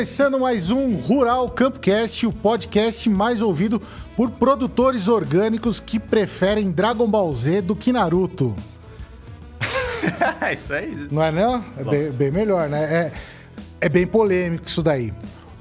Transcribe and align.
Começando 0.00 0.40
mais 0.40 0.70
um 0.70 0.94
Rural 0.94 1.46
Campcast, 1.50 2.26
o 2.26 2.32
podcast 2.32 3.06
mais 3.10 3.42
ouvido 3.42 3.82
por 4.16 4.30
produtores 4.30 5.08
orgânicos 5.08 5.78
que 5.78 6.00
preferem 6.00 6.70
Dragon 6.70 7.06
Ball 7.06 7.36
Z 7.36 7.60
do 7.60 7.76
que 7.76 7.92
Naruto. 7.92 8.56
isso 10.50 10.72
aí. 10.72 11.06
Não 11.10 11.22
é 11.22 11.30
não? 11.30 11.62
É 11.76 11.84
bem, 11.84 12.10
bem, 12.12 12.30
melhor, 12.30 12.66
né? 12.70 12.82
É, 12.82 13.12
é 13.78 13.88
bem 13.90 14.06
polêmico 14.06 14.66
isso 14.66 14.82
daí. 14.82 15.12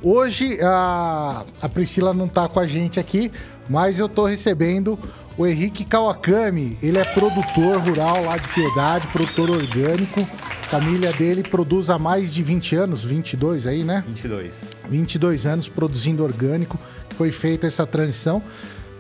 Hoje 0.01 0.57
a, 0.61 1.43
a 1.61 1.67
Priscila 1.67 2.13
não 2.13 2.29
tá 2.29 2.47
com 2.47 2.61
a 2.61 2.65
gente 2.65 2.97
aqui, 2.97 3.29
mas 3.69 3.99
eu 3.99 4.07
tô 4.07 4.25
recebendo 4.25 4.97
o 5.39 5.47
Henrique 5.47 5.85
Kawakami. 5.85 6.77
Ele 6.83 6.97
é 6.97 7.03
produtor 7.05 7.77
rural 7.77 8.25
lá 8.25 8.35
de 8.35 8.49
Piedade, 8.49 9.07
produtor 9.07 9.49
orgânico. 9.49 10.19
A 10.65 10.69
família 10.69 11.13
dele 11.13 11.43
produz 11.43 11.89
há 11.89 11.97
mais 11.97 12.33
de 12.33 12.43
20 12.43 12.75
anos, 12.75 13.05
22 13.05 13.65
aí, 13.65 13.85
né? 13.85 14.03
22. 14.05 14.53
22 14.89 15.45
anos 15.45 15.69
produzindo 15.69 16.25
orgânico, 16.25 16.77
que 17.07 17.15
foi 17.15 17.31
feita 17.31 17.65
essa 17.65 17.87
transição. 17.87 18.43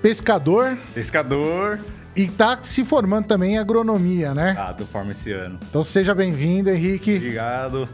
Pescador. 0.01 0.77
Pescador. 0.93 1.81
E 2.15 2.29
tá 2.29 2.57
se 2.61 2.85
formando 2.85 3.25
também 3.25 3.55
em 3.55 3.57
agronomia, 3.57 4.33
né? 4.33 4.55
Ah, 4.57 4.73
tu 4.73 4.85
forma 4.85 5.11
esse 5.11 5.33
ano. 5.33 5.59
Então 5.69 5.83
seja 5.83 6.15
bem-vindo, 6.15 6.69
Henrique. 6.69 7.17
Obrigado. 7.17 7.89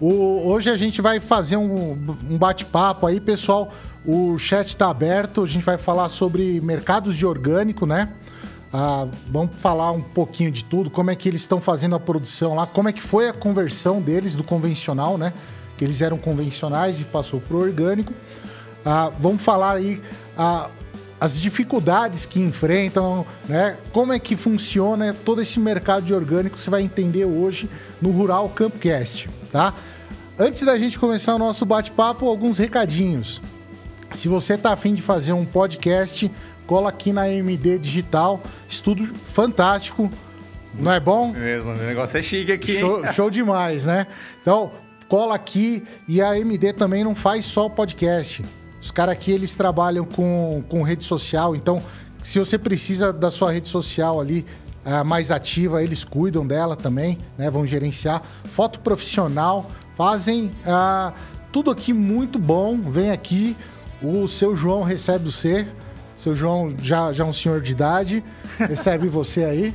O, 0.00 0.48
hoje 0.48 0.70
a 0.70 0.76
gente 0.76 1.00
vai 1.00 1.20
fazer 1.20 1.56
um, 1.56 1.92
um 2.28 2.36
bate-papo 2.36 3.06
aí, 3.06 3.20
pessoal. 3.20 3.72
O 4.06 4.36
chat 4.36 4.68
está 4.68 4.90
aberto, 4.90 5.42
a 5.42 5.46
gente 5.46 5.64
vai 5.64 5.78
falar 5.78 6.10
sobre 6.10 6.60
mercados 6.60 7.16
de 7.16 7.24
orgânico, 7.24 7.86
né? 7.86 8.10
Ah, 8.70 9.06
vamos 9.28 9.54
falar 9.56 9.92
um 9.92 10.02
pouquinho 10.02 10.50
de 10.50 10.64
tudo, 10.64 10.90
como 10.90 11.10
é 11.10 11.14
que 11.14 11.28
eles 11.28 11.40
estão 11.40 11.60
fazendo 11.60 11.94
a 11.94 12.00
produção 12.00 12.54
lá, 12.54 12.66
como 12.66 12.88
é 12.88 12.92
que 12.92 13.00
foi 13.00 13.28
a 13.28 13.32
conversão 13.32 14.02
deles 14.02 14.34
do 14.34 14.44
convencional, 14.44 15.16
né? 15.16 15.32
Que 15.78 15.84
eles 15.84 16.02
eram 16.02 16.18
convencionais 16.18 17.00
e 17.00 17.04
passou 17.04 17.40
para 17.40 17.56
o 17.56 17.60
orgânico. 17.60 18.12
Ah, 18.84 19.10
vamos 19.18 19.42
falar 19.42 19.74
aí 19.76 20.02
ah, 20.36 20.68
as 21.18 21.40
dificuldades 21.40 22.26
que 22.26 22.40
enfrentam, 22.40 23.24
né? 23.48 23.78
Como 23.90 24.12
é 24.12 24.18
que 24.18 24.36
funciona 24.36 25.14
todo 25.14 25.40
esse 25.40 25.58
mercado 25.58 26.04
de 26.04 26.12
orgânico, 26.12 26.58
você 26.58 26.68
vai 26.68 26.82
entender 26.82 27.24
hoje 27.24 27.70
no 28.02 28.10
Rural 28.10 28.50
Campcast, 28.50 29.30
tá? 29.50 29.72
Antes 30.38 30.62
da 30.62 30.76
gente 30.76 30.98
começar 30.98 31.34
o 31.36 31.38
nosso 31.38 31.64
bate-papo, 31.64 32.26
alguns 32.26 32.58
recadinhos. 32.58 33.40
Se 34.14 34.28
você 34.28 34.56
tá 34.56 34.72
afim 34.72 34.94
de 34.94 35.02
fazer 35.02 35.32
um 35.32 35.44
podcast, 35.44 36.30
cola 36.66 36.88
aqui 36.88 37.12
na 37.12 37.28
MD 37.28 37.78
Digital. 37.78 38.40
Estudo 38.68 39.12
fantástico. 39.24 40.08
Não 40.78 40.92
é 40.92 41.00
bom? 41.00 41.32
Mesmo, 41.32 41.72
o 41.72 41.76
negócio 41.76 42.18
é 42.18 42.22
chique 42.22 42.52
aqui. 42.52 42.78
Show, 42.78 43.04
show 43.12 43.30
demais, 43.30 43.84
né? 43.84 44.06
Então, 44.40 44.70
cola 45.08 45.34
aqui 45.34 45.82
e 46.06 46.22
a 46.22 46.38
MD 46.38 46.72
também 46.72 47.02
não 47.02 47.14
faz 47.14 47.44
só 47.44 47.68
podcast. 47.68 48.44
Os 48.80 48.92
caras 48.92 49.12
aqui, 49.12 49.32
eles 49.32 49.56
trabalham 49.56 50.04
com, 50.04 50.62
com 50.68 50.82
rede 50.82 51.04
social, 51.04 51.56
então 51.56 51.82
se 52.22 52.38
você 52.38 52.56
precisa 52.56 53.12
da 53.12 53.30
sua 53.30 53.52
rede 53.52 53.68
social 53.68 54.20
ali 54.20 54.46
uh, 54.84 55.04
mais 55.04 55.30
ativa, 55.30 55.82
eles 55.82 56.04
cuidam 56.04 56.46
dela 56.46 56.76
também, 56.76 57.18
né? 57.36 57.50
Vão 57.50 57.66
gerenciar. 57.66 58.22
Foto 58.44 58.78
profissional, 58.78 59.70
fazem 59.96 60.52
uh, 60.66 61.12
tudo 61.52 61.70
aqui 61.70 61.92
muito 61.92 62.38
bom. 62.38 62.80
Vem 62.90 63.10
aqui, 63.10 63.56
o 64.04 64.28
seu 64.28 64.54
João 64.54 64.82
recebe 64.82 65.30
você. 65.30 65.66
Seu 66.16 66.34
João 66.34 66.74
já, 66.80 67.12
já 67.12 67.24
é 67.24 67.26
um 67.26 67.32
senhor 67.32 67.60
de 67.60 67.72
idade, 67.72 68.24
recebe 68.58 69.08
você 69.08 69.44
aí. 69.44 69.74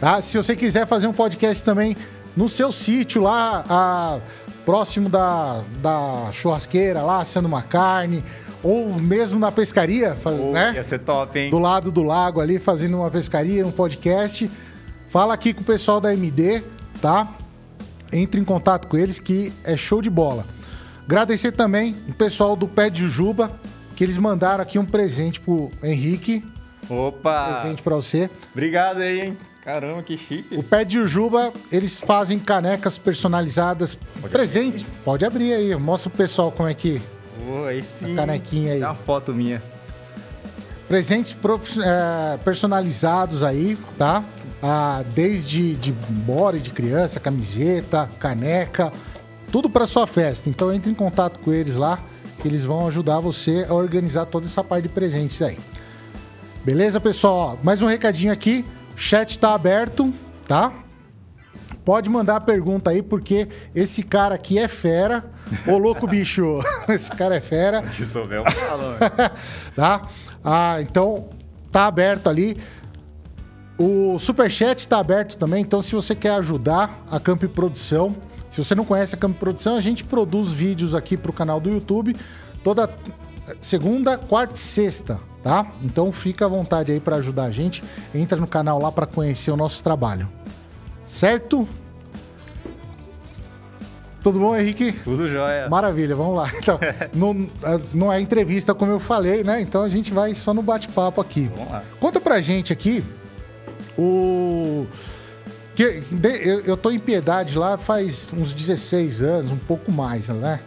tá? 0.00 0.22
Se 0.22 0.36
você 0.36 0.56
quiser 0.56 0.86
fazer 0.86 1.06
um 1.06 1.12
podcast 1.12 1.64
também 1.64 1.96
no 2.36 2.48
seu 2.48 2.72
sítio 2.72 3.22
lá, 3.22 3.64
a, 3.68 4.18
próximo 4.64 5.08
da, 5.08 5.62
da 5.82 6.30
churrasqueira 6.32 7.02
lá, 7.02 7.20
assando 7.20 7.46
uma 7.46 7.62
carne, 7.62 8.24
ou 8.62 8.94
mesmo 8.94 9.38
na 9.38 9.52
pescaria, 9.52 10.16
oh, 10.24 10.52
né? 10.52 10.72
Ia 10.74 10.82
ser 10.82 11.00
top, 11.00 11.38
hein? 11.38 11.50
Do 11.50 11.58
lado 11.58 11.92
do 11.92 12.02
lago 12.02 12.40
ali, 12.40 12.58
fazendo 12.58 12.96
uma 12.96 13.10
pescaria, 13.10 13.66
um 13.66 13.70
podcast. 13.70 14.50
Fala 15.08 15.34
aqui 15.34 15.52
com 15.52 15.60
o 15.60 15.64
pessoal 15.64 16.00
da 16.00 16.12
MD, 16.14 16.64
tá? 17.00 17.28
Entre 18.10 18.40
em 18.40 18.44
contato 18.44 18.88
com 18.88 18.96
eles 18.96 19.18
que 19.18 19.52
é 19.62 19.76
show 19.76 20.00
de 20.00 20.08
bola. 20.08 20.46
Agradecer 21.04 21.52
também 21.52 21.96
o 22.08 22.14
pessoal 22.14 22.56
do 22.56 22.66
Pé 22.66 22.88
de 22.88 23.02
Jujuba, 23.02 23.52
que 23.94 24.02
eles 24.02 24.16
mandaram 24.16 24.62
aqui 24.62 24.78
um 24.78 24.84
presente 24.84 25.40
pro 25.40 25.70
Henrique. 25.82 26.44
Opa! 26.88 27.60
presente 27.60 27.82
pra 27.82 27.94
você. 27.94 28.30
Obrigado 28.52 29.00
aí, 29.00 29.20
hein? 29.20 29.38
Caramba, 29.62 30.02
que 30.02 30.16
chique. 30.16 30.56
O 30.56 30.62
Pé 30.62 30.84
de 30.84 30.94
Jujuba, 30.94 31.52
eles 31.72 31.98
fazem 31.98 32.38
canecas 32.38 32.98
personalizadas. 32.98 33.98
Pode 34.20 34.28
presente. 34.28 34.84
Abrir. 34.84 35.02
Pode 35.04 35.24
abrir 35.24 35.52
aí. 35.54 35.76
Mostra 35.76 36.10
pro 36.10 36.18
pessoal 36.18 36.52
como 36.52 36.68
é 36.68 36.74
que... 36.74 37.00
Oh, 37.48 37.64
aí 37.64 37.82
sim. 37.82 38.12
A 38.12 38.16
canequinha 38.16 38.74
aí. 38.74 38.80
Dá 38.80 38.90
uma 38.90 38.94
foto 38.94 39.32
minha. 39.32 39.62
Presentes 40.86 41.32
prof... 41.32 41.78
é, 41.80 42.36
personalizados 42.44 43.42
aí, 43.42 43.78
tá? 43.96 44.22
Ah, 44.62 45.02
desde 45.14 45.74
de 45.76 45.92
body 45.92 46.60
de 46.60 46.70
criança, 46.70 47.18
camiseta, 47.18 48.08
caneca, 48.18 48.92
tudo 49.54 49.70
para 49.70 49.86
sua 49.86 50.04
festa. 50.04 50.50
Então 50.50 50.72
entre 50.72 50.90
em 50.90 50.94
contato 50.96 51.38
com 51.38 51.52
eles 51.52 51.76
lá, 51.76 52.00
que 52.40 52.48
eles 52.48 52.64
vão 52.64 52.88
ajudar 52.88 53.20
você 53.20 53.64
a 53.68 53.72
organizar 53.72 54.26
toda 54.26 54.46
essa 54.46 54.64
parte 54.64 54.82
de 54.82 54.88
presentes 54.88 55.40
aí. 55.40 55.56
Beleza, 56.64 57.00
pessoal? 57.00 57.56
Mais 57.62 57.80
um 57.80 57.86
recadinho 57.86 58.32
aqui. 58.32 58.64
O 58.96 58.98
chat 58.98 59.30
está 59.30 59.54
aberto, 59.54 60.12
tá? 60.48 60.72
Pode 61.84 62.10
mandar 62.10 62.34
a 62.34 62.40
pergunta 62.40 62.90
aí, 62.90 63.00
porque 63.00 63.46
esse 63.72 64.02
cara 64.02 64.34
aqui 64.34 64.58
é 64.58 64.66
fera. 64.66 65.24
Ô, 65.68 65.78
louco 65.78 66.04
bicho, 66.04 66.58
esse 66.90 67.12
cara 67.12 67.36
é 67.36 67.40
fera. 67.40 67.82
Que 67.94 68.04
souber, 68.04 68.42
Tá? 69.76 70.02
Ah, 70.42 70.78
então, 70.80 71.28
tá 71.70 71.86
aberto 71.86 72.28
ali. 72.28 72.56
O 73.78 74.18
superchat 74.18 74.80
está 74.80 74.98
aberto 74.98 75.36
também, 75.36 75.62
então 75.62 75.80
se 75.80 75.94
você 75.94 76.12
quer 76.12 76.30
ajudar 76.30 77.04
a 77.08 77.20
Camp 77.20 77.44
Produção, 77.44 78.16
se 78.54 78.64
você 78.64 78.72
não 78.72 78.84
conhece 78.84 79.16
a 79.16 79.18
Camp 79.18 79.36
Produção, 79.36 79.74
a 79.74 79.80
gente 79.80 80.04
produz 80.04 80.52
vídeos 80.52 80.94
aqui 80.94 81.16
para 81.16 81.28
o 81.28 81.34
canal 81.34 81.58
do 81.58 81.68
YouTube 81.68 82.14
toda 82.62 82.88
segunda, 83.60 84.16
quarta 84.16 84.54
e 84.54 84.58
sexta, 84.60 85.18
tá? 85.42 85.66
Então 85.82 86.12
fica 86.12 86.44
à 86.44 86.48
vontade 86.48 86.92
aí 86.92 87.00
para 87.00 87.16
ajudar 87.16 87.46
a 87.46 87.50
gente. 87.50 87.82
Entra 88.14 88.38
no 88.38 88.46
canal 88.46 88.80
lá 88.80 88.92
para 88.92 89.06
conhecer 89.06 89.50
o 89.50 89.56
nosso 89.56 89.82
trabalho. 89.82 90.28
Certo? 91.04 91.66
Tudo 94.22 94.38
bom, 94.38 94.56
Henrique? 94.56 94.92
Tudo 95.02 95.28
jóia. 95.28 95.68
Maravilha, 95.68 96.14
vamos 96.14 96.36
lá. 96.36 96.48
Então, 96.56 96.78
não, 97.12 97.48
não 97.92 98.12
é 98.12 98.20
entrevista, 98.20 98.72
como 98.72 98.92
eu 98.92 99.00
falei, 99.00 99.42
né? 99.42 99.60
Então 99.60 99.82
a 99.82 99.88
gente 99.88 100.12
vai 100.12 100.32
só 100.36 100.54
no 100.54 100.62
bate-papo 100.62 101.20
aqui. 101.20 101.50
Vamos 101.56 101.72
lá. 101.72 101.82
Conta 101.98 102.20
pra 102.20 102.40
gente 102.40 102.72
aqui 102.72 103.04
o 103.98 104.86
que, 105.74 105.82
eu, 105.82 106.60
eu 106.60 106.76
tô 106.76 106.90
em 106.90 106.98
Piedade 106.98 107.58
lá 107.58 107.76
faz 107.76 108.28
uns 108.32 108.54
16 108.54 109.22
anos, 109.22 109.50
um 109.50 109.58
pouco 109.58 109.90
mais, 109.90 110.28
né? 110.28 110.60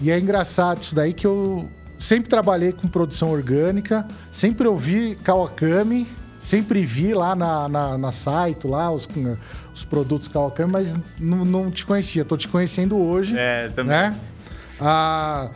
E 0.00 0.10
é 0.10 0.18
engraçado 0.18 0.82
isso 0.82 0.94
daí 0.94 1.12
que 1.12 1.26
eu 1.26 1.68
sempre 1.98 2.28
trabalhei 2.28 2.72
com 2.72 2.86
produção 2.86 3.30
orgânica, 3.30 4.06
sempre 4.30 4.68
ouvi 4.68 5.16
Kawakami, 5.24 6.06
sempre 6.38 6.86
vi 6.86 7.12
lá 7.12 7.34
na, 7.34 7.68
na, 7.68 7.98
na 7.98 8.12
site, 8.12 8.66
lá, 8.66 8.90
os, 8.90 9.08
os 9.74 9.84
produtos 9.84 10.28
Kawakami, 10.28 10.70
mas 10.70 10.96
não, 11.18 11.44
não 11.44 11.70
te 11.70 11.84
conhecia. 11.84 12.24
Tô 12.24 12.36
te 12.36 12.46
conhecendo 12.46 12.96
hoje. 12.96 13.34
É, 13.36 13.68
também. 13.74 13.96
Né? 13.96 14.16
Ah, 14.80 15.50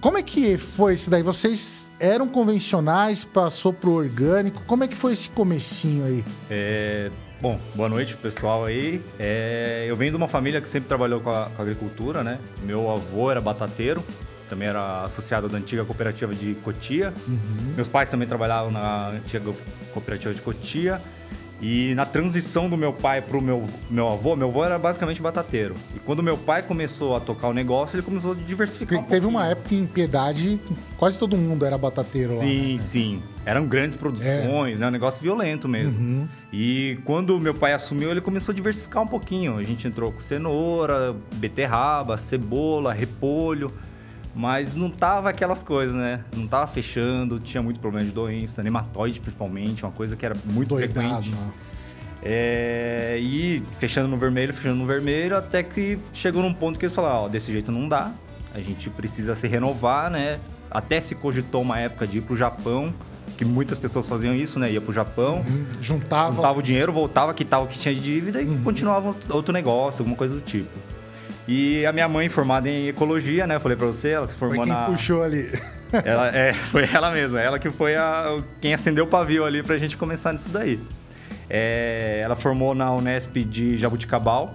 como 0.00 0.18
é 0.18 0.22
que 0.22 0.58
foi 0.58 0.94
isso 0.94 1.08
daí? 1.10 1.22
Vocês 1.22 1.88
eram 1.98 2.26
convencionais, 2.28 3.24
passou 3.24 3.72
pro 3.72 3.92
orgânico. 3.92 4.62
Como 4.66 4.84
é 4.84 4.88
que 4.88 4.96
foi 4.96 5.12
esse 5.12 5.30
comecinho 5.30 6.04
aí? 6.04 6.24
É, 6.50 7.10
Bom, 7.40 7.60
boa 7.74 7.88
noite 7.88 8.16
pessoal 8.16 8.64
aí. 8.64 9.02
É, 9.18 9.84
eu 9.86 9.94
venho 9.94 10.10
de 10.10 10.16
uma 10.16 10.28
família 10.28 10.60
que 10.60 10.68
sempre 10.68 10.88
trabalhou 10.88 11.20
com 11.20 11.30
a, 11.30 11.50
com 11.54 11.60
a, 11.60 11.64
agricultura, 11.64 12.24
né? 12.24 12.38
Meu 12.62 12.90
avô 12.90 13.30
era 13.30 13.42
batateiro, 13.42 14.02
também 14.48 14.68
era 14.68 15.04
associado 15.04 15.46
da 15.46 15.58
antiga 15.58 15.84
cooperativa 15.84 16.34
de 16.34 16.54
Cotia. 16.56 17.12
Uhum. 17.28 17.74
Meus 17.76 17.88
pais 17.88 18.08
também 18.08 18.26
trabalhavam 18.26 18.70
na 18.70 19.08
antiga 19.10 19.52
cooperativa 19.92 20.32
de 20.32 20.40
Cotia. 20.40 21.00
E 21.60 21.94
na 21.94 22.04
transição 22.04 22.68
do 22.68 22.76
meu 22.76 22.92
pai 22.92 23.22
para 23.22 23.36
o 23.36 23.40
meu, 23.40 23.66
meu 23.88 24.08
avô, 24.08 24.36
meu 24.36 24.48
avô 24.48 24.64
era 24.64 24.78
basicamente 24.78 25.22
batateiro. 25.22 25.74
E 25.94 25.98
quando 25.98 26.22
meu 26.22 26.36
pai 26.36 26.62
começou 26.62 27.16
a 27.16 27.20
tocar 27.20 27.48
o 27.48 27.54
negócio, 27.54 27.96
ele 27.96 28.02
começou 28.02 28.32
a 28.32 28.34
diversificar. 28.34 28.98
Um 28.98 29.04
teve 29.04 29.26
uma 29.26 29.46
época 29.46 29.74
em 29.74 29.86
Piedade, 29.86 30.60
quase 30.98 31.18
todo 31.18 31.36
mundo 31.36 31.64
era 31.64 31.78
batateiro 31.78 32.30
sim, 32.30 32.36
lá. 32.36 32.42
Sim, 32.42 32.72
né? 32.72 32.78
sim. 32.78 33.22
Eram 33.46 33.64
grandes 33.64 33.96
produções, 33.96 34.78
é. 34.78 34.80
né? 34.80 34.88
Um 34.88 34.90
negócio 34.90 35.22
violento 35.22 35.68
mesmo. 35.68 35.96
Uhum. 35.96 36.28
E 36.52 36.98
quando 37.04 37.38
meu 37.38 37.54
pai 37.54 37.72
assumiu, 37.72 38.10
ele 38.10 38.20
começou 38.20 38.52
a 38.52 38.56
diversificar 38.56 39.00
um 39.04 39.06
pouquinho. 39.06 39.56
A 39.56 39.62
gente 39.62 39.86
entrou 39.86 40.10
com 40.10 40.18
cenoura, 40.18 41.14
beterraba, 41.36 42.18
cebola, 42.18 42.92
repolho. 42.92 43.72
Mas 44.34 44.74
não 44.74 44.90
tava 44.90 45.30
aquelas 45.30 45.62
coisas, 45.62 45.94
né? 45.94 46.24
Não 46.36 46.46
tava 46.46 46.66
fechando, 46.66 47.38
tinha 47.38 47.62
muito 47.62 47.78
problema 47.78 48.04
de 48.04 48.12
doença, 48.12 48.62
nematóide 48.64 49.20
principalmente, 49.20 49.82
uma 49.84 49.92
coisa 49.92 50.16
que 50.16 50.26
era 50.26 50.36
muito 50.44 50.70
Doidado, 50.70 51.00
frequente. 51.00 51.30
Né? 51.30 51.52
É, 52.22 53.16
e 53.20 53.62
fechando 53.78 54.08
no 54.08 54.16
vermelho, 54.18 54.52
fechando 54.52 54.74
no 54.74 54.84
vermelho, 54.84 55.36
até 55.36 55.62
que 55.62 55.98
chegou 56.12 56.42
num 56.42 56.52
ponto 56.52 56.78
que 56.78 56.84
eles 56.84 56.94
falaram, 56.94 57.24
ó, 57.24 57.28
desse 57.28 57.52
jeito 57.52 57.70
não 57.70 57.88
dá, 57.88 58.12
a 58.52 58.60
gente 58.60 58.90
precisa 58.90 59.34
se 59.34 59.46
renovar, 59.46 60.10
né? 60.10 60.40
Até 60.70 61.00
se 61.00 61.14
cogitou 61.14 61.62
uma 61.62 61.78
época 61.78 62.06
de 62.06 62.18
ir 62.18 62.22
pro 62.22 62.36
Japão, 62.36 62.92
que 63.36 63.44
muitas 63.44 63.78
pessoas 63.78 64.08
faziam 64.08 64.34
isso, 64.34 64.58
né? 64.58 64.70
Ia 64.72 64.80
pro 64.80 64.92
Japão, 64.92 65.44
Uhum. 65.48 65.66
Juntava. 65.80 66.34
juntava 66.36 66.58
o 66.58 66.62
dinheiro, 66.62 66.92
voltava, 66.92 67.34
quitava 67.34 67.64
o 67.64 67.68
que 67.68 67.78
tinha 67.78 67.94
de 67.94 68.00
dívida 68.00 68.40
e 68.42 68.46
continuava 68.64 69.14
outro- 69.30 69.52
negócio, 69.52 70.00
alguma 70.02 70.16
coisa 70.16 70.34
do 70.34 70.40
tipo. 70.40 70.70
E 71.48 71.86
a 71.86 71.92
minha 71.92 72.08
mãe, 72.08 72.28
formada 72.28 72.68
em 72.68 72.88
ecologia, 72.88 73.46
né? 73.46 73.54
Eu 73.56 73.60
falei 73.60 73.76
pra 73.76 73.86
você, 73.86 74.08
ela 74.10 74.26
se 74.26 74.36
Foi 74.36 74.48
formou 74.48 74.64
quem 74.64 74.74
na. 74.74 74.86
puxou 74.86 75.22
ali. 75.22 75.44
Ela, 76.04 76.28
é, 76.36 76.52
foi 76.52 76.88
ela 76.92 77.10
mesma, 77.12 77.40
ela 77.40 77.58
que 77.58 77.70
foi 77.70 77.94
a, 77.94 78.42
quem 78.60 78.74
acendeu 78.74 79.04
o 79.04 79.06
pavio 79.08 79.44
ali 79.44 79.62
pra 79.62 79.78
gente 79.78 79.96
começar 79.96 80.32
nisso 80.32 80.48
daí. 80.48 80.80
É, 81.48 82.20
ela 82.24 82.34
formou 82.34 82.74
na 82.74 82.92
Unesp 82.92 83.36
de 83.44 83.78
Jabuticabal. 83.78 84.54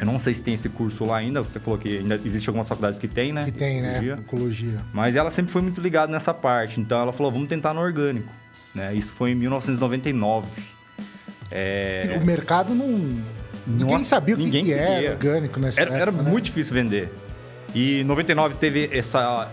Eu 0.00 0.06
não 0.06 0.18
sei 0.18 0.32
se 0.34 0.42
tem 0.42 0.54
esse 0.54 0.68
curso 0.68 1.04
lá 1.04 1.16
ainda, 1.18 1.42
você 1.42 1.58
falou 1.58 1.78
que 1.78 1.98
ainda 1.98 2.20
existe 2.24 2.48
algumas 2.48 2.68
faculdades 2.68 2.98
que 2.98 3.08
tem, 3.08 3.32
né? 3.32 3.44
Que 3.46 3.52
tem, 3.52 3.82
né? 3.82 3.92
Ecologia. 3.98 4.14
Ecologia. 4.14 4.80
Mas 4.92 5.16
ela 5.16 5.30
sempre 5.30 5.52
foi 5.52 5.62
muito 5.62 5.80
ligada 5.80 6.10
nessa 6.12 6.32
parte, 6.32 6.80
então 6.80 7.00
ela 7.00 7.12
falou, 7.12 7.32
vamos 7.32 7.48
tentar 7.48 7.74
no 7.74 7.80
orgânico. 7.80 8.32
Né? 8.74 8.94
Isso 8.94 9.12
foi 9.12 9.30
em 9.32 9.34
1999. 9.34 10.46
É, 11.50 12.18
O 12.20 12.24
mercado 12.24 12.74
não. 12.74 13.18
Ninguém 13.66 14.02
sabia 14.04 14.34
o 14.34 14.38
que, 14.38 14.44
ninguém 14.44 14.64
que 14.64 14.72
era 14.72 14.94
queria. 14.94 15.10
orgânico 15.12 15.60
nessa 15.60 15.80
Era, 15.80 15.94
era 15.94 16.02
época, 16.10 16.22
né? 16.22 16.30
muito 16.30 16.44
difícil 16.46 16.74
vender. 16.74 17.12
E 17.74 18.00
em 18.00 18.04
99 18.04 18.54
teve 18.56 18.88
essa. 18.92 19.48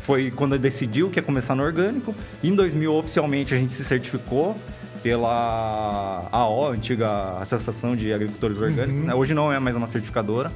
Foi 0.00 0.30
quando 0.30 0.58
decidiu 0.58 1.10
que 1.10 1.18
ia 1.18 1.22
começar 1.22 1.54
no 1.54 1.62
orgânico. 1.62 2.14
Em 2.44 2.54
2000, 2.54 2.94
oficialmente, 2.94 3.54
a 3.54 3.58
gente 3.58 3.72
se 3.72 3.84
certificou 3.84 4.56
pela 5.02 6.28
AO, 6.32 6.68
antiga 6.72 7.38
Associação 7.38 7.94
de 7.96 8.12
Agricultores 8.12 8.58
Orgânicos. 8.58 9.00
Uhum. 9.02 9.06
né? 9.08 9.14
Hoje 9.14 9.34
não 9.34 9.52
é 9.52 9.58
mais 9.58 9.76
uma 9.76 9.86
certificadora. 9.86 10.50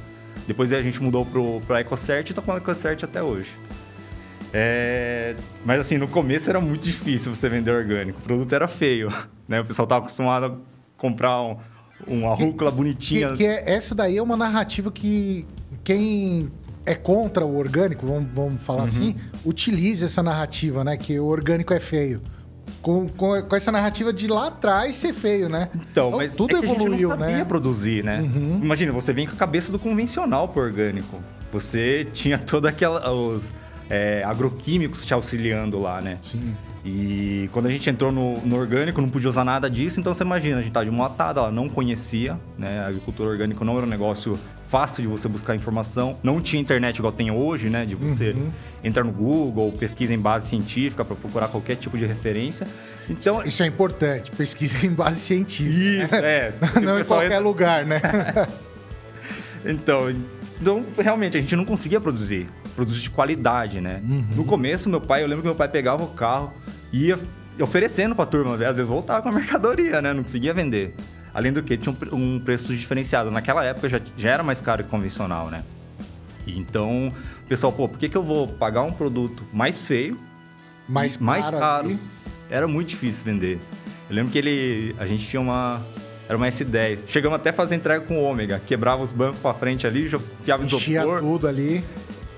Depois 0.47 0.71
a 0.73 0.81
gente 0.81 1.01
mudou 1.01 1.25
para 1.65 1.77
a 1.77 1.81
EcoCert 1.81 2.27
e 2.27 2.31
está 2.31 2.41
com 2.41 2.51
a 2.51 2.57
EcoCert 2.57 3.03
até 3.03 3.21
hoje. 3.21 3.49
É, 4.53 5.35
Mas 5.63 5.79
assim, 5.79 5.97
no 5.97 6.07
começo 6.07 6.49
era 6.49 6.59
muito 6.59 6.83
difícil 6.83 7.33
você 7.33 7.47
vender 7.47 7.71
orgânico. 7.71 8.19
O 8.19 8.21
produto 8.21 8.53
era 8.53 8.67
feio. 8.67 9.11
Né? 9.47 9.59
O 9.59 9.65
pessoal 9.65 9.83
estava 9.83 10.05
acostumado 10.05 10.45
a 10.45 10.55
comprar 10.95 11.41
um, 11.41 11.57
uma 12.07 12.33
rúcula 12.33 12.71
bonitinha. 12.71 13.31
Que, 13.31 13.37
que 13.39 13.45
é, 13.45 13.69
essa 13.69 13.93
daí 13.93 14.15
é 14.15 14.23
uma 14.23 14.37
narrativa 14.37 14.89
que 14.89 15.45
quem 15.83 16.49
é 16.85 16.95
contra 16.95 17.45
o 17.45 17.57
orgânico, 17.57 18.05
vamos, 18.07 18.29
vamos 18.33 18.51
Uhum. 18.53 18.57
falar 18.59 18.83
assim, 18.85 19.13
utiliza 19.43 20.05
essa 20.05 20.23
narrativa, 20.23 20.85
né? 20.85 20.95
Que 20.95 21.19
o 21.19 21.25
orgânico 21.25 21.73
é 21.73 21.81
feio. 21.81 22.21
Com, 22.81 23.07
com, 23.09 23.41
com 23.43 23.55
essa 23.55 23.71
narrativa 23.71 24.11
de 24.11 24.27
lá 24.27 24.47
atrás 24.47 24.95
ser 24.95 25.13
feio, 25.13 25.47
né? 25.47 25.69
Então, 25.75 26.11
mas 26.11 26.35
tudo 26.35 26.57
é 26.57 26.59
que 26.59 26.65
evoluiu, 26.65 26.87
a 26.87 26.91
gente 26.91 27.03
não 27.03 27.09
sabia 27.11 27.37
né? 27.37 27.45
produzir, 27.45 28.03
né? 28.03 28.23
Imagina, 28.61 28.91
você 28.91 29.13
vem 29.13 29.27
com 29.27 29.33
a 29.33 29.37
cabeça 29.37 29.71
do 29.71 29.77
convencional 29.77 30.47
pro 30.47 30.63
orgânico. 30.63 31.21
Você 31.51 32.07
tinha 32.11 32.39
toda 32.39 32.69
aquela 32.69 33.11
os 33.11 33.53
é, 33.89 34.23
agroquímicos 34.25 35.05
te 35.05 35.13
auxiliando 35.13 35.79
lá, 35.79 36.01
né? 36.01 36.17
Sim. 36.21 36.55
E 36.83 37.47
quando 37.51 37.67
a 37.67 37.69
gente 37.69 37.89
entrou 37.89 38.11
no, 38.11 38.39
no 38.41 38.55
orgânico, 38.55 39.01
não 39.01 39.09
podia 39.09 39.29
usar 39.29 39.43
nada 39.43 39.69
disso, 39.69 39.99
então 39.99 40.13
você 40.13 40.23
imagina, 40.23 40.57
a 40.57 40.61
gente 40.61 40.71
tá 40.71 40.83
de 40.83 40.89
uma 40.89 41.05
atada, 41.05 41.41
ela 41.41 41.51
não 41.51 41.69
conhecia, 41.69 42.39
né? 42.57 42.79
A 42.79 42.87
agricultura 42.87 43.29
orgânica 43.29 43.63
não 43.63 43.77
era 43.77 43.85
um 43.85 43.89
negócio 43.89 44.39
fácil 44.71 45.03
de 45.03 45.09
você 45.09 45.27
buscar 45.27 45.53
informação, 45.53 46.17
não 46.23 46.39
tinha 46.41 46.61
internet 46.61 46.97
igual 46.97 47.11
tem 47.11 47.29
hoje, 47.29 47.69
né? 47.69 47.85
De 47.85 47.93
você 47.93 48.33
entrar 48.83 49.03
no 49.03 49.11
Google, 49.11 49.69
pesquisa 49.73 50.13
em 50.13 50.17
base 50.19 50.47
científica 50.47 51.03
para 51.03 51.15
procurar 51.15 51.49
qualquer 51.49 51.75
tipo 51.75 51.97
de 51.97 52.05
referência. 52.05 52.65
Então, 53.09 53.43
Isso 53.43 53.61
é 53.61 53.65
importante, 53.67 54.31
pesquisa 54.31 54.85
em 54.85 54.89
base 54.91 55.19
científica. 55.19 56.05
isso, 56.05 56.15
é. 56.15 56.53
Não 56.81 56.97
em 56.99 57.03
qualquer 57.03 57.25
entra- 57.25 57.39
lugar, 57.39 57.85
né? 57.85 57.99
Então, 59.63 60.09
então, 60.59 60.85
realmente, 60.97 61.37
a 61.37 61.41
gente 61.41 61.55
não 61.55 61.65
conseguia 61.65 61.99
produzir. 62.01 62.47
Produzir 62.75 63.01
de 63.01 63.09
qualidade, 63.09 63.79
né? 63.81 64.01
No 64.35 64.43
começo, 64.43 64.89
meu 64.89 65.01
pai, 65.01 65.21
eu 65.23 65.27
lembro 65.27 65.41
que 65.43 65.47
meu 65.47 65.55
pai 65.55 65.67
pegava 65.67 66.03
o 66.03 66.07
carro 66.07 66.51
e 66.91 67.07
ia 67.07 67.19
oferecendo 67.59 68.15
pra 68.15 68.25
turma. 68.25 68.53
Às 68.55 68.77
vezes 68.77 68.87
voltava 68.87 69.21
com 69.21 69.29
a 69.29 69.31
mercadoria, 69.33 70.01
né? 70.01 70.13
Não 70.13 70.23
conseguia 70.23 70.53
vender. 70.53 70.95
Além 71.33 71.51
do 71.53 71.63
que, 71.63 71.77
tinha 71.77 71.95
um 72.11 72.15
um 72.35 72.39
preço 72.39 72.75
diferenciado. 72.75 73.31
Naquela 73.31 73.63
época 73.63 73.87
já, 73.87 74.01
já 74.17 74.29
era 74.29 74.43
mais 74.43 74.59
caro 74.61 74.83
que 74.83 74.89
convencional, 74.89 75.49
né? 75.49 75.63
Então, 76.45 77.13
o 77.45 77.47
pessoal, 77.47 77.71
pô, 77.71 77.87
por 77.87 77.97
que, 77.97 78.09
que 78.09 78.17
eu 78.17 78.23
vou 78.23 78.47
pagar 78.47 78.81
um 78.81 78.91
produto 78.91 79.45
mais 79.53 79.83
feio 79.85 80.17
Mais 80.87 81.17
mais 81.17 81.49
caro 81.49 81.87
ali. 81.87 81.99
Era 82.49 82.67
muito 82.67 82.89
difícil 82.89 83.23
vender. 83.23 83.59
Eu 84.09 84.15
lembro 84.15 84.31
que 84.31 84.37
ele. 84.37 84.95
A 84.99 85.05
gente 85.05 85.25
tinha 85.27 85.39
uma. 85.41 85.81
Era 86.27 86.37
uma 86.37 86.47
S10. 86.47 87.03
Chegamos 87.07 87.35
até 87.35 87.49
a 87.49 87.53
fazer 87.53 87.75
entrega 87.75 88.03
com 88.05 88.17
o 88.17 88.23
ômega. 88.23 88.61
Quebrava 88.65 89.01
os 89.01 89.11
bancos 89.11 89.39
pra 89.39 89.53
frente 89.53 89.85
ali, 89.87 90.05
enfiava 90.05 90.63
Enchia 90.63 90.99
isopor. 91.01 91.19
tudo 91.19 91.47
ali. 91.47 91.83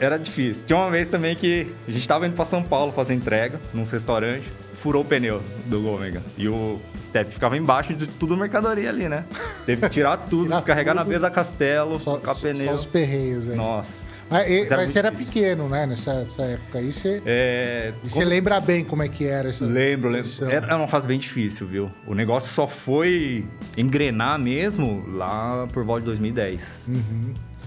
Era 0.04 0.18
difícil. 0.20 0.64
Tinha 0.66 0.78
uma 0.78 0.90
vez 0.92 1.08
também 1.10 1.36
que 1.36 1.68
a 1.88 1.92
gente 1.92 2.08
tava 2.08 2.28
indo 2.28 2.36
pra 2.36 2.46
São 2.46 2.62
Paulo 2.62 2.92
fazer 2.92 3.14
entrega, 3.14 3.60
num 3.74 3.84
restaurante, 3.84 4.44
furou 4.74 5.02
o 5.04 5.06
pneu 5.06 5.42
do 5.66 5.88
ômega. 5.88 6.22
E 6.38 6.48
o 6.48 6.80
step 7.02 7.32
ficava 7.34 7.56
embaixo 7.58 7.94
de 7.94 8.06
tudo 8.08 8.36
mercadoria 8.36 8.90
ali, 8.90 9.08
né? 9.08 9.24
Teve 9.66 9.82
que 9.82 9.90
tirar 9.90 10.18
tudo, 10.18 10.44
Tirar 10.46 10.56
descarregar 10.58 10.94
na 10.96 11.02
tudo. 11.02 11.10
beira 11.10 11.22
da 11.22 11.30
castelo, 11.30 12.00
Só, 12.00 12.20
só, 12.20 12.36
pneu. 12.36 12.66
só 12.66 12.74
os 12.74 12.86
perreios 12.86 13.50
aí. 13.50 13.56
Nossa. 13.56 14.04
Mas, 14.30 14.48
e- 14.50 14.60
Mas 14.62 14.72
era 14.72 14.88
você 14.88 15.00
era 15.00 15.12
pequeno, 15.12 15.70
né? 15.70 15.86
Nessa, 15.86 16.14
nessa 16.22 16.42
época 16.44 16.80
aí. 16.80 16.92
Você, 16.92 17.22
É, 17.26 17.94
e 18.04 18.10
você 18.10 18.26
lembra 18.26 18.60
bem 18.60 18.84
como 18.84 19.04
é 19.04 19.08
que 19.08 19.26
era 19.26 19.50
essa 19.50 19.64
Lembro, 19.66 20.10
lembro. 20.10 20.24
posição. 20.24 20.50
Era 20.50 20.76
uma 20.78 20.88
fase 20.88 21.08
bem 21.08 21.20
difícil, 21.20 21.68
viu? 21.68 21.92
O 22.08 22.16
negócio 22.16 22.52
só 22.52 22.68
foi 22.68 23.46
engrenar 23.78 24.40
mesmo 24.40 25.06
lá 25.14 25.68
por 25.72 25.84
volta 25.84 26.02
de 26.02 26.06
2010. 26.08 26.90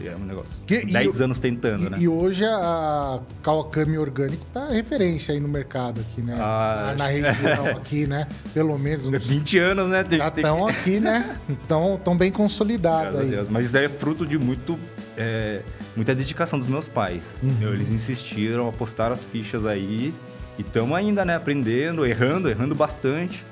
É 0.04 0.14
um 0.14 0.24
negócio. 0.24 0.56
Que- 0.66 0.82
e 0.82 0.92
10 0.92 1.20
o- 1.20 1.24
anos 1.24 1.38
tentando, 1.38 1.86
E, 1.86 1.90
né? 1.90 1.96
e 2.00 2.08
hoje 2.08 2.44
a 2.44 3.20
Kawakami 3.42 3.96
Orgânico 3.98 4.44
tá 4.52 4.68
referência 4.68 5.32
aí 5.34 5.40
no 5.40 5.48
mercado 5.48 6.00
aqui, 6.00 6.20
né? 6.22 6.36
Ah, 6.38 6.94
na, 6.96 7.04
na 7.04 7.06
região 7.06 7.66
aqui, 7.76 8.06
né? 8.06 8.26
Pelo 8.52 8.78
menos. 8.78 9.08
Nos, 9.08 9.26
20 9.26 9.58
anos, 9.58 9.90
né? 9.90 10.04
Já 10.10 10.28
estão 10.28 10.66
aqui, 10.66 11.00
né? 11.00 11.38
Então, 11.48 12.00
tão 12.04 12.16
bem 12.16 12.30
consolidados 12.32 13.20
aí. 13.20 13.28
Deus. 13.30 13.48
Mas 13.48 13.66
isso 13.66 13.76
é 13.78 13.88
fruto 13.88 14.26
de 14.26 14.38
muito, 14.38 14.78
é, 15.16 15.62
muita 15.94 16.14
dedicação 16.14 16.58
dos 16.58 16.68
meus 16.68 16.86
pais. 16.88 17.22
Uhum. 17.42 17.72
Eles 17.72 17.90
insistiram, 17.90 18.68
apostaram 18.68 19.12
as 19.12 19.24
fichas 19.24 19.64
aí. 19.66 20.12
E 20.58 20.62
estamos 20.62 20.96
ainda, 20.96 21.24
né? 21.24 21.36
Aprendendo, 21.36 22.04
errando, 22.06 22.48
errando 22.48 22.74
bastante. 22.74 23.44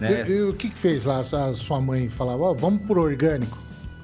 Né? 0.00 0.24
E, 0.26 0.32
e 0.32 0.42
o 0.42 0.54
que, 0.54 0.70
que 0.70 0.78
fez 0.78 1.04
lá? 1.04 1.18
A 1.20 1.52
sua 1.54 1.80
mãe 1.80 2.08
falava, 2.08 2.42
ó, 2.44 2.54
vamos 2.54 2.82
por 2.86 2.98
orgânico. 2.98 3.58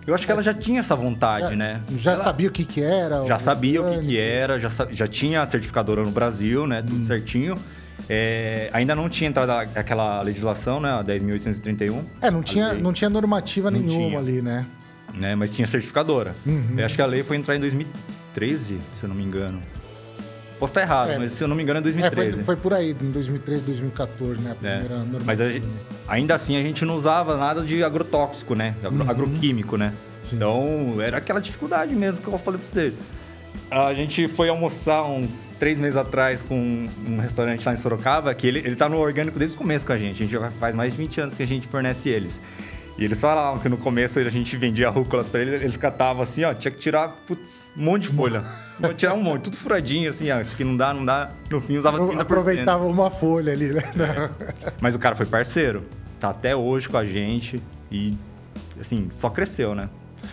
Eu 0.07 0.15
acho 0.15 0.25
que 0.25 0.31
ela 0.33 0.43
já 0.43 0.55
tinha 0.55 0.81
essa 0.81 0.95
vontade, 0.95 1.57
né? 1.57 1.81
Já 1.99 2.13
Ela- 2.13 2.23
sabia 2.23 2.49
o 2.49 2.53
que, 2.53 2.65
que 2.65 2.83
era? 2.83 3.27
Já 3.27 3.39
sabia 3.39 3.83
o 3.83 3.91
que, 3.91 4.07
que 4.07 4.19
era, 4.19 4.59
já, 4.59 4.69
já 4.91 5.07
tinha 5.07 5.43
a 5.43 5.47
certificadora 5.47 6.03
no 6.05 6.11
Brasil, 6.13 6.67
né? 6.67 6.81
Hum. 6.81 6.87
Tudo 6.89 7.05
certinho. 7.05 7.57
É, 8.09 8.71
ainda 8.73 8.95
não 8.95 9.09
tinha 9.09 9.29
entrado 9.29 9.51
aquela 9.75 10.23
legislação, 10.23 10.79
né? 10.81 10.93
A 10.93 11.03
10.831. 11.03 12.05
É, 12.21 12.31
não 12.31 12.41
tinha, 12.43 12.73
lei, 12.73 12.81
não 12.83 12.93
tinha 12.93 13.11
normativa 13.11 13.69
Não 13.71 13.81
nenhuma 13.81 14.07
tinha. 14.09 14.19
ali, 14.21 14.43
né? 14.43 14.67
né? 15.15 15.35
Mas 15.35 15.51
tinha 15.51 15.67
certificadora. 15.67 16.35
Uhum. 16.47 16.75
Eu 16.79 16.87
acho 16.87 16.95
que 16.95 17.03
a 17.03 17.07
lei 17.07 17.25
foi 17.25 17.37
entrar 17.37 17.57
em 17.57 17.61
2013, 17.61 18.79
se 18.95 19.03
eu 19.05 19.09
não 19.09 19.17
me 19.17 19.25
engano. 19.25 19.61
Posso 20.59 20.71
estar 20.71 20.81
errado, 20.83 21.11
É. 21.11 21.19
mas 21.19 21.33
se 21.33 21.45
eu 21.45 21.49
não 21.49 21.55
me 21.55 21.63
engano 21.63 21.79
é 21.79 21.81
É, 21.81 21.83
2013. 21.83 22.37
foi, 22.37 22.45
foi 22.45 22.57
por 22.57 22.73
aí, 22.73 22.97
em 22.99 23.11
2013, 23.11 23.63
2014, 23.63 24.41
né? 24.41 24.51
A 24.59 24.63
né? 24.63 24.79
primeira 24.79 24.97
normativa. 25.05 25.25
Mas 25.27 25.41
a 25.41 25.51
gente- 25.53 25.67
ainda 26.09 26.35
assim 26.35 26.57
a 26.57 26.63
gente 26.63 26.85
não 26.85 26.97
usava 26.97 27.37
nada 27.37 27.61
de 27.63 27.83
agrotóxico, 27.85 28.55
né? 28.55 28.75
Agro- 28.83 29.11
Agroquímico, 29.11 29.77
né? 29.77 29.87
Uhum. 29.89 29.93
Sim. 30.25 30.37
Então 30.37 30.97
era 31.01 31.19
aquela 31.19 31.41
dificuldade 31.41 31.95
mesmo 31.95 32.23
que 32.23 32.29
eu 32.29 32.39
falei 32.39 32.59
pra 32.59 32.69
você. 32.69 32.93
A 33.71 33.93
gente 33.95 34.29
foi 34.29 34.49
almoçar 34.49 35.03
uns 35.05 35.53
três 35.59 35.79
meses 35.79 35.97
atrás 35.97 36.43
com 36.43 36.87
um 37.07 37.19
restaurante 37.19 37.65
lá 37.67 37.73
em 37.73 37.77
Sorocaba, 37.77 38.33
que 38.35 38.47
ele, 38.47 38.61
ele 38.61 38.77
tá 38.77 38.89
no 38.89 38.97
orgânico 38.99 39.39
desde 39.39 39.57
o 39.57 39.59
começo 39.59 39.87
com 39.87 39.93
a 39.93 39.99
gente. 39.99 40.23
A 40.23 40.27
gente 40.27 40.31
já 40.33 40.51
faz 40.53 40.75
mais 40.75 40.93
de 40.93 40.99
20 40.99 41.21
anos 41.21 41.35
que 41.35 41.43
a 41.43 41.47
gente 41.47 41.67
fornece 41.67 42.09
eles. 42.09 42.41
E 42.99 43.05
eles 43.05 43.21
falavam 43.21 43.61
que 43.61 43.69
no 43.69 43.77
começo 43.77 44.19
a 44.19 44.29
gente 44.31 44.57
vendia 44.57 44.89
rúculas 44.89 45.29
pra 45.29 45.41
eles, 45.41 45.63
eles 45.63 45.77
catavam 45.77 46.23
assim, 46.23 46.45
ó, 46.45 46.55
tinha 46.55 46.71
que 46.73 46.79
tirar 46.79 47.09
putz, 47.27 47.71
um 47.77 47.85
monte 47.85 48.03
de 48.03 48.09
folha. 48.09 48.43
Tirar 48.97 49.15
um 49.15 49.23
monte, 49.23 49.45
tudo 49.45 49.57
furadinho, 49.57 50.11
assim, 50.11 50.31
ó, 50.31 50.39
isso 50.39 50.53
aqui 50.53 50.63
não 50.63 50.77
dá, 50.77 50.93
não 50.93 51.03
dá. 51.03 51.31
No 51.51 51.63
fim 51.63 51.79
usava 51.79 51.99
30%. 51.99 52.21
Aproveitava 52.21 52.85
uma 52.85 53.11
folha 53.11 53.53
ali, 53.53 53.73
né? 53.73 53.83
Mas 54.83 54.95
o 54.95 54.99
cara 54.99 55.15
foi 55.15 55.25
parceiro. 55.25 55.83
Tá 56.21 56.29
até 56.29 56.55
hoje 56.55 56.87
com 56.87 56.99
a 56.99 57.05
gente 57.05 57.63
e, 57.91 58.15
assim, 58.79 59.09
só 59.11 59.31
cresceu, 59.31 59.75
né? 59.75 59.89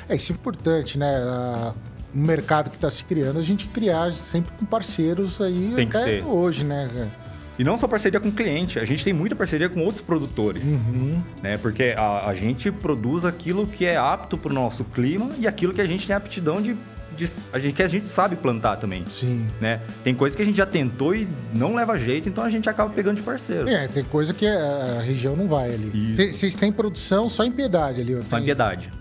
É, 0.10 0.16
isso 0.16 0.34
é 0.34 0.36
importante, 0.36 0.98
né? 0.98 1.74
Um 2.14 2.22
mercado 2.22 2.70
que 2.70 2.76
está 2.76 2.90
se 2.90 3.04
criando, 3.06 3.40
a 3.40 3.44
gente 3.44 3.68
criar 3.68 4.12
sempre 4.12 4.52
com 4.60 4.66
parceiros 4.66 5.40
aí 5.40 5.72
Tem 5.76 5.88
que 5.88 5.96
até 5.96 6.06
ser. 6.06 6.26
hoje, 6.26 6.64
né? 6.66 7.10
E 7.58 7.64
não 7.64 7.78
só 7.78 7.88
parceria 7.88 8.20
com 8.20 8.32
cliente, 8.32 8.80
a 8.80 8.86
gente 8.86 9.04
tem 9.04 9.14
muita 9.14 9.36
parceria 9.36 9.70
com 9.70 9.82
outros 9.82 10.02
produtores, 10.02 10.66
Uhum. 10.66 11.22
né? 11.42 11.58
Porque 11.58 11.94
a, 11.96 12.28
a 12.30 12.34
gente 12.34 12.72
produz 12.72 13.26
aquilo 13.26 13.68
que 13.68 13.86
é 13.86 13.96
apto 13.98 14.38
para 14.38 14.52
o 14.52 14.56
nosso 14.56 14.84
clima 14.84 15.30
e 15.38 15.48
aquilo 15.48 15.74
que 15.74 15.82
a 15.82 15.86
gente 15.86 16.08
tem 16.08 16.16
aptidão 16.16 16.62
de 16.62 16.76
de, 17.16 17.30
a 17.52 17.60
gente, 17.60 17.76
que 17.76 17.84
a 17.84 17.88
gente 17.88 18.08
sabe 18.08 18.36
plantar 18.36 18.78
também. 18.78 19.06
Sim. 19.08 19.46
Né? 19.62 19.80
Tem 20.04 20.14
coisa 20.14 20.36
que 20.36 20.42
a 20.42 20.46
gente 20.46 20.58
já 20.58 20.66
tentou 20.66 21.16
e 21.16 21.28
não 21.54 21.76
leva 21.76 21.98
jeito, 21.98 22.28
então 22.28 22.44
a 22.44 22.50
gente 22.50 22.68
acaba 22.70 22.90
pegando 22.92 23.18
de 23.18 23.22
parceiro. 23.24 23.70
É, 23.70 23.88
tem 23.88 24.04
coisa 24.04 24.34
que 24.34 24.48
a 24.48 25.00
região 25.00 25.36
não 25.36 25.48
vai 25.48 25.74
ali. 25.74 26.16
Vocês 26.16 26.56
têm 26.56 26.72
produção 26.72 27.30
só 27.30 27.44
em 27.44 27.52
Piedade 27.52 28.02
ali? 28.02 28.18
Só 28.26 28.40
em 28.40 28.44
Piedade. 28.44 28.92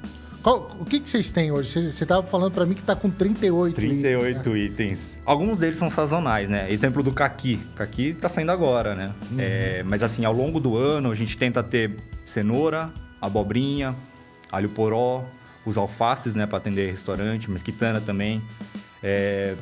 Qual, 0.43 0.77
o 0.81 0.85
que 0.85 0.99
vocês 0.99 1.31
têm 1.31 1.53
hoje? 1.53 1.69
Você 1.69 2.03
estava 2.03 2.27
falando 2.27 2.53
para 2.53 2.67
mim 2.67 2.75
que 2.75 2.81
está 2.81 2.97
com 2.97 3.09
38 3.09 3.77
38 3.77 4.39
itens, 4.39 4.45
né? 4.47 4.61
itens. 4.65 5.19
Alguns 5.25 5.61
deles 5.61 5.79
são 5.79 5.89
sazonais, 5.89 6.51
né? 6.51 6.71
Exemplo 6.71 7.01
do 7.03 7.13
caqui. 7.13 7.61
Caqui 7.77 8.09
está 8.09 8.29
saindo 8.29 8.51
agora, 8.51 8.95
né? 8.97 9.15
Uhum. 9.31 9.37
É, 9.39 9.83
mas 9.85 10.03
assim, 10.03 10.25
ao 10.25 10.33
longo 10.33 10.59
do 10.59 10.77
ano 10.77 11.13
a 11.13 11.15
gente 11.15 11.37
tenta 11.37 11.63
ter 11.63 11.97
cenoura, 12.25 12.93
abobrinha, 13.21 13.95
alho 14.51 14.69
poró, 14.69 15.25
os 15.65 15.77
alfaces, 15.79 16.35
né, 16.35 16.45
para 16.45 16.59
atender 16.59 16.91
restaurante, 16.91 17.49
mesquitana 17.49 18.01
também. 18.01 18.43
É, 19.01 19.55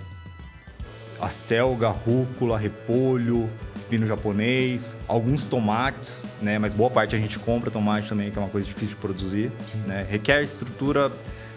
a 1.20 1.28
selga, 1.28 1.90
rúcula, 1.90 2.58
repolho, 2.58 3.50
pino 3.90 4.06
japonês, 4.06 4.96
alguns 5.08 5.44
tomates, 5.44 6.24
né? 6.40 6.58
Mas 6.58 6.72
boa 6.72 6.88
parte 6.88 7.16
a 7.16 7.18
gente 7.18 7.38
compra 7.38 7.70
tomate 7.70 8.08
também, 8.08 8.30
que 8.30 8.38
é 8.38 8.40
uma 8.40 8.48
coisa 8.48 8.66
difícil 8.66 8.90
de 8.90 8.96
produzir, 8.96 9.50
né? 9.86 10.06
Requer 10.08 10.42
estrutura 10.42 11.10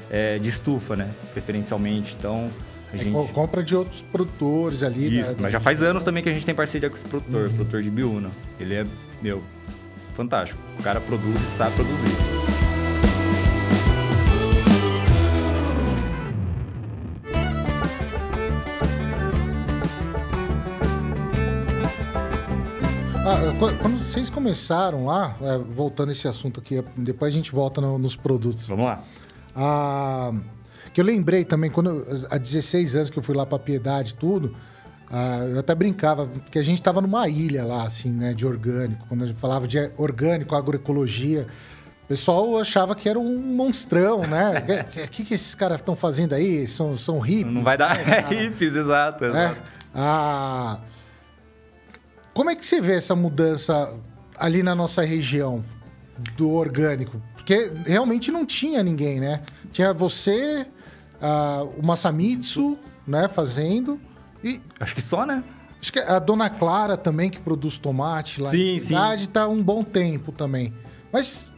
é, 0.09 0.39
de 0.39 0.49
estufa, 0.49 0.95
né? 0.95 1.09
Preferencialmente, 1.31 2.15
então... 2.17 2.49
A 2.91 2.95
é, 2.95 2.99
gente... 2.99 3.15
É, 3.15 3.27
compra 3.31 3.63
de 3.63 3.75
outros 3.75 4.01
produtores 4.01 4.81
ali, 4.81 5.09
né? 5.11 5.21
Isso, 5.21 5.31
né? 5.31 5.37
mas 5.41 5.51
já 5.51 5.59
faz 5.59 5.83
anos 5.83 6.03
também 6.03 6.23
que 6.23 6.29
a 6.29 6.33
gente 6.33 6.45
tem 6.45 6.55
parceria 6.55 6.89
com 6.89 6.95
esse 6.95 7.05
produtor, 7.05 7.43
uhum. 7.43 7.53
produtor 7.53 7.83
de 7.83 7.89
biúna. 7.91 8.31
Ele 8.59 8.75
é, 8.75 8.85
meu, 9.21 9.43
fantástico. 10.15 10.59
O 10.79 10.83
cara 10.83 10.99
produz 10.99 11.39
e 11.39 11.45
sabe 11.45 11.75
produzir. 11.75 12.42
Quando 23.71 23.97
vocês 23.97 24.29
começaram 24.29 25.05
lá, 25.05 25.35
é, 25.41 25.57
voltando 25.57 26.11
esse 26.11 26.27
assunto 26.27 26.59
aqui, 26.59 26.83
depois 26.97 27.33
a 27.33 27.35
gente 27.35 27.51
volta 27.51 27.79
no, 27.79 27.97
nos 27.97 28.15
produtos. 28.15 28.67
Vamos 28.67 28.85
lá. 28.85 29.03
Ah, 29.55 30.33
que 30.93 30.99
eu 30.99 31.05
lembrei 31.05 31.45
também, 31.45 31.69
quando 31.69 32.05
há 32.29 32.37
16 32.37 32.95
anos 32.95 33.09
que 33.09 33.17
eu 33.17 33.23
fui 33.23 33.35
lá 33.35 33.45
para 33.45 33.59
Piedade 33.59 34.15
tudo, 34.15 34.55
ah, 35.09 35.45
eu 35.49 35.59
até 35.59 35.73
brincava, 35.73 36.25
porque 36.25 36.59
a 36.59 36.63
gente 36.63 36.79
estava 36.79 36.99
numa 36.99 37.27
ilha 37.29 37.63
lá, 37.63 37.83
assim, 37.85 38.11
né, 38.11 38.33
de 38.33 38.45
orgânico. 38.45 39.05
Quando 39.07 39.23
a 39.23 39.27
gente 39.27 39.39
falava 39.39 39.67
de 39.67 39.77
orgânico, 39.97 40.55
agroecologia, 40.55 41.47
o 42.03 42.07
pessoal 42.07 42.57
achava 42.59 42.93
que 42.95 43.07
era 43.07 43.17
um 43.17 43.37
monstrão, 43.37 44.27
né? 44.27 44.85
O 45.05 45.07
que, 45.09 45.23
que, 45.23 45.33
esses 45.33 45.55
caras 45.55 45.79
estão 45.79 45.95
fazendo 45.95 46.33
aí? 46.33 46.67
São, 46.67 46.97
são 46.97 47.17
hippies? 47.19 47.53
Não 47.53 47.63
vai 47.63 47.77
dar 47.77 47.95
é, 48.09 48.21
hippies, 48.29 48.75
exato. 48.75 49.23
exato. 49.23 49.57
É. 49.57 49.63
Ah, 49.95 50.79
como 52.33 52.49
é 52.49 52.55
que 52.55 52.65
você 52.65 52.81
vê 52.81 52.95
essa 52.95 53.15
mudança 53.15 53.97
ali 54.37 54.63
na 54.63 54.73
nossa 54.73 55.03
região 55.03 55.63
do 56.35 56.49
orgânico? 56.51 57.21
Porque 57.33 57.71
realmente 57.85 58.31
não 58.31 58.45
tinha 58.45 58.81
ninguém, 58.81 59.19
né? 59.19 59.41
Tinha 59.71 59.93
você, 59.93 60.65
uh, 61.21 61.65
o 61.77 61.85
Masamitsu, 61.85 62.77
né, 63.05 63.27
fazendo. 63.27 63.99
E... 64.43 64.61
Acho 64.79 64.95
que 64.95 65.01
só, 65.01 65.25
né? 65.25 65.43
Acho 65.79 65.91
que 65.91 65.99
a 65.99 66.17
Dona 66.17 66.49
Clara 66.49 66.95
também, 66.95 67.29
que 67.29 67.39
produz 67.39 67.77
tomate 67.77 68.41
lá 68.41 68.51
sim, 68.51 68.77
em 68.77 68.79
cidade, 68.79 69.25
está 69.25 69.47
um 69.47 69.61
bom 69.61 69.83
tempo 69.83 70.31
também. 70.31 70.73
Mas 71.11 71.51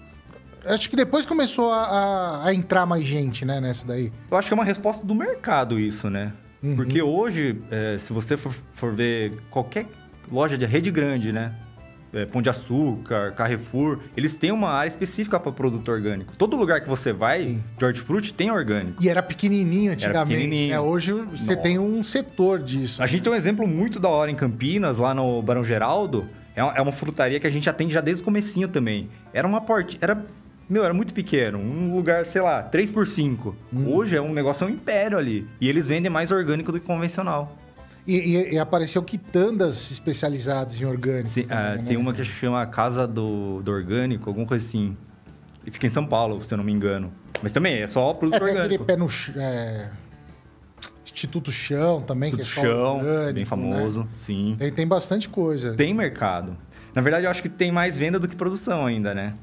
acho 0.66 0.90
que 0.90 0.96
depois 0.96 1.26
começou 1.26 1.72
a, 1.72 1.84
a, 1.84 2.48
a, 2.48 2.54
entrar 2.54 2.88
mais 2.88 3.06
gente, 3.06 3.46
né, 3.46 3.62
nessa 3.62 3.86
daí. 3.86 4.12
Eu 4.30 4.38
acho 4.38 4.48
que 4.48 4.54
é 4.54 4.56
uma 4.56 4.66
resposta 4.66 5.06
do 5.06 5.14
mercado 5.14 5.80
isso, 5.80 6.10
né? 6.10 6.34
Uhum. 6.64 6.76
Porque 6.76 7.00
hoje, 7.02 7.62
é, 7.70 7.98
se 8.00 8.12
você 8.12 8.36
for, 8.36 8.54
for 8.74 8.94
ver 8.96 9.34
qualquer 9.52 9.86
loja 10.32 10.58
de 10.58 10.66
rede 10.66 10.92
grande, 10.92 11.32
né? 11.32 11.54
É, 12.14 12.26
Pão 12.26 12.42
de 12.42 12.50
Açúcar, 12.50 13.34
Carrefour, 13.34 14.00
eles 14.16 14.38
têm 14.38 14.50
uma 14.50 14.70
área 14.70 14.88
específica 14.88 15.38
para 15.38 15.52
produto 15.52 15.90
orgânico. 15.92 16.34
Todo 16.38 16.56
lugar 16.56 16.80
que 16.80 16.88
você 16.88 17.12
vai, 17.12 17.44
Sim. 17.44 17.64
George 17.78 18.00
Fruit 18.00 18.34
tem 18.34 18.50
orgânico. 18.50 19.04
E 19.04 19.10
era 19.10 19.22
pequenininho 19.22 19.92
antigamente, 19.92 20.18
era 20.18 20.26
pequenininho. 20.26 20.70
Né? 20.70 20.80
Hoje 20.80 21.12
você 21.12 21.56
Nossa. 21.56 21.56
tem 21.58 21.78
um 21.78 22.02
setor 22.04 22.60
disso. 22.60 23.04
A 23.04 23.08
gente 23.08 23.24
tem 23.24 23.34
um 23.34 23.36
exemplo 23.36 23.68
muito 23.68 24.00
da 24.00 24.08
hora 24.08 24.32
em 24.32 24.36
Campinas, 24.36 24.98
lá 24.98 25.14
no 25.14 25.42
Barão 25.42 25.64
Geraldo. 25.64 26.26
É 26.56 26.64
uma, 26.64 26.74
é 26.76 26.82
uma 26.82 26.94
frutaria 26.94 27.38
que 27.38 27.48
a 27.48 27.50
gente 27.50 27.70
atende 27.70 27.94
já 27.94 28.00
desde 28.00 28.22
o 28.22 28.26
comecinho 28.26 28.70
também. 28.70 29.10
Era 29.34 29.46
uma 29.46 29.60
porta... 29.60 29.98
Era 30.00 30.26
meu, 30.70 30.84
era 30.84 30.94
muito 30.94 31.14
pequeno. 31.14 31.60
Um 31.60 31.94
lugar, 31.96 32.26
sei 32.26 32.42
lá, 32.42 32.64
3 32.64 32.90
por 32.90 33.06
5 33.06 33.56
hum. 33.72 33.94
Hoje 33.94 34.16
é 34.16 34.22
um 34.22 34.34
negócio, 34.34 34.64
é 34.64 34.68
um 34.68 34.72
império 34.72 35.18
ali. 35.18 35.48
E 35.62 35.70
eles 35.70 35.86
vendem 35.86 36.10
mais 36.10 36.32
orgânico 36.32 36.72
do 36.72 36.80
que 36.80 36.88
convencional. 36.88 37.56
E, 38.08 38.18
e, 38.18 38.54
e, 38.54 38.60
apareceu 38.60 39.02
quitandas 39.02 39.90
especializadas 39.90 40.80
em 40.80 40.86
orgânico. 40.86 41.30
Sim, 41.30 41.44
também, 41.44 41.66
é, 41.66 41.78
né? 41.78 41.84
Tem 41.88 41.98
uma 41.98 42.14
que 42.14 42.24
chama 42.24 42.66
Casa 42.68 43.08
do, 43.08 43.62
do 43.64 43.72
Orgânico, 43.72 44.30
alguma 44.30 44.46
coisa 44.46 44.64
assim. 44.64 44.96
E 45.66 45.72
fica 45.72 45.88
em 45.88 45.90
São 45.90 46.06
Paulo, 46.06 46.44
se 46.44 46.54
eu 46.54 46.58
não 46.58 46.64
me 46.64 46.72
engano. 46.72 47.12
Mas 47.42 47.52
também 47.52 47.82
é 47.82 47.88
só 47.88 48.14
produto 48.14 48.40
é, 48.40 48.44
orgânico. 48.44 48.66
Aquele 48.66 48.84
pé 48.84 48.96
no 48.96 49.08
é, 49.42 49.90
Instituto 51.04 51.52
Chão 51.52 52.02
também, 52.02 52.30
Instituto 52.30 52.54
que 52.54 52.60
é 52.60 52.64
Chão, 52.64 52.98
orgânico, 52.98 53.34
bem 53.34 53.46
famoso, 53.46 54.02
né? 54.02 54.08
sim. 54.18 54.56
Tem, 54.60 54.72
tem 54.72 54.88
bastante 54.88 55.28
coisa. 55.28 55.74
Tem 55.74 55.94
mercado. 55.94 56.56
Na 56.94 57.02
verdade, 57.02 57.26
eu 57.26 57.32
acho 57.32 57.42
que 57.42 57.50
tem 57.50 57.72
mais 57.72 57.98
venda 57.98 58.20
do 58.20 58.28
que 58.28 58.36
produção 58.36 58.86
ainda, 58.86 59.14
né? 59.14 59.34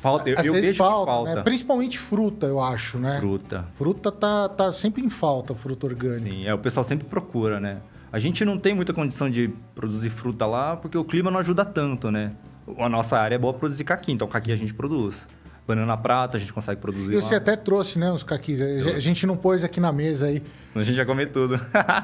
Falta, 0.00 0.28
eu, 0.28 0.38
Às 0.38 0.46
eu 0.46 0.52
vezes 0.52 0.76
falta, 0.76 1.12
falta. 1.12 1.34
Né? 1.36 1.42
Principalmente 1.42 1.98
fruta, 1.98 2.46
eu 2.46 2.60
acho, 2.60 2.98
né? 2.98 3.18
Fruta. 3.20 3.64
Fruta 3.74 4.10
tá, 4.10 4.48
tá 4.48 4.72
sempre 4.72 5.00
em 5.00 5.08
falta, 5.08 5.54
fruta 5.54 5.86
orgânica. 5.86 6.30
Sim, 6.30 6.46
é, 6.46 6.52
o 6.52 6.58
pessoal 6.58 6.82
sempre 6.82 7.06
procura, 7.06 7.60
né? 7.60 7.78
A 8.12 8.18
gente 8.18 8.44
não 8.44 8.58
tem 8.58 8.74
muita 8.74 8.92
condição 8.92 9.30
de 9.30 9.48
produzir 9.74 10.10
fruta 10.10 10.44
lá 10.44 10.76
porque 10.76 10.98
o 10.98 11.04
clima 11.04 11.30
não 11.30 11.40
ajuda 11.40 11.64
tanto, 11.64 12.10
né? 12.10 12.32
A 12.78 12.88
nossa 12.88 13.18
área 13.18 13.36
é 13.36 13.38
boa 13.38 13.54
produzir 13.54 13.84
caqui, 13.84 14.12
então 14.12 14.28
caqui 14.28 14.52
a 14.52 14.56
gente 14.56 14.74
produz. 14.74 15.26
Banana 15.66 15.96
prata 15.96 16.36
a 16.36 16.40
gente 16.40 16.52
consegue 16.52 16.80
produzir. 16.80 17.12
E 17.12 17.14
você 17.14 17.34
lá. 17.34 17.40
até 17.40 17.56
trouxe, 17.56 17.98
né, 17.98 18.12
os 18.12 18.22
caquis. 18.22 18.60
A 18.60 19.00
gente 19.00 19.26
não 19.26 19.36
pôs 19.36 19.64
aqui 19.64 19.80
na 19.80 19.92
mesa 19.92 20.26
aí. 20.26 20.42
A 20.74 20.82
gente 20.82 20.96
já 20.96 21.06
come 21.06 21.24
tudo. 21.26 21.58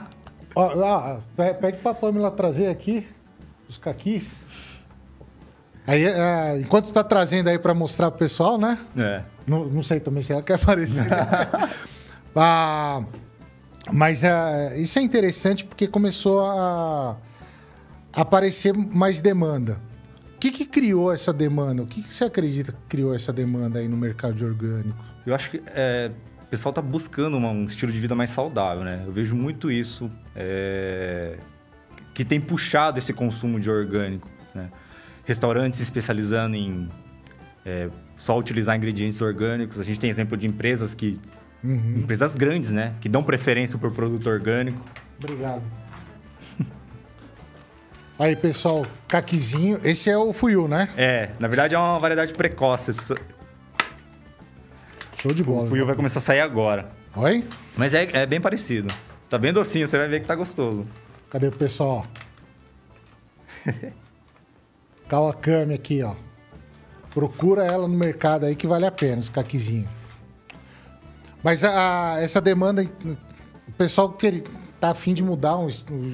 ó, 0.55 0.73
ó, 0.77 1.21
pede 1.37 1.79
pra 1.79 1.93
Pamela 1.93 2.31
trazer 2.31 2.69
aqui 2.69 3.07
os 3.69 3.77
caquis. 3.77 4.37
Aí, 5.87 6.05
é, 6.05 6.61
enquanto 6.61 6.93
tá 6.93 7.03
trazendo 7.03 7.49
aí 7.49 7.59
para 7.59 7.75
mostrar 7.75 8.11
pro 8.11 8.19
pessoal, 8.19 8.59
né? 8.59 8.79
É. 8.97 9.23
Não, 9.47 9.65
não 9.67 9.83
sei 9.83 10.01
também 10.01 10.23
se 10.23 10.33
ela 10.33 10.43
quer 10.43 10.55
aparecer. 10.55 11.07
ah, 12.37 13.03
mas 13.93 14.23
uh, 14.23 14.77
isso 14.77 14.99
é 14.99 15.03
interessante 15.03 15.65
porque 15.65 15.87
começou 15.87 16.41
a, 16.41 17.17
aparecer 18.15 18.75
mais 18.75 19.21
demanda. 19.21 19.81
O 20.35 20.39
que, 20.39 20.51
que 20.51 20.65
criou 20.65 21.13
essa 21.13 21.33
demanda? 21.33 21.83
O 21.83 21.87
que, 21.87 22.03
que, 22.03 22.15
você 22.15 22.25
acredita 22.25 22.73
que 22.73 22.79
criou 22.89 23.15
essa 23.15 23.33
demanda 23.33 23.79
aí 23.79 23.89
no 23.89 23.97
mercado 23.97 24.35
de 24.35 24.45
orgânico? 24.45 24.97
Eu 25.27 25.35
acho 25.35 25.51
que 25.51 25.63
é, 25.67 26.11
o 26.43 26.47
pessoal 26.47 26.71
está 26.71 26.81
buscando 26.81 27.37
uma, 27.37 27.51
um 27.51 27.65
estilo 27.65 27.91
de 27.91 27.99
vida 27.99 28.15
mais 28.15 28.31
saudável, 28.31 28.85
né? 28.85 29.03
Eu 29.05 29.13
vejo 29.13 29.35
muito 29.35 29.71
isso 29.71 30.11
é, 30.35 31.39
que 32.15 32.25
tem 32.25 32.41
puxado 32.41 32.99
esse 32.99 33.13
consumo 33.13 33.59
de 33.59 33.69
orgânico. 33.69 34.29
Né? 34.55 34.71
Restaurantes 35.25 35.81
especializando 35.81 36.57
em 36.57 36.89
é, 37.67 37.91
só 38.17 38.39
utilizar 38.39 38.77
ingredientes 38.77 39.21
orgânicos. 39.21 39.79
A 39.79 39.83
gente 39.83 40.01
tem 40.01 40.09
exemplo 40.09 40.37
de 40.37 40.47
empresas 40.47 40.95
que 40.95 41.21
Uhum. 41.63 41.95
Empresas 41.97 42.35
grandes, 42.35 42.71
né? 42.71 42.95
Que 43.01 43.09
dão 43.09 43.23
preferência 43.23 43.79
por 43.79 43.91
produto 43.91 44.29
orgânico. 44.29 44.81
Obrigado. 45.19 45.63
Aí, 48.19 48.37
pessoal, 48.37 48.87
caquizinho. 49.07 49.81
Esse 49.83 50.09
é 50.09 50.17
o 50.17 50.33
fuyu, 50.33 50.69
né? 50.69 50.89
É, 50.97 51.31
na 51.39 51.49
verdade 51.49 51.75
é 51.75 51.79
uma 51.79 51.99
variedade 51.99 52.33
precoce. 52.33 52.93
Show 55.21 55.33
de 55.35 55.43
bola. 55.43 55.67
O 55.67 55.69
fuyu 55.69 55.83
né? 55.83 55.87
vai 55.87 55.97
começar 55.97 56.21
a 56.21 56.23
sair 56.23 56.41
agora. 56.41 56.91
Oi? 57.17 57.45
Mas 57.77 57.95
é, 57.95 58.09
é 58.13 58.27
bem 58.27 58.41
parecido. 58.41 58.93
Tá 59.29 59.37
bem 59.37 59.53
docinho, 59.53 59.87
você 59.87 59.99
vai 59.99 60.09
ver 60.09 60.21
que 60.21 60.27
tá 60.27 60.35
gostoso. 60.35 60.87
Cadê 61.29 61.49
o 61.49 61.53
pessoal? 61.53 62.07
Kawakami 65.09 65.75
aqui, 65.75 66.03
ó. 66.03 66.15
Procura 67.11 67.65
ela 67.65 67.89
no 67.89 67.97
mercado 67.97 68.47
aí 68.47 68.55
que 68.55 68.67
vale 68.67 68.87
a 68.87 68.93
pena, 68.93 69.19
os 69.19 69.29
caquizinhos. 69.29 69.98
Mas 71.49 71.65
a, 71.65 72.17
essa 72.21 72.43
demanda, 72.43 72.87
o 73.67 73.73
pessoal 73.73 74.13
que 74.13 74.45
tá 74.79 74.91
afim 74.91 75.15
de 75.15 75.23
mudar 75.25 75.57
um, 75.57 75.67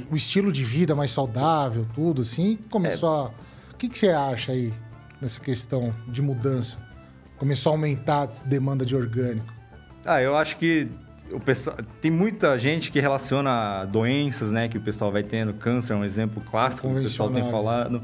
o 0.08 0.14
estilo 0.14 0.52
de 0.52 0.62
vida 0.62 0.94
mais 0.94 1.10
saudável, 1.10 1.84
tudo 1.92 2.22
assim, 2.22 2.56
começou 2.70 3.12
é. 3.12 3.18
a. 3.26 3.72
O 3.72 3.76
que, 3.76 3.88
que 3.88 3.98
você 3.98 4.10
acha 4.10 4.52
aí 4.52 4.72
nessa 5.20 5.40
questão 5.40 5.92
de 6.06 6.22
mudança? 6.22 6.78
Começou 7.36 7.72
a 7.72 7.74
aumentar 7.74 8.22
a 8.22 8.26
demanda 8.46 8.86
de 8.86 8.94
orgânico? 8.94 9.52
Ah, 10.04 10.22
eu 10.22 10.36
acho 10.36 10.56
que 10.56 10.88
o 11.32 11.40
pessoal, 11.40 11.78
tem 12.00 12.12
muita 12.12 12.56
gente 12.56 12.92
que 12.92 13.00
relaciona 13.00 13.84
doenças, 13.86 14.52
né, 14.52 14.68
que 14.68 14.78
o 14.78 14.80
pessoal 14.80 15.10
vai 15.10 15.24
tendo. 15.24 15.52
Câncer 15.54 15.94
é 15.94 15.96
um 15.96 16.04
exemplo 16.04 16.40
clássico 16.48 16.88
que 16.88 16.94
o 17.00 17.02
pessoal 17.02 17.28
tem 17.28 17.42
falado. 17.50 17.90
né, 17.94 18.00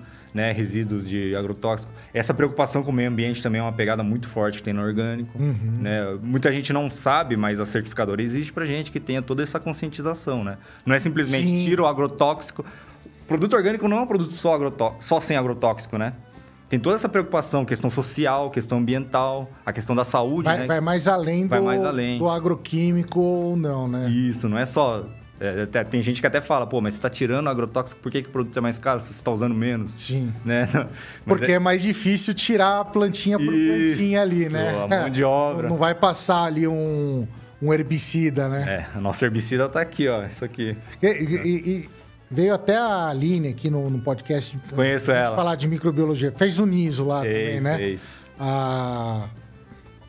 resíduos 0.52 1.08
de 1.08 1.34
agrotóxico. 1.34 1.92
Essa 2.14 2.32
preocupação 2.32 2.82
com 2.82 2.90
o 2.90 2.94
meio 2.94 3.08
ambiente 3.08 3.42
também 3.42 3.60
é 3.60 3.62
uma 3.64 3.72
pegada 3.72 4.02
muito 4.02 4.28
forte 4.28 4.58
que 4.58 4.64
tem 4.64 4.72
no 4.72 4.82
orgânico. 4.82 5.37
Uhum. 5.37 5.78
Né? 5.80 6.18
Muita 6.22 6.52
gente 6.52 6.72
não 6.72 6.90
sabe, 6.90 7.37
mas 7.37 7.58
a 7.58 7.66
certificadora 7.66 8.22
existe 8.22 8.52
para 8.52 8.64
gente 8.64 8.92
que 8.92 9.00
tenha 9.00 9.20
toda 9.22 9.42
essa 9.42 9.58
conscientização. 9.58 10.44
Né? 10.44 10.56
Não 10.87 10.94
é 10.94 11.00
simplesmente 11.00 11.49
Sim. 11.49 11.64
tira 11.64 11.82
o 11.82 11.87
agrotóxico. 11.87 12.64
O 13.22 13.26
produto 13.26 13.54
orgânico 13.54 13.87
não 13.88 13.99
é 13.99 14.00
um 14.02 14.06
produto 14.06 14.32
só, 14.32 14.54
agrotó- 14.54 14.96
só 15.00 15.20
sem 15.20 15.37
agrotóxico, 15.37 15.96
né? 15.99 16.12
Tem 16.68 16.78
toda 16.78 16.94
essa 16.94 17.08
preocupação, 17.08 17.64
questão 17.64 17.90
social, 17.90 18.49
questão 18.49 18.78
ambiental, 18.78 19.50
a 19.66 19.72
questão 19.72 19.94
da 19.96 20.04
saúde, 20.04 20.44
Vai, 20.44 20.58
né? 20.58 20.66
vai 20.66 20.80
mais 20.80 21.08
além 21.08 21.42
do, 21.42 21.49
Vai 21.49 21.60
mais 21.60 21.84
além. 21.84 22.18
do 22.18 22.28
agroquímico 22.28 23.18
ou 23.20 23.56
não, 23.56 23.88
né? 23.88 24.08
Isso, 24.08 24.49
não 24.49 24.56
é 24.56 24.64
só. 24.64 25.04
É, 25.40 25.62
até- 25.62 25.82
tem 25.85 26.02
gente 26.02 26.20
que 26.20 26.26
até 26.26 26.40
fala, 26.40 26.66
pô, 26.66 26.80
mas 26.80 26.94
você 26.94 26.99
está 26.99 27.09
tirando 27.11 27.47
o 27.47 27.49
agrotóxico, 27.50 28.00
por 28.00 28.12
que, 28.12 28.23
que 28.23 28.28
o 28.28 28.32
produto 28.32 28.56
é 28.59 28.61
mais 28.61 28.78
caro 28.78 29.00
se 29.00 29.06
você 29.06 29.12
está 29.14 29.30
usando 29.30 29.54
menos? 29.54 29.92
Sim. 29.92 30.32
Né? 30.44 30.68
Porque 31.25 31.47
é- 31.52 31.54
é 31.54 31.59
mais 31.59 31.80
difícil 31.82 32.35
tirar 32.35 32.80
a 32.80 32.85
plantinha 32.85 33.38
por 33.38 33.52
Isso, 33.54 33.97
plantinha 33.97 34.23
ali, 34.23 34.49
né? 34.49 34.70
a 34.85 34.87
mão 34.87 35.09
de 35.11 35.25
obra. 35.25 35.68
Não 35.68 35.76
vai 35.78 35.94
passar 35.94 36.44
ali 36.44 36.68
um, 36.68 37.26
um 37.62 37.73
herbicida, 37.73 38.49
né? 38.49 38.87
É, 38.94 38.99
a 38.99 39.00
nossa 39.00 39.25
herbicida 39.25 39.68
tá 39.68 39.80
aqui, 39.80 40.06
ó, 40.09 40.25
isso 40.26 40.44
aqui. 40.44 40.76
E, 41.02 41.06
e- 41.06 41.70
e 41.87 41.88
veio 42.30 42.54
até 42.54 42.76
a 42.76 43.09
Aline 43.09 43.49
aqui 43.49 43.70
no, 43.70 43.88
no 43.90 43.99
podcast. 44.00 44.56
Conheço 44.75 45.11
ela. 45.11 45.35
falar 45.35 45.56
de 45.56 45.66
microbiologia. 45.66 46.30
Fez 46.32 46.59
o 46.59 46.66
NISO 46.66 47.04
lá 47.06 47.23
também, 47.23 47.35
Fez, 47.35 47.62
né? 47.62 47.76
fez. 47.76 48.02
Ah, 48.38 49.25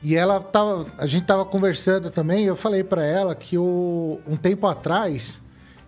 e 0.02 0.16
ela 0.16 0.40
tava, 0.40 0.88
a 0.98 1.06
gente 1.06 1.26
tava 1.26 1.46
conversando 1.46 2.10
também, 2.10 2.46
eu 2.46 2.56
falei 2.56 2.84
para 2.84 3.04
ela 3.04 3.36
que 3.36 3.58
o, 3.58 4.20
um 4.28 4.36
tempo 4.36 4.66
atrás 4.66 5.42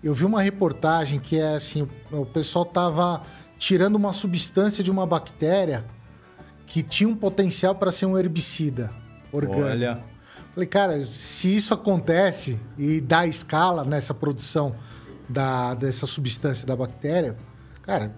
eu 0.03 0.13
vi 0.13 0.25
uma 0.25 0.41
reportagem 0.41 1.19
que 1.19 1.39
é 1.39 1.55
assim, 1.55 1.87
o, 2.11 2.25
pessoal 2.25 2.65
tava 2.65 3.23
tirando 3.57 3.95
uma 3.95 4.13
substância 4.13 4.83
de 4.83 4.91
uma 4.91 5.05
bactéria 5.05 5.85
que 6.65 6.83
tinha 6.83 7.09
um 7.09 7.15
potencial 7.15 7.75
para 7.75 7.91
ser 7.91 8.05
um 8.05 8.17
herbicida 8.17 8.91
orgânico. 9.31 9.65
Olha, 9.65 10.03
Falei, 10.53 10.67
cara, 10.67 11.03
se 11.03 11.55
isso 11.55 11.73
acontece 11.73 12.59
e 12.77 13.01
dá 13.01 13.25
escala 13.25 13.83
nessa 13.83 14.13
produção 14.13 14.75
da, 15.27 15.73
dessa 15.73 16.05
substância 16.05 16.67
da 16.67 16.75
bactéria, 16.75 17.35
cara, 17.81 18.13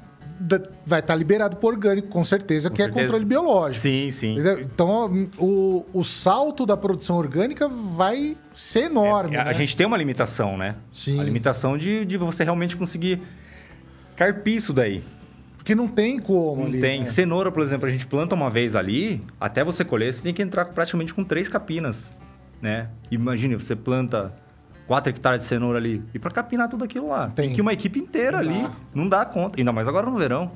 vai 0.86 1.00
estar 1.00 1.16
liberado 1.16 1.56
por 1.58 1.74
orgânico, 1.74 2.10
com 2.10 2.24
certeza, 2.24 2.70
que 2.70 2.82
é 2.82 2.86
certeza. 2.86 3.06
controle 3.06 3.26
biológico. 3.26 3.82
sim, 3.82 4.10
sim. 4.12 4.34
Entendeu? 4.34 4.60
Então, 4.62 5.30
o, 5.38 5.86
o 5.94 6.04
salto 6.04 6.66
da 6.66 6.76
produção 6.76 7.18
orgânica 7.18 7.68
vai 7.68 8.36
ser 8.54 8.86
enorme. 8.86 9.36
É, 9.38 9.40
a 9.42 9.46
né? 9.46 9.54
gente 9.54 9.76
tem 9.76 9.86
uma 9.86 9.98
limitação, 9.98 10.58
né? 10.58 10.76
Sim. 10.92 11.20
A 11.20 11.24
limitação 11.24 11.78
de, 11.78 12.06
de 12.06 12.18
você 12.18 12.44
realmente 12.44 12.76
conseguir 12.76 13.22
carpir 14.16 14.56
isso 14.58 14.74
daí. 14.74 15.04
Porque 15.58 15.74
não 15.74 15.88
tem 15.88 16.20
como 16.20 16.62
Não 16.62 16.68
ali. 16.68 16.80
tem. 16.80 17.00
né? 17.00 17.06
Cenoura, 17.08 17.52
por 17.52 17.64
exemplo, 17.64 17.88
a 17.88 17.92
gente 17.92 18.06
planta 18.06 18.36
uma 18.36 18.50
vez 18.50 18.76
ali, 18.76 19.24
até 19.40 19.64
você 19.64 19.84
colher, 19.84 20.14
você 20.14 20.22
tem 20.22 20.34
que 20.34 20.42
entrar 20.42 20.66
praticamente 20.66 21.14
com 21.14 21.24
três 21.24 21.50
capinas, 21.50 22.12
né? 22.62 22.90
Imagine, 23.10 23.56
você 23.56 23.76
planta 23.76 24.32
4 24.88 25.10
hectares 25.10 25.42
de 25.42 25.48
cenoura 25.48 25.78
ali. 25.80 26.04
E 26.14 26.20
para 26.20 26.32
capinar 26.32 26.70
tudo 26.70 26.84
aquilo 26.84 27.08
lá, 27.10 27.28
Tem. 27.30 27.48
tem 27.48 27.56
que 27.56 27.62
uma 27.62 27.74
equipe 27.74 28.00
inteira 28.00 28.42
Não 28.44 28.50
ali. 28.52 28.62
dá. 28.64 28.72
Não 28.94 29.10
dá 29.10 29.26
conta. 29.26 29.60
Ainda 29.60 29.72
mais 29.72 29.88
agora 29.88 30.10
no 30.10 30.18
verão. 30.18 30.52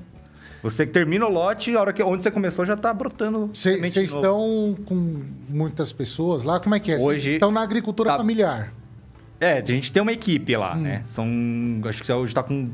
Você 0.61 0.85
termina 0.85 1.25
o 1.25 1.31
lote, 1.31 1.75
a 1.75 1.79
hora 1.79 1.93
que 1.93 2.03
onde 2.03 2.21
você 2.21 2.29
começou 2.29 2.65
já 2.65 2.75
tá 2.75 2.93
brotando. 2.93 3.49
Vocês 3.53 3.95
estão 3.95 4.75
com 4.85 5.21
muitas 5.47 5.91
pessoas 5.93 6.43
lá? 6.43 6.59
Como 6.59 6.75
é 6.75 6.79
que 6.79 6.91
é? 6.91 6.97
Hoje- 6.97 7.35
estão 7.35 7.49
na 7.49 7.61
agricultura 7.61 8.11
tá- 8.11 8.17
familiar. 8.17 8.73
É, 9.39 9.59
a 9.59 9.63
gente 9.65 9.89
tem 9.89 10.01
uma 10.01 10.11
equipe 10.11 10.55
lá, 10.57 10.75
Hum. 10.75 10.81
né? 10.81 11.01
São. 11.05 11.25
Acho 11.85 12.03
que 12.03 12.11
hoje 12.11 12.33
tá 12.35 12.43
com 12.43 12.69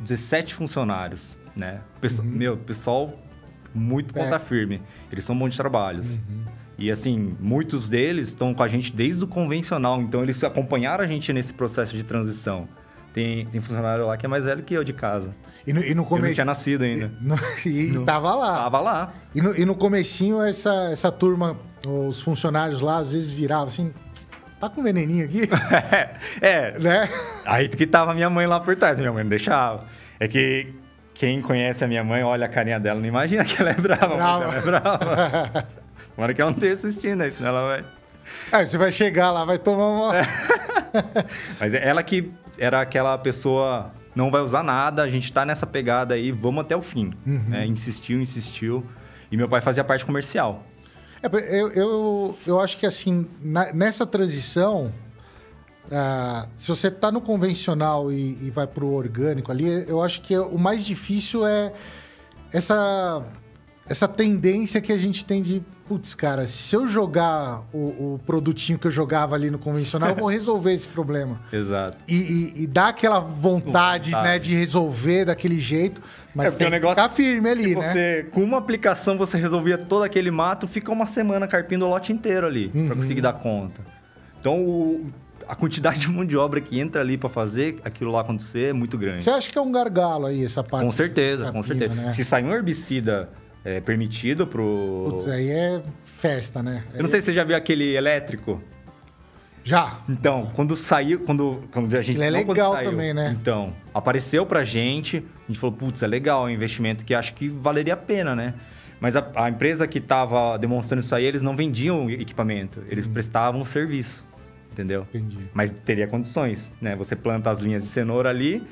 17 0.00 0.54
funcionários, 0.54 1.34
né? 1.56 1.80
Pesso- 1.98 2.22
Meu, 2.22 2.58
pessoal 2.58 3.14
muito 3.74 4.14
Uhum. 4.14 4.20
É. 4.20 4.24
ponta 4.24 4.38
firme. 4.38 4.82
Eles 5.10 5.24
são 5.24 5.34
um 5.34 5.38
monte 5.38 5.52
de 5.52 5.56
trabalhos. 5.58 6.12
Uhum. 6.16 6.44
E 6.80 6.90
assim, 6.90 7.36
muitos 7.38 7.88
deles 7.88 8.28
estão 8.28 8.54
com 8.54 8.62
a 8.62 8.68
gente 8.68 8.90
desde 8.92 9.22
o 9.22 9.26
convencional, 9.26 10.00
então 10.00 10.22
eles 10.22 10.42
acompanharam 10.42 11.04
a 11.04 11.06
gente 11.06 11.32
nesse 11.32 11.52
processo 11.54 11.94
de 11.94 12.02
transição. 12.02 12.66
Tem, 13.12 13.44
tem 13.46 13.60
funcionário 13.60 14.06
lá 14.06 14.16
que 14.16 14.24
é 14.24 14.28
mais 14.28 14.44
velho 14.44 14.62
que 14.62 14.72
eu 14.72 14.82
de 14.84 14.92
casa. 14.92 15.30
E 15.66 15.72
no, 15.72 15.80
e 15.80 15.82
no 15.82 15.90
Eu 15.90 15.96
não 15.96 16.04
começo. 16.04 16.34
tinha 16.34 16.44
nascido 16.44 16.82
ainda. 16.84 17.10
No- 17.20 17.36
e 17.66 17.92
e 17.96 17.98
tava 18.04 18.34
lá. 18.34 18.62
Tava 18.62 18.80
lá. 18.80 19.12
E 19.34 19.42
no, 19.42 19.54
e 19.56 19.64
no 19.64 19.74
comecinho, 19.74 20.40
essa, 20.40 20.72
essa 20.92 21.10
turma, 21.12 21.56
os 21.86 22.20
funcionários 22.20 22.80
lá, 22.80 22.98
às 22.98 23.12
vezes 23.12 23.32
viravam 23.32 23.66
assim, 23.66 23.92
tá 24.60 24.70
com 24.70 24.82
veneninho 24.82 25.24
aqui? 25.24 25.42
é, 26.40 26.78
né? 26.78 27.08
Aí 27.44 27.68
que 27.68 27.86
tava 27.86 28.14
minha 28.14 28.30
mãe 28.30 28.46
lá 28.46 28.60
por 28.60 28.76
trás, 28.76 28.98
minha 29.00 29.12
mãe 29.12 29.24
não 29.24 29.30
deixava. 29.30 29.84
É 30.20 30.28
que 30.28 30.72
quem 31.12 31.42
conhece 31.42 31.84
a 31.84 31.88
minha 31.88 32.04
mãe, 32.04 32.22
olha 32.22 32.46
a 32.46 32.48
carinha 32.48 32.78
dela, 32.78 33.00
não 33.00 33.06
imagina 33.08 33.44
que 33.44 33.60
ela 33.60 33.70
é 33.70 33.74
brava, 33.74 34.14
Brava. 34.16 34.44
ela 34.44 34.54
é 34.56 34.60
brava. 34.60 35.68
Tomara 36.20 36.34
que 36.34 36.42
ela 36.42 36.50
não 36.50 36.58
esteja 36.58 36.74
assistindo 36.74 37.22
aí, 37.22 37.30
senão 37.30 37.48
ela 37.48 37.66
vai... 37.66 37.84
Aí 38.52 38.66
você 38.66 38.76
vai 38.76 38.92
chegar 38.92 39.30
lá, 39.30 39.42
vai 39.42 39.58
tomar 39.58 39.86
uma... 39.86 40.18
É. 40.18 40.22
Mas 41.58 41.72
é 41.72 41.88
ela 41.88 42.02
que 42.02 42.30
era 42.58 42.82
aquela 42.82 43.16
pessoa, 43.16 43.90
não 44.14 44.30
vai 44.30 44.42
usar 44.42 44.62
nada, 44.62 45.02
a 45.02 45.08
gente 45.08 45.32
tá 45.32 45.46
nessa 45.46 45.66
pegada 45.66 46.12
aí, 46.12 46.30
vamos 46.30 46.62
até 46.62 46.76
o 46.76 46.82
fim. 46.82 47.14
Uhum. 47.26 47.44
né? 47.48 47.64
Insistiu, 47.64 48.20
insistiu. 48.20 48.84
E 49.32 49.36
meu 49.36 49.48
pai 49.48 49.62
fazia 49.62 49.82
parte 49.82 50.04
comercial. 50.04 50.62
É, 51.22 51.58
eu, 51.58 51.72
eu, 51.72 52.38
eu 52.46 52.60
acho 52.60 52.76
que 52.76 52.84
assim, 52.84 53.26
na- 53.40 53.72
nessa 53.72 54.04
transição, 54.04 54.92
ah, 55.90 56.46
se 56.54 56.68
você 56.68 56.90
tá 56.90 57.10
no 57.10 57.22
convencional 57.22 58.12
e, 58.12 58.36
e 58.42 58.50
vai 58.50 58.66
pro 58.66 58.88
orgânico 58.92 59.50
ali, 59.50 59.88
eu 59.88 60.02
acho 60.02 60.20
que 60.20 60.36
o 60.36 60.58
mais 60.58 60.84
difícil 60.84 61.46
é 61.46 61.72
essa, 62.52 63.22
essa 63.88 64.06
tendência 64.06 64.82
que 64.82 64.92
a 64.92 64.98
gente 64.98 65.24
tem 65.24 65.40
de, 65.40 65.62
putz, 65.90 66.14
cara, 66.14 66.46
se 66.46 66.76
eu 66.76 66.86
jogar 66.86 67.64
o, 67.72 68.14
o 68.14 68.20
produtinho 68.24 68.78
que 68.78 68.86
eu 68.86 68.92
jogava 68.92 69.34
ali 69.34 69.50
no 69.50 69.58
convencional, 69.58 70.10
eu 70.10 70.14
vou 70.14 70.28
resolver 70.28 70.72
esse 70.72 70.86
problema. 70.86 71.40
Exato. 71.52 71.98
E, 72.06 72.14
e- 72.14 72.62
e 72.62 72.66
dá 72.68 72.88
aquela 72.90 73.18
vontade, 73.18 74.10
Vontade. 74.12 74.28
né, 74.28 74.38
de 74.38 74.54
resolver 74.54 75.24
daquele 75.24 75.60
jeito, 75.60 76.00
mas 76.32 76.46
É, 76.46 76.56
tem 76.56 76.68
o 76.68 76.70
que 76.70 76.76
negócio 76.76 76.94
ficar 77.02 77.08
firme 77.08 77.48
ali, 77.50 77.74
né? 77.74 77.90
você, 77.92 78.26
com 78.30 78.40
uma 78.44 78.58
aplicação, 78.58 79.18
você 79.18 79.36
resolvia 79.36 79.76
todo 79.76 80.04
aquele 80.04 80.30
mato, 80.30 80.68
fica 80.68 80.92
uma 80.92 81.06
semana 81.06 81.48
carpindo 81.48 81.84
o 81.84 81.88
lote 81.88 82.12
inteiro 82.12 82.46
ali, 82.46 82.70
Uhum. 82.72 82.86
pra 82.86 82.94
conseguir 82.94 83.20
dar 83.20 83.32
conta. 83.32 83.80
Então, 84.38 84.60
o- 84.64 85.10
a 85.48 85.56
quantidade 85.56 85.98
de 86.06 86.08
mão 86.08 86.24
de 86.24 86.36
obra 86.36 86.60
que 86.60 86.78
entra 86.78 87.00
ali 87.00 87.18
pra 87.18 87.28
fazer 87.28 87.80
aquilo 87.84 88.12
lá 88.12 88.20
acontecer 88.20 88.66
é 88.70 88.72
muito 88.72 88.96
grande. 88.96 89.24
Você 89.24 89.30
acha 89.30 89.50
que 89.50 89.58
é 89.58 89.60
um 89.60 89.72
gargalo 89.72 90.26
aí, 90.26 90.44
essa 90.44 90.62
parte? 90.62 90.84
Com 90.84 90.92
certeza, 90.92 91.46
com 91.50 91.60
capina, 91.60 91.78
certeza. 91.80 91.94
né? 92.00 92.12
Se 92.12 92.22
sair 92.24 92.44
um 92.44 92.52
herbicida 92.52 93.28
é, 93.64 93.80
permitido 93.80 94.46
pro... 94.46 95.06
Putz, 95.10 95.28
aí 95.28 95.50
é 95.50 95.82
festa, 96.04 96.62
né? 96.62 96.84
Eu 96.94 97.02
não 97.02 97.10
sei 97.10 97.20
se 97.20 97.26
você 97.26 97.34
já 97.34 97.44
viu 97.44 97.56
aquele 97.56 97.94
elétrico. 97.94 98.62
Já. 99.62 99.98
Então, 100.08 100.50
quando 100.54 100.74
saiu, 100.76 101.20
quando, 101.20 101.62
quando 101.70 101.94
a 101.94 102.02
gente... 102.02 102.16
Ele 102.16 102.24
é 102.24 102.30
legal 102.30 102.72
saiu. 102.72 102.90
também, 102.90 103.12
né? 103.12 103.36
Então, 103.38 103.74
apareceu 103.92 104.46
pra 104.46 104.64
gente, 104.64 105.18
a 105.18 105.46
gente 105.48 105.60
falou, 105.60 105.76
putz, 105.76 106.02
é 106.02 106.06
legal, 106.06 106.46
é 106.46 106.50
um 106.50 106.54
investimento 106.54 107.04
que 107.04 107.14
acho 107.14 107.34
que 107.34 107.48
valeria 107.48 107.94
a 107.94 107.96
pena, 107.96 108.34
né? 108.34 108.54
Mas 108.98 109.16
a, 109.16 109.30
a 109.34 109.48
empresa 109.48 109.86
que 109.86 109.98
estava 109.98 110.56
demonstrando 110.58 111.02
isso 111.02 111.14
aí, 111.14 111.24
eles 111.24 111.42
não 111.42 111.56
vendiam 111.56 112.10
equipamento, 112.10 112.82
eles 112.88 113.06
Uhum. 113.06 113.12
prestavam 113.12 113.64
serviço, 113.64 114.26
entendeu? 114.72 115.06
Entendi. 115.14 115.38
Mas 115.54 115.70
teria 115.70 116.06
condições, 116.06 116.72
né? 116.80 116.96
Você 116.96 117.14
planta 117.16 117.50
as 117.50 117.60
linhas 117.60 117.82
de 117.82 117.88
cenoura 117.88 118.28
ali, 118.30 118.62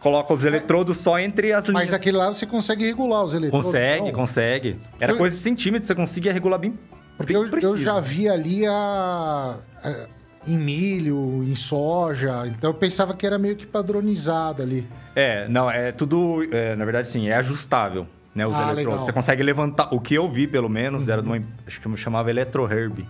coloca 0.00 0.32
os 0.32 0.44
eletrodos 0.44 0.96
só 0.98 1.18
entre 1.18 1.52
as 1.52 1.64
linhas. 1.66 1.82
Mas 1.84 1.92
aquele 1.92 2.16
lá 2.16 2.28
você 2.28 2.46
consegue 2.46 2.84
regular 2.86 3.24
os 3.24 3.34
eletrodos? 3.34 3.66
Consegue, 3.66 4.04
não? 4.06 4.12
consegue. 4.12 4.76
Era 5.00 5.12
Eu- 5.12 5.16
coisa 5.18 5.36
de 5.36 5.42
centímetros, 5.42 5.86
você 5.86 5.94
conseguia 5.94 6.32
regular 6.32 6.58
bem. 6.58 6.78
Porque 7.16 7.32
bem 7.32 7.40
eu, 7.42 7.46
eu 7.46 7.50
preciso. 7.50 7.78
já 7.78 7.98
vi 8.00 8.28
ali 8.28 8.66
a, 8.66 9.56
a- 9.84 10.06
em 10.46 10.56
milho, 10.58 11.42
em 11.42 11.54
soja, 11.56 12.46
então 12.46 12.70
eu 12.70 12.74
pensava 12.74 13.14
que 13.14 13.26
era 13.26 13.38
meio 13.38 13.56
que 13.56 13.66
padronizado 13.66 14.62
ali. 14.62 14.86
É, 15.14 15.48
não, 15.48 15.70
é 15.70 15.90
tudo. 15.92 16.46
é, 16.52 16.76
na 16.76 16.84
verdade, 16.84 17.08
sim, 17.08 17.28
é 17.28 17.34
ajustável. 17.36 18.06
Né, 18.34 18.46
os 18.46 18.52
Ah, 18.54 18.58
eletrodos. 18.70 18.76
legal. 18.84 18.98
Uhum. 18.98 19.04
Você 19.06 19.12
consegue 19.14 19.42
levantar. 19.42 19.88
O 19.94 19.98
que 19.98 20.12
eu 20.14 20.30
vi, 20.30 20.46
pelo 20.46 20.68
menos, 20.68 21.08
era 21.08 21.22
de 21.22 21.26
uma. 21.28 21.42
Acho 21.66 21.80
que 21.80 21.96
chamava 21.96 22.28
EletroHerb. 22.28 23.06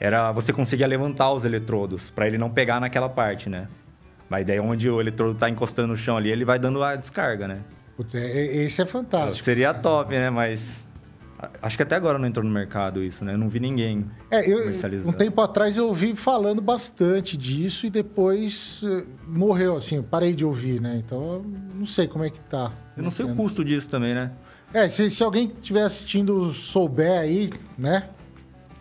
Era 0.00 0.32
você 0.32 0.54
conseguia 0.54 0.86
levantar 0.86 1.30
os 1.32 1.44
eletrodos, 1.44 2.08
para 2.10 2.26
ele 2.26 2.38
não 2.38 2.48
pegar 2.48 2.80
naquela 2.80 3.08
parte, 3.10 3.48
né? 3.50 3.68
Mas 4.28 4.44
daí 4.46 4.58
onde 4.60 4.88
o 4.88 5.00
eletrodo 5.00 5.34
tá 5.34 5.48
encostando 5.48 5.88
no 5.88 5.96
chão 5.96 6.16
ali, 6.16 6.30
ele 6.30 6.44
vai 6.44 6.58
dando 6.58 6.82
a 6.82 6.96
descarga, 6.96 7.46
né? 7.46 7.58
Putz, 7.96 8.14
é- 8.14 8.20
é- 8.26 8.56
esse 8.64 8.80
é 8.82 8.86
fantástico. 8.86 9.44
Seria 9.44 9.72
top, 9.74 10.12
né? 10.12 10.30
Mas. 10.30 10.84
Acho 11.60 11.76
que 11.76 11.82
até 11.82 11.94
agora 11.94 12.18
não 12.18 12.26
entrou 12.26 12.44
no 12.44 12.50
mercado 12.50 13.02
isso, 13.02 13.22
né? 13.22 13.34
Eu 13.34 13.38
não 13.38 13.50
vi 13.50 13.60
ninguém. 13.60 14.06
É, 14.30 14.50
eu, 14.50 14.60
comercializando. 14.60 15.10
um 15.10 15.12
tempo 15.12 15.38
atrás 15.42 15.76
eu 15.76 15.86
ouvi 15.88 16.16
falando 16.16 16.62
bastante 16.62 17.36
disso 17.36 17.84
e 17.86 17.90
depois 17.90 18.80
eh, 18.82 19.04
morreu, 19.28 19.76
assim, 19.76 19.96
eu 19.96 20.02
parei 20.02 20.32
de 20.32 20.42
ouvir, 20.44 20.80
né? 20.80 21.02
Então 21.04 21.44
não 21.74 21.84
sei 21.84 22.08
como 22.08 22.24
é 22.24 22.30
que 22.30 22.40
tá. 22.40 22.72
Eu 22.96 23.02
não 23.02 23.10
sei 23.10 23.26
o 23.26 23.34
custo 23.34 23.62
disso 23.62 23.90
também, 23.90 24.14
né? 24.14 24.30
É, 24.72 24.88
se, 24.88 25.10
se 25.10 25.22
alguém 25.22 25.52
estiver 25.58 25.82
assistindo 25.82 26.50
souber 26.54 27.18
aí, 27.20 27.50
né? 27.76 28.08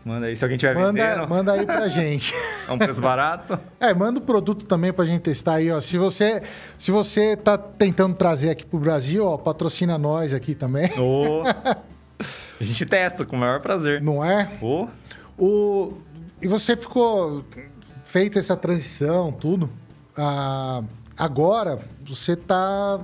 Manda 0.05 0.25
aí, 0.25 0.35
se 0.35 0.43
alguém 0.43 0.57
tiver 0.57 0.75
Manda, 0.75 0.91
vendendo. 0.91 1.29
manda 1.29 1.53
aí 1.53 1.65
pra 1.65 1.87
gente. 1.87 2.33
É 2.67 2.71
um 2.71 2.77
preço 2.77 3.01
barato. 3.01 3.59
É, 3.77 3.93
manda 3.93 4.19
o 4.19 4.21
produto 4.21 4.65
também 4.65 4.93
pra 4.93 5.03
gente 5.03 5.19
testar 5.21 5.55
aí, 5.55 5.69
ó. 5.69 5.81
Se 5.81 5.97
você, 5.97 6.41
se 6.77 6.91
você 6.91 7.35
tá 7.35 7.57
tentando 7.57 8.15
trazer 8.15 8.49
aqui 8.51 8.65
pro 8.65 8.79
Brasil, 8.79 9.25
ó, 9.25 9.37
patrocina 9.37 9.97
nós 9.97 10.33
aqui 10.33 10.55
também. 10.55 10.89
Ô, 10.97 11.43
A 12.59 12.63
gente 12.63 12.85
testa 12.85 13.25
com 13.25 13.35
o 13.35 13.39
maior 13.39 13.59
prazer. 13.59 14.01
Não 14.01 14.23
é? 14.23 14.49
Ô, 14.61 14.87
O... 15.37 15.93
E 16.41 16.47
você 16.47 16.77
ficou 16.77 17.43
feita 18.05 18.39
essa 18.39 18.55
transição, 18.55 19.31
tudo. 19.31 19.69
Ah, 20.15 20.81
agora 21.17 21.79
você 22.05 22.35
tá 22.35 23.01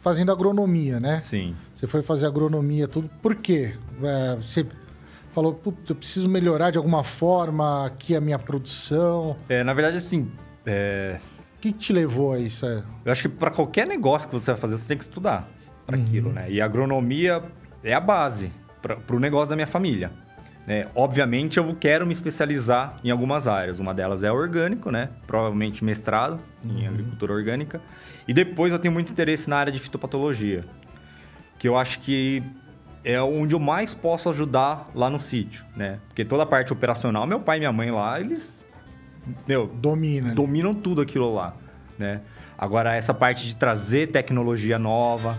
fazendo 0.00 0.32
agronomia, 0.32 0.98
né? 1.00 1.20
Sim. 1.24 1.54
Você 1.74 1.86
foi 1.86 2.00
fazer 2.02 2.26
agronomia, 2.26 2.88
tudo. 2.88 3.10
Por 3.20 3.34
quê? 3.34 3.74
É, 4.02 4.36
você 4.36 4.66
falou, 5.32 5.54
Putz, 5.54 5.88
eu 5.88 5.96
preciso 5.96 6.28
melhorar 6.28 6.70
de 6.70 6.78
alguma 6.78 7.02
forma 7.02 7.86
aqui 7.86 8.14
a 8.14 8.20
minha 8.20 8.38
produção. 8.38 9.36
É, 9.48 9.64
na 9.64 9.72
verdade, 9.72 9.96
assim, 9.96 10.30
é, 10.64 11.18
O 11.56 11.60
que, 11.60 11.72
que 11.72 11.78
te 11.78 11.92
levou 11.92 12.32
a 12.32 12.38
isso? 12.38 12.66
É, 12.66 12.82
eu 13.04 13.12
acho 13.12 13.22
que 13.22 13.28
para 13.28 13.50
qualquer 13.50 13.86
negócio 13.86 14.28
que 14.28 14.34
você 14.34 14.52
vai 14.52 14.60
fazer, 14.60 14.76
você 14.76 14.88
tem 14.88 14.96
que 14.96 15.04
estudar 15.04 15.48
para 15.86 15.96
aquilo, 15.96 16.32
né? 16.32 16.50
E 16.50 16.60
a 16.60 16.64
agronomia 16.64 17.42
é 17.82 17.92
a 17.92 18.00
base 18.00 18.52
para 18.80 19.16
o 19.16 19.18
negócio 19.18 19.50
da 19.50 19.56
minha 19.56 19.66
família. 19.66 20.10
né? 20.66 20.86
obviamente, 20.94 21.58
eu 21.58 21.74
quero 21.74 22.06
me 22.06 22.12
especializar 22.12 22.96
em 23.02 23.10
algumas 23.10 23.46
áreas. 23.46 23.80
Uma 23.80 23.94
delas 23.94 24.22
é 24.22 24.30
orgânico, 24.30 24.90
né? 24.90 25.08
Provavelmente 25.26 25.84
mestrado 25.84 26.40
em 26.64 26.86
agricultura 26.86 27.32
orgânica. 27.32 27.80
E 28.26 28.34
depois 28.34 28.72
eu 28.72 28.78
tenho 28.78 28.92
muito 28.92 29.10
interesse 29.10 29.48
na 29.48 29.56
área 29.56 29.72
de 29.72 29.78
fitopatologia, 29.78 30.64
que 31.58 31.66
eu 31.66 31.76
acho 31.76 32.00
que 32.00 32.42
é 33.04 33.20
onde 33.20 33.54
eu 33.54 33.58
mais 33.58 33.92
posso 33.94 34.28
ajudar 34.30 34.90
lá 34.94 35.10
no 35.10 35.20
sítio, 35.20 35.64
né? 35.76 35.98
Porque 36.08 36.24
toda 36.24 36.42
a 36.42 36.46
parte 36.46 36.72
operacional, 36.72 37.26
meu 37.26 37.40
pai 37.40 37.56
e 37.56 37.60
minha 37.60 37.72
mãe 37.72 37.90
lá, 37.90 38.20
eles 38.20 38.64
meu, 39.46 39.66
domina. 39.66 40.34
dominam 40.34 40.74
tudo 40.74 41.00
aquilo 41.00 41.32
lá, 41.34 41.54
né? 41.98 42.20
Agora 42.56 42.94
essa 42.94 43.12
parte 43.14 43.46
de 43.46 43.56
trazer 43.56 44.08
tecnologia 44.08 44.78
nova, 44.78 45.36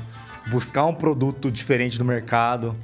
buscar 0.47 0.86
um 0.86 0.93
produto 0.93 1.49
diferente 1.52 1.97
do 1.97 2.04
mercado, 2.06 2.76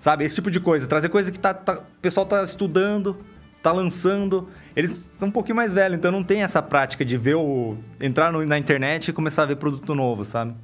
sabe? 0.00 0.24
Esse 0.24 0.34
tipo 0.36 0.50
de 0.50 0.58
coisa, 0.60 0.86
trazer 0.86 1.08
coisa 1.08 1.30
que 1.30 1.38
tá, 1.38 1.54
tá- 1.54 1.74
o 1.78 2.00
pessoal 2.00 2.26
tá 2.26 2.42
estudando, 2.42 3.16
tá 3.62 3.70
lançando. 3.72 4.48
Eles 4.74 4.90
são 4.90 5.28
um 5.28 5.30
pouquinho 5.30 5.54
mais 5.56 5.72
velhos, 5.72 5.96
então 5.96 6.10
não 6.10 6.24
tem 6.24 6.42
essa 6.42 6.60
prática 6.60 7.04
de 7.04 7.16
ver 7.16 7.36
o 7.36 7.76
entrar 8.00 8.32
no- 8.32 8.44
na 8.44 8.58
internet 8.58 9.08
e 9.08 9.12
começar 9.12 9.44
a 9.44 9.46
ver 9.46 9.56
produto 9.56 9.94
novo, 9.94 10.24
sabe? 10.24 10.54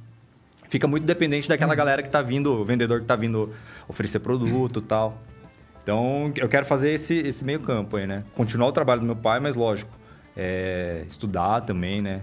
Fica 0.71 0.87
muito 0.87 1.05
dependente 1.05 1.49
daquela 1.49 1.75
galera 1.75 2.01
que 2.01 2.07
tá 2.09 2.21
vindo, 2.21 2.53
o 2.61 2.63
vendedor 2.63 3.01
que 3.01 3.05
tá 3.05 3.17
vindo 3.17 3.51
oferecer 3.89 4.19
produto 4.19 4.79
e 4.79 4.81
tal. 4.81 5.17
Então, 5.83 6.31
eu 6.37 6.47
quero 6.47 6.65
fazer 6.65 6.91
esse, 6.93 7.13
esse 7.17 7.43
meio 7.43 7.59
campo 7.59 7.97
aí, 7.97 8.07
né? 8.07 8.23
Continuar 8.33 8.67
o 8.69 8.71
trabalho 8.71 9.01
do 9.01 9.05
meu 9.05 9.15
pai, 9.17 9.41
mas 9.41 9.57
lógico, 9.57 9.91
é, 10.37 11.03
estudar 11.05 11.59
também, 11.61 12.01
né? 12.01 12.21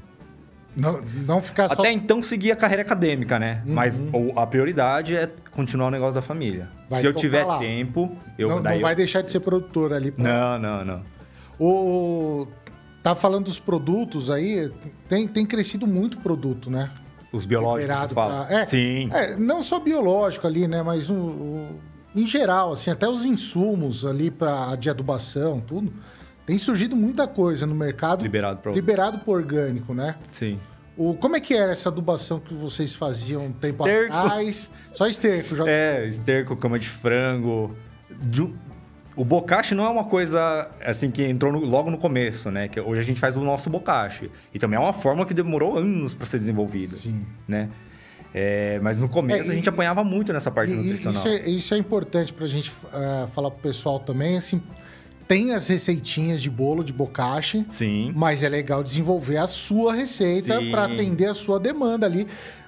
Não, 0.74 1.02
não 1.26 1.42
ficar 1.42 1.68
só. 1.68 1.74
Até 1.74 1.92
então, 1.92 2.22
seguir 2.22 2.50
a 2.50 2.56
carreira 2.56 2.80
acadêmica, 2.80 3.38
né? 3.38 3.60
Mas 3.66 4.00
o- 4.00 4.38
a 4.40 4.46
prioridade 4.46 5.14
é 5.14 5.28
continuar 5.50 5.88
o 5.88 5.90
negócio 5.90 6.14
da 6.14 6.22
família. 6.22 6.70
Vai 6.88 7.02
Se 7.02 7.06
eu 7.06 7.12
tiver 7.12 7.44
lá. 7.44 7.58
tempo, 7.58 8.16
eu... 8.38 8.48
não, 8.48 8.56
não 8.62 8.80
vai 8.80 8.92
eu- 8.92 8.96
deixar 8.96 9.20
de 9.20 9.30
ser 9.30 9.40
produtor 9.40 9.92
ali. 9.92 10.10
pô. 10.10 10.22
Não, 10.22 10.58
não, 10.58 10.84
não. 10.86 11.02
O... 11.60 12.46
Tá 13.02 13.14
falando 13.14 13.44
dos 13.44 13.58
produtos 13.58 14.30
aí, 14.30 14.70
tem, 15.06 15.28
tem 15.28 15.44
crescido 15.44 15.86
muito 15.86 16.16
produto, 16.18 16.70
né? 16.70 16.90
Os 17.32 17.44
biológicos, 17.46 18.12
fala. 18.12 18.44
pra- 18.46 18.60
é, 18.60 18.64
Sim. 18.66 19.10
É, 19.12 19.36
não 19.36 19.62
só 19.62 19.78
biológico 19.78 20.46
ali, 20.46 20.66
né? 20.66 20.82
Mas 20.82 21.10
o- 21.10 21.14
o- 21.14 21.80
em 22.16 22.26
geral, 22.26 22.72
assim, 22.72 22.90
até 22.90 23.08
os 23.08 23.24
insumos 23.24 24.04
ali 24.06 24.30
para 24.30 24.74
de 24.76 24.88
adubação, 24.88 25.60
tudo. 25.60 25.92
Tem 26.46 26.56
surgido 26.56 26.96
muita 26.96 27.28
coisa 27.28 27.66
no 27.66 27.74
mercado. 27.74 28.22
Liberado 28.22 28.60
pra- 28.60 28.72
Liberado 28.72 29.18
por 29.18 29.36
orgânico, 29.36 29.92
né? 29.92 30.14
Sim. 30.32 30.58
O, 30.96 31.14
como 31.14 31.36
é 31.36 31.40
que 31.40 31.54
era 31.54 31.70
essa 31.72 31.90
adubação 31.90 32.40
que 32.40 32.54
vocês 32.54 32.94
faziam 32.94 33.44
um 33.46 33.52
tempo 33.52 33.86
Esterco. 33.86 34.12
atrás? 34.14 34.70
Só 34.94 35.06
esterco, 35.06 35.54
já. 35.54 35.64
É, 35.68 36.06
esterco, 36.06 36.56
cama 36.56 36.78
de 36.78 36.88
frango. 36.88 37.76
De- 38.22 38.52
O 39.18 39.24
bocache 39.24 39.74
não 39.74 39.84
é 39.84 39.88
uma 39.88 40.04
coisa 40.04 40.70
assim 40.84 41.10
que 41.10 41.24
entrou 41.24 41.50
no- 41.52 41.64
logo 41.64 41.90
no 41.90 41.98
começo, 41.98 42.50
né? 42.52 42.68
Que 42.68 42.80
hoje 42.80 43.00
a 43.00 43.04
gente 43.04 43.18
faz 43.18 43.36
o 43.36 43.40
nosso 43.40 43.68
bocache. 43.68 44.30
E 44.54 44.58
também 44.60 44.76
é 44.76 44.80
uma 44.80 44.92
fórmula 44.92 45.26
que 45.26 45.34
demorou 45.34 45.76
anos 45.76 46.14
para 46.14 46.24
ser 46.24 46.38
desenvolvida. 46.38 46.94
Sim. 46.94 47.26
Né? 47.46 47.68
É, 48.32 48.78
mas 48.80 48.96
no 48.98 49.08
começo 49.08 49.48
É, 49.50 49.52
a 49.52 49.56
gente 49.56 49.66
e- 49.66 49.68
apanhava 49.68 50.04
muito 50.04 50.32
nessa 50.32 50.50
parte 50.52 50.70
E- 50.72 50.76
nutricional. 50.76 51.18
isso, 51.20 51.28
é, 51.28 51.48
isso 51.50 51.74
é 51.74 51.78
importante 51.78 52.32
pra 52.32 52.46
gente 52.46 52.72
ah, 52.92 53.26
falar 53.34 53.50
pro 53.50 53.60
pessoal 53.60 53.98
também, 53.98 54.36
assim. 54.36 54.62
Tem 55.26 55.52
as 55.52 55.66
receitinhas 55.68 56.40
de 56.40 56.48
bolo 56.48 56.82
de 56.84 56.92
bocache, 56.92 57.66
Sim. 57.68 58.12
mas 58.14 58.42
é 58.42 58.48
legal 58.48 58.82
desenvolver 58.84 59.38
a 59.38 59.46
sua 59.46 59.94
receita 59.94 60.58
para 60.70 60.84
atender 60.84 61.26
a 61.26 61.34
sua 61.34 61.58
demanda 61.58 62.06
ali 62.06 62.26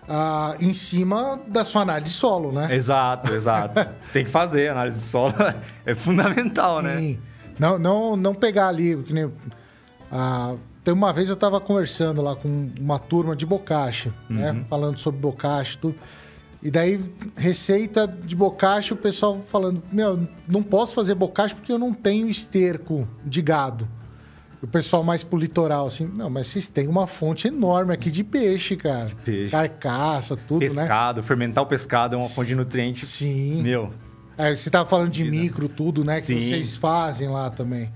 ah, 0.08 0.56
em 0.60 0.74
cima 0.74 1.40
da 1.46 1.64
sua 1.64 1.82
análise 1.82 2.12
solo, 2.12 2.52
né? 2.52 2.74
Exato, 2.74 3.32
exato. 3.32 3.88
Tem 4.12 4.24
que 4.24 4.30
fazer, 4.30 4.70
análise 4.70 5.00
solo 5.00 5.34
é 5.86 5.94
fundamental, 5.94 6.82
né? 6.82 6.98
Sim. 6.98 7.20
Não, 7.58 7.78
não, 7.78 8.16
não 8.16 8.34
pegar 8.34 8.68
ali, 8.68 8.96
que 9.02 9.12
nem. 9.12 9.30
ah, 10.10 10.54
tem 10.82 10.94
uma 10.94 11.12
vez 11.12 11.28
eu 11.28 11.34
estava 11.34 11.60
conversando 11.60 12.22
lá 12.22 12.34
com 12.34 12.70
uma 12.80 12.98
turma 12.98 13.36
de 13.36 13.44
bocache, 13.44 14.10
né? 14.28 14.52
Uhum. 14.52 14.64
Falando 14.64 14.98
sobre 14.98 15.20
bocache, 15.20 15.76
tudo. 15.76 15.94
E 16.62 16.70
daí, 16.70 17.00
receita 17.36 18.06
de 18.06 18.34
bocache, 18.34 18.92
o 18.92 18.96
pessoal 18.96 19.40
falando: 19.40 19.82
Meu, 19.92 20.26
não 20.48 20.62
posso 20.62 20.94
fazer 20.94 21.14
bocache 21.14 21.54
porque 21.54 21.72
eu 21.72 21.78
não 21.78 21.92
tenho 21.92 22.28
esterco 22.28 23.06
de 23.24 23.40
gado. 23.42 23.88
O 24.62 24.66
pessoal 24.66 25.02
mais 25.02 25.24
pro 25.24 25.38
litoral, 25.38 25.86
assim, 25.86 26.06
não, 26.06 26.28
mas 26.28 26.48
vocês 26.48 26.68
têm 26.68 26.86
uma 26.86 27.06
fonte 27.06 27.48
enorme 27.48 27.94
aqui 27.94 28.10
de 28.10 28.22
peixe, 28.22 28.76
cara. 28.76 29.10
peixe. 29.24 29.50
Carcaça, 29.50 30.36
tudo, 30.36 30.60
né? 30.60 30.82
Pescado, 30.82 31.22
fermentar 31.22 31.64
o 31.64 31.66
pescado 31.66 32.14
é 32.14 32.18
uma 32.18 32.28
fonte 32.28 32.48
de 32.48 32.54
nutrientes. 32.54 33.08
Sim. 33.08 33.62
Meu, 33.62 33.90
É, 34.36 34.54
você 34.54 34.68
tava 34.70 34.88
falando 34.88 35.10
de 35.10 35.24
micro, 35.24 35.68
tudo, 35.68 36.04
né? 36.04 36.20
Que 36.20 36.26
Sim. 36.28 36.40
vocês 36.48 36.76
fazem 36.76 37.28
lá 37.28 37.48
também. 37.50 37.90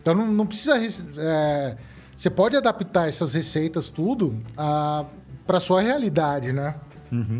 Então 0.00 0.14
não, 0.14 0.26
não 0.26 0.46
precisa. 0.46 0.74
é, 1.16 1.76
você 2.16 2.28
pode 2.28 2.56
adaptar 2.56 3.08
essas 3.08 3.32
receitas, 3.34 3.88
tudo, 3.88 4.38
para 5.46 5.58
sua 5.60 5.80
realidade, 5.80 6.52
né? 6.52 6.74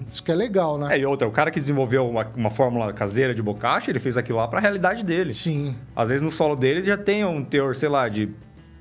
Isso 0.09 0.23
que 0.23 0.31
é 0.31 0.35
legal, 0.35 0.79
né? 0.79 0.97
É, 0.97 1.01
e 1.01 1.05
outra, 1.05 1.27
o 1.27 1.33
cara 1.33 1.51
que 1.51 1.59
desenvolveu 1.59 2.09
uma, 2.09 2.27
uma 2.37 2.51
fórmula 2.51 2.93
caseira 2.93 3.35
de 3.35 3.43
bocache, 3.43 3.91
ele 3.91 3.99
fez 3.99 4.17
aquilo 4.17 4.39
lá 4.39 4.47
para 4.47 4.59
a 4.61 4.63
realidade 4.63 5.05
dele. 5.05 5.33
Sim. 5.33 5.75
Às 5.97 6.09
vezes 6.11 6.23
no 6.23 6.31
solo 6.31 6.55
dele 6.55 6.85
já 6.85 6.97
tem 6.97 7.25
um 7.25 7.45
teor, 7.45 7.75
sei 7.75 7.89
lá, 7.89 8.09
de, 8.09 8.29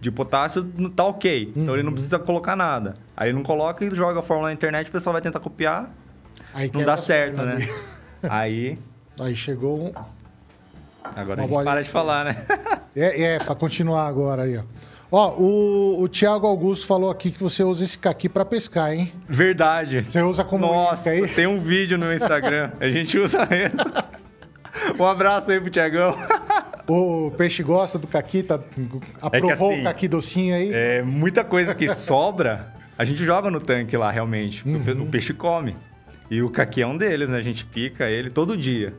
de 0.03 0.11
potássio, 0.11 0.69
não 0.77 0.89
tá 0.89 1.05
ok. 1.05 1.51
Então 1.55 1.73
ele 1.73 1.83
não 1.83 1.93
precisa 1.93 2.19
colocar 2.19 2.55
nada. 2.55 2.95
Aí 3.15 3.29
ele 3.29 3.37
não 3.37 3.43
coloca 3.43 3.83
e 3.83 3.95
joga 3.95 4.19
a 4.19 4.23
fórmula 4.23 4.49
na 4.49 4.53
internet, 4.53 4.89
o 4.89 4.91
pessoal 4.91 5.13
vai 5.13 5.21
tentar 5.21 5.39
copiar, 5.39 5.89
Aí 6.53 6.69
não 6.71 6.83
dá 6.83 6.97
certo, 6.97 7.41
né? 7.41 7.53
ali. 7.53 7.73
Aí, 8.29 8.79
Aí 9.19 9.35
chegou 9.35 9.87
um. 9.87 9.93
agora 11.03 11.43
Uma 11.43 11.61
a 11.61 11.63
gente 11.63 11.65
para 11.65 11.83
de 11.83 11.89
falar, 11.89 12.25
né? 12.25 12.45
É, 12.95 13.23
é 13.23 13.39
para 13.39 13.55
continuar 13.55 14.07
agora 14.07 14.43
aí, 14.43 14.57
ó. 14.57 14.63
Ó, 15.11 15.35
o, 15.37 16.01
o 16.01 16.09
Thiago 16.09 16.47
Augusto 16.47 16.87
falou 16.87 17.09
aqui 17.09 17.29
que 17.31 17.39
você 17.41 17.63
usa 17.63 17.83
esse 17.83 17.97
caqui 17.97 18.27
para 18.27 18.43
pescar, 18.45 18.93
hein? 18.93 19.11
Verdade. 19.27 20.03
Você 20.03 20.21
usa 20.21 20.43
como 20.43 20.65
Nossa, 20.65 21.09
aí? 21.11 21.27
tem 21.27 21.45
um 21.45 21.59
vídeo 21.59 21.97
no 21.97 22.11
Instagram. 22.13 22.71
A 22.79 22.89
gente 22.89 23.19
usa 23.19 23.45
mesmo. 23.45 23.77
Um 24.99 25.05
abraço 25.05 25.51
aí 25.51 25.61
pro 25.61 25.69
Tiagão. 25.69 26.17
O 26.87 27.31
peixe 27.37 27.63
gosta 27.63 27.97
do 27.97 28.07
caqui, 28.07 28.43
tá, 28.43 28.59
aprovou 29.21 29.71
assim, 29.71 29.81
o 29.81 29.83
caqui 29.83 30.07
docinho 30.07 30.55
aí? 30.55 30.69
É, 30.73 31.01
muita 31.01 31.43
coisa 31.43 31.73
que 31.73 31.93
sobra, 31.95 32.73
a 32.97 33.05
gente 33.05 33.23
joga 33.23 33.49
no 33.49 33.59
tanque 33.59 33.95
lá, 33.95 34.11
realmente. 34.11 34.67
Uhum. 34.67 35.03
O 35.03 35.05
peixe 35.07 35.33
come. 35.33 35.75
E 36.29 36.41
o 36.41 36.49
caqui 36.49 36.81
é 36.81 36.87
um 36.87 36.97
deles, 36.97 37.29
né? 37.29 37.37
A 37.37 37.41
gente 37.41 37.65
pica 37.65 38.09
ele 38.09 38.29
todo 38.29 38.57
dia. 38.57 38.93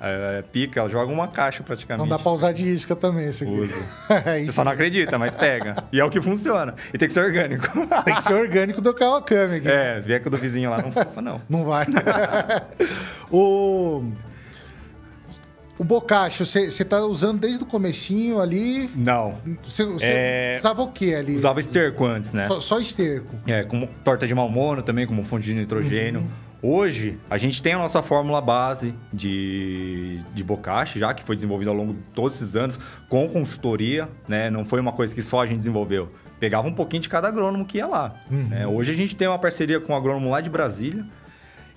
É, 0.00 0.42
pica, 0.52 0.86
joga 0.88 1.12
uma 1.12 1.26
caixa 1.26 1.62
praticamente. 1.62 2.08
Não 2.08 2.08
dá 2.08 2.22
pra 2.22 2.30
usar 2.30 2.52
de 2.52 2.68
isca 2.68 2.94
também, 2.94 3.28
esse 3.28 3.44
aqui. 3.44 3.52
Usa. 3.52 3.74
é 4.26 4.44
Você 4.44 4.52
só 4.52 4.64
não 4.64 4.72
acredita, 4.72 5.18
mas 5.18 5.34
pega. 5.34 5.74
E 5.92 5.98
é 5.98 6.04
o 6.04 6.10
que 6.10 6.20
funciona. 6.20 6.74
E 6.92 6.98
tem 6.98 7.08
que 7.08 7.14
ser 7.14 7.20
orgânico. 7.20 7.66
Tem 8.04 8.14
que 8.14 8.24
ser 8.24 8.34
orgânico 8.34 8.80
do 8.80 8.94
Kawakami 8.94 9.56
aqui. 9.56 9.68
É, 9.68 10.00
vier 10.00 10.20
com 10.20 10.28
o 10.28 10.30
do 10.30 10.36
vizinho 10.36 10.70
lá, 10.70 10.80
não 10.80 10.92
fofa, 10.92 11.20
não. 11.20 11.40
Não 11.48 11.64
vai. 11.64 11.86
o... 13.30 14.12
O 15.78 15.84
bocacho, 15.84 16.44
você 16.44 16.84
tá 16.84 17.00
usando 17.04 17.38
desde 17.38 17.62
o 17.62 17.66
comecinho 17.66 18.40
ali. 18.40 18.90
Não. 18.96 19.36
Você, 19.62 19.84
você 19.84 20.06
É, 20.06 20.56
usava 20.58 20.82
o 20.82 20.90
que 20.90 21.14
ali? 21.14 21.36
Usava 21.36 21.60
esterco 21.60 22.04
antes, 22.04 22.32
né? 22.32 22.48
Só, 22.48 22.58
só 22.58 22.78
esterco. 22.80 23.36
É, 23.46 23.62
como 23.62 23.86
torta 24.02 24.26
de 24.26 24.34
malmono 24.34 24.82
também, 24.82 25.06
como 25.06 25.22
fonte 25.22 25.44
de 25.44 25.54
nitrogênio. 25.54 26.20
Uhum. 26.20 26.48
Hoje, 26.60 27.16
a 27.30 27.38
gente 27.38 27.62
tem 27.62 27.74
a 27.74 27.78
nossa 27.78 28.02
fórmula 28.02 28.40
base 28.40 28.92
de, 29.12 30.20
de 30.34 30.42
bocache, 30.42 30.98
já 30.98 31.14
que 31.14 31.22
foi 31.22 31.36
desenvolvida 31.36 31.70
ao 31.70 31.76
longo 31.76 31.92
de 31.92 32.00
todos 32.12 32.34
esses 32.34 32.56
anos, 32.56 32.80
com 33.08 33.28
consultoria, 33.28 34.08
né? 34.26 34.50
Não 34.50 34.64
foi 34.64 34.80
uma 34.80 34.90
coisa 34.90 35.14
que 35.14 35.22
só 35.22 35.42
a 35.42 35.46
gente 35.46 35.58
desenvolveu. 35.58 36.10
Pegava 36.40 36.66
um 36.66 36.74
pouquinho 36.74 37.02
de 37.02 37.08
cada 37.08 37.28
agrônomo 37.28 37.64
que 37.64 37.78
ia 37.78 37.86
lá. 37.86 38.14
Uhum. 38.28 38.48
né? 38.48 38.66
Hoje 38.66 38.90
a 38.90 38.94
gente 38.96 39.14
tem 39.14 39.28
uma 39.28 39.38
parceria 39.38 39.78
com 39.78 39.92
um 39.92 39.96
agrônomo 39.96 40.28
lá 40.30 40.40
de 40.40 40.50
Brasília. 40.50 41.06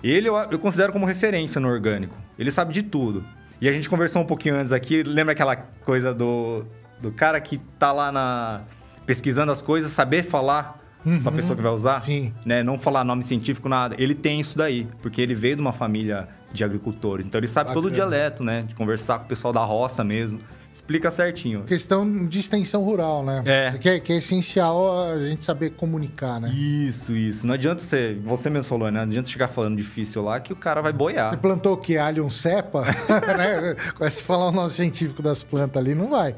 Ele 0.02 0.28
eu, 0.28 0.34
eu 0.34 0.58
considero 0.58 0.92
como 0.92 1.06
referência 1.06 1.60
no 1.60 1.68
orgânico. 1.68 2.16
Ele 2.36 2.50
sabe 2.50 2.72
de 2.74 2.82
tudo. 2.82 3.24
E 3.62 3.68
a 3.68 3.72
gente 3.72 3.88
conversou 3.88 4.20
um 4.20 4.24
pouquinho 4.24 4.56
antes 4.56 4.72
aqui, 4.72 5.04
lembra 5.04 5.34
aquela 5.34 5.54
coisa 5.54 6.12
do, 6.12 6.64
do 7.00 7.12
cara 7.12 7.40
que 7.40 7.58
tá 7.78 7.92
lá 7.92 8.10
na 8.10 8.62
pesquisando 9.06 9.52
as 9.52 9.62
coisas, 9.62 9.92
saber 9.92 10.24
falar 10.24 10.80
uhum. 11.06 11.22
para 11.22 11.30
a 11.30 11.34
pessoa 11.36 11.54
que 11.54 11.62
vai 11.62 11.70
usar? 11.70 12.00
Sim. 12.00 12.34
Né? 12.44 12.64
Não 12.64 12.76
falar 12.76 13.04
nome 13.04 13.22
científico, 13.22 13.68
nada. 13.68 13.94
Ele 14.00 14.16
tem 14.16 14.40
isso 14.40 14.58
daí, 14.58 14.88
porque 15.00 15.22
ele 15.22 15.32
veio 15.32 15.54
de 15.54 15.62
uma 15.62 15.72
família 15.72 16.26
de 16.52 16.64
agricultores. 16.64 17.24
Então 17.24 17.38
ele 17.38 17.46
sabe 17.46 17.68
Bacana. 17.68 17.80
todo 17.80 17.92
o 17.92 17.94
dialeto, 17.94 18.42
né? 18.42 18.62
De 18.62 18.74
conversar 18.74 19.20
com 19.20 19.26
o 19.26 19.28
pessoal 19.28 19.52
da 19.52 19.62
roça 19.62 20.02
mesmo. 20.02 20.40
Explica 20.72 21.10
certinho. 21.10 21.64
Questão 21.64 22.26
de 22.26 22.40
extensão 22.40 22.82
rural, 22.82 23.22
né? 23.22 23.42
É. 23.44 23.78
Que, 23.78 23.88
é. 23.88 24.00
que 24.00 24.12
é 24.12 24.16
essencial 24.16 25.12
a 25.12 25.20
gente 25.20 25.44
saber 25.44 25.70
começar, 25.70 26.40
né? 26.40 26.48
Isso, 26.48 27.12
isso. 27.12 27.46
Não 27.46 27.54
adianta 27.54 27.82
você. 27.82 28.18
Você 28.24 28.48
mesmo 28.48 28.68
falou, 28.68 28.90
né? 28.90 29.00
Não 29.00 29.08
adianta 29.08 29.28
chegar 29.28 29.48
falando 29.48 29.76
difícil 29.76 30.22
lá 30.22 30.40
que 30.40 30.52
o 30.52 30.56
cara 30.56 30.80
vai 30.80 30.92
boiar. 30.92 31.30
Você 31.30 31.36
plantou 31.36 31.74
o 31.74 31.76
que? 31.76 31.98
Alho 31.98 32.28
cepa? 32.30 32.84
né? 33.36 33.76
Começa 33.96 34.20
a 34.20 34.24
falar 34.24 34.48
o 34.48 34.52
nome 34.52 34.70
científico 34.70 35.22
das 35.22 35.42
plantas 35.42 35.82
ali, 35.82 35.94
não 35.94 36.08
vai. 36.08 36.34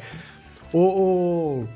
O. 0.73 0.81
o 1.62 1.68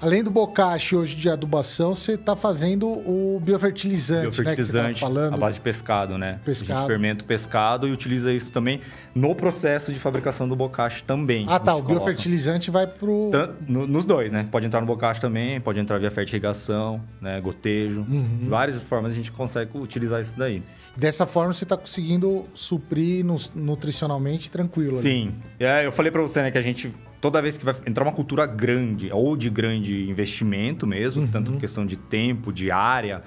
Além 0.00 0.22
do 0.22 0.30
bocache 0.30 0.94
hoje 0.94 1.16
de 1.16 1.28
adubação, 1.28 1.94
você 1.94 2.12
está 2.12 2.36
fazendo 2.36 2.86
o 2.86 3.40
biofertilizante, 3.42 4.22
biofertilizante 4.22 4.88
né? 4.88 4.94
Que 4.94 5.00
falando. 5.00 5.34
a 5.34 5.36
base 5.36 5.54
de 5.54 5.62
pescado, 5.62 6.18
né? 6.18 6.38
Pescado. 6.44 6.72
A 6.72 6.76
gente 6.82 6.86
fermenta 6.86 7.24
o 7.24 7.26
pescado 7.26 7.88
e 7.88 7.92
utiliza 7.92 8.32
isso 8.32 8.52
também 8.52 8.80
no 9.14 9.34
processo 9.34 9.92
de 9.92 9.98
fabricação 9.98 10.46
do 10.46 10.54
bocache 10.54 11.02
também. 11.02 11.46
Ah, 11.48 11.58
tá. 11.58 11.74
O 11.74 11.82
biofertilizante 11.82 12.70
vai 12.70 12.86
pro... 12.86 13.30
No, 13.66 13.86
nos 13.86 14.04
dois, 14.04 14.32
né? 14.32 14.46
Pode 14.50 14.66
entrar 14.66 14.80
no 14.80 14.86
bocache 14.86 15.20
também, 15.20 15.60
pode 15.60 15.80
entrar 15.80 15.98
via 15.98 16.10
fertirrigação, 16.10 17.00
né? 17.20 17.40
Gotejo. 17.40 18.00
Uhum. 18.00 18.46
Várias 18.48 18.82
formas 18.82 19.12
a 19.12 19.14
gente 19.14 19.32
consegue 19.32 19.70
utilizar 19.78 20.20
isso 20.20 20.36
daí. 20.36 20.62
Dessa 20.96 21.26
forma, 21.26 21.52
você 21.52 21.64
está 21.64 21.76
conseguindo 21.76 22.46
suprir 22.54 23.24
nutricionalmente 23.54 24.50
tranquilo. 24.50 25.00
Sim. 25.00 25.34
É, 25.58 25.86
eu 25.86 25.92
falei 25.92 26.12
para 26.12 26.22
você, 26.22 26.42
né, 26.42 26.50
que 26.50 26.58
a 26.58 26.62
gente 26.62 26.92
toda 27.26 27.42
vez 27.42 27.58
que 27.58 27.64
vai 27.64 27.74
entrar 27.84 28.04
uma 28.04 28.12
cultura 28.12 28.46
grande 28.46 29.10
ou 29.12 29.36
de 29.36 29.50
grande 29.50 30.08
investimento 30.08 30.86
mesmo, 30.86 31.22
uhum. 31.22 31.28
tanto 31.28 31.58
questão 31.58 31.84
de 31.84 31.96
tempo, 31.96 32.52
de 32.52 32.70
área, 32.70 33.20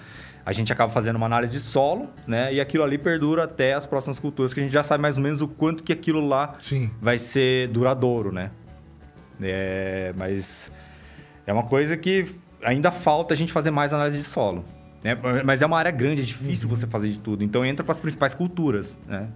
a 0.46 0.54
gente 0.54 0.72
acaba 0.72 0.90
fazendo 0.90 1.18
uma 1.18 1.26
análise 1.26 1.52
de 1.52 1.60
solo, 1.60 2.10
né? 2.26 2.54
E 2.54 2.62
aquilo 2.62 2.86
ali 2.86 2.98
perdura 2.98 3.44
até 3.44 3.74
as 3.74 3.86
próximas 3.86 4.18
culturas, 4.18 4.54
que 4.54 4.62
a 4.62 4.64
gente 4.64 4.72
já 4.72 4.84
sabe 4.84 5.02
mais 5.02 5.18
ou 5.18 5.24
menos 5.24 5.42
o 5.42 5.50
quanto 5.50 5.84
que 5.84 5.92
aquilo 5.92 6.26
lá 6.26 6.56
Sim. 6.60 6.90
vai 7.02 7.20
ser 7.20 7.68
duradouro, 7.68 8.32
né? 8.32 8.52
É, 9.42 10.14
mas 10.16 10.72
é 11.46 11.52
uma 11.52 11.64
coisa 11.64 11.98
que 11.98 12.26
ainda 12.64 12.94
falta 12.94 13.34
a 13.34 13.38
gente 13.38 13.52
fazer 13.52 13.70
mais 13.70 13.94
análise 13.94 14.18
de 14.18 14.24
solo. 14.24 14.64
Né? 15.04 15.18
Mas 15.44 15.62
é 15.62 15.66
uma 15.66 15.78
área 15.78 15.92
grande, 15.92 16.22
é 16.22 16.26
difícil 16.26 16.70
uhum. 16.70 16.76
você 16.76 16.88
fazer 16.88 17.10
de 17.10 17.20
tudo. 17.20 17.44
Então 17.44 17.66
entra 17.66 17.84
para 17.84 17.94
as 17.94 18.00
principais 18.00 18.34
culturas, 18.34 18.98
né? 19.06 19.28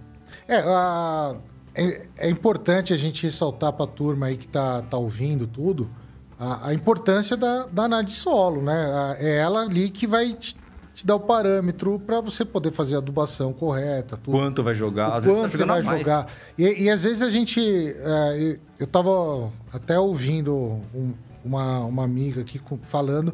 É, 0.48 0.56
a 0.56 1.34
é, 1.74 2.06
é 2.18 2.30
importante 2.30 2.92
a 2.92 2.96
gente 2.96 3.24
ressaltar 3.24 3.72
para 3.72 3.84
a 3.84 3.88
turma 3.88 4.26
aí 4.26 4.36
que 4.36 4.46
está 4.46 4.82
tá 4.82 4.96
ouvindo 4.96 5.46
tudo 5.46 5.90
a, 6.38 6.68
a 6.68 6.74
importância 6.74 7.36
da, 7.36 7.66
da, 7.66 7.84
análise 7.84 8.16
solo, 8.16 8.62
né? 8.62 9.16
É 9.18 9.36
ela 9.38 9.62
ali 9.62 9.90
que 9.90 10.06
vai 10.06 10.34
te, 10.34 10.56
te 10.94 11.06
dar 11.06 11.16
o 11.16 11.20
parâmetro 11.20 11.98
para 11.98 12.20
você 12.20 12.44
poder 12.44 12.72
fazer 12.72 12.96
a 12.96 12.98
adubação 12.98 13.52
correta. 13.52 14.16
Tudo. 14.16 14.36
Quanto 14.36 14.62
vai 14.62 14.74
jogar? 14.74 15.10
O 15.10 15.12
às 15.14 15.24
quanto 15.24 15.42
vezes 15.42 15.50
tá 15.52 15.56
você 15.56 15.66
vai 15.66 15.82
mais. 15.82 15.98
jogar. 16.00 16.26
E, 16.58 16.84
e, 16.84 16.90
às 16.90 17.02
vezes 17.02 17.22
a 17.22 17.30
gente... 17.30 17.60
É, 17.60 18.58
eu 18.78 18.84
estava 18.84 19.50
até 19.72 19.98
ouvindo 19.98 20.80
um, 20.94 21.12
uma, 21.44 21.80
uma 21.80 22.04
amiga 22.04 22.40
aqui 22.40 22.60
falando 22.82 23.32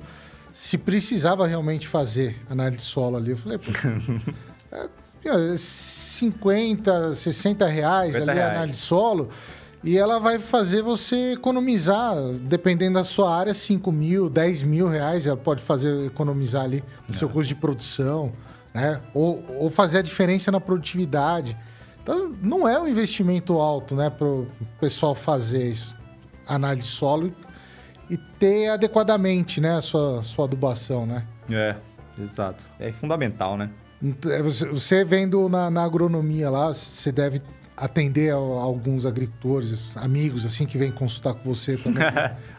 se 0.53 0.77
precisava 0.77 1.47
realmente 1.47 1.87
fazer 1.87 2.37
análise 2.51 2.83
solo 2.83 3.17
ali. 3.17 3.31
Eu 3.31 3.37
falei, 3.37 3.59
pô, 3.59 3.71
50, 5.57 7.15
60 7.15 7.67
reais 7.67 8.15
50 8.15 8.31
ali 8.31 8.39
reais. 8.39 8.51
a 8.51 8.57
análise 8.57 8.79
solo. 8.79 9.29
E 9.83 9.97
ela 9.97 10.19
vai 10.19 10.39
fazer 10.39 10.83
você 10.83 11.33
economizar, 11.33 12.15
dependendo 12.43 12.95
da 12.95 13.05
sua 13.05 13.35
área, 13.35 13.55
5 13.55 13.91
mil, 13.91 14.29
10 14.29 14.63
mil 14.63 14.89
reais. 14.89 15.27
Ela 15.27 15.37
pode 15.37 15.63
fazer 15.63 16.07
economizar 16.07 16.65
ali 16.65 16.85
no 17.09 17.15
é. 17.15 17.19
seu 17.19 17.29
custo 17.29 17.49
de 17.49 17.55
produção, 17.55 18.33
né? 18.75 19.01
Ou, 19.15 19.43
ou 19.59 19.71
fazer 19.71 19.99
a 19.99 20.03
diferença 20.03 20.51
na 20.51 20.61
produtividade. 20.61 21.57
Então, 22.03 22.35
não 22.43 22.69
é 22.69 22.79
um 22.79 22.89
investimento 22.89 23.59
alto, 23.59 23.95
né, 23.95 24.11
para 24.11 24.27
o 24.27 24.47
pessoal 24.81 25.15
fazer 25.15 25.69
isso, 25.69 25.95
análise 26.49 26.89
solo 26.89 27.33
e 28.09 28.17
ter 28.17 28.69
adequadamente, 28.69 29.61
né, 29.61 29.77
a 29.77 29.83
sua, 29.83 30.23
sua 30.23 30.47
adubação, 30.47 31.07
né? 31.07 31.27
É, 31.49 31.77
exato. 32.19 32.65
É 32.79 32.91
fundamental, 32.91 33.57
né? 33.57 33.71
É, 34.31 34.43
você 34.43 35.05
vendo 35.05 35.49
na, 35.49 35.71
na 35.71 35.85
agronomia 35.85 36.49
lá, 36.49 36.69
você 36.69 37.13
deve 37.13 37.43
atender 37.77 38.31
a, 38.31 38.37
a 38.37 38.39
alguns 38.39 39.05
agricultores, 39.05 39.97
amigos, 39.97 40.45
assim, 40.45 40.67
que 40.67 40.79
vêm 40.79 40.91
consultar 40.91 41.35
com 41.35 41.55
você 41.55 41.77
também. 41.77 42.03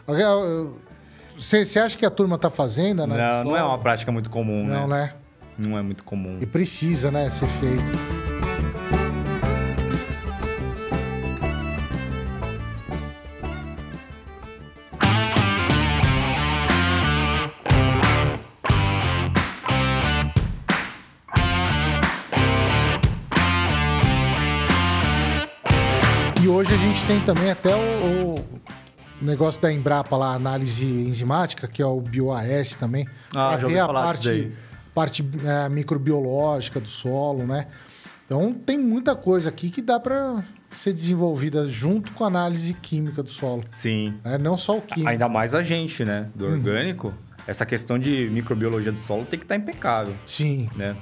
você, 1.36 1.64
você 1.64 1.78
acha 1.78 1.98
que 1.98 2.06
a 2.06 2.10
turma 2.10 2.36
está 2.36 2.50
fazendo? 2.50 3.06
Né? 3.06 3.16
Não, 3.16 3.50
não 3.50 3.56
é 3.56 3.62
uma 3.62 3.78
prática 3.78 4.12
muito 4.12 4.30
comum, 4.30 4.66
não, 4.66 4.86
né? 4.86 4.96
né? 4.96 5.14
Não 5.58 5.78
é 5.78 5.82
muito 5.82 6.04
comum. 6.04 6.38
E 6.40 6.46
precisa, 6.46 7.10
né, 7.10 7.28
ser 7.28 7.46
feito. 7.46 8.21
Gente 26.92 27.06
tem 27.06 27.20
também 27.22 27.50
até 27.50 27.74
o, 27.74 28.34
o 28.34 29.24
negócio 29.24 29.62
da 29.62 29.72
Embrapa 29.72 30.14
lá, 30.14 30.34
análise 30.34 30.84
enzimática, 30.84 31.66
que 31.66 31.80
é 31.80 31.86
o 31.86 31.98
BioAS 32.02 32.76
também. 32.76 33.06
Ah, 33.34 33.56
já 33.58 33.66
ver 33.66 33.78
a 33.78 33.88
parte, 33.88 34.52
parte 34.94 35.24
é, 35.42 35.70
microbiológica 35.70 36.78
do 36.78 36.88
solo, 36.88 37.46
né? 37.46 37.66
Então 38.26 38.52
tem 38.52 38.76
muita 38.76 39.16
coisa 39.16 39.48
aqui 39.48 39.70
que 39.70 39.80
dá 39.80 39.98
para 39.98 40.44
ser 40.76 40.92
desenvolvida 40.92 41.66
junto 41.66 42.12
com 42.12 42.24
a 42.24 42.26
análise 42.26 42.74
química 42.74 43.22
do 43.22 43.30
solo. 43.30 43.64
Sim. 43.70 44.14
É, 44.22 44.36
não 44.36 44.58
só 44.58 44.76
o 44.76 44.82
químico. 44.82 45.08
Ainda 45.08 45.30
mais 45.30 45.54
a 45.54 45.62
gente, 45.62 46.04
né? 46.04 46.28
Do 46.34 46.44
uhum. 46.44 46.52
orgânico. 46.52 47.14
Essa 47.46 47.64
questão 47.64 47.98
de 47.98 48.28
microbiologia 48.30 48.92
do 48.92 48.98
solo 48.98 49.24
tem 49.24 49.38
que 49.38 49.46
estar 49.46 49.54
tá 49.54 49.60
impecável. 49.60 50.14
Sim. 50.26 50.68
Né? 50.76 50.94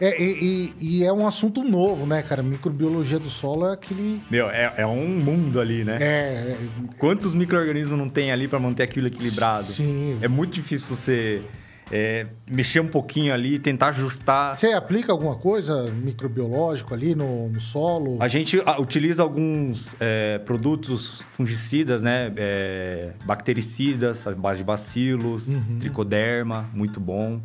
É, 0.00 0.22
e, 0.22 0.72
e, 0.80 1.04
é 1.04 1.12
um 1.12 1.26
assunto 1.26 1.62
novo, 1.62 2.06
né, 2.06 2.22
cara? 2.22 2.42
Microbiologia 2.42 3.18
do 3.18 3.28
solo 3.28 3.68
é 3.68 3.74
aquele. 3.74 4.22
Meu, 4.30 4.48
é, 4.48 4.72
é 4.78 4.86
um 4.86 5.06
mundo 5.06 5.60
ali, 5.60 5.84
né? 5.84 5.98
É. 6.00 6.56
Quantos 6.98 7.34
micro-organismos 7.34 7.98
não 7.98 8.08
tem 8.08 8.32
ali 8.32 8.48
para 8.48 8.58
manter 8.58 8.82
aquilo 8.82 9.08
equilibrado? 9.08 9.64
Sim. 9.64 10.18
É 10.22 10.28
muito 10.28 10.52
difícil 10.52 10.88
você 10.88 11.42
é, 11.90 12.26
mexer 12.48 12.80
um 12.80 12.86
pouquinho 12.86 13.34
ali, 13.34 13.58
tentar 13.58 13.88
ajustar. 13.88 14.56
Você 14.56 14.72
aplica 14.72 15.12
alguma 15.12 15.34
coisa 15.34 15.90
microbiológico 15.90 16.94
ali 16.94 17.14
no, 17.14 17.48
no 17.48 17.60
solo? 17.60 18.16
A 18.20 18.28
gente 18.28 18.62
ah, 18.64 18.80
utiliza 18.80 19.22
alguns 19.22 19.94
é, 19.98 20.38
produtos 20.38 21.22
fungicidas, 21.32 22.02
né? 22.02 22.32
É, 22.36 23.10
bactericidas, 23.24 24.26
a 24.26 24.32
base 24.32 24.58
de 24.58 24.64
bacilos, 24.64 25.48
uhum. 25.48 25.78
tricoderma, 25.80 26.70
muito 26.72 27.00
bom. 27.00 27.40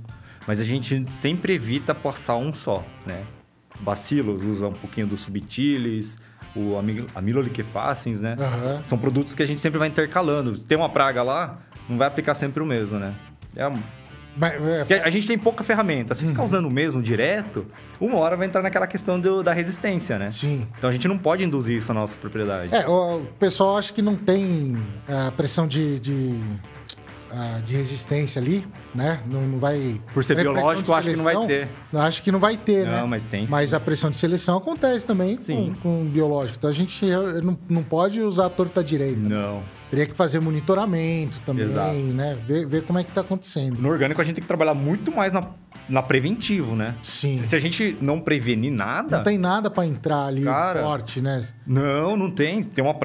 Mas 0.47 0.60
a 0.60 0.63
gente 0.63 1.05
sempre 1.12 1.53
evita 1.53 1.95
passar 1.95 2.36
um 2.36 2.53
só, 2.53 2.84
né? 3.05 3.23
Bacilos 3.79 4.43
usa 4.43 4.67
um 4.67 4.73
pouquinho 4.73 5.08
do 5.08 5.17
subtilis, 5.17 6.17
o 6.55 6.75
amiloliquefacens, 7.13 8.21
né? 8.21 8.36
Uhum. 8.38 8.84
São 8.86 8.97
produtos 8.97 9.36
que 9.36 9.43
a 9.43 9.45
gente 9.45 9.60
sempre 9.60 9.77
vai 9.77 9.88
intercalando. 9.88 10.58
Tem 10.58 10.77
uma 10.77 10.89
praga 10.89 11.23
lá, 11.23 11.60
não 11.89 11.97
vai 11.97 12.08
aplicar 12.08 12.36
sempre 12.36 12.63
o 12.63 12.65
mesmo, 12.65 12.97
né? 12.97 13.13
É 13.55 13.69
mas, 14.38 14.53
é... 14.91 15.01
A 15.03 15.10
gente 15.10 15.25
tem 15.25 15.38
pouca 15.38 15.63
ferramenta. 15.63 16.13
Se 16.13 16.25
uhum. 16.25 16.31
ficar 16.31 16.43
usando 16.43 16.65
o 16.65 16.71
mesmo 16.71 17.01
direto, 17.01 17.65
uma 17.99 18.17
hora 18.17 18.36
vai 18.36 18.47
entrar 18.47 18.62
naquela 18.62 18.86
questão 18.86 19.19
do, 19.19 19.41
da 19.41 19.53
resistência, 19.53 20.19
né? 20.19 20.29
Sim. 20.29 20.67
Então 20.77 20.89
a 20.89 20.93
gente 20.93 21.08
não 21.08 21.17
pode 21.17 21.43
induzir 21.43 21.77
isso 21.77 21.91
à 21.91 21.95
nossa 21.95 22.17
propriedade. 22.17 22.75
É, 22.75 22.86
o 22.88 23.21
pessoal 23.39 23.77
acha 23.77 23.93
que 23.93 24.01
não 24.01 24.15
tem 24.15 24.77
a 25.08 25.31
pressão 25.31 25.65
de, 25.65 25.99
de 25.99 26.39
de 27.63 27.75
resistência 27.75 28.41
ali, 28.41 28.65
né? 28.93 29.19
Não, 29.25 29.41
não 29.41 29.59
vai. 29.59 30.01
Por 30.13 30.23
ser 30.23 30.35
biológico, 30.35 30.93
acho 30.93 31.09
que 31.09 31.15
não 31.15 31.23
vai 31.23 31.47
ter. 31.47 31.67
Acho 31.93 32.23
que 32.23 32.31
não 32.31 32.39
vai 32.39 32.57
ter, 32.57 32.85
não, 32.85 32.91
né? 32.91 33.03
mas 33.05 33.23
tem. 33.23 33.45
Sim. 33.45 33.51
Mas 33.51 33.73
a 33.73 33.79
pressão 33.79 34.09
de 34.09 34.17
seleção 34.17 34.57
acontece 34.57 35.05
também 35.05 35.37
sim. 35.37 35.75
Com, 35.81 36.03
com 36.03 36.05
biológico. 36.05 36.57
Então 36.57 36.69
a 36.69 36.73
gente 36.73 37.05
não, 37.43 37.57
não 37.69 37.83
pode 37.83 38.21
usar 38.21 38.47
a 38.47 38.49
torta 38.49 38.83
direita. 38.83 39.27
Não. 39.27 39.63
Teria 39.89 40.07
que 40.07 40.15
fazer 40.15 40.39
monitoramento 40.39 41.39
também, 41.45 41.65
Exato. 41.65 41.95
né? 41.95 42.37
Ver, 42.45 42.65
ver 42.65 42.83
como 42.83 42.99
é 42.99 43.03
que 43.03 43.11
está 43.11 43.21
acontecendo. 43.21 43.79
No 43.79 43.89
orgânico 43.89 44.19
a 44.19 44.23
gente 44.23 44.35
tem 44.35 44.41
que 44.41 44.47
trabalhar 44.47 44.73
muito 44.73 45.11
mais 45.11 45.31
na, 45.31 45.47
na 45.87 46.01
preventivo, 46.01 46.75
né? 46.75 46.95
Sim. 47.03 47.37
Se, 47.37 47.47
se 47.47 47.55
a 47.55 47.59
gente 47.59 47.95
não 48.01 48.19
prevenir 48.19 48.71
nada. 48.71 49.17
Não 49.17 49.23
tem 49.23 49.37
nada 49.37 49.69
para 49.69 49.85
entrar 49.85 50.25
ali 50.25 50.43
Cara, 50.43 50.83
forte, 50.83 51.21
né? 51.21 51.45
Não, 51.65 52.17
não 52.17 52.31
tem. 52.31 52.63
Tem 52.63 52.83
uma. 52.83 52.95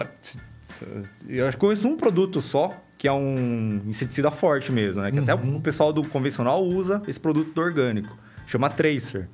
Eu 1.28 1.46
acho 1.46 1.56
que 1.56 1.60
conheço 1.60 1.86
um 1.86 1.96
produto 1.96 2.40
só 2.40 2.70
que 3.00 3.08
é 3.08 3.12
um 3.14 3.80
inseticida 3.86 4.30
forte 4.30 4.70
mesmo, 4.70 5.00
né? 5.00 5.10
Que 5.10 5.16
uhum. 5.16 5.22
até 5.22 5.34
o 5.34 5.58
pessoal 5.58 5.90
do 5.90 6.06
convencional 6.06 6.62
usa 6.62 7.00
esse 7.08 7.18
produto 7.18 7.50
do 7.50 7.58
orgânico. 7.58 8.14
Chama 8.46 8.68
Tracer. 8.68 9.26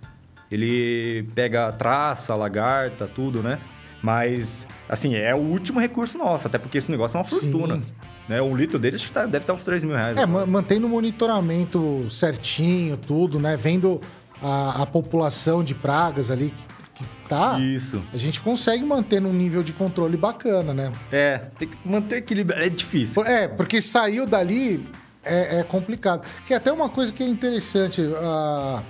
Ele 0.49 1.29
pega 1.35 1.73
traça, 1.73 2.33
lagarta, 2.37 3.09
tudo, 3.13 3.43
né? 3.43 3.59
Mas, 4.01 4.69
assim, 4.89 5.17
é 5.17 5.35
o 5.35 5.39
último 5.39 5.81
recurso 5.81 6.17
nosso, 6.17 6.47
até 6.47 6.59
porque 6.59 6.79
esse 6.79 6.93
negócio 6.93 7.17
é 7.17 7.19
uma 7.19 7.25
fortuna. 7.25 7.75
Sim. 7.75 7.83
Né? 8.29 8.41
Um 8.41 8.57
litro 8.57 8.79
dele 8.79 9.01
tá- 9.13 9.27
deve 9.27 9.43
estar 9.43 9.55
uns 9.55 9.65
3 9.65 9.83
mil 9.83 9.97
reais. 9.97 10.17
É, 10.17 10.25
ma- 10.25 10.47
mantendo 10.47 10.87
o 10.87 10.89
monitoramento 10.89 12.07
certinho, 12.09 12.97
tudo, 12.97 13.41
né? 13.41 13.57
Vendo 13.57 14.01
a, 14.41 14.83
a 14.83 14.87
população 14.87 15.65
de 15.65 15.75
pragas 15.75 16.31
ali 16.31 16.55
que, 16.97 17.05
tá. 17.29 17.59
Isso. 17.59 18.03
A 18.13 18.17
gente 18.17 18.41
consegue 18.41 18.85
manter 18.85 19.21
num 19.21 19.33
nível 19.33 19.63
de 19.63 19.73
controle 19.73 20.17
bacana, 20.17 20.73
né? 20.75 20.93
É, 21.13 21.39
tem 21.59 21.69
que 21.69 21.77
manter 21.85 22.17
equilíbrio. 22.17 22.59
É 22.59 22.69
difícil. 22.69 23.25
É, 23.25 23.47
porque 23.49 23.81
saiu 23.83 24.27
dali 24.27 24.89
é, 25.23 25.61
é 25.61 25.63
complicado. 25.63 26.27
Que 26.45 26.53
é 26.55 26.57
até 26.57 26.73
uma 26.73 26.89
coisa 26.89 27.13
que 27.13 27.23
é 27.23 27.27
interessante. 27.29 28.03
ah, 28.19 28.83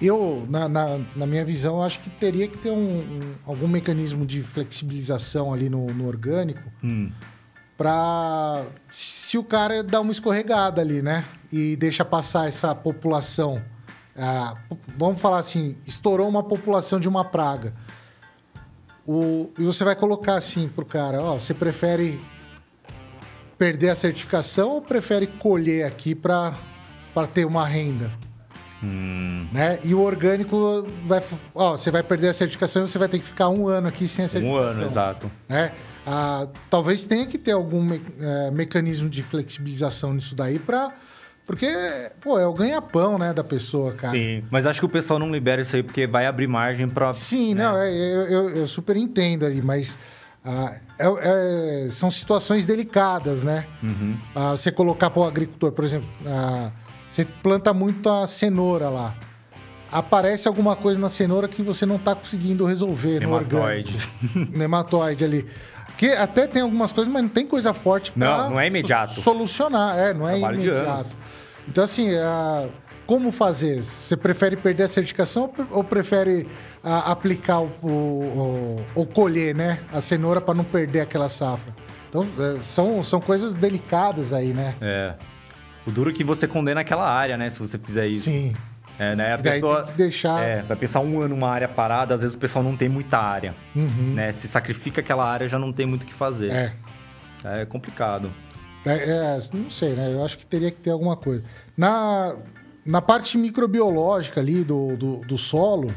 eu, 0.00 0.44
na, 0.50 0.68
na, 0.68 0.98
na 1.14 1.26
minha 1.26 1.44
visão, 1.44 1.82
acho 1.82 2.00
que 2.00 2.10
teria 2.10 2.48
que 2.48 2.58
ter 2.58 2.70
um, 2.70 2.98
um- 2.98 3.20
algum 3.46 3.68
mecanismo 3.68 4.26
de 4.26 4.42
flexibilização 4.42 5.52
ali 5.54 5.70
no, 5.70 5.86
no 5.86 6.06
orgânico 6.06 6.60
Hum. 6.82 7.10
para 7.76 8.64
se 8.90 9.38
o 9.38 9.44
cara 9.44 9.82
dá 9.82 10.00
uma 10.00 10.12
escorregada 10.12 10.80
ali, 10.80 11.00
né? 11.00 11.24
E 11.52 11.76
deixa 11.76 12.04
passar 12.04 12.48
essa 12.48 12.74
população. 12.74 13.62
Ah, 14.16 14.54
vamos 14.96 15.20
falar 15.20 15.38
assim, 15.38 15.76
estourou 15.86 16.28
uma 16.28 16.42
população 16.42 16.98
de 17.00 17.08
uma 17.08 17.24
praga. 17.24 17.72
O, 19.06 19.50
e 19.58 19.64
você 19.64 19.84
vai 19.84 19.94
colocar 19.94 20.36
assim 20.36 20.66
pro 20.68 20.84
cara, 20.84 21.20
ó, 21.20 21.38
você 21.38 21.52
prefere 21.52 22.18
perder 23.58 23.90
a 23.90 23.94
certificação 23.94 24.70
ou 24.70 24.80
prefere 24.82 25.26
colher 25.26 25.86
aqui 25.86 26.14
para 26.14 26.54
ter 27.32 27.44
uma 27.44 27.66
renda? 27.66 28.10
Hum. 28.82 29.46
Né? 29.52 29.78
E 29.84 29.94
o 29.94 30.00
orgânico 30.00 30.86
vai, 31.06 31.22
ó, 31.54 31.72
você 31.76 31.90
vai 31.90 32.02
perder 32.02 32.28
a 32.28 32.34
certificação 32.34 32.84
e 32.84 32.88
você 32.88 32.98
vai 32.98 33.08
ter 33.08 33.18
que 33.18 33.24
ficar 33.24 33.48
um 33.48 33.66
ano 33.68 33.88
aqui 33.88 34.06
sem 34.08 34.24
a 34.24 34.26
Um 34.26 34.28
certificação 34.28 34.70
ano, 34.76 34.84
exato. 34.84 35.30
né? 35.48 35.72
Ah, 36.06 36.46
talvez 36.68 37.04
tenha 37.04 37.24
que 37.26 37.38
ter 37.38 37.52
algum 37.52 37.82
me- 37.82 38.02
eh, 38.20 38.50
mecanismo 38.50 39.08
de 39.08 39.22
flexibilização 39.22 40.12
nisso 40.12 40.34
daí 40.34 40.58
para 40.58 40.92
porque 41.46 41.70
pô 42.20 42.38
é 42.38 42.46
o 42.46 42.52
ganha-pão 42.52 43.18
né 43.18 43.32
da 43.32 43.44
pessoa 43.44 43.92
cara 43.92 44.12
Sim, 44.12 44.42
mas 44.50 44.66
acho 44.66 44.80
que 44.80 44.86
o 44.86 44.88
pessoal 44.88 45.18
não 45.18 45.30
libera 45.30 45.60
isso 45.62 45.76
aí 45.76 45.82
porque 45.82 46.06
vai 46.06 46.26
abrir 46.26 46.46
margem 46.46 46.88
pra. 46.88 47.12
Sim, 47.12 47.54
né? 47.54 47.64
não 47.64 47.76
é, 47.78 47.90
eu, 47.90 48.22
eu- 48.30 48.50
eu 48.50 48.66
super 48.68 48.96
entendo 48.96 49.44
aí 49.44 49.60
mas 49.62 49.98
ah, 50.44 50.72
é- 50.98 51.84
é- 51.86 51.88
são 51.90 52.10
situações 52.10 52.64
delicadas 52.66 53.42
né 53.44 53.66
Uhum. 53.82 54.16
Ah, 54.34 54.50
você 54.52 54.70
colocar 54.72 55.10
para 55.10 55.20
o 55.20 55.24
agricultor 55.24 55.72
por 55.72 55.84
exemplo 55.84 56.08
ah, 56.26 56.70
você 57.08 57.24
planta 57.24 57.72
muito 57.74 58.08
a 58.10 58.26
cenoura 58.26 58.88
lá 58.88 59.14
aparece 59.92 60.48
alguma 60.48 60.74
coisa 60.74 60.98
na 60.98 61.08
cenoura 61.08 61.46
que 61.46 61.62
você 61.62 61.86
não 61.86 61.96
está 61.96 62.14
conseguindo 62.14 62.64
resolver 62.66 63.20
no 63.20 63.38
Nematóide. 64.56 65.24
ali 65.24 65.46
que 65.96 66.08
até 66.08 66.48
tem 66.48 66.60
algumas 66.62 66.90
coisas, 66.90 67.12
mas 67.12 67.22
não 67.22 67.28
tem 67.28 67.46
coisa 67.46 67.72
forte 67.72 68.10
pra 68.10 68.26
Não, 68.26 68.50
não 68.50 68.60
é 68.60 68.66
imediato. 68.66 69.14
so- 69.14 69.20
solucionar, 69.22 69.96
é, 69.96 70.12
não 70.12 70.28
é 70.28 70.32
Trabalho 70.32 70.56
imediato. 70.56 71.10
Então, 71.68 71.84
assim, 71.84 72.14
ah, 72.16 72.68
como 73.06 73.30
fazer? 73.32 73.82
Você 73.82 74.16
prefere 74.16 74.56
perder 74.56 74.84
a 74.84 74.88
certificação 74.88 75.42
ou 75.42 75.48
pre- 75.48 75.66
ou 75.70 75.84
prefere 75.84 76.46
ah, 76.82 77.10
aplicar 77.10 77.60
o, 77.60 77.70
o- 77.82 77.88
o- 77.88 78.84
ou 78.94 79.06
colher, 79.06 79.54
né? 79.54 79.80
A 79.92 80.00
cenoura 80.00 80.40
para 80.40 80.54
não 80.54 80.64
perder 80.64 81.00
aquela 81.00 81.28
safra? 81.28 81.74
Então, 82.08 82.26
eh, 82.38 82.58
são, 82.62 83.02
são 83.02 83.20
coisas 83.20 83.56
delicadas 83.56 84.32
aí, 84.32 84.52
né? 84.54 84.74
É. 84.80 85.14
O 85.86 85.90
duro 85.90 86.10
é 86.10 86.12
que 86.12 86.22
você 86.22 86.46
condena 86.46 86.80
aquela 86.82 87.08
área, 87.10 87.36
né? 87.36 87.50
Se 87.50 87.58
você 87.58 87.76
fizer 87.78 88.06
isso. 88.06 88.30
Sim. 88.30 88.54
É, 88.98 89.16
né? 89.16 89.34
A 89.34 89.38
pessoa. 89.38 89.82
tem 89.82 89.90
que 89.92 89.98
deixar- 89.98 90.40
É, 90.40 90.62
vai 90.62 90.76
pensar 90.76 91.00
um 91.00 91.20
ano 91.20 91.34
uma 91.34 91.50
área 91.50 91.66
parada, 91.66 92.14
às 92.14 92.20
vezes 92.20 92.36
o 92.36 92.38
pessoal 92.38 92.62
não 92.64 92.76
tem 92.76 92.88
muita 92.88 93.18
área. 93.18 93.52
Uhum. 93.74 94.12
Né? 94.14 94.30
Se 94.30 94.46
sacrifica 94.46 95.00
aquela 95.00 95.28
área, 95.28 95.48
já 95.48 95.58
não 95.58 95.72
tem 95.72 95.84
muito 95.86 96.04
o 96.04 96.06
que 96.06 96.14
fazer. 96.14 96.52
É. 96.52 96.72
É 97.44 97.64
complicado. 97.66 98.30
É, 98.84 98.92
é, 98.92 99.42
não 99.52 99.70
sei, 99.70 99.94
né? 99.94 100.12
Eu 100.12 100.24
acho 100.24 100.36
que 100.38 100.46
teria 100.46 100.70
que 100.70 100.78
ter 100.78 100.90
alguma 100.90 101.16
coisa. 101.16 101.42
Na, 101.76 102.36
na 102.84 103.00
parte 103.00 103.38
microbiológica 103.38 104.40
ali 104.40 104.62
do, 104.62 104.96
do, 104.96 105.16
do 105.18 105.38
solo, 105.38 105.88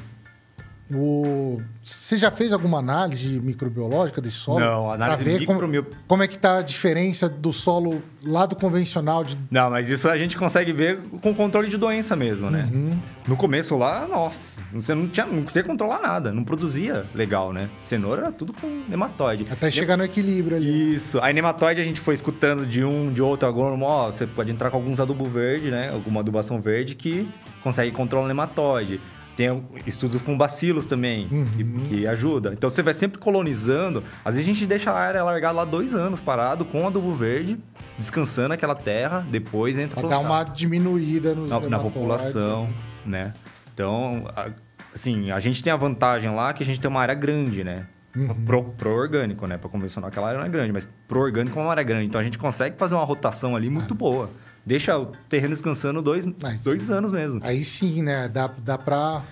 o, 0.94 1.58
você 1.84 2.18
já 2.18 2.32
fez 2.32 2.54
alguma 2.54 2.80
análise 2.80 3.40
microbiológica 3.40 4.22
desse 4.22 4.38
solo? 4.38 4.60
Não, 4.60 4.92
análise 4.92 5.24
ver 5.24 5.46
como, 5.46 5.54
micromio- 5.54 5.86
como 6.08 6.24
é 6.24 6.28
que 6.28 6.38
tá 6.38 6.60
a 6.60 6.62
diferença 6.62 7.28
do 7.28 7.52
solo 7.52 8.02
lá 8.24 8.46
do 8.46 8.56
convencional 8.56 9.24
de... 9.24 9.38
Não, 9.52 9.70
mas 9.70 9.90
isso 9.90 10.10
a 10.10 10.18
gente 10.18 10.38
consegue 10.38 10.72
ver 10.72 10.98
com 11.22 11.34
controle 11.34 11.70
de 11.70 11.78
doença 11.78 12.16
mesmo, 12.16 12.50
né? 12.50 12.70
Uhum. 12.72 13.00
No 13.28 13.36
começo 13.36 13.78
lá, 13.78 14.08
nossa, 14.08 14.60
você 14.72 14.94
não 14.96 15.08
tinha, 15.08 15.26
não 15.26 15.44
conseguia 15.44 15.64
controlar 15.64 16.00
nada, 16.02 16.32
não 16.32 16.44
produzia 16.44 17.06
legal, 17.14 17.52
né? 17.52 17.70
Cenoura 17.82 18.24
era 18.24 18.32
tudo 18.32 18.54
com 18.54 18.84
nematóide. 18.88 19.46
Até 19.50 19.70
chegar 19.70 19.98
no 19.98 20.04
equilíbrio 20.04 20.58
ali. 20.58 20.96
Isso. 20.96 21.20
Aí 21.22 21.34
nematóide 21.34 21.82
a 21.82 21.84
gente 21.84 22.00
foi 22.00 22.14
escutando 22.14 22.66
de 22.66 22.84
um, 22.84 23.12
de 23.12 23.22
outro 23.22 23.48
agrônomo, 23.48 23.86
ó, 23.86 24.12
você 24.12 24.26
pode 24.26 24.52
entrar 24.52 24.70
com 24.72 24.78
alguns 24.78 25.00
adubo 25.00 25.26
verde, 25.26 25.70
né? 25.70 25.90
Alguma 25.92 26.22
adubação 26.22 26.62
verde 26.62 26.96
que 26.96 27.30
consegue 27.62 27.92
controlar 27.92 28.26
o 28.26 28.28
nematóide. 28.28 29.00
Tem 29.38 29.64
estudos 29.86 30.22
com 30.24 30.36
bacilos 30.36 30.86
também, 30.88 31.30
que, 31.56 31.64
que 31.64 32.08
ajuda. 32.08 32.52
Então 32.54 32.68
você 32.70 32.82
vai 32.82 32.94
sempre 32.96 33.20
colonizando. 33.20 34.04
Às 34.26 34.34
vezes 34.36 34.50
a 34.50 34.54
gente 34.54 34.66
deixa 34.66 34.92
a 34.92 34.98
área 35.00 35.24
largada 35.24 35.54
lá 35.54 35.64
dois 35.64 35.94
anos 35.94 36.20
parado 36.20 36.66
com 36.66 36.88
adubo 36.88 37.14
verde, 37.14 37.58
descansando 37.98 38.54
aquela 38.56 38.74
terra, 38.74 39.24
depois 39.30 39.78
entra 39.78 40.00
Pra 40.02 40.10
dar 40.10 40.18
uma 40.20 40.44
diminuída 40.44 41.36
na, 41.36 41.60
na 41.60 41.78
população, 41.80 42.68
né? 43.06 43.32
Então, 43.74 44.26
a- 44.36 44.50
assim, 44.96 45.30
a 45.30 45.40
gente 45.40 45.64
tem 45.64 45.72
a 45.72 45.78
vantagem 45.78 46.34
lá 46.34 46.52
que 46.52 46.64
a 46.64 46.66
gente 46.66 46.80
tem 46.80 46.90
uma 46.90 47.00
área 47.02 47.14
grande, 47.14 47.64
né? 47.64 47.86
Uhum. 48.16 48.34
Pro, 48.44 48.64
pro 48.64 48.90
orgânico, 48.90 49.46
né? 49.46 49.58
Para 49.60 49.70
convencional, 49.70 50.08
aquela 50.08 50.30
área 50.30 50.40
não 50.40 50.48
é 50.48 50.50
grande, 50.50 50.74
mas 50.74 50.90
pro 51.08 51.20
orgânico 51.20 51.60
é 51.60 51.62
uma 51.62 51.70
área 51.70 51.84
grande. 51.84 52.08
Então 52.08 52.20
a 52.20 52.24
gente 52.24 52.40
consegue 52.40 52.76
fazer 52.76 52.96
uma 52.96 53.04
rotação 53.04 53.56
ali 53.56 53.70
muito 53.70 53.94
boa. 53.94 54.32
Deixa 54.68 54.98
o 55.00 55.06
terreno 55.30 55.54
descansando 55.54 56.02
dois, 56.02 56.26
Mas- 56.42 56.62
dois 56.64 56.90
anos 56.90 57.12
mesmo. 57.12 57.40
Aí 57.44 57.64
sim, 57.64 58.02
né? 58.04 58.28
Dá, 58.28 58.50
dá 58.58 58.78
pra... 58.78 59.24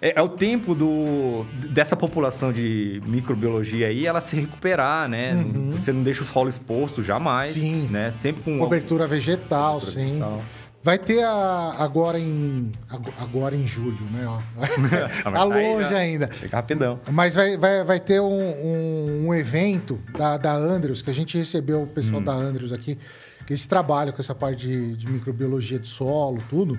É, 0.00 0.18
é 0.18 0.22
o 0.22 0.28
tempo 0.28 0.74
do, 0.74 1.44
dessa 1.70 1.96
população 1.96 2.52
de 2.52 3.02
microbiologia 3.06 3.88
aí, 3.88 4.06
ela 4.06 4.20
se 4.20 4.36
recuperar, 4.36 5.08
né? 5.08 5.32
Você 5.72 5.92
não 5.92 6.02
deixa 6.02 6.22
o 6.22 6.24
solo 6.26 6.48
exposto 6.48 7.02
jamais, 7.02 7.56
Uhum. 7.56 7.62
Sim. 7.62 7.88
né? 7.90 8.10
Sempre 8.10 8.42
com 8.42 8.58
Cobertura 8.58 9.06
vegetal, 9.06 9.78
Cobertura 9.80 10.02
sim. 10.04 10.10
vegetal. 10.12 10.38
Vai 10.82 10.98
ter 10.98 11.24
a, 11.24 11.76
agora 11.78 12.18
em 12.20 12.70
ago- 12.90 13.14
agora 13.18 13.56
em 13.56 13.66
julho, 13.66 14.04
né? 14.12 14.26
ó. 14.28 14.38
Ah, 14.60 15.22
tá 15.24 15.30
tá 15.32 15.54
aí, 15.54 15.72
longe 15.72 15.94
ainda. 15.94 16.26
Fica 16.28 16.56
rapidão. 16.58 17.00
Mas 17.10 17.34
vai, 17.34 17.56
vai, 17.56 17.82
vai 17.82 17.98
ter 17.98 18.20
um, 18.20 18.38
um- 18.38 19.28
um 19.28 19.34
evento 19.34 19.98
da, 20.16 20.36
da 20.36 20.52
Andrews, 20.54 21.00
que 21.00 21.10
a 21.10 21.14
gente 21.14 21.38
recebeu 21.38 21.82
o 21.82 21.86
pessoal 21.86 22.20
Hum. 22.20 22.24
da 22.24 22.32
Andrews 22.34 22.70
aqui, 22.72 22.98
que 23.46 23.52
eles 23.52 23.66
trabalham 23.66 24.12
com 24.12 24.20
essa 24.20 24.34
parte 24.34 24.66
de, 24.66 24.96
de 24.96 25.10
microbiologia 25.10 25.78
de 25.78 25.86
solo, 25.86 26.38
tudo. 26.48 26.78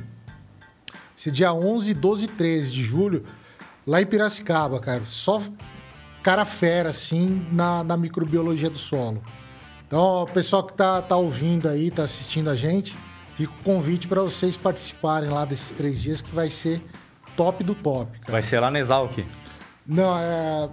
Esse 1.17 1.31
dia 1.31 1.53
11, 1.53 1.93
12 1.93 2.25
e 2.25 2.27
13 2.27 2.73
de 2.73 2.83
julho, 2.83 3.23
lá 3.85 4.01
em 4.01 4.05
Piracicaba, 4.05 4.79
cara. 4.79 5.01
Só 5.05 5.41
cara 6.25 6.43
fera, 6.43 6.89
assim, 6.89 7.47
na, 7.51 7.83
na 7.83 7.95
microbiologia 7.95 8.67
do 8.67 8.77
solo. 8.79 9.23
Então, 9.85 10.23
o 10.23 10.25
pessoal 10.25 10.63
que 10.63 10.73
tá, 10.73 10.99
tá 10.99 11.15
ouvindo 11.15 11.69
aí, 11.69 11.91
tá 11.91 12.03
assistindo 12.03 12.49
a 12.49 12.55
gente, 12.55 12.97
fica 13.35 13.53
o 13.53 13.63
convite 13.63 14.07
para 14.07 14.23
vocês 14.23 14.57
participarem 14.57 15.29
lá 15.29 15.45
desses 15.45 15.71
três 15.71 16.01
dias, 16.01 16.23
que 16.23 16.33
vai 16.33 16.49
ser 16.49 16.83
top 17.37 17.63
do 17.63 17.75
top, 17.75 18.19
cara. 18.21 18.31
Vai 18.31 18.41
ser 18.41 18.59
lá 18.59 18.71
na 18.71 18.79
Exalc. 18.79 19.23
Não, 19.85 20.17
é. 20.17 20.67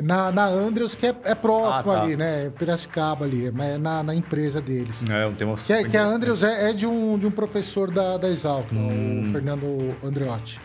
Na, 0.00 0.30
na 0.30 0.44
Andrews, 0.46 0.94
que 0.94 1.06
é, 1.06 1.14
é 1.24 1.34
próximo 1.34 1.90
Ah, 1.92 1.96
tá. 1.96 2.02
ali, 2.02 2.16
né? 2.16 2.50
Piracicaba 2.56 3.24
ali, 3.24 3.50
mas 3.50 3.70
é 3.70 3.78
na, 3.78 4.02
na 4.02 4.14
empresa 4.14 4.60
deles. 4.60 4.94
É, 5.10 5.26
um 5.26 5.34
tema 5.34 5.56
Que, 5.56 5.72
é- 5.72 5.78
que 5.78 5.84
a 5.84 5.88
interessante. 5.88 6.14
Andrews 6.14 6.42
é, 6.44 6.70
é 6.70 6.72
de, 6.72 6.86
um, 6.86 7.18
de 7.18 7.26
um 7.26 7.30
professor 7.30 7.90
da, 7.90 8.16
da 8.16 8.28
Exalc? 8.28 8.66
Hum. 8.72 9.22
o 9.28 9.32
Fernando 9.32 9.96
Andreotti. 10.04 10.60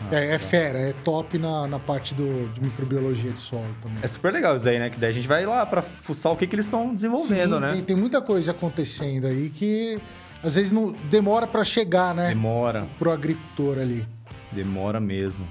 Ah, 0.00 0.14
é, 0.14 0.28
tá. 0.28 0.34
é 0.34 0.38
fera, 0.38 0.78
é 0.78 0.92
top 0.92 1.36
na, 1.38 1.66
na 1.66 1.78
parte 1.80 2.14
do, 2.14 2.48
de 2.52 2.60
microbiologia 2.62 3.32
de 3.32 3.40
solo 3.40 3.66
também. 3.82 3.98
É 4.00 4.06
super 4.06 4.32
legal 4.32 4.54
isso 4.54 4.68
aí, 4.68 4.78
né? 4.78 4.88
Que 4.90 4.98
daí 5.00 5.10
a 5.10 5.12
gente 5.12 5.26
vai 5.26 5.44
lá 5.44 5.66
pra 5.66 5.82
fuçar 5.82 6.30
o 6.30 6.36
que, 6.36 6.46
que 6.46 6.54
eles 6.54 6.66
estão 6.66 6.94
desenvolvendo, 6.94 7.54
Sim, 7.56 7.60
né? 7.60 7.72
Tem, 7.72 7.82
tem 7.82 7.96
muita 7.96 8.20
coisa 8.22 8.52
acontecendo 8.52 9.26
aí 9.26 9.50
que 9.50 10.00
às 10.44 10.54
vezes 10.54 10.70
não 10.70 10.92
demora 11.10 11.48
para 11.48 11.64
chegar, 11.64 12.14
né? 12.14 12.28
Demora, 12.28 12.86
Pro 12.96 13.10
agricultor 13.10 13.78
ali. 13.80 14.06
demora 14.52 15.00
mesmo. 15.00 15.44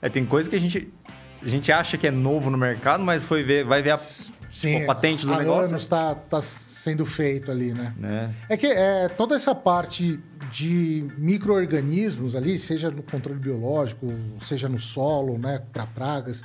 É, 0.00 0.08
tem 0.08 0.24
coisa 0.24 0.48
que 0.48 0.56
a 0.56 0.60
gente, 0.60 0.90
a 1.46 1.48
gente 1.48 1.70
acha 1.70 1.96
que 1.96 2.08
é 2.08 2.10
novo 2.10 2.50
no 2.50 2.58
mercado, 2.58 3.04
mas 3.04 3.22
foi 3.22 3.44
ver, 3.44 3.64
vai 3.64 3.80
ver 3.80 3.92
a, 3.92 3.96
Sim, 3.96 4.82
a 4.82 4.86
patente 4.86 5.24
do 5.24 5.32
há 5.32 5.38
negócio. 5.38 5.68
anos 5.68 5.86
tá, 5.86 6.12
tá 6.12 6.42
sendo 6.42 7.06
feito 7.06 7.52
ali, 7.52 7.72
né? 7.72 7.94
Né? 7.96 8.34
É 8.48 8.56
que 8.56 8.66
é, 8.66 9.08
toda 9.08 9.36
essa 9.36 9.54
parte 9.54 10.18
de 10.50 11.06
micro-organismos 11.16 12.34
ali, 12.34 12.58
seja 12.58 12.90
no 12.90 13.00
controle 13.00 13.38
biológico, 13.38 14.12
seja 14.42 14.68
no 14.68 14.80
solo, 14.80 15.38
né, 15.38 15.62
para 15.72 15.86
pragas, 15.86 16.42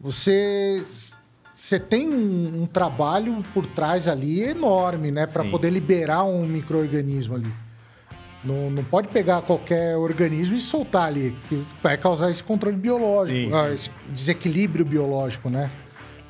você, 0.00 0.84
você 1.52 1.80
tem 1.80 2.08
um, 2.08 2.62
um 2.62 2.66
trabalho 2.66 3.42
por 3.52 3.66
trás 3.66 4.06
ali 4.06 4.42
enorme, 4.42 5.10
né, 5.10 5.26
para 5.26 5.44
poder 5.44 5.70
liberar 5.70 6.22
um 6.22 6.46
micro-organismo 6.46 7.34
ali. 7.34 7.52
Não, 8.44 8.70
não 8.70 8.82
pode 8.84 9.08
pegar 9.08 9.42
qualquer 9.42 9.96
organismo 9.96 10.56
e 10.56 10.60
soltar 10.60 11.06
ali, 11.08 11.36
que 11.48 11.64
vai 11.82 11.96
causar 11.96 12.30
esse 12.30 12.42
controle 12.42 12.76
biológico, 12.76 13.38
Sim, 13.38 13.50
sim. 13.50 13.56
ah, 13.56 13.72
esse 13.72 13.90
desequilíbrio 14.08 14.84
biológico, 14.84 15.48
né? 15.48 15.70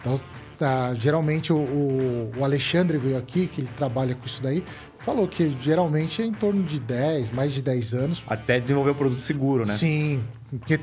Então, 0.01 0.19
tá, 0.59 0.93
geralmente 0.95 1.53
o, 1.53 1.57
o- 1.57 2.45
Alexandre 2.45 2.99
veio 2.99 3.17
aqui, 3.17 3.47
que 3.47 3.63
ele 3.63 3.69
trabalha 3.69 4.15
com 4.15 4.27
isso 4.27 4.43
daí, 4.43 4.63
falou 4.99 5.27
que 5.27 5.57
geralmente 5.61 6.21
é 6.21 6.27
em 6.27 6.33
torno 6.33 6.63
de 6.63 6.79
10, 6.79 7.31
mais 7.31 7.53
de 7.55 7.63
10 7.63 7.95
anos. 7.95 8.23
Até 8.27 8.61
desenvolver 8.61 8.91
o 8.91 8.95
produto 8.95 9.19
seguro, 9.21 9.65
né? 9.67 9.73
Sim, 9.73 10.23
porque 10.51 10.79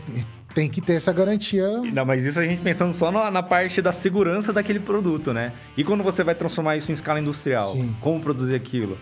tem 0.56 0.68
que 0.68 0.82
ter 0.82 0.94
essa 0.94 1.14
garantia. 1.14 1.68
Não, 1.94 2.06
mas 2.06 2.24
isso 2.24 2.40
a 2.40 2.44
gente 2.46 2.62
pensando 2.62 2.92
só 2.92 3.12
na, 3.12 3.30
na 3.30 3.44
parte 3.44 3.82
da 3.84 3.92
segurança 3.92 4.52
daquele 4.52 4.80
produto, 4.80 5.32
né? 5.32 5.54
E 5.78 5.84
quando 5.84 6.04
você 6.04 6.24
vai 6.24 6.34
transformar 6.34 6.76
isso 6.76 6.90
em 6.92 6.94
escala 6.94 7.20
industrial, 7.20 7.74
Sim. 7.74 7.96
como 8.02 8.20
produzir 8.20 8.56
aquilo? 8.56 8.98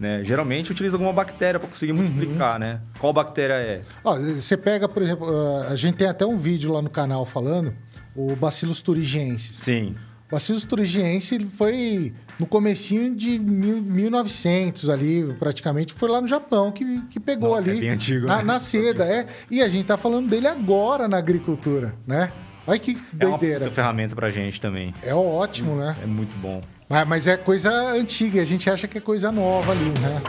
Né? 0.00 0.24
Geralmente 0.24 0.72
utiliza 0.72 0.96
alguma 0.96 1.12
bactéria 1.12 1.60
para 1.60 1.68
conseguir 1.68 1.92
Uhum. 1.92 1.98
multiplicar, 1.98 2.58
né? 2.58 2.80
Qual 2.98 3.12
bactéria 3.12 3.54
é? 3.54 3.82
Ó, 4.02 4.16
você 4.18 4.56
pega, 4.56 4.88
por 4.88 5.02
exemplo, 5.02 5.26
ah, 5.28 5.68
a 5.70 5.76
gente 5.76 5.96
tem 5.96 6.06
até 6.08 6.26
um 6.26 6.36
vídeo 6.36 6.72
lá 6.72 6.82
no 6.82 6.90
canal 6.90 7.24
falando, 7.24 7.72
o 8.16 8.34
Bacillus 8.34 8.82
thuringiensis. 8.82 9.56
Sim. 9.56 9.94
O 10.28 10.32
Bacillus 10.34 10.64
thuringiensis 10.64 11.40
foi 11.56 12.12
no 12.40 12.46
comecinho 12.46 13.14
de 13.14 13.38
mil- 13.38 13.82
1900 13.82 14.90
ali, 14.90 15.32
praticamente, 15.38 15.94
foi 15.94 16.08
lá 16.08 16.20
no 16.20 16.26
Japão 16.26 16.72
que, 16.72 17.02
que 17.10 17.20
pegou 17.20 17.50
Nossa, 17.50 17.60
ali. 17.70 17.76
é 17.78 17.80
bem 17.80 17.90
antigo, 17.90 18.26
na, 18.26 18.38
né? 18.38 18.42
na 18.42 18.58
seda, 18.58 19.04
é. 19.04 19.26
E 19.50 19.62
a 19.62 19.68
gente 19.68 19.86
tá 19.86 19.96
falando 19.96 20.28
dele 20.28 20.48
agora 20.48 21.06
na 21.06 21.18
agricultura, 21.18 21.94
né? 22.06 22.32
Olha 22.66 22.78
que 22.78 22.98
É 23.20 23.26
uma 23.26 23.36
doideira. 23.38 23.70
ferramenta 23.70 24.14
pra 24.16 24.28
gente 24.30 24.60
também. 24.60 24.94
É 25.02 25.14
ótimo, 25.14 25.76
né? 25.76 25.94
É 26.02 26.06
muito 26.06 26.34
bom. 26.38 26.62
Mas, 26.88 27.08
mas 27.08 27.26
é 27.26 27.36
coisa 27.36 27.72
antiga, 27.92 28.42
a 28.42 28.44
gente 28.44 28.68
acha 28.68 28.86
que 28.86 28.98
é 28.98 29.00
coisa 29.00 29.32
nova 29.32 29.72
ali, 29.72 29.84
né? 29.84 30.22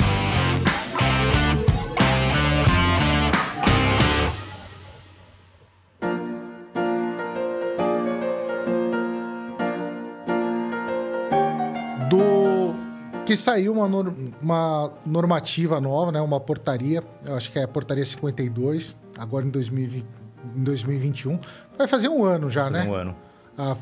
Do 12.09 12.73
que 13.25 13.35
saiu 13.35 13.73
uma, 13.73 13.85
uma 14.41 14.93
normativa 15.05 15.81
nova, 15.81 16.11
né? 16.13 16.21
Uma 16.21 16.39
portaria, 16.39 17.03
eu 17.25 17.35
acho 17.35 17.51
que 17.51 17.59
é 17.59 17.63
a 17.63 17.67
portaria 17.67 18.05
52, 18.05 18.95
agora 19.17 19.45
em, 19.45 19.49
2020, 19.49 20.05
em 20.55 20.63
2021. 20.63 21.37
Vai 21.77 21.87
fazer 21.87 22.07
um 22.07 22.23
ano 22.23 22.49
já, 22.49 22.69
né? 22.69 22.85
Um 22.85 22.93
ano. 22.93 23.15
Ah, 23.57 23.75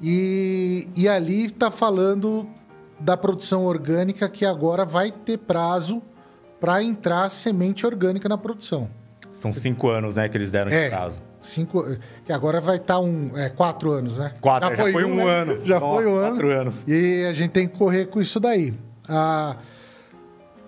e, 0.00 0.88
e 0.96 1.08
ali 1.08 1.46
está 1.46 1.70
falando 1.70 2.46
da 2.98 3.16
produção 3.16 3.64
orgânica 3.64 4.28
que 4.28 4.44
agora 4.44 4.84
vai 4.84 5.10
ter 5.10 5.38
prazo 5.38 6.02
para 6.60 6.82
entrar 6.82 7.30
semente 7.30 7.86
orgânica 7.86 8.28
na 8.28 8.36
produção. 8.36 8.90
São 9.32 9.52
cinco 9.52 9.88
anos, 9.88 10.16
né, 10.16 10.28
que 10.28 10.36
eles 10.36 10.50
deram 10.50 10.70
É. 10.70 10.82
esse 10.82 10.90
prazo. 10.90 11.20
Cinco, 11.40 11.84
que 12.26 12.32
agora 12.32 12.60
vai 12.60 12.76
estar 12.76 13.00
um, 13.00 13.30
é, 13.34 13.48
quatro 13.48 13.90
anos, 13.92 14.18
né? 14.18 14.34
Quatro, 14.42 14.76
já, 14.76 14.92
foi, 14.92 15.04
um 15.04 15.16
né? 15.16 15.24
ano. 15.24 15.64
Já 15.64 15.80
Nossa, 15.80 15.94
foi 16.02 16.06
um 16.06 16.16
ano. 16.16 16.30
Quatro 16.32 16.50
anos. 16.50 16.84
E 16.86 17.24
a 17.24 17.32
gente 17.32 17.50
tem 17.52 17.66
que 17.66 17.78
correr 17.78 18.06
com 18.06 18.20
isso 18.20 18.38
daí. 18.38 18.74
Ah, 19.08 19.56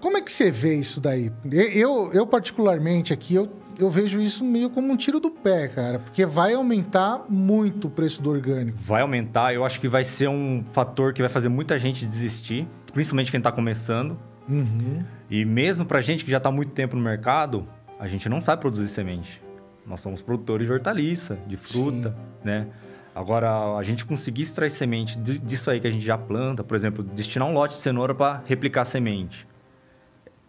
como 0.00 0.16
é 0.16 0.22
que 0.22 0.32
você 0.32 0.50
vê 0.50 0.74
isso 0.74 0.98
daí? 0.98 1.30
Eu, 1.74 2.10
eu 2.14 2.26
particularmente 2.26 3.12
aqui, 3.12 3.34
eu, 3.34 3.50
eu 3.78 3.90
vejo 3.90 4.20
isso 4.20 4.44
meio 4.44 4.70
como 4.70 4.92
um 4.92 4.96
tiro 4.96 5.18
do 5.20 5.30
pé, 5.30 5.68
cara. 5.68 5.98
Porque 5.98 6.24
vai 6.26 6.54
aumentar 6.54 7.24
muito 7.28 7.88
o 7.88 7.90
preço 7.90 8.22
do 8.22 8.30
orgânico. 8.30 8.78
Vai 8.84 9.02
aumentar, 9.02 9.54
eu 9.54 9.64
acho 9.64 9.80
que 9.80 9.88
vai 9.88 10.04
ser 10.04 10.28
um 10.28 10.64
fator 10.72 11.12
que 11.12 11.20
vai 11.22 11.28
fazer 11.28 11.48
muita 11.48 11.78
gente 11.78 12.04
desistir, 12.06 12.66
principalmente 12.92 13.30
quem 13.30 13.40
tá 13.40 13.50
começando. 13.52 14.18
Uhum. 14.48 15.02
E 15.30 15.44
mesmo 15.44 15.84
pra 15.84 16.00
gente 16.00 16.24
que 16.24 16.30
já 16.30 16.40
tá 16.40 16.48
há 16.48 16.52
muito 16.52 16.72
tempo 16.72 16.96
no 16.96 17.02
mercado, 17.02 17.66
a 17.98 18.08
gente 18.08 18.28
não 18.28 18.40
sabe 18.40 18.60
produzir 18.60 18.88
semente. 18.88 19.42
Nós 19.86 20.00
somos 20.00 20.20
produtores 20.22 20.66
de 20.66 20.72
hortaliça, 20.72 21.38
de 21.46 21.56
fruta, 21.56 22.16
né? 22.44 22.66
Agora, 23.14 23.76
a 23.76 23.82
gente 23.82 24.06
conseguir 24.06 24.42
extrair 24.42 24.70
semente 24.70 25.18
di- 25.18 25.38
disso 25.38 25.70
aí 25.70 25.78
que 25.80 25.86
a 25.86 25.90
gente 25.90 26.04
já 26.04 26.16
planta, 26.16 26.64
por 26.64 26.74
exemplo, 26.74 27.02
destinar 27.04 27.46
um 27.46 27.52
lote 27.52 27.74
de 27.74 27.80
cenoura 27.80 28.14
para 28.14 28.42
replicar 28.46 28.84
semente. 28.86 29.46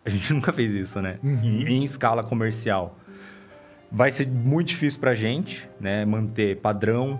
A 0.05 0.09
gente 0.09 0.31
nunca 0.33 0.53
fez 0.53 0.73
isso, 0.73 1.01
né? 1.01 1.17
Em, 1.23 1.63
em 1.67 1.83
escala 1.83 2.23
comercial. 2.23 2.97
Vai 3.95 4.09
ser 4.11 4.27
muito 4.27 4.69
difícil 4.69 4.99
pra 4.99 5.13
gente, 5.13 5.69
né? 5.79 6.03
Manter 6.03 6.57
padrão, 6.57 7.19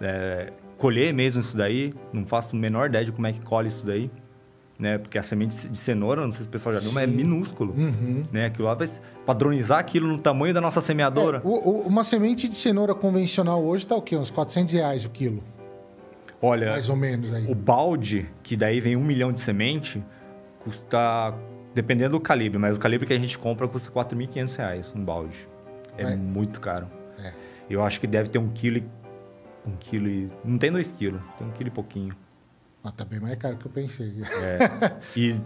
é, 0.00 0.52
colher 0.78 1.12
mesmo 1.12 1.40
isso 1.40 1.56
daí. 1.56 1.92
Não 2.12 2.24
faço 2.24 2.54
a 2.54 2.58
menor 2.58 2.88
ideia 2.88 3.04
de 3.04 3.10
como 3.12 3.26
é 3.26 3.32
que 3.32 3.40
colhe 3.40 3.66
isso 3.68 3.84
daí. 3.84 4.08
Né? 4.78 4.98
Porque 4.98 5.18
a 5.18 5.22
semente 5.22 5.68
de 5.68 5.76
cenoura, 5.78 6.22
não 6.22 6.32
sei 6.32 6.42
se 6.42 6.48
o 6.48 6.50
pessoal 6.50 6.72
já 6.74 6.80
viu, 6.80 6.92
mas 6.92 7.04
é 7.04 7.06
Sim. 7.06 7.16
minúsculo. 7.16 7.72
Uhum. 7.76 8.24
Né? 8.32 8.46
Aquilo 8.46 8.66
lá 8.66 8.74
vai 8.74 8.88
padronizar 9.26 9.78
aquilo 9.78 10.08
no 10.08 10.18
tamanho 10.20 10.52
da 10.54 10.60
nossa 10.60 10.80
semeadora. 10.80 11.38
É, 11.38 11.40
o- 11.46 11.68
o- 11.68 11.86
uma 11.86 12.02
semente 12.04 12.48
de 12.48 12.56
cenoura 12.56 12.94
convencional 12.94 13.62
hoje 13.62 13.86
tá 13.86 13.94
o 13.94 14.02
quê? 14.02 14.16
Uns 14.16 14.30
400 14.30 14.74
reais 14.74 15.04
o 15.04 15.10
quilo, 15.10 15.42
Olha, 16.40 16.70
mais 16.70 16.88
ou 16.88 16.96
menos 16.96 17.32
aí. 17.32 17.46
o 17.48 17.54
balde, 17.54 18.28
que 18.42 18.56
daí 18.56 18.80
vem 18.80 18.96
um 18.96 19.04
milhão 19.04 19.32
de 19.32 19.40
semente, 19.40 20.02
custa... 20.60 21.32
Dependendo 21.74 22.10
do 22.18 22.20
calibre, 22.20 22.58
mas 22.58 22.76
o 22.76 22.80
calibre 22.80 23.06
que 23.06 23.12
a 23.14 23.18
gente 23.18 23.38
compra 23.38 23.66
custa 23.68 23.90
4.500 23.90 24.56
reais 24.56 24.92
um 24.96 25.02
balde. 25.04 25.48
É, 25.96 26.02
É. 26.04 26.16
muito 26.16 26.60
caro. 26.60 26.86
É. 27.22 27.32
Eu 27.70 27.82
acho 27.84 28.00
que 28.00 28.06
deve 28.06 28.28
ter 28.28 28.38
um 28.38 28.48
quilo 28.48 28.78
e... 28.78 28.84
Um 29.66 29.76
quilo 29.78 30.08
e... 30.08 30.30
Não 30.44 30.58
tem 30.58 30.70
dois 30.72 30.92
quilos, 30.92 31.20
tem 31.38 31.46
um 31.46 31.50
quilo 31.52 31.68
e 31.68 31.72
pouquinho. 31.72 32.14
Mas 32.82 32.92
tá 32.94 33.04
bem 33.04 33.20
mais 33.20 33.36
caro 33.36 33.56
que 33.56 33.66
eu 33.66 33.70
pensei. 33.70 34.12
E, 35.16 35.36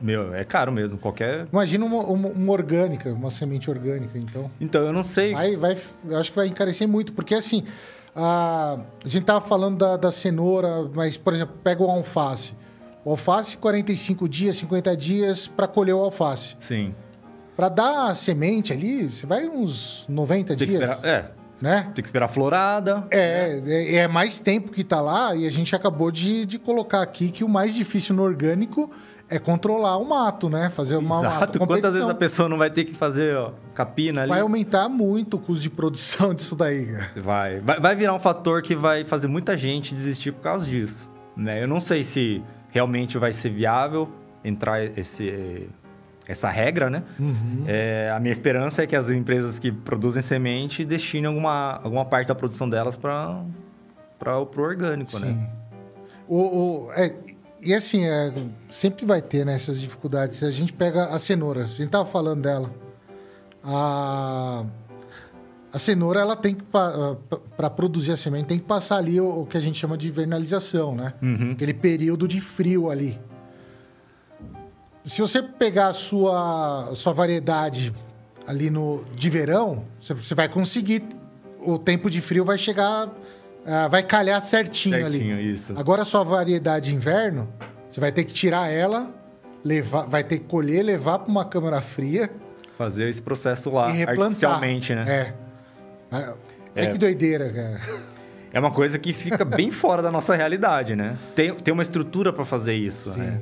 meu, 0.00 0.34
é 0.34 0.44
caro 0.44 0.70
mesmo. 0.72 0.98
Qualquer... 0.98 1.46
Imagina 1.52 1.84
uma, 1.86 2.00
uma- 2.04 2.28
uma 2.28 2.52
orgânica, 2.52 3.10
uma 3.12 3.30
semente 3.30 3.70
orgânica, 3.70 4.18
então. 4.18 4.50
Então, 4.60 4.82
eu 4.82 4.92
não 4.92 5.02
sei... 5.02 5.32
Vai, 5.32 5.56
vai, 5.56 5.76
eu 6.08 6.18
acho 6.18 6.30
que 6.30 6.36
vai 6.36 6.48
encarecer 6.48 6.86
muito, 6.86 7.12
porque 7.14 7.34
assim, 7.34 7.64
a, 8.14 8.78
a 9.04 9.08
gente 9.08 9.24
tava 9.24 9.40
falando 9.40 9.78
da, 9.78 9.96
da 9.96 10.12
cenoura, 10.12 10.90
mas, 10.94 11.16
por 11.16 11.32
exemplo, 11.32 11.54
pega 11.64 11.82
o 11.82 11.90
alface. 11.90 12.54
O 13.04 13.10
alface, 13.12 13.56
45 13.56 14.28
dias, 14.28 14.56
50 14.56 14.96
dias 14.96 15.46
para 15.48 15.66
colher 15.66 15.94
o 15.94 15.98
alface. 15.98 16.56
Sim. 16.60 16.94
Para 17.56 17.68
dar 17.68 18.14
semente 18.16 18.72
ali, 18.72 19.10
você 19.10 19.26
vai 19.26 19.46
uns 19.46 20.06
90 20.08 20.56
Tem 20.56 20.68
dias, 20.68 20.82
esperar... 20.82 21.04
É, 21.04 21.30
né? 21.60 21.92
tem 21.94 22.02
que 22.02 22.08
esperar 22.08 22.26
a 22.26 22.28
florada. 22.28 23.06
É, 23.10 23.62
é, 23.64 23.94
é 23.96 24.08
mais 24.08 24.38
tempo 24.38 24.70
que 24.70 24.82
tá 24.82 25.00
lá 25.00 25.34
e 25.34 25.46
a 25.46 25.50
gente 25.50 25.74
acabou 25.76 26.10
de, 26.10 26.44
de 26.44 26.58
colocar 26.58 27.02
aqui 27.02 27.30
que 27.30 27.44
o 27.44 27.48
mais 27.48 27.74
difícil 27.74 28.16
no 28.16 28.22
orgânico 28.22 28.90
é 29.28 29.38
controlar 29.38 29.96
o 29.96 30.04
mato, 30.04 30.50
né? 30.50 30.68
Fazer 30.70 30.96
uma 30.96 31.20
Exato. 31.20 31.58
uma 31.58 31.66
Quantas 31.66 31.94
vezes 31.94 32.08
a 32.08 32.14
pessoa 32.14 32.48
não 32.48 32.58
vai 32.58 32.68
ter 32.68 32.84
que 32.84 32.94
fazer 32.94 33.34
ó, 33.36 33.52
capina 33.74 34.22
ali? 34.22 34.30
Vai 34.30 34.40
aumentar 34.40 34.88
muito 34.88 35.36
o 35.36 35.40
custo 35.40 35.62
de 35.62 35.70
produção 35.70 36.34
disso 36.34 36.54
daí, 36.54 36.86
cara. 36.86 37.10
Vai. 37.16 37.60
vai. 37.60 37.80
vai 37.80 37.96
virar 37.96 38.12
um 38.12 38.18
fator 38.18 38.60
que 38.60 38.74
vai 38.74 39.04
fazer 39.04 39.28
muita 39.28 39.56
gente 39.56 39.94
desistir 39.94 40.32
por 40.32 40.42
causa 40.42 40.66
disso. 40.66 41.08
Né? 41.34 41.62
Eu 41.62 41.68
não 41.68 41.80
sei 41.80 42.04
se 42.04 42.42
realmente 42.70 43.16
vai 43.16 43.32
ser 43.32 43.50
viável 43.50 44.08
entrar 44.44 44.84
esse, 44.98 45.68
essa 46.28 46.48
regra, 46.48 46.88
né? 46.88 47.02
Uhum. 47.18 47.64
É, 47.66 48.12
a 48.14 48.20
minha 48.20 48.32
esperança 48.32 48.82
é 48.82 48.86
que 48.86 48.94
as 48.96 49.10
empresas 49.10 49.58
que 49.58 49.72
produzem 49.72 50.22
semente 50.22 50.84
destinem 50.84 51.26
alguma, 51.26 51.80
alguma 51.82 52.04
parte 52.04 52.28
da 52.28 52.34
produção 52.34 52.68
delas 52.68 52.96
para 52.96 53.42
o 54.38 54.60
orgânico, 54.60 55.18
né? 55.18 55.28
Sim. 55.28 55.46
O, 56.28 56.36
o- 56.86 56.92
é, 56.92 57.12
e 57.60 57.74
assim, 57.74 58.04
é, 58.04 58.32
sempre 58.70 59.04
vai 59.04 59.20
ter 59.20 59.44
né, 59.44 59.54
essas 59.54 59.80
dificuldades. 59.80 60.42
A 60.42 60.50
gente 60.50 60.72
pega 60.72 61.06
a 61.06 61.18
cenoura, 61.18 61.62
a 61.62 61.66
gente 61.66 61.88
tava 61.88 62.06
falando 62.06 62.42
dela. 62.42 62.70
A, 63.64 64.64
a 65.72 65.78
cenoura, 65.78 66.20
ela 66.20 66.36
tem 66.36 66.54
que, 66.54 66.64
para 66.64 67.70
produzir 67.70 68.12
a 68.12 68.16
semente, 68.16 68.46
tem 68.46 68.58
que 68.58 68.64
passar 68.64 68.96
ali 68.98 69.20
o, 69.20 69.40
o 69.42 69.46
que 69.46 69.56
a 69.56 69.60
gente 69.60 69.78
chama 69.78 69.96
de 69.96 70.10
vernalização, 70.10 70.94
né? 70.94 71.14
Uhum. 71.22 71.52
Aquele 71.52 71.74
período 71.74 72.26
de 72.28 72.40
frio 72.40 72.90
ali. 72.90 73.18
Se 75.04 75.20
você 75.20 75.42
pegar 75.42 75.88
a 75.88 75.92
sua, 75.92 76.90
sua 76.94 77.12
variedade 77.12 77.92
ali 78.46 78.70
no 78.70 79.04
de 79.14 79.28
verão, 79.28 79.84
você, 80.00 80.14
você 80.14 80.34
vai 80.34 80.48
conseguir. 80.48 81.02
O 81.60 81.78
tempo 81.78 82.10
de 82.10 82.20
frio 82.20 82.44
vai 82.44 82.58
chegar. 82.58 83.08
ah, 83.66 83.88
vai 83.88 84.02
calhar 84.02 84.44
certinho, 84.44 85.04
ali. 85.06 85.18
Certinho, 85.18 85.40
isso. 85.40 85.74
Agora 85.76 86.02
a 86.02 86.04
sua 86.04 86.24
variedade 86.24 86.90
de 86.90 86.94
inverno, 86.94 87.48
você 87.88 88.00
vai 88.00 88.10
ter 88.10 88.24
que 88.24 88.32
tirar 88.34 88.68
ela, 88.68 89.10
levar, 89.64 90.06
vai 90.06 90.24
ter 90.24 90.38
que 90.38 90.44
colher, 90.46 90.82
levar 90.84 91.20
para 91.20 91.30
uma 91.30 91.44
câmara 91.44 91.80
fria 91.80 92.30
Fazer 92.76 93.08
esse 93.08 93.22
processo 93.22 93.70
lá 93.70 93.86
artificialmente, 93.86 94.92
né? 94.94 95.04
É. 95.08 95.34
Olha 96.10 96.34
É. 96.74 96.86
que 96.86 96.98
doideira, 96.98 97.52
cara. 97.52 97.80
É 98.52 98.58
uma 98.58 98.70
coisa 98.72 98.98
que 98.98 99.12
fica 99.12 99.44
bem 99.44 99.70
fora 99.70 100.02
da 100.02 100.10
nossa 100.10 100.34
realidade, 100.34 100.96
né? 100.96 101.16
Tem, 101.34 101.54
tem 101.54 101.72
uma 101.72 101.82
estrutura 101.82 102.32
para 102.32 102.44
fazer 102.44 102.74
isso, 102.74 103.12
Sim. 103.12 103.20
né? 103.20 103.40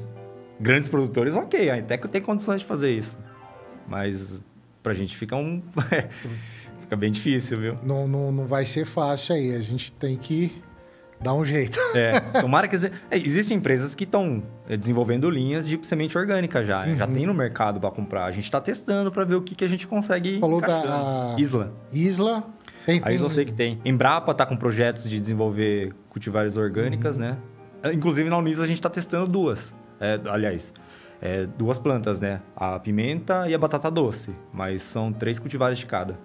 Grandes 0.61 0.89
produtores, 0.89 1.35
ok, 1.35 1.71
até 1.71 1.97
que 1.97 2.07
tem 2.09 2.21
condições 2.21 2.61
de 2.61 2.67
fazer 2.67 2.91
isso. 2.91 3.19
Mas 3.89 4.41
pra 4.83 4.93
gente 4.93 5.17
fica 5.17 5.35
um... 5.35 5.63
fica 6.81 6.97
bem 6.97 7.11
difícil, 7.11 7.59
viu? 7.59 7.77
Não, 7.83 8.07
não, 8.07 8.31
não 8.31 8.47
vai 8.47 8.67
ser 8.67 8.85
fácil 8.85 9.35
aí. 9.35 9.55
A 9.55 9.61
gente 9.61 9.91
tem 9.93 10.17
que 10.17 10.63
Dá 11.21 11.35
um 11.35 11.45
jeito. 11.45 11.79
É, 11.93 12.21
tomara 12.41 12.69
que... 12.69 12.77
É, 12.77 13.17
existem 13.17 13.57
empresas 13.57 13.95
que 13.95 14.05
estão 14.05 14.43
é, 14.69 14.77
desenvolvendo 14.77 15.29
linhas 15.29 15.69
de 15.69 15.79
semente 15.87 16.17
orgânica 16.17 16.65
já. 16.65 16.87
Uhum. 16.87 16.97
Já 16.97 17.07
tem 17.07 17.27
no 17.27 17.35
mercado 17.35 17.81
para 17.81 17.91
comprar. 17.91 18.25
A 18.25 18.31
gente 18.31 18.45
está 18.45 18.61
testando 18.61 19.11
para 19.11 19.25
ver 19.25 19.35
o 19.35 19.43
que, 19.43 19.55
que 19.55 19.65
a 19.65 19.69
gente 19.69 19.87
consegue 19.87 20.39
Falou 20.39 20.61
da 20.61 21.35
Isla. 21.37 21.75
Isla. 21.93 22.45
Tem, 22.87 23.01
a 23.05 23.13
Isla 23.13 23.27
eu 23.27 23.31
sei 23.31 23.45
que 23.45 23.53
tem. 23.53 23.81
Embrapa 23.85 24.33
está 24.33 24.47
com 24.47 24.57
projetos 24.57 25.09
de 25.09 25.21
desenvolver 25.21 25.93
cultivares 26.09 26.57
orgânicas, 26.57 27.17
uhum. 27.17 27.23
né? 27.23 27.39
Inclusive 27.93 28.31
na 28.31 28.39
Unisa 28.39 28.63
a 28.63 28.67
gente 28.67 28.79
está 28.79 28.89
testando 28.89 29.27
duas. 29.27 29.75
É, 30.01 30.19
aliás, 30.27 30.73
é, 31.21 31.47
duas 31.47 31.79
plantas, 31.79 32.21
né? 32.21 32.41
A 32.57 32.79
pimenta 32.79 33.49
e 33.49 33.55
a 33.55 33.59
batata 33.59 33.91
doce. 33.91 34.31
Mas 34.53 34.83
são 34.83 35.13
três 35.13 35.39
cultivares 35.39 35.79
de 35.79 35.87
cada. 35.87 36.19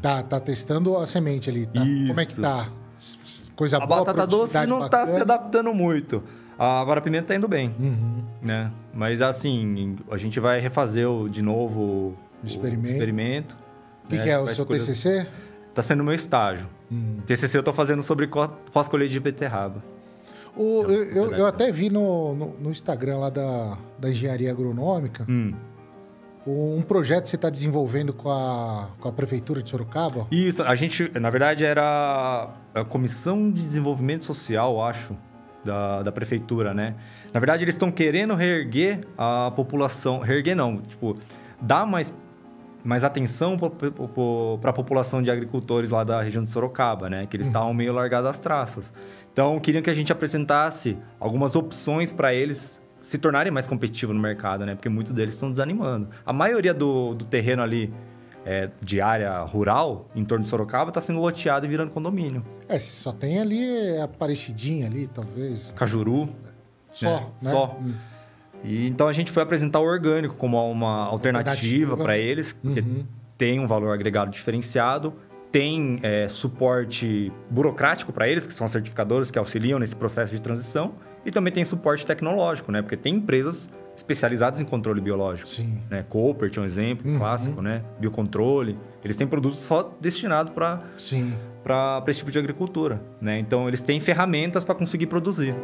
Tá, 0.00 0.22
tá 0.22 0.40
testando 0.40 0.96
a 0.96 1.06
semente 1.06 1.50
ali. 1.50 1.66
Tá? 1.66 1.84
Isso. 1.84 2.08
Como 2.08 2.20
é 2.20 2.26
que 2.26 2.40
tá? 2.40 2.68
Coisa 3.54 3.76
a 3.76 3.86
boa, 3.86 4.00
batata 4.00 4.26
doce 4.26 4.66
não 4.66 4.84
está 4.84 5.06
se 5.06 5.20
adaptando 5.20 5.72
muito. 5.72 6.22
Agora 6.58 6.98
a 6.98 7.02
pimenta 7.02 7.24
está 7.24 7.34
indo 7.36 7.46
bem, 7.46 7.72
uhum. 7.78 8.24
né? 8.42 8.72
Mas 8.92 9.20
assim, 9.20 9.96
a 10.10 10.16
gente 10.16 10.40
vai 10.40 10.58
refazer 10.58 11.08
o, 11.08 11.28
de 11.28 11.40
novo 11.40 12.16
o 12.42 12.46
experimento. 12.46 12.88
O 12.88 12.92
experimento 12.92 13.56
que, 14.08 14.16
né? 14.16 14.24
que 14.24 14.30
é 14.30 14.38
o 14.38 14.48
seu. 14.48 14.66
TCC? 14.66 15.28
Está 15.68 15.82
sendo 15.82 16.02
meu 16.02 16.14
estágio. 16.14 16.68
Uhum. 16.90 17.20
TCC 17.24 17.58
eu 17.58 17.60
estou 17.60 17.72
fazendo 17.72 18.02
sobre 18.02 18.28
pós-colheita 18.72 19.12
de 19.12 19.20
beterraba. 19.20 19.82
O, 20.58 20.82
eu, 20.82 21.04
eu, 21.04 21.32
eu, 21.32 21.46
até 21.46 21.70
vi 21.70 21.88
no, 21.88 22.34
no, 22.34 22.46
no, 22.58 22.70
Instagram 22.70 23.18
lá 23.18 23.30
da, 23.30 23.78
da 23.96 24.10
Engenharia 24.10 24.50
Agronômica 24.50 25.24
hum. 25.28 25.54
um 26.44 26.82
projeto 26.82 27.24
que 27.24 27.30
você 27.30 27.36
está 27.36 27.48
desenvolvendo 27.48 28.12
com 28.12 28.28
a, 28.28 28.88
com 28.98 29.08
a 29.08 29.12
Prefeitura 29.12 29.62
de 29.62 29.70
Sorocaba. 29.70 30.26
Isso, 30.32 30.64
a 30.64 30.74
gente, 30.74 31.12
na 31.18 31.30
verdade, 31.30 31.64
era 31.64 32.50
a 32.74 32.84
Comissão 32.84 33.52
de 33.52 33.62
Desenvolvimento 33.62 34.24
Social, 34.24 34.84
acho, 34.84 35.16
da, 35.64 36.02
da 36.02 36.10
Prefeitura, 36.10 36.74
né? 36.74 36.96
Na 37.32 37.38
verdade, 37.38 37.62
eles 37.62 37.76
estão 37.76 37.92
querendo 37.92 38.34
reerguer 38.34 39.00
a 39.16 39.52
população. 39.54 40.18
Reerguer 40.18 40.56
não, 40.56 40.78
tipo, 40.78 41.16
dar 41.60 41.86
mais 41.86 42.12
mais 42.84 43.04
atenção 43.04 43.56
para 43.56 44.70
a 44.70 44.72
população 44.72 45.20
de 45.22 45.30
agricultores 45.30 45.90
lá 45.90 46.04
da 46.04 46.20
região 46.22 46.44
de 46.44 46.50
Sorocaba, 46.50 47.10
né? 47.10 47.26
Que 47.26 47.36
eles 47.36 47.46
uhum. 47.46 47.52
estavam 47.52 47.74
meio 47.74 47.92
largados 47.92 48.30
às 48.30 48.38
traças. 48.38 48.92
Então, 49.32 49.58
queriam 49.60 49.82
que 49.82 49.90
a 49.90 49.94
gente 49.94 50.12
apresentasse 50.12 50.96
algumas 51.20 51.54
opções 51.56 52.12
para 52.12 52.32
eles 52.34 52.80
se 53.00 53.18
tornarem 53.18 53.52
mais 53.52 53.66
competitivos 53.66 54.14
no 54.14 54.20
mercado, 54.20 54.66
né? 54.66 54.74
Porque 54.74 54.88
muitos 54.88 55.12
deles 55.12 55.34
estão 55.34 55.50
desanimando. 55.50 56.08
A 56.24 56.32
maioria 56.32 56.74
do, 56.74 57.14
do 57.14 57.24
terreno 57.24 57.62
ali 57.62 57.92
é, 58.44 58.70
de 58.82 59.00
área 59.00 59.40
rural, 59.42 60.08
em 60.14 60.24
torno 60.24 60.42
de 60.42 60.48
Sorocaba, 60.48 60.90
está 60.90 61.00
sendo 61.00 61.20
loteado 61.20 61.66
e 61.66 61.68
virando 61.68 61.90
condomínio. 61.90 62.44
É, 62.68 62.78
só 62.78 63.12
tem 63.12 63.38
ali 63.38 63.98
Aparecidinha 63.98 64.86
ali, 64.86 65.06
talvez. 65.06 65.72
Cajuru. 65.76 66.28
Só, 66.92 67.06
né? 67.06 67.26
né? 67.42 67.50
Só. 67.50 67.76
Hum. 67.80 67.94
E, 68.64 68.86
então 68.86 69.08
a 69.08 69.12
gente 69.12 69.30
foi 69.30 69.42
apresentar 69.42 69.80
o 69.80 69.84
orgânico 69.84 70.34
como 70.34 70.58
uma 70.70 71.06
alternativa 71.06 71.96
para 71.96 72.16
eles, 72.16 72.52
porque 72.52 72.80
uhum. 72.80 73.04
tem 73.36 73.60
um 73.60 73.66
valor 73.66 73.92
agregado 73.92 74.30
diferenciado, 74.30 75.14
tem 75.50 75.98
é, 76.02 76.28
suporte 76.28 77.32
burocrático 77.50 78.12
para 78.12 78.28
eles, 78.28 78.46
que 78.46 78.52
são 78.54 78.68
certificadores 78.68 79.30
que 79.30 79.38
auxiliam 79.38 79.78
nesse 79.78 79.96
processo 79.96 80.32
de 80.32 80.40
transição, 80.40 80.94
e 81.24 81.30
também 81.30 81.52
tem 81.52 81.64
suporte 81.64 82.04
tecnológico, 82.04 82.70
né? 82.70 82.82
Porque 82.82 82.96
tem 82.96 83.16
empresas 83.16 83.68
especializadas 83.96 84.60
em 84.60 84.64
controle 84.64 85.00
biológico. 85.00 85.48
Sim. 85.48 85.82
Né? 85.90 86.04
Cooper 86.08 86.50
é 86.56 86.60
um 86.60 86.64
exemplo 86.64 87.10
uhum. 87.10 87.18
clássico, 87.18 87.60
né? 87.60 87.82
Biocontrole. 87.98 88.78
Eles 89.04 89.16
têm 89.16 89.26
produtos 89.26 89.60
só 89.60 89.96
destinados 90.00 90.52
para 90.52 90.82
esse 92.06 92.20
tipo 92.20 92.30
de 92.30 92.38
agricultura, 92.38 93.02
né? 93.20 93.38
Então 93.38 93.66
eles 93.66 93.82
têm 93.82 93.98
ferramentas 94.00 94.62
para 94.62 94.74
conseguir 94.74 95.06
produzir. 95.06 95.54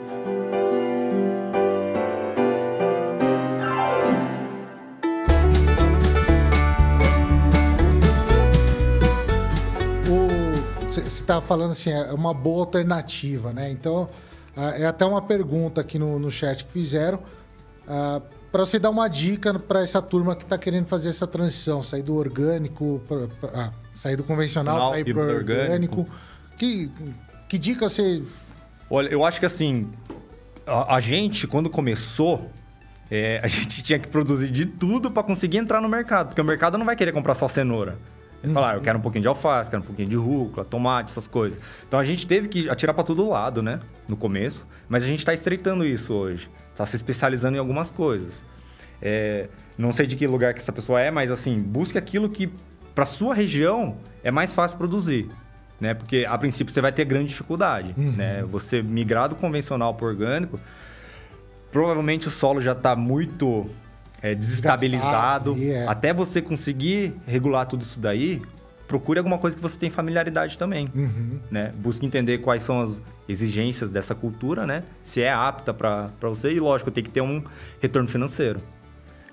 Você 11.00 11.08
está 11.08 11.40
falando 11.40 11.72
assim, 11.72 11.90
é 11.90 12.12
uma 12.12 12.34
boa 12.34 12.60
alternativa, 12.60 13.52
né? 13.52 13.70
Então, 13.70 14.08
é 14.78 14.86
até 14.86 15.04
uma 15.04 15.22
pergunta 15.22 15.80
aqui 15.80 15.98
no, 15.98 16.18
no 16.18 16.30
chat 16.30 16.64
que 16.64 16.72
fizeram. 16.72 17.20
para 18.52 18.66
você 18.66 18.78
dar 18.78 18.90
uma 18.90 19.08
dica 19.08 19.58
para 19.58 19.82
essa 19.82 20.00
turma 20.00 20.36
que 20.36 20.44
está 20.44 20.56
querendo 20.56 20.86
fazer 20.86 21.08
essa 21.08 21.26
transição, 21.26 21.82
sair 21.82 22.02
do 22.02 22.14
orgânico, 22.14 23.02
pra, 23.06 23.28
pra, 23.40 23.50
ah, 23.54 23.72
sair 23.92 24.16
do 24.16 24.24
convencional 24.24 24.90
para 24.90 25.00
ir 25.00 25.12
para 25.12 25.22
orgânico. 25.22 26.00
orgânico. 26.00 26.06
Que, 26.56 26.90
que 27.48 27.58
dica 27.58 27.88
você. 27.88 28.22
Olha, 28.88 29.08
eu 29.08 29.24
acho 29.24 29.40
que 29.40 29.46
assim, 29.46 29.90
a, 30.66 30.96
a 30.96 31.00
gente, 31.00 31.46
quando 31.46 31.68
começou, 31.68 32.50
é, 33.10 33.40
a 33.44 33.48
gente 33.48 33.82
tinha 33.82 33.98
que 33.98 34.08
produzir 34.08 34.50
de 34.50 34.66
tudo 34.66 35.10
para 35.10 35.22
conseguir 35.22 35.58
entrar 35.58 35.80
no 35.80 35.88
mercado, 35.88 36.28
porque 36.28 36.40
o 36.40 36.44
mercado 36.44 36.78
não 36.78 36.86
vai 36.86 36.96
querer 36.96 37.12
comprar 37.12 37.34
só 37.34 37.48
cenoura. 37.48 37.98
Ele 38.44 38.50
uhum. 38.50 38.54
fala, 38.54 38.72
ah, 38.72 38.74
eu 38.74 38.82
quero 38.82 38.98
um 38.98 39.00
pouquinho 39.00 39.22
de 39.22 39.28
alface, 39.28 39.70
quero 39.70 39.82
um 39.82 39.86
pouquinho 39.86 40.06
de 40.06 40.16
rúcula, 40.16 40.66
tomate, 40.66 41.10
essas 41.10 41.26
coisas. 41.26 41.58
Então 41.88 41.98
a 41.98 42.04
gente 42.04 42.26
teve 42.26 42.46
que 42.46 42.68
atirar 42.68 42.92
para 42.92 43.02
todo 43.02 43.26
lado, 43.26 43.62
né? 43.62 43.80
No 44.06 44.18
começo. 44.18 44.68
Mas 44.86 45.02
a 45.02 45.06
gente 45.06 45.20
está 45.20 45.32
estreitando 45.32 45.82
isso 45.82 46.12
hoje. 46.12 46.50
Está 46.70 46.84
se 46.84 46.94
especializando 46.94 47.56
em 47.56 47.58
algumas 47.58 47.90
coisas. 47.90 48.44
É, 49.00 49.48
não 49.78 49.92
sei 49.92 50.06
de 50.06 50.14
que 50.14 50.26
lugar 50.26 50.52
que 50.52 50.60
essa 50.60 50.72
pessoa 50.72 51.00
é, 51.00 51.10
mas 51.10 51.30
assim, 51.30 51.58
busque 51.58 51.96
aquilo 51.96 52.28
que 52.28 52.52
para 52.94 53.06
sua 53.06 53.34
região 53.34 53.96
é 54.22 54.30
mais 54.30 54.52
fácil 54.52 54.76
produzir. 54.76 55.30
Né? 55.80 55.94
Porque 55.94 56.26
a 56.28 56.36
princípio 56.36 56.72
você 56.72 56.82
vai 56.82 56.92
ter 56.92 57.06
grande 57.06 57.28
dificuldade. 57.28 57.94
Uhum. 57.96 58.12
Né? 58.12 58.42
Você 58.50 58.82
migrar 58.82 59.30
do 59.30 59.36
convencional 59.36 59.94
para 59.94 60.06
orgânico, 60.06 60.60
provavelmente 61.72 62.28
o 62.28 62.30
solo 62.30 62.60
já 62.60 62.72
está 62.72 62.94
muito 62.94 63.70
é, 64.24 64.34
desestabilizado. 64.34 65.54
É. 65.60 65.86
Até 65.86 66.14
você 66.14 66.40
conseguir 66.40 67.14
regular 67.26 67.66
tudo 67.66 67.82
isso 67.82 68.00
daí, 68.00 68.40
procure 68.88 69.18
alguma 69.18 69.36
coisa 69.36 69.54
que 69.54 69.62
você 69.62 69.76
tem 69.78 69.90
familiaridade 69.90 70.56
também. 70.56 70.88
Uhum. 70.94 71.38
Né? 71.50 71.72
Busque 71.76 72.06
entender 72.06 72.38
quais 72.38 72.62
são 72.62 72.80
as 72.80 73.02
exigências 73.28 73.90
dessa 73.90 74.14
cultura, 74.14 74.66
né? 74.66 74.82
Se 75.02 75.20
é 75.20 75.30
apta 75.30 75.74
para 75.74 76.08
você. 76.22 76.54
E, 76.54 76.58
lógico, 76.58 76.90
tem 76.90 77.04
que 77.04 77.10
ter 77.10 77.20
um 77.20 77.44
retorno 77.82 78.08
financeiro. 78.08 78.62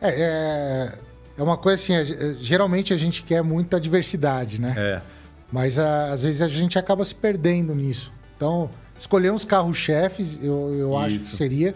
É, 0.02 0.10
é, 0.10 0.94
é 1.38 1.44
uma 1.44 1.56
coisa 1.56 1.82
assim, 1.82 1.94
é, 1.94 2.34
geralmente 2.42 2.94
a 2.94 2.98
gente 2.98 3.24
quer 3.24 3.42
muita 3.42 3.80
diversidade, 3.80 4.60
né? 4.60 4.74
É. 4.76 5.02
Mas 5.50 5.80
a, 5.80 6.12
às 6.12 6.24
vezes 6.24 6.42
a 6.42 6.50
gente 6.50 6.78
acaba 6.78 7.06
se 7.06 7.16
perdendo 7.16 7.74
nisso. 7.74 8.12
Então, 8.36 8.70
escolher 9.00 9.32
uns 9.32 9.46
carros-chefes, 9.46 10.38
eu, 10.44 10.74
eu 10.76 10.98
acho 10.98 11.16
que 11.16 11.32
seria. 11.32 11.74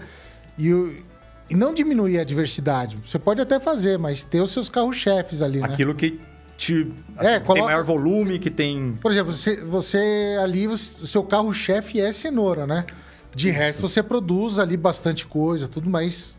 E, 0.59 1.01
e 1.49 1.55
não 1.55 1.73
diminuir 1.73 2.19
a 2.19 2.23
diversidade. 2.23 2.97
Você 2.97 3.19
pode 3.19 3.41
até 3.41 3.59
fazer, 3.59 3.97
mas 3.97 4.23
ter 4.23 4.41
os 4.41 4.51
seus 4.51 4.69
carros-chefes 4.69 5.41
ali, 5.41 5.59
né? 5.59 5.67
Aquilo 5.71 5.93
que 5.93 6.19
te, 6.57 6.91
é, 7.17 7.39
coloca... 7.39 7.53
tem 7.53 7.63
maior 7.63 7.83
volume, 7.83 8.39
que 8.39 8.49
tem... 8.49 8.95
Por 9.01 9.11
exemplo, 9.11 9.33
você, 9.33 9.57
você 9.57 10.37
ali, 10.41 10.67
o 10.67 10.77
seu 10.77 11.23
carro-chefe 11.23 11.99
é 11.99 12.11
cenoura, 12.13 12.65
né? 12.65 12.85
De 13.33 13.49
resto, 13.49 13.81
você 13.81 14.01
produz 14.01 14.57
ali 14.57 14.77
bastante 14.77 15.25
coisa, 15.25 15.67
tudo, 15.67 15.89
mas 15.89 16.37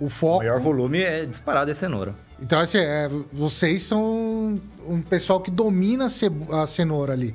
o 0.00 0.10
foco... 0.10 0.36
O 0.36 0.38
maior 0.38 0.60
volume 0.60 1.00
é 1.00 1.24
disparado 1.24 1.70
é 1.70 1.74
cenoura. 1.74 2.14
Então, 2.40 2.58
assim, 2.58 2.78
é, 2.78 3.08
vocês 3.32 3.82
são 3.82 4.60
um 4.86 5.00
pessoal 5.00 5.40
que 5.40 5.50
domina 5.50 6.06
a 6.06 6.66
cenoura 6.66 7.12
ali. 7.12 7.34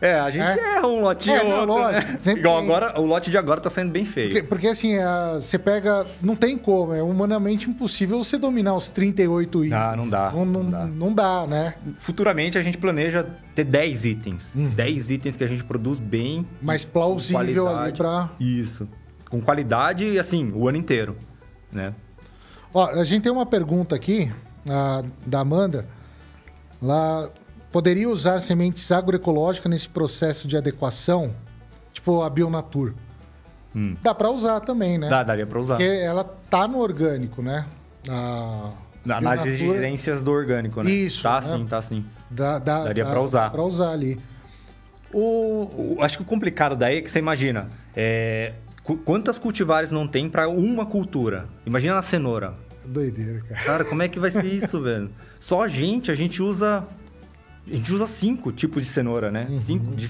É, 0.00 0.14
a 0.14 0.30
gente 0.30 0.42
é? 0.42 0.76
erra 0.76 0.86
um 0.86 1.00
lotinho 1.00 1.36
é, 1.36 1.42
ou 1.42 1.68
outro. 1.68 1.92
Né? 1.92 2.38
Igual 2.38 2.58
agora, 2.58 3.00
o 3.00 3.04
lote 3.04 3.30
de 3.30 3.36
agora 3.36 3.60
tá 3.60 3.68
saindo 3.68 3.90
bem 3.90 4.04
feio. 4.04 4.30
Porque, 4.30 4.42
porque 4.46 4.66
assim, 4.68 4.96
a, 4.98 5.34
você 5.34 5.58
pega. 5.58 6.06
Não 6.22 6.36
tem 6.36 6.56
como, 6.56 6.94
é 6.94 7.02
humanamente 7.02 7.68
impossível 7.68 8.22
você 8.22 8.38
dominar 8.38 8.74
os 8.74 8.90
38 8.90 9.64
itens. 9.64 9.72
Ah, 9.72 9.96
não 9.96 10.08
dá. 10.08 10.30
Não, 10.30 10.44
não, 10.44 10.62
não, 10.62 10.70
dá. 10.70 10.86
não 10.86 11.12
dá, 11.12 11.46
né? 11.46 11.74
Futuramente 11.98 12.56
a 12.56 12.62
gente 12.62 12.78
planeja 12.78 13.26
ter 13.54 13.64
10 13.64 14.04
itens. 14.04 14.54
Uhum. 14.54 14.70
10 14.70 15.10
itens 15.10 15.36
que 15.36 15.42
a 15.42 15.48
gente 15.48 15.64
produz 15.64 15.98
bem. 15.98 16.46
Mais 16.62 16.84
plausível 16.84 17.68
ali 17.68 17.92
pra. 17.92 18.30
Isso. 18.38 18.88
Com 19.28 19.40
qualidade 19.40 20.04
e 20.04 20.18
assim, 20.18 20.52
o 20.54 20.68
ano 20.68 20.78
inteiro. 20.78 21.16
Né? 21.72 21.92
Ó, 22.72 22.86
a 22.86 23.04
gente 23.04 23.22
tem 23.22 23.32
uma 23.32 23.46
pergunta 23.46 23.96
aqui 23.96 24.32
a, 24.68 25.02
da 25.26 25.40
Amanda. 25.40 25.86
Lá 26.80 27.28
poderia 27.78 28.08
usar 28.08 28.40
sementes 28.40 28.90
agroecológicas 28.90 29.70
nesse 29.70 29.88
processo 29.88 30.48
de 30.48 30.56
adequação, 30.56 31.32
tipo 31.92 32.24
a 32.24 32.28
Bionatur. 32.28 32.92
Hum. 33.72 33.94
Dá 34.02 34.12
para 34.12 34.28
usar 34.32 34.58
também, 34.58 34.98
né? 34.98 35.08
Dá, 35.08 35.22
daria 35.22 35.46
para 35.46 35.60
usar. 35.60 35.76
Porque 35.76 35.88
ela 35.88 36.24
tá 36.24 36.66
no 36.66 36.78
orgânico, 36.80 37.40
né? 37.40 37.66
A 38.08 38.72
Na, 39.04 39.20
nas 39.20 39.46
exigências 39.46 40.24
do 40.24 40.32
orgânico, 40.32 40.82
né? 40.82 40.90
Isso. 40.90 41.22
Tá 41.22 41.40
né? 41.40 41.42
sim, 41.42 41.66
tá 41.66 41.80
sim. 41.80 42.04
Dá, 42.28 42.58
dá, 42.58 42.82
daria 42.82 43.06
para 43.06 43.20
usar. 43.20 43.48
Para 43.50 43.62
usar 43.62 43.92
ali. 43.92 44.18
O... 45.12 45.98
o... 45.98 46.02
Acho 46.02 46.16
que 46.16 46.24
o 46.24 46.26
complicado 46.26 46.74
daí 46.74 46.98
é 46.98 47.00
que 47.00 47.08
você 47.08 47.20
imagina, 47.20 47.68
é... 47.94 48.54
quantas 49.04 49.38
cultivares 49.38 49.92
não 49.92 50.08
tem 50.08 50.28
para 50.28 50.48
uma 50.48 50.84
cultura? 50.84 51.46
Imagina 51.64 51.94
na 51.94 52.02
cenoura. 52.02 52.54
Doideira, 52.84 53.40
cara. 53.42 53.64
Cara, 53.64 53.84
como 53.84 54.02
é 54.02 54.08
que 54.08 54.18
vai 54.18 54.32
ser 54.32 54.46
isso, 54.46 54.80
velho? 54.82 55.12
Só 55.38 55.62
a 55.62 55.68
gente, 55.68 56.10
a 56.10 56.14
gente 56.16 56.42
usa 56.42 56.84
a 57.72 57.76
gente 57.76 57.92
usa 57.92 58.06
cinco 58.06 58.52
tipos 58.52 58.84
de 58.84 58.90
cenoura, 58.90 59.30
né? 59.30 59.46
Uhum. 59.48 59.60
Cinco 59.60 59.94
de 59.94 60.08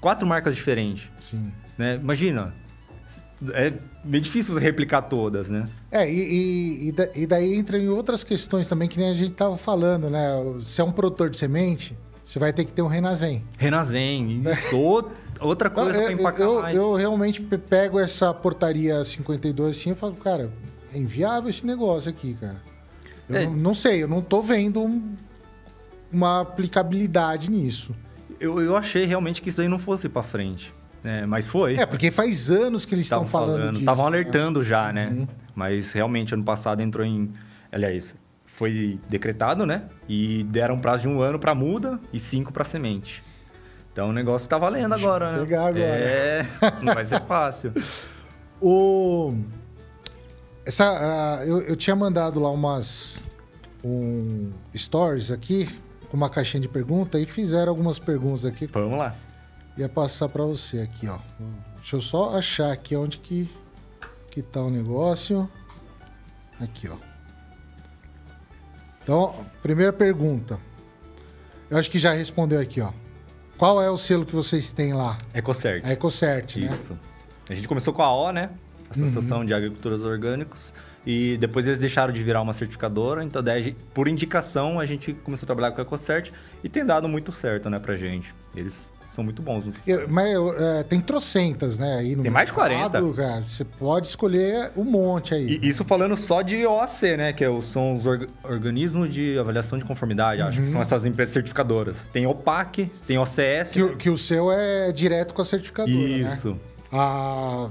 quatro 0.00 0.26
marcas 0.26 0.54
diferentes. 0.54 1.10
Sim. 1.20 1.52
Né? 1.76 1.96
Imagina, 1.96 2.54
é 3.52 3.72
meio 4.04 4.22
difícil 4.22 4.54
você 4.54 4.60
replicar 4.60 5.02
todas, 5.02 5.50
né? 5.50 5.68
É, 5.90 6.10
e, 6.10 6.90
e, 6.90 6.94
e, 7.14 7.26
daí 7.26 7.54
entra 7.54 7.78
em 7.78 7.88
outras 7.88 8.22
questões 8.22 8.66
também 8.66 8.88
que 8.88 8.98
nem 8.98 9.10
a 9.10 9.14
gente 9.14 9.32
tava 9.32 9.56
falando, 9.56 10.08
né? 10.08 10.28
Se 10.62 10.80
é 10.80 10.84
um 10.84 10.90
produtor 10.90 11.30
de 11.30 11.38
semente, 11.38 11.96
você 12.24 12.38
vai 12.38 12.52
ter 12.52 12.64
que 12.64 12.72
ter 12.72 12.82
um 12.82 12.86
Renazem. 12.86 13.44
Renazem, 13.58 14.40
isso. 14.40 14.76
outra 15.40 15.68
coisa 15.68 15.92
para 15.92 16.12
empacar 16.12 16.46
eu, 16.46 16.60
mais. 16.60 16.76
Eu 16.76 16.94
realmente 16.94 17.42
pego 17.42 17.98
essa 17.98 18.32
portaria 18.32 19.04
52 19.04 19.76
assim 19.76 19.92
e 19.92 19.94
falo, 19.94 20.14
cara, 20.14 20.50
é 20.92 20.98
inviável 20.98 21.50
esse 21.50 21.66
negócio 21.66 22.10
aqui, 22.10 22.34
cara. 22.34 22.62
Eu 23.28 23.36
é. 23.36 23.44
não, 23.46 23.54
não, 23.54 23.74
sei, 23.74 24.02
eu 24.02 24.08
não 24.08 24.20
tô 24.20 24.40
vendo 24.42 24.82
um, 24.82 25.14
uma 26.14 26.40
aplicabilidade 26.40 27.50
nisso. 27.50 27.94
Eu, 28.40 28.60
eu 28.60 28.76
achei 28.76 29.04
realmente 29.04 29.42
que 29.42 29.48
isso 29.48 29.60
aí 29.60 29.68
não 29.68 29.78
fosse 29.78 30.08
para 30.08 30.22
frente. 30.22 30.72
É, 31.02 31.26
mas 31.26 31.46
foi. 31.46 31.76
É, 31.76 31.84
porque 31.84 32.10
faz 32.10 32.50
anos 32.50 32.84
que 32.84 32.94
eles 32.94 33.04
estão 33.04 33.26
falando, 33.26 33.56
falando 33.56 33.70
disso. 33.72 33.80
Estavam 33.80 34.04
né? 34.10 34.18
alertando 34.18 34.60
né? 34.60 34.64
já, 34.64 34.92
né? 34.92 35.08
Uhum. 35.08 35.26
Mas 35.54 35.92
realmente, 35.92 36.32
ano 36.32 36.44
passado 36.44 36.82
entrou 36.82 37.04
em... 37.04 37.32
Aliás, 37.70 38.14
foi 38.46 38.98
decretado, 39.08 39.66
né? 39.66 39.82
E 40.08 40.44
deram 40.44 40.76
um 40.76 40.78
prazo 40.78 41.02
de 41.02 41.08
um 41.08 41.20
ano 41.20 41.38
para 41.38 41.54
muda 41.54 42.00
e 42.12 42.18
cinco 42.18 42.52
para 42.52 42.64
semente. 42.64 43.22
Então 43.92 44.08
o 44.08 44.12
negócio 44.12 44.48
tá 44.48 44.56
valendo 44.56 44.94
agora, 44.94 45.32
né? 45.32 45.38
Pegar 45.40 45.66
agora. 45.66 45.84
É, 45.84 46.46
não 46.80 46.94
vai 46.94 47.04
ser 47.04 47.20
fácil. 47.22 47.72
o... 48.60 49.34
Essa, 50.66 51.40
uh, 51.42 51.44
eu, 51.44 51.60
eu 51.62 51.76
tinha 51.76 51.94
mandado 51.94 52.40
lá 52.40 52.50
umas 52.50 53.26
um, 53.84 54.50
stories 54.74 55.30
aqui 55.30 55.68
uma 56.14 56.30
caixinha 56.30 56.60
de 56.60 56.68
perguntas 56.68 57.20
e 57.20 57.26
fizeram 57.26 57.70
algumas 57.70 57.98
perguntas 57.98 58.44
aqui. 58.44 58.66
Vamos 58.66 58.98
lá. 58.98 59.14
Ia 59.76 59.88
passar 59.88 60.28
para 60.28 60.44
você 60.44 60.80
aqui, 60.80 61.08
ó. 61.08 61.18
Deixa 61.76 61.96
eu 61.96 62.00
só 62.00 62.36
achar 62.36 62.70
aqui 62.70 62.94
onde 62.94 63.18
que, 63.18 63.50
que 64.30 64.40
tá 64.40 64.62
o 64.62 64.70
negócio. 64.70 65.50
Aqui, 66.60 66.88
ó. 66.88 66.96
Então, 69.02 69.34
primeira 69.62 69.92
pergunta. 69.92 70.58
Eu 71.68 71.76
acho 71.76 71.90
que 71.90 71.98
já 71.98 72.12
respondeu 72.12 72.60
aqui, 72.60 72.80
ó. 72.80 72.92
Qual 73.58 73.82
é 73.82 73.90
o 73.90 73.98
selo 73.98 74.24
que 74.24 74.34
vocês 74.34 74.70
têm 74.70 74.94
lá? 74.94 75.18
EcoCert. 75.34 75.84
A 75.84 75.92
EcoCert, 75.92 76.56
né? 76.56 76.72
Isso. 76.72 76.98
A 77.48 77.54
gente 77.54 77.66
começou 77.66 77.92
com 77.92 78.02
a 78.02 78.14
O, 78.14 78.32
né? 78.32 78.50
Associação 78.88 79.38
uhum. 79.38 79.44
de 79.44 79.52
Agriculturas 79.52 80.02
Orgânicos. 80.02 80.72
E 81.06 81.36
depois 81.36 81.66
eles 81.66 81.78
deixaram 81.78 82.12
de 82.12 82.22
virar 82.22 82.40
uma 82.40 82.52
certificadora. 82.52 83.22
Então, 83.22 83.42
daí, 83.42 83.76
por 83.92 84.08
indicação, 84.08 84.80
a 84.80 84.86
gente 84.86 85.12
começou 85.12 85.44
a 85.44 85.48
trabalhar 85.48 85.72
com 85.72 85.80
a 85.80 85.84
EcoCert 85.84 86.30
e 86.62 86.68
tem 86.68 86.84
dado 86.84 87.08
muito 87.08 87.30
certo, 87.32 87.68
né, 87.68 87.78
pra 87.78 87.94
gente. 87.94 88.34
Eles 88.56 88.90
são 89.14 89.22
muito 89.22 89.40
bons. 89.42 89.70
Eu, 89.86 90.08
mas 90.08 90.36
é, 90.58 90.82
tem 90.82 91.00
trocentas, 91.00 91.78
né? 91.78 91.98
Aí 91.98 92.16
no 92.16 92.22
tem 92.22 92.32
mais 92.32 92.48
de 92.48 92.52
40. 92.52 93.12
Cara, 93.12 93.42
você 93.42 93.64
pode 93.64 94.08
escolher 94.08 94.72
um 94.76 94.82
monte 94.82 95.34
aí. 95.34 95.60
E, 95.62 95.68
isso 95.68 95.84
falando 95.84 96.16
só 96.16 96.42
de 96.42 96.66
OAC, 96.66 97.16
né? 97.16 97.32
Que 97.32 97.44
é 97.44 97.60
são 97.62 97.94
os 97.94 98.06
org 98.06 98.28
organismos 98.42 99.12
de 99.12 99.38
avaliação 99.38 99.78
de 99.78 99.84
conformidade. 99.84 100.42
Uhum. 100.42 100.48
Acho 100.48 100.60
que 100.60 100.66
são 100.66 100.76
uhum. 100.76 100.82
essas 100.82 101.06
empresas 101.06 101.32
certificadoras. 101.32 102.08
Tem 102.12 102.26
OPAC, 102.26 102.90
tem 103.06 103.16
OCS. 103.16 103.72
Que, 103.72 103.82
né? 103.82 103.94
que 103.96 104.10
o 104.10 104.18
seu 104.18 104.50
é 104.50 104.90
direto 104.90 105.32
com 105.32 105.42
a 105.42 105.44
certificadora, 105.44 105.96
né? 105.96 106.34
Isso. 106.34 106.50
Né? 106.50 106.56
A, 106.90 107.68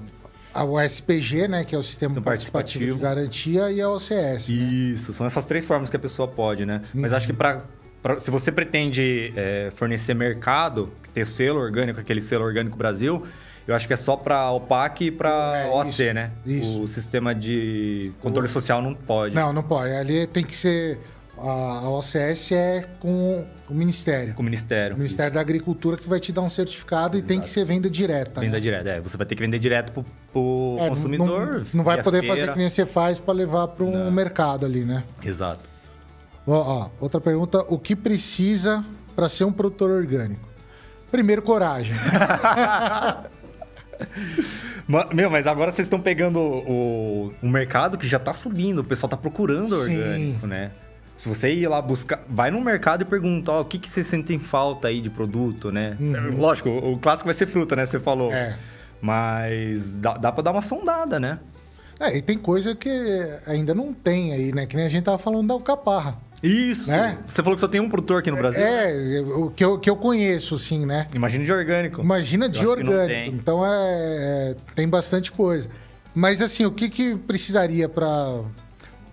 a 0.54 0.64
USPG, 0.64 1.48
né, 1.48 1.64
que 1.64 1.74
é 1.74 1.78
o 1.78 1.84
Sistema 1.84 2.22
participativo, 2.22 2.52
participativo, 2.52 2.98
de 2.98 3.02
Garantia, 3.02 3.72
e 3.72 3.82
a 3.82 3.90
OCS. 3.90 4.12
Né? 4.12 4.56
Isso, 4.56 5.12
né? 5.12 5.18
são 5.18 5.26
essas 5.26 5.46
três 5.46 5.66
formas 5.66 5.90
que 5.90 5.96
a 5.96 6.00
pessoa 6.00 6.28
pode, 6.28 6.66
né? 6.66 6.82
Uhum. 6.94 7.02
Mas 7.02 7.14
acho 7.14 7.26
que 7.26 7.34
para 7.34 7.64
se 8.20 8.30
você 8.30 8.52
pretende 8.52 9.34
é, 9.36 9.72
fornecer 9.76 10.14
mercado, 10.14 10.92
ter 11.14 11.26
selo 11.26 11.60
orgânico, 11.60 12.00
aquele 12.00 12.22
selo 12.22 12.44
orgânico 12.44 12.78
Brasil, 12.78 13.26
eu 13.66 13.74
acho 13.74 13.88
que 13.88 13.94
é 13.94 13.98
só 13.98 14.18
para 14.18 14.52
OPAC 14.52 15.06
e 15.06 15.12
para 15.12 15.58
é, 15.58 15.70
OAC, 15.70 16.14
né? 16.14 16.32
Isso. 16.46 16.84
O 16.84 16.88
sistema 16.88 17.34
de 17.34 18.12
controle 18.20 18.48
o... 18.48 18.52
social 18.52 18.82
não 18.82 18.94
pode. 18.94 19.34
Não, 19.34 19.54
não 19.54 19.64
pode. 19.64 19.94
Ali 19.94 20.28
tem 20.28 20.44
que 20.44 20.56
ser. 20.56 21.00
A 21.46 21.90
OCS 21.90 22.54
é 22.54 22.86
com 23.02 23.44
o 23.70 23.74
Ministério. 23.74 24.34
Com 24.34 24.42
o 24.42 24.46
Ministério. 24.46 24.96
O 24.96 24.98
Ministério 24.98 25.28
isso. 25.28 25.36
da 25.36 25.42
Agricultura 25.42 25.98
que 25.98 26.08
vai 26.08 26.18
te 26.18 26.32
dar 26.32 26.40
um 26.40 26.48
certificado 26.48 27.18
Exato. 27.18 27.18
e 27.18 27.36
tem 27.36 27.42
que 27.42 27.50
ser 27.50 27.66
venda 27.66 27.90
direta. 27.90 28.40
Venda 28.40 28.54
né? 28.54 28.62
direta, 28.62 28.90
é. 28.90 29.02
Você 29.02 29.18
vai 29.18 29.26
ter 29.26 29.36
que 29.36 29.42
vender 29.42 29.60
direto 29.60 29.92
pro, 29.92 30.06
pro 30.32 30.78
é, 30.80 30.88
consumidor. 30.88 31.60
Não, 31.60 31.66
não 31.74 31.84
vai 31.84 32.02
poder 32.02 32.22
feira. 32.22 32.36
fazer 32.38 32.52
que 32.54 32.58
nem 32.58 32.70
você 32.70 32.86
faz 32.86 33.20
para 33.20 33.34
levar 33.34 33.68
para 33.68 33.84
um 33.84 34.06
não. 34.06 34.12
mercado 34.12 34.66
ali, 34.66 34.86
né? 34.86 35.04
Exato. 35.22 35.70
Ó, 36.48 36.54
ó, 36.54 36.90
outra 36.98 37.20
pergunta: 37.20 37.60
o 37.68 37.78
que 37.78 37.94
precisa 37.94 38.82
para 39.14 39.28
ser 39.28 39.44
um 39.44 39.52
produtor 39.52 39.92
orgânico? 39.92 40.48
Primeiro, 41.12 41.42
coragem. 41.42 41.94
Meu, 45.14 45.30
mas 45.30 45.46
agora 45.46 45.72
vocês 45.72 45.88
estão 45.88 46.00
pegando 46.00 46.40
o, 46.40 47.34
o 47.42 47.48
mercado 47.50 47.98
que 47.98 48.08
já 48.08 48.18
está 48.18 48.34
subindo, 48.34 48.80
o 48.80 48.84
pessoal 48.84 49.08
está 49.08 49.18
procurando 49.18 49.76
Sim. 49.76 49.98
orgânico, 49.98 50.48
né? 50.48 50.72
Se 51.18 51.30
você 51.30 51.54
ir 51.54 51.68
lá 51.68 51.82
buscar, 51.82 52.24
vai 52.28 52.52
no 52.52 52.60
mercado 52.62 53.04
e 53.04 53.06
pergunta, 53.06 53.52
ó, 53.52 53.62
o 53.62 53.66
que, 53.66 53.78
que 53.78 53.90
vocês 53.90 54.08
sentem 54.08 54.40
falta 54.40 54.88
aí 54.88 55.00
de 55.00 55.10
produto, 55.10 55.72
né? 55.72 55.96
Uhum. 56.00 56.38
Lógico, 56.38 56.70
o, 56.70 56.98
clássico 56.98 57.28
vai 57.28 57.34
ser 57.34 57.48
fruta, 57.48 57.76
né? 57.76 57.86
Você 57.86 58.00
falou. 58.00 58.32
É. 58.32 58.58
Mas 59.02 60.00
dá, 60.00 60.14
dá 60.16 60.32
para 60.32 60.44
dar 60.44 60.52
uma 60.52 60.62
sondada, 60.62 61.20
né? 61.20 61.40
É, 62.00 62.18
e 62.18 62.22
tem 62.22 62.38
coisa 62.38 62.76
que 62.76 62.90
ainda 63.46 63.74
não 63.74 63.94
tem 63.94 64.34
aí, 64.34 64.54
né? 64.54 64.66
Que 64.66 64.76
nem 64.76 64.86
a 64.86 64.90
gente 64.90 65.04
tava 65.04 65.18
falando 65.18 65.48
da 65.48 65.54
alcaparra. 65.54 66.18
Isso! 66.44 66.92
Né? 66.92 67.18
Você 67.26 67.42
falou 67.42 67.56
que 67.56 67.62
só 67.62 67.70
tem 67.70 67.80
um 67.80 67.88
produtor 67.88 68.20
aqui 68.20 68.30
no 68.30 68.36
Brasil? 68.36 68.62
É, 68.62 69.22
o 69.22 69.50
que 69.50 69.64
eu, 69.64 69.80
que 69.80 69.90
eu 69.90 69.96
conheço, 69.96 70.56
assim, 70.56 70.86
né? 70.86 71.08
Imagina 71.14 71.46
de 71.46 71.52
orgânico. 71.54 72.02
Imagina 72.02 72.50
de 72.50 72.68
orgânico. 72.68 73.36
Então 73.36 73.66
é, 73.66 73.70
é, 73.72 74.56
tem 74.76 74.88
bastante 74.88 75.32
coisa. 75.32 75.70
Mas 76.14 76.42
assim, 76.42 76.66
o 76.66 76.72
que, 76.72 76.90
que 76.90 77.16
precisaria 77.16 77.88
para 77.88 78.42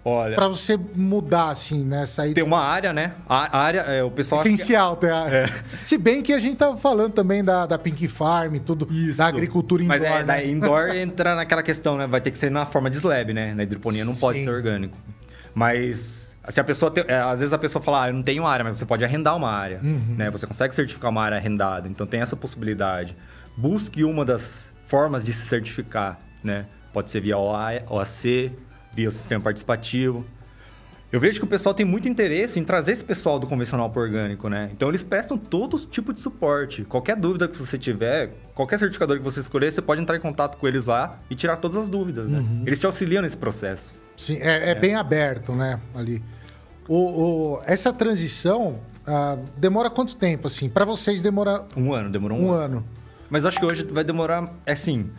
Olha. 0.04 0.34
Pra 0.34 0.48
você 0.48 0.78
mudar, 0.94 1.50
assim, 1.50 1.84
né? 1.84 2.06
Sair 2.06 2.32
tem 2.32 2.42
uma 2.42 2.60
área, 2.60 2.92
né? 2.92 3.12
A 3.28 3.58
área, 3.58 3.80
é, 3.80 4.02
o 4.02 4.10
pessoal. 4.10 4.40
Essencial 4.40 4.96
que... 4.96 5.06
a... 5.06 5.28
é. 5.28 5.50
Se 5.84 5.98
bem 5.98 6.22
que 6.22 6.32
a 6.32 6.38
gente 6.38 6.56
tava 6.56 6.76
falando 6.76 7.12
também 7.12 7.44
da, 7.44 7.66
da 7.66 7.78
Pink 7.78 8.08
Farm, 8.08 8.56
tudo, 8.56 8.88
Isso. 8.90 9.18
da 9.18 9.26
agricultura 9.26 9.82
indoor. 9.82 10.00
Mas 10.00 10.10
é, 10.10 10.18
né? 10.18 10.24
da 10.24 10.44
indoor 10.44 10.88
entra 10.96 11.34
naquela 11.34 11.62
questão, 11.62 11.98
né? 11.98 12.06
Vai 12.06 12.20
ter 12.20 12.30
que 12.30 12.38
ser 12.38 12.50
na 12.50 12.64
forma 12.64 12.88
de 12.88 12.96
slab, 12.96 13.34
né? 13.34 13.54
Na 13.54 13.62
hidroponia 13.62 14.04
não 14.04 14.14
Sim. 14.14 14.20
pode 14.20 14.44
ser 14.44 14.50
orgânico. 14.50 14.96
Mas 15.54 16.30
se 16.48 16.60
a 16.60 16.64
pessoa 16.64 16.90
tem, 16.90 17.04
é, 17.06 17.16
às 17.16 17.40
vezes 17.40 17.52
a 17.52 17.58
pessoa 17.58 17.82
fala, 17.82 18.04
ah, 18.04 18.08
eu 18.08 18.14
não 18.14 18.22
tenho 18.22 18.46
área, 18.46 18.64
mas 18.64 18.78
você 18.78 18.86
pode 18.86 19.04
arrendar 19.04 19.36
uma 19.36 19.50
área, 19.50 19.80
uhum. 19.82 20.14
né? 20.16 20.30
Você 20.30 20.46
consegue 20.46 20.74
certificar 20.74 21.10
uma 21.10 21.22
área 21.22 21.36
arrendada, 21.36 21.88
então 21.88 22.06
tem 22.06 22.20
essa 22.20 22.34
possibilidade. 22.34 23.14
Busque 23.56 24.02
uma 24.02 24.24
das 24.24 24.70
formas 24.86 25.24
de 25.24 25.32
se 25.32 25.46
certificar, 25.46 26.18
né? 26.42 26.66
Pode 26.92 27.10
ser 27.10 27.20
via 27.20 27.36
OAC, 27.36 28.52
via 28.92 29.08
o 29.08 29.12
sistema 29.12 29.42
participativo. 29.42 30.24
Eu 31.12 31.18
vejo 31.18 31.40
que 31.40 31.44
o 31.44 31.48
pessoal 31.48 31.74
tem 31.74 31.84
muito 31.84 32.08
interesse 32.08 32.60
em 32.60 32.64
trazer 32.64 32.92
esse 32.92 33.02
pessoal 33.02 33.36
do 33.40 33.46
convencional 33.46 33.90
para 33.90 34.00
orgânico, 34.00 34.48
né? 34.48 34.70
Então 34.72 34.88
eles 34.88 35.02
prestam 35.02 35.36
todo 35.36 35.76
tipo 35.78 36.12
de 36.12 36.20
suporte. 36.20 36.84
Qualquer 36.84 37.16
dúvida 37.16 37.48
que 37.48 37.58
você 37.58 37.76
tiver, 37.76 38.30
qualquer 38.54 38.78
certificador 38.78 39.18
que 39.18 39.24
você 39.24 39.40
escolher, 39.40 39.72
você 39.72 39.82
pode 39.82 40.00
entrar 40.00 40.16
em 40.16 40.20
contato 40.20 40.56
com 40.56 40.68
eles 40.68 40.86
lá 40.86 41.18
e 41.28 41.34
tirar 41.34 41.56
todas 41.56 41.76
as 41.76 41.88
dúvidas, 41.88 42.30
né? 42.30 42.38
Uhum. 42.38 42.62
Eles 42.64 42.78
te 42.78 42.86
auxiliam 42.86 43.22
nesse 43.22 43.36
processo. 43.36 43.92
Sim, 44.16 44.38
é, 44.40 44.68
é, 44.68 44.70
é. 44.70 44.74
bem 44.76 44.94
aberto, 44.94 45.52
né? 45.52 45.80
Ali. 45.94 46.22
O, 46.86 46.94
o 46.94 47.62
essa 47.66 47.92
transição 47.92 48.80
uh, 49.00 49.44
demora 49.56 49.90
quanto 49.90 50.14
tempo, 50.14 50.46
assim? 50.46 50.68
Para 50.68 50.84
vocês 50.84 51.20
demora... 51.20 51.64
Um 51.76 51.92
ano, 51.92 52.08
demorou 52.08 52.38
um, 52.38 52.46
um 52.46 52.52
ano. 52.52 52.76
ano. 52.76 52.84
Mas 53.28 53.44
acho 53.44 53.58
que 53.58 53.66
hoje 53.66 53.84
vai 53.90 54.04
demorar, 54.04 54.52
é 54.64 54.72
assim... 54.72 55.10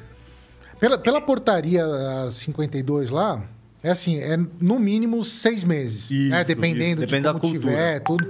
Pela, 0.79 0.97
pela 0.97 1.21
portaria 1.21 1.85
52 2.31 3.11
lá, 3.11 3.43
é 3.83 3.89
assim, 3.89 4.19
é 4.19 4.37
no 4.59 4.79
mínimo 4.79 5.23
seis 5.23 5.63
meses. 5.63 6.11
Isso, 6.11 6.29
né? 6.29 6.43
Dependendo 6.43 7.03
isso. 7.03 7.11
Depende 7.11 7.27
de 7.27 7.27
como 7.27 7.33
da 7.33 7.39
cultura. 7.39 7.73
tiver, 7.73 7.99
tudo. 8.01 8.27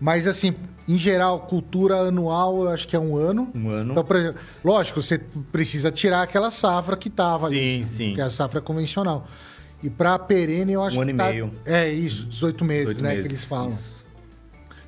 Mas 0.00 0.26
assim, 0.26 0.54
em 0.88 0.96
geral, 0.96 1.40
cultura 1.40 1.96
anual, 1.96 2.62
eu 2.62 2.68
acho 2.68 2.86
que 2.86 2.94
é 2.94 2.98
um 2.98 3.16
ano. 3.16 3.50
Um 3.54 3.70
ano. 3.70 3.92
Então, 3.92 4.04
por 4.04 4.16
exemplo, 4.16 4.40
lógico, 4.64 5.02
você 5.02 5.18
precisa 5.50 5.90
tirar 5.90 6.22
aquela 6.22 6.50
safra 6.50 6.96
que 6.96 7.08
estava 7.08 7.46
ali. 7.46 7.84
Sim, 7.84 7.84
sim. 7.84 8.14
Que 8.14 8.20
é 8.20 8.24
a 8.24 8.30
safra 8.30 8.60
convencional. 8.60 9.26
E 9.82 9.90
para 9.90 10.18
perene, 10.18 10.72
eu 10.72 10.82
acho 10.82 11.00
um 11.00 11.04
que. 11.04 11.06
Um 11.06 11.10
ano 11.10 11.18
tá... 11.18 11.30
e 11.30 11.32
meio. 11.32 11.52
É 11.64 11.88
isso, 11.88 12.26
18 12.26 12.64
meses, 12.64 12.96
18 12.96 13.02
né? 13.02 13.08
Meses, 13.10 13.26
que 13.26 13.32
eles 13.32 13.44
falam. 13.44 13.70
Isso. 13.70 13.96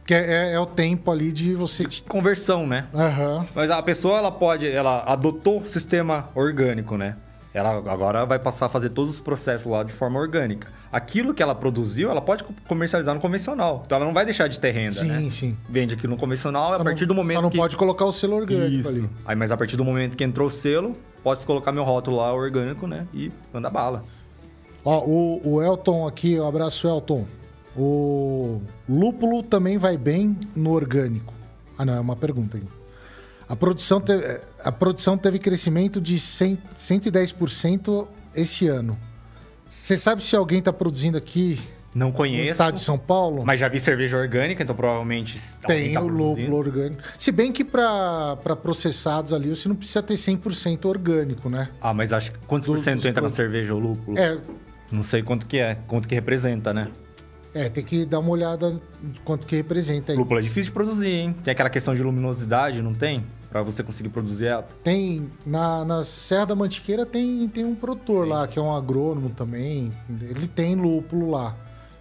Que 0.07 0.15
é, 0.15 0.19
é, 0.19 0.53
é, 0.55 0.59
o 0.59 0.65
tempo 0.65 1.11
ali 1.11 1.31
de 1.31 1.55
você. 1.55 1.85
De 1.85 2.03
conversão, 2.03 2.67
né? 2.67 2.87
Uhum. 2.95 3.47
Mas 3.55 3.71
a 3.71 3.83
pessoa, 3.83 4.19
ela 4.19 4.33
pode. 4.33 4.67
Ela 4.67 5.03
adotou 5.07 5.61
o 5.61 5.67
sistema 5.67 6.31
orgânico, 6.35 6.97
né? 6.97 7.17
Ela 7.53 7.71
agora 7.91 8.27
vai 8.27 8.39
passar 8.39 8.67
a 8.67 8.69
fazer 8.69 8.91
todos 8.91 9.15
os 9.15 9.21
processos 9.21 9.67
lá 9.71 9.83
de 9.83 9.93
forma 9.93 10.21
orgânica. 10.21 10.69
Aquilo 10.93 11.33
que 11.33 11.43
ela 11.43 11.55
produziu, 11.55 12.11
ela 12.11 12.21
pode 12.21 12.45
comercializar 12.67 13.15
no 13.15 13.21
convencional. 13.21 13.83
Então 13.87 13.97
ela 13.97 14.05
não 14.05 14.13
vai 14.13 14.25
deixar 14.25 14.49
de 14.49 14.61
ter 14.61 14.71
renda, 14.71 14.93
sim, 14.93 15.09
né? 15.09 15.19
Sim, 15.21 15.31
sim. 15.31 15.57
Vende 15.69 15.95
aquilo 15.95 16.13
no 16.13 16.19
convencional, 16.19 16.69
só 16.69 16.75
a 16.77 16.85
partir 16.85 17.03
não, 17.03 17.09
do 17.09 17.15
momento 17.15 17.37
só 17.37 17.43
não 17.43 17.51
que... 17.51 17.57
pode 17.57 17.77
colocar 17.77 18.05
o 18.05 18.13
selo 18.13 18.37
orgânico 18.37 18.81
Isso. 18.81 18.89
ali. 18.89 19.11
Aí, 19.25 19.35
mas 19.35 19.51
a 19.51 19.57
partir 19.57 19.77
do 19.77 19.85
momento 19.85 20.17
que 20.17 20.25
entrou 20.25 20.49
o 20.49 20.51
selo, 20.51 20.93
pode 21.23 21.45
colocar 21.47 21.73
meu 21.73 21.85
rótulo 21.85 22.19
lá 22.19 22.33
orgânico, 22.33 22.87
né? 22.87 23.07
E 23.15 23.33
anda 23.53 23.71
bala. 23.71 24.05
Ó, 24.85 25.05
o, 25.07 25.41
o 25.55 25.63
Elton 25.63 26.07
aqui, 26.07 26.39
um 26.39 26.47
abraço, 26.47 26.87
Elton. 26.87 27.27
O 27.77 28.61
lúpulo 28.89 29.43
também 29.43 29.79
vai 29.79 29.97
bem 29.97 30.37
no 30.55 30.73
orgânico. 30.73 31.33
Ah, 31.79 31.85
não, 31.85 31.95
é 31.95 32.01
uma 32.01 32.17
pergunta 32.17 32.57
aí. 32.57 32.78
A 33.49 33.57
produção, 33.57 34.01
te, 34.01 34.13
a 34.63 34.71
produção 34.71 35.17
teve 35.17 35.39
crescimento 35.39 36.01
de 36.01 36.19
100, 36.21 36.59
110% 36.77 38.07
esse 38.35 38.69
ano. 38.69 38.99
Você 39.69 39.97
sabe 39.97 40.23
se 40.23 40.37
alguém 40.37 40.59
está 40.59 40.73
produzindo 40.73 41.17
aqui 41.19 41.59
Não 41.95 42.09
no 42.09 42.13
conheço. 42.13 42.53
estado 42.53 42.75
de 42.75 42.83
São 42.83 42.99
Paulo? 42.99 43.43
Mas 43.45 43.59
já 43.61 43.69
vi 43.69 43.81
cerveja 43.81 44.17
orgânica, 44.19 44.63
então 44.63 44.75
provavelmente. 44.77 45.39
alguém 45.63 45.85
Tem 45.85 45.95
tá 45.95 46.01
o 46.01 46.09
lúpulo 46.09 46.57
orgânico. 46.57 47.03
Se 47.19 47.33
bem 47.33 47.51
que 47.53 47.65
para 47.65 48.37
processados 48.63 49.33
ali 49.33 49.49
você 49.49 49.69
não 49.69 49.77
precisa 49.77 50.03
ter 50.03 50.15
100% 50.15 50.85
orgânico, 50.87 51.49
né? 51.49 51.71
Ah, 51.81 51.93
mas 51.95 52.13
acho 52.13 52.33
que 52.33 52.39
quantos 52.47 52.67
por 52.67 52.77
Dos- 52.77 52.85
cento 52.85 52.99
entra 52.99 53.09
na 53.23 53.29
produtos. 53.29 53.37
cerveja 53.37 53.75
o 53.75 53.79
lúpulo? 53.79 54.19
É, 54.19 54.39
Não 54.93 55.03
sei 55.03 55.23
quanto 55.23 55.47
que 55.47 55.59
é, 55.59 55.75
quanto 55.87 56.07
que 56.09 56.15
representa, 56.15 56.73
né? 56.73 56.89
é, 57.55 57.69
tem 57.69 57.83
que 57.83 58.05
dar 58.07 58.21
uma 58.21 58.31
olhada 58.31 58.79
quanto 59.25 59.47
que 59.47 59.57
representa 59.57 60.13
aí. 60.13 60.19
Lúpulo 60.19 60.39
é 60.39 60.43
difícil 60.43 60.65
de 60.65 60.73
produzir, 60.73 61.09
hein? 61.09 61.37
Tem 61.43 61.51
aquela 61.53 61.69
questão 61.71 61.95
de 61.95 62.03
luminosidade, 62.03 62.81
não 62.83 62.93
tem? 62.95 63.25
Pra 63.51 63.63
você 63.63 63.83
conseguir 63.83 64.11
produzir 64.11 64.47
ela. 64.47 64.69
Tem 64.85 65.31
na, 65.45 65.85
na 65.85 66.05
Serra 66.05 66.47
da 66.47 66.55
Mantiqueira 66.55 67.07
tem, 67.07 67.49
tem 67.49 67.65
um 67.65 67.75
produtor 67.75 68.29
lá 68.29 68.47
que 68.47 68.59
é 68.59 68.63
um 68.63 68.75
agrônomo 68.75 69.31
também. 69.31 69.91
Ele 70.21 70.47
tem 70.47 70.75
lúpulo 70.75 71.31
lá. 71.31 71.57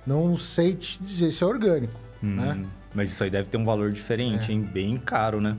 Não 0.06 0.38
sei 0.38 0.76
te 0.76 1.02
dizer 1.02 1.32
se 1.32 1.44
é 1.44 1.48
orgânico, 1.48 2.00
né? 2.22 2.54
Hum, 2.54 2.66
Mas 2.94 3.12
isso 3.12 3.24
aí 3.24 3.30
deve 3.30 3.48
ter 3.50 3.58
um 3.58 3.66
valor 3.66 3.92
diferente, 3.92 4.52
hein? 4.52 4.62
Bem 4.62 4.98
caro, 4.98 5.40
né? 5.40 5.58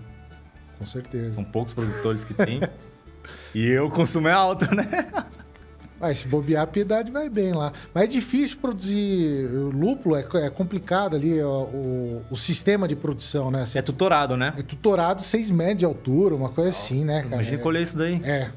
Com 0.78 0.86
certeza. 0.86 1.34
São 1.34 1.44
poucos 1.44 1.72
produtores 1.72 2.22
que 2.24 2.34
tem. 2.34 2.60
e 3.54 3.76
o 3.78 3.90
consumo 3.90 4.28
é 4.28 4.32
alto, 4.32 4.72
né? 4.74 4.86
Vai, 6.00 6.14
se 6.14 6.28
bobear, 6.28 6.62
a 6.62 6.66
piedade 6.66 7.10
vai 7.10 7.28
bem 7.28 7.52
lá. 7.52 7.72
Mas 7.92 8.04
é 8.04 8.06
difícil 8.06 8.58
produzir 8.58 9.48
lúpulo, 9.74 10.14
é, 10.16 10.24
é 10.34 10.50
complicado 10.50 11.16
ali 11.16 11.42
ó, 11.42 11.64
o, 11.64 12.22
o 12.30 12.36
sistema 12.36 12.86
de 12.86 12.94
produção, 12.94 13.50
né? 13.50 13.64
É 13.74 13.82
tutorado, 13.82 14.36
né? 14.36 14.54
É 14.56 14.62
tutorado 14.62 15.22
6 15.22 15.50
metros 15.50 15.78
de 15.78 15.84
altura, 15.84 16.34
uma 16.36 16.50
coisa 16.50 16.70
assim, 16.70 17.04
né, 17.04 17.22
cara? 17.22 17.34
Imagina 17.36 17.58
colher 17.58 17.82
isso 17.82 17.96
daí. 17.98 18.20
É. 18.24 18.48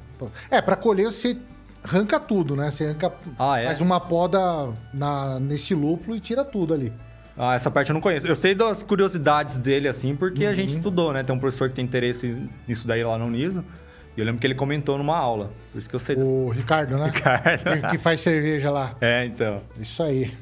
É, 0.52 0.62
pra 0.62 0.76
colher 0.76 1.06
você 1.06 1.36
arranca 1.84 2.20
tudo, 2.20 2.56
né? 2.56 2.70
Você 2.70 2.86
arranca, 2.86 3.12
Ah, 3.40 3.60
é? 3.60 3.66
faz 3.66 3.82
uma 3.82 4.00
poda 4.00 4.40
na, 4.94 5.40
nesse 5.40 5.74
lúpulo 5.74 6.16
e 6.16 6.20
tira 6.20 6.46
tudo 6.46 6.76
ali. 6.76 6.94
Ah, 7.36 7.56
essa 7.56 7.72
parte 7.72 7.90
eu 7.90 7.94
não 7.96 8.02
conheço. 8.02 8.28
Eu 8.28 8.36
sei 8.36 8.54
das 8.54 8.84
curiosidades 8.84 9.58
dele, 9.58 9.88
assim, 9.88 10.16
porque 10.16 10.46
a 10.46 10.50
Uhum. 10.50 10.56
gente 10.56 10.74
estudou, 10.74 11.12
né? 11.12 11.24
Tem 11.24 11.36
um 11.36 11.40
professor 11.40 11.70
que 11.70 11.76
tem 11.76 11.84
interesse 11.86 12.40
nisso 12.68 12.86
daí 12.88 13.04
lá 13.04 13.18
no 13.18 13.26
Uniso. 13.26 13.64
E 14.16 14.20
eu 14.20 14.26
lembro 14.26 14.42
que 14.42 14.48
ele 14.48 14.56
comentou 14.56 14.98
numa 14.98 15.16
aula. 15.16 15.52
Por 15.72 15.80
isso 15.80 15.90
que 15.90 15.96
eu 15.96 16.00
sei 16.00 16.16
O 16.18 16.50
Ricardo, 16.50 16.98
né? 16.98 17.06
Ricardo. 17.14 17.64
Que, 17.64 17.92
que 17.92 17.98
faz 17.98 18.22
cerveja 18.22 18.70
lá. 18.70 18.96
É, 19.00 19.26
então. 19.26 19.62
Isso 19.78 20.04
aí. 20.04 20.34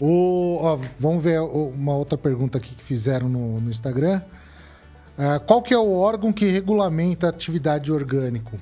O, 0.00 0.58
ó, 0.60 0.78
vamos 0.98 1.22
ver 1.22 1.40
uma 1.40 1.94
outra 1.94 2.18
pergunta 2.18 2.58
aqui 2.58 2.74
que 2.74 2.82
fizeram 2.82 3.28
no, 3.28 3.60
no 3.60 3.70
Instagram. 3.70 4.20
Ah, 5.16 5.38
qual 5.38 5.62
que 5.62 5.72
é 5.72 5.78
o 5.78 5.92
órgão 5.92 6.32
que 6.32 6.46
regulamenta 6.46 7.26
a 7.26 7.30
atividade 7.30 7.84
de 7.84 7.92
orgânico? 7.92 8.56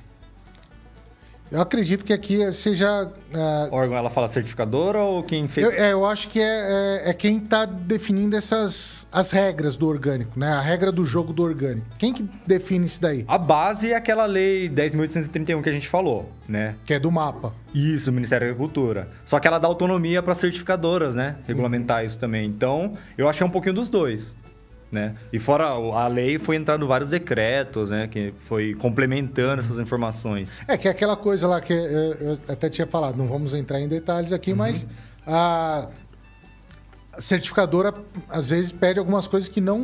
Eu 1.51 1.59
acredito 1.59 2.05
que 2.05 2.13
aqui 2.13 2.51
seja... 2.53 3.11
ah, 3.33 3.67
Órgão, 3.71 3.97
ela 3.97 4.09
fala 4.09 4.29
certificadora 4.29 4.99
ou 4.99 5.21
quem 5.21 5.49
fez? 5.49 5.67
eu, 5.67 5.73
é, 5.73 5.91
eu 5.91 6.05
acho 6.05 6.29
que 6.29 6.39
é, 6.39 7.01
é, 7.05 7.09
é 7.09 7.13
quem 7.13 7.37
está 7.39 7.65
definindo 7.65 8.37
essas 8.37 9.05
as 9.11 9.31
regras 9.31 9.75
do 9.75 9.85
orgânico, 9.87 10.39
né? 10.39 10.47
A 10.47 10.61
regra 10.61 10.91
do 10.93 11.03
jogo 11.05 11.33
do 11.33 11.43
orgânico. 11.43 11.85
Quem 11.99 12.13
que 12.13 12.23
define 12.47 12.85
isso 12.85 13.01
daí? 13.01 13.25
A 13.27 13.37
base 13.37 13.91
é 13.91 13.95
aquela 13.95 14.25
lei 14.25 14.69
10.831 14.69 15.61
que 15.61 15.69
a 15.69 15.73
gente 15.73 15.89
falou, 15.89 16.31
né? 16.47 16.75
Que 16.85 16.93
é 16.93 16.99
do 16.99 17.11
mapa. 17.11 17.53
Isso, 17.75 18.09
o 18.11 18.13
Ministério 18.13 18.47
da 18.47 18.51
Agricultura. 18.51 19.09
Só 19.25 19.37
que 19.39 19.47
ela 19.47 19.59
dá 19.59 19.67
autonomia 19.67 20.23
para 20.23 20.35
certificadoras, 20.35 21.15
né? 21.15 21.35
Regulamentar 21.45 22.05
isso 22.05 22.17
também. 22.17 22.45
Então, 22.45 22.93
eu 23.17 23.27
achei 23.27 23.45
um 23.45 23.49
pouquinho 23.49 23.75
dos 23.75 23.89
dois, 23.89 24.33
né? 24.91 25.15
E 25.31 25.39
fora 25.39 25.67
a 25.69 26.07
lei 26.07 26.37
foi 26.37 26.55
entrando 26.55 26.85
vários 26.85 27.09
decretos, 27.09 27.89
né? 27.89 28.07
Que 28.07 28.33
foi 28.45 28.73
complementando 28.73 29.59
essas 29.59 29.79
informações. 29.79 30.51
É, 30.67 30.77
que 30.77 30.87
é 30.87 30.91
aquela 30.91 31.15
coisa 31.15 31.47
lá 31.47 31.61
que 31.61 31.71
eu, 31.71 32.13
eu 32.13 32.39
até 32.47 32.69
tinha 32.69 32.85
falado, 32.85 33.15
não 33.15 33.27
vamos 33.27 33.53
entrar 33.53 33.79
em 33.79 33.87
detalhes 33.87 34.33
aqui, 34.33 34.53
mas 34.53 34.85
a 35.25 35.87
certificadora 37.19 37.93
às 38.29 38.49
vezes 38.49 38.71
pede 38.71 38.99
algumas 38.99 39.27
coisas 39.27 39.49
que 39.49 39.61
não, 39.61 39.79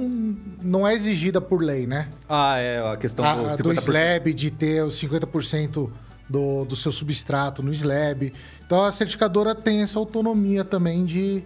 não 0.62 0.88
é 0.88 0.94
exigida 0.94 1.40
por 1.40 1.62
lei, 1.62 1.86
né? 1.86 2.10
Ah, 2.28 2.58
é 2.58 2.80
a 2.80 2.98
questão 2.98 3.24
A, 3.24 3.56
do 3.56 3.64
do 3.64 3.70
50%. 3.70 3.78
slab, 3.80 4.34
de 4.34 4.52
ter 4.52 4.84
os 4.84 5.00
50% 5.02 5.90
do, 6.30 6.66
do 6.66 6.76
seu 6.76 6.92
substrato 6.92 7.64
no 7.64 7.72
slab. 7.72 8.34
Então 8.66 8.84
a 8.84 8.92
certificadora 8.92 9.56
tem 9.56 9.82
essa 9.82 10.00
autonomia 10.00 10.64
também 10.64 11.06
de 11.06 11.44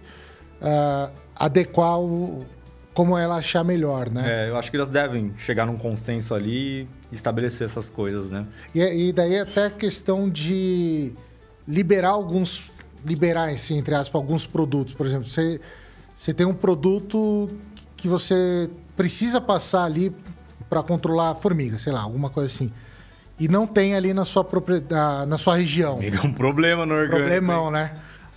ah, 0.60 1.10
adequar 1.36 2.00
o, 2.00 2.44
como 2.94 3.16
ela 3.16 3.36
achar 3.36 3.64
melhor, 3.64 4.10
né? 4.10 4.46
É, 4.46 4.50
eu 4.50 4.56
acho 4.56 4.70
que 4.70 4.76
elas 4.76 4.90
devem 4.90 5.32
chegar 5.38 5.66
num 5.66 5.76
consenso 5.76 6.34
ali 6.34 6.88
e 7.10 7.14
estabelecer 7.14 7.66
essas 7.66 7.88
coisas, 7.88 8.30
né? 8.30 8.46
E, 8.74 9.08
e 9.08 9.12
daí 9.12 9.38
até 9.38 9.66
a 9.66 9.70
questão 9.70 10.28
de 10.28 11.12
liberar 11.66 12.10
alguns. 12.10 12.70
Liberar, 13.04 13.48
assim, 13.48 13.78
entre 13.78 13.94
aspas, 13.94 14.14
alguns 14.14 14.46
produtos. 14.46 14.94
Por 14.94 15.06
exemplo, 15.06 15.28
você, 15.28 15.60
você 16.14 16.32
tem 16.32 16.46
um 16.46 16.54
produto 16.54 17.50
que 17.96 18.06
você 18.06 18.70
precisa 18.96 19.40
passar 19.40 19.84
ali 19.84 20.14
para 20.70 20.82
controlar 20.82 21.30
a 21.30 21.34
formiga, 21.34 21.78
sei 21.78 21.92
lá, 21.92 22.00
alguma 22.00 22.30
coisa 22.30 22.52
assim. 22.52 22.70
E 23.40 23.48
não 23.48 23.66
tem 23.66 23.96
ali 23.96 24.14
na 24.14 24.24
sua, 24.24 24.44
propriedade, 24.44 25.28
na 25.28 25.36
sua 25.36 25.56
região. 25.56 25.98
É 26.00 26.24
um 26.24 26.32
problema 26.32 26.86
no 26.86 26.94
orgânico. 26.94 27.18
Problemão, 27.18 27.70
né? 27.70 27.92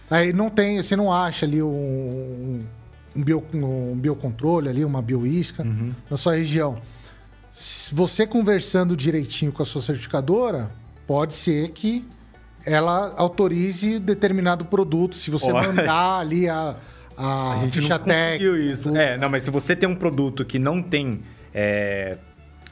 Aí 0.10 0.34
não 0.34 0.49
tem, 0.49 0.82
você 0.82 0.95
não 0.95 1.12
acha 1.12 1.45
ali 1.45 1.62
um, 1.62 2.60
um, 3.16 3.24
bio, 3.24 3.43
um 3.53 3.95
biocontrole 3.95 4.70
ali, 4.70 4.84
uma 4.84 5.01
bioisca 5.01 5.66
na 6.09 6.18
sua 6.18 6.36
região. 6.36 6.78
Se 7.49 7.95
você 7.95 8.28
conversando 8.28 8.97
direitinho 8.97 9.51
com 9.51 9.61
a 9.61 9.66
sua 9.66 9.82
certificadora, 9.82 10.70
pode 11.07 11.36
ser 11.36 11.70
que 11.70 12.05
ela 12.66 13.13
autorize 13.16 13.99
determinado 13.99 14.66
produto. 14.66 15.16
Se 15.16 15.32
você 15.32 15.53
mandar 15.53 16.20
ali 16.20 16.49
a, 16.49 16.76
a, 17.16 17.53
A 17.53 17.57
gente 17.59 17.80
ficha 17.80 17.97
não 17.97 18.05
técnica. 18.05 18.57
isso. 18.57 18.84
tudo. 18.89 18.97
É, 18.97 19.18
não, 19.18 19.30
mas 19.30 19.43
se 19.43 19.51
você 19.51 19.76
tem 19.76 19.88
um 19.88 19.95
produto 19.95 20.43
que 20.43 20.59
não 20.59 20.82
tem 20.82 21.22
é, 21.53 22.18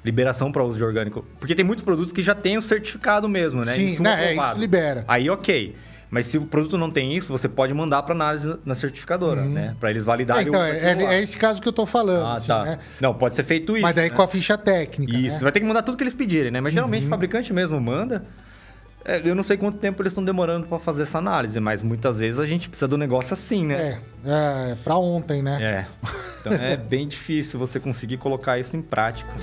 liberação 0.03 0.51
para 0.51 0.63
uso 0.63 0.77
de 0.77 0.83
orgânico, 0.83 1.25
porque 1.39 1.55
tem 1.55 1.63
muitos 1.63 1.85
produtos 1.85 2.11
que 2.11 2.21
já 2.21 2.35
tem 2.35 2.57
o 2.57 2.61
certificado 2.61 3.29
mesmo, 3.29 3.63
né? 3.63 3.73
Sim, 3.75 3.89
Insumo 3.89 4.09
né, 4.09 4.31
é, 4.31 4.33
isso 4.33 4.59
libera. 4.59 5.05
Aí, 5.07 5.29
ok. 5.29 5.75
Mas 6.14 6.28
se 6.28 6.38
o 6.38 6.45
produto 6.45 6.78
não 6.78 6.91
tem 6.91 7.18
isso, 7.18 7.32
você 7.32 7.49
pode 7.49 7.74
mandar 7.74 8.03
para 8.03 8.14
análise 8.14 8.55
na 8.64 8.76
certificadora, 8.76 9.41
né? 9.45 9.76
Para 9.80 9.89
eles 9.89 10.03
É, 10.03 10.05
validarem 10.05 10.47
então, 10.47 10.61
o 10.61 10.64
é, 10.64 10.93
é- 10.93 11.16
é 11.16 11.20
esse 11.24 11.36
caso 11.36 11.59
que 11.59 11.68
eu 11.68 11.74
tô 11.74 11.88
falando. 11.88 12.24
Ah, 12.24 12.34
assim, 12.36 12.49
tá. 12.49 12.64
né? 12.64 12.80
Não, 13.01 13.16
pode 13.16 13.34
ser 13.34 13.43
feito 13.43 13.74
isso. 13.76 13.82
Mas 13.82 13.95
daí 13.95 14.11
né? 14.11 14.16
com 14.16 14.22
a 14.22 14.28
ficha 14.28 14.55
técnica. 14.55 15.11
Isso, 15.11 15.38
né? 15.38 15.41
vai 15.41 15.51
ter 15.51 15.59
que 15.59 15.66
mandar 15.66 15.82
tudo 15.82 15.97
que 15.97 16.03
eles 16.03 16.14
pedirem, 16.14 16.51
né? 16.51 16.61
Mas 16.61 16.72
geralmente 16.72 17.07
o 17.07 17.09
fabricante 17.09 17.51
mesmo 17.51 17.82
manda. 17.82 18.24
É, 19.03 19.28
eu 19.28 19.34
não 19.34 19.43
sei 19.43 19.57
quanto 19.57 19.80
tempo 19.80 20.03
eles 20.03 20.11
estão 20.11 20.24
demorando 20.24 20.68
para 20.68 20.78
fazer 20.78 21.01
essa 21.01 21.18
análise, 21.18 21.59
mas 21.59 21.82
muitas 21.82 22.20
vezes 22.20 22.39
a 22.39 22.45
gente 22.45 22.70
precisa 22.70 22.88
do 22.88 22.97
negócio 22.97 23.34
assim, 23.34 23.66
né? 23.66 23.99
É, 24.24 24.72
é 24.72 24.76
pra 24.84 24.95
ontem, 24.97 25.41
né? 25.41 25.57
É. 25.64 25.86
Então 26.41 26.53
é 26.53 26.78
bem 26.78 27.07
difícil 27.07 27.57
você 27.57 27.80
conseguir 27.80 28.18
colocar 28.18 28.59
isso 28.59 28.78
em 28.78 28.84
prática. 28.84 29.34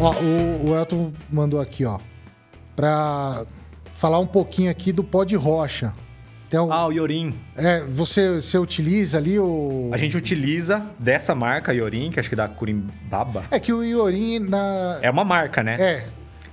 Ó, 0.00 0.14
o, 0.14 0.70
o 0.70 0.74
Elton 0.76 1.12
mandou 1.30 1.60
aqui, 1.60 1.84
ó. 1.84 1.98
Pra 2.74 3.44
falar 3.92 4.18
um 4.18 4.26
pouquinho 4.26 4.70
aqui 4.70 4.92
do 4.92 5.04
pó 5.04 5.24
de 5.24 5.36
rocha. 5.36 5.92
Um, 6.52 6.72
Ah, 6.72 6.86
o 6.88 6.90
Yorin. 6.92 7.34
é, 7.54 7.80
você, 7.84 8.40
você 8.40 8.58
utiliza 8.58 9.18
ali 9.18 9.38
o. 9.38 9.88
A 9.92 9.96
gente 9.96 10.16
utiliza 10.16 10.84
dessa 10.98 11.32
marca 11.32 11.72
Yorin, 11.72 12.10
que 12.10 12.18
acho 12.18 12.28
que 12.28 12.34
é 12.34 12.36
da 12.36 12.48
Curimbaba. 12.48 13.44
É 13.52 13.60
que 13.60 13.72
o 13.72 13.84
Iorim 13.84 14.40
na. 14.40 14.98
É 15.00 15.08
uma 15.10 15.24
marca, 15.24 15.62
né? 15.62 15.76
É. 15.80 16.06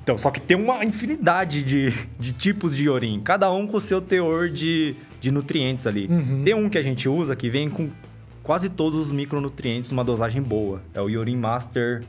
Então, 0.04 0.16
só 0.18 0.30
que 0.30 0.40
tem 0.40 0.56
uma 0.56 0.86
infinidade 0.86 1.64
de, 1.64 1.92
de 2.20 2.32
tipos 2.32 2.76
de 2.76 2.84
Yorin, 2.88 3.20
cada 3.22 3.52
um 3.52 3.66
com 3.66 3.78
o 3.78 3.82
seu 3.82 4.00
teor 4.00 4.50
de, 4.50 4.96
de 5.20 5.32
nutrientes 5.32 5.88
ali. 5.88 6.08
Tem 6.46 6.54
um 6.54 6.70
que 6.70 6.78
a 6.78 6.82
gente 6.84 7.10
usa 7.10 7.36
que 7.36 7.50
vem 7.50 7.68
com 7.70 7.90
quase 8.44 8.70
todos 8.70 9.00
os 9.08 9.12
micronutrientes 9.12 9.90
numa 9.90 10.04
dosagem 10.06 10.42
boa. 10.42 10.82
É 10.94 11.02
o 11.02 11.10
Yorin 11.10 11.36
Master 11.38 12.06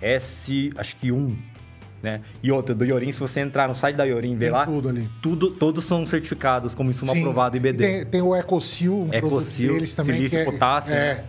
S, 0.00 0.72
acho 0.76 0.96
que 0.96 1.10
1. 1.12 1.36
Né? 2.00 2.20
E 2.42 2.52
outra, 2.52 2.74
do 2.76 2.84
Yorin, 2.84 3.10
se 3.10 3.18
você 3.18 3.40
entrar 3.40 3.66
no 3.66 3.74
site 3.74 3.96
da 3.96 4.04
Yorin 4.04 4.32
e 4.32 4.36
ver 4.36 4.50
lá, 4.50 4.64
tudo 4.64 4.88
ali. 4.88 5.10
tudo, 5.20 5.50
todos 5.50 5.84
são 5.84 6.06
certificados 6.06 6.72
como 6.74 6.90
insumo 6.90 7.10
Sim. 7.10 7.18
aprovado 7.20 7.56
IBD. 7.56 7.78
Tem, 7.78 8.06
tem 8.06 8.22
o 8.22 8.36
Ecosil, 8.36 9.08
um 9.10 9.12
Ecocil, 9.12 9.72
deles 9.74 9.94
também. 9.96 10.14
silício, 10.16 10.38
é, 10.38 10.44
potássio. 10.44 10.94
É. 10.94 11.24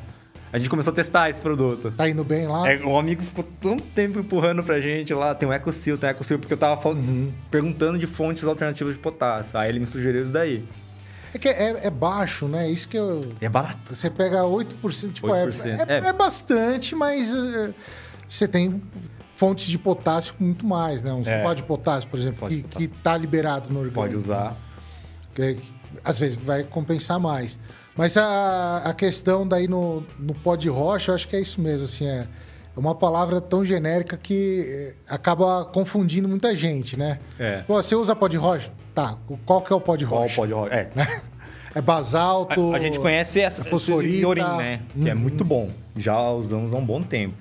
A 0.54 0.58
gente 0.60 0.70
começou 0.70 0.92
a 0.92 0.96
testar 0.96 1.28
esse 1.30 1.42
produto. 1.42 1.92
Tá 1.98 2.08
indo 2.08 2.24
bem 2.24 2.48
lá. 2.48 2.72
É, 2.72 2.78
o 2.84 2.98
amigo 3.00 3.22
ficou 3.24 3.44
tanto 3.60 3.84
tempo 3.84 4.20
empurrando 4.20 4.64
pra 4.64 4.80
gente 4.80 5.12
lá. 5.14 5.34
Tem 5.34 5.48
o 5.50 5.54
Ecosil, 5.54 5.98
tem 5.98 6.10
o 6.10 6.12
Ecosil, 6.12 6.38
porque 6.40 6.54
eu 6.54 6.58
tava 6.58 6.80
fal- 6.80 6.94
Uhum. 6.94 7.32
perguntando 7.50 7.98
de 7.98 8.06
fontes 8.08 8.44
alternativas 8.44 8.94
de 8.94 9.00
potássio. 9.00 9.58
Aí 9.58 9.70
ele 9.70 9.80
me 9.80 9.86
sugeriu 9.88 10.22
isso 10.22 10.32
daí. 10.32 10.66
É 11.34 11.38
que 11.38 11.48
é, 11.50 11.86
é 11.86 11.90
baixo, 11.92 12.48
né? 12.48 12.70
Isso 12.70 12.88
que 12.90 12.98
eu. 12.98 13.22
É 13.42 13.48
barato. 13.50 13.78
Você 13.96 14.10
pega 14.10 14.44
8%, 14.44 15.14
tipo, 15.14 15.28
8%, 15.28 15.66
É, 15.66 15.70
é, 15.70 16.06
é. 16.06 16.08
é 16.10 16.14
bastante, 16.14 16.96
mas 16.96 17.32
é, 17.32 17.70
você 18.30 18.48
tem 18.48 18.82
fontes 19.36 19.68
de 19.68 19.78
potássio 19.80 20.34
com 20.36 20.44
muito 20.44 20.66
mais, 20.66 21.02
né? 21.02 21.12
Um 21.14 21.22
É. 21.22 21.24
sulfato 21.36 21.56
de 21.56 21.64
potássio, 21.64 22.10
por 22.10 22.20
exemplo, 22.20 22.50
de 22.50 22.62
que, 22.64 22.78
que 22.78 22.88
tá 22.88 23.18
liberado 23.18 23.70
no 23.70 23.80
orgânico. 23.80 23.96
Pode 24.02 24.16
usar. 24.16 24.56
que, 25.34 25.56
que 25.56 25.74
às 26.04 26.20
vezes 26.20 26.36
vai 26.38 26.64
compensar 26.64 27.20
mais. 27.20 27.60
Mas 27.96 28.16
a, 28.18 28.82
a 28.86 28.94
questão 28.94 29.48
daí 29.48 29.68
no, 29.68 30.04
no 30.18 30.34
pó 30.34 30.56
de 30.56 30.70
rocha, 30.70 31.12
eu 31.12 31.16
acho 31.16 31.28
que 31.28 31.36
é 31.36 31.42
isso 31.42 31.60
mesmo, 31.60 31.86
assim, 31.86 32.06
é, 32.08 32.28
é 32.76 32.80
uma 32.80 32.96
palavra 32.96 33.42
tão 33.42 33.66
genérica 33.66 34.16
que 34.16 34.66
eh, 34.68 34.94
acaba 35.14 35.66
confundindo 35.66 36.28
muita 36.30 36.56
gente, 36.56 36.96
né? 36.98 37.20
É. 37.38 37.62
Pô, 37.64 37.74
você 37.82 37.96
usa 37.96 38.16
pó 38.16 38.28
de 38.30 38.38
rocha? 38.38 38.72
Tá, 38.96 39.18
qual 39.46 39.62
que 39.62 39.72
é 39.74 39.76
o 39.76 39.82
pó 39.82 39.96
de 39.98 40.06
Qual 40.06 40.22
rocha? 40.24 40.36
pode 40.36 40.54
rocha? 40.54 40.74
É. 40.74 40.90
É 41.76 41.82
basalto... 41.82 42.74
A, 42.74 42.78
a 42.78 42.80
gente 42.80 42.98
conhece 43.00 43.40
essa 43.40 43.64
fosforita. 43.64 44.12
esse 44.12 44.22
iorim, 44.24 44.42
né? 44.58 44.82
Que 44.92 45.08
é 45.08 45.14
Uhum. 45.14 45.20
muito 45.20 45.46
bom. 45.46 45.70
Já 45.96 46.20
usamos 46.32 46.74
há 46.74 46.78
um 46.78 46.84
bom 46.86 47.00
tempo. 47.00 47.36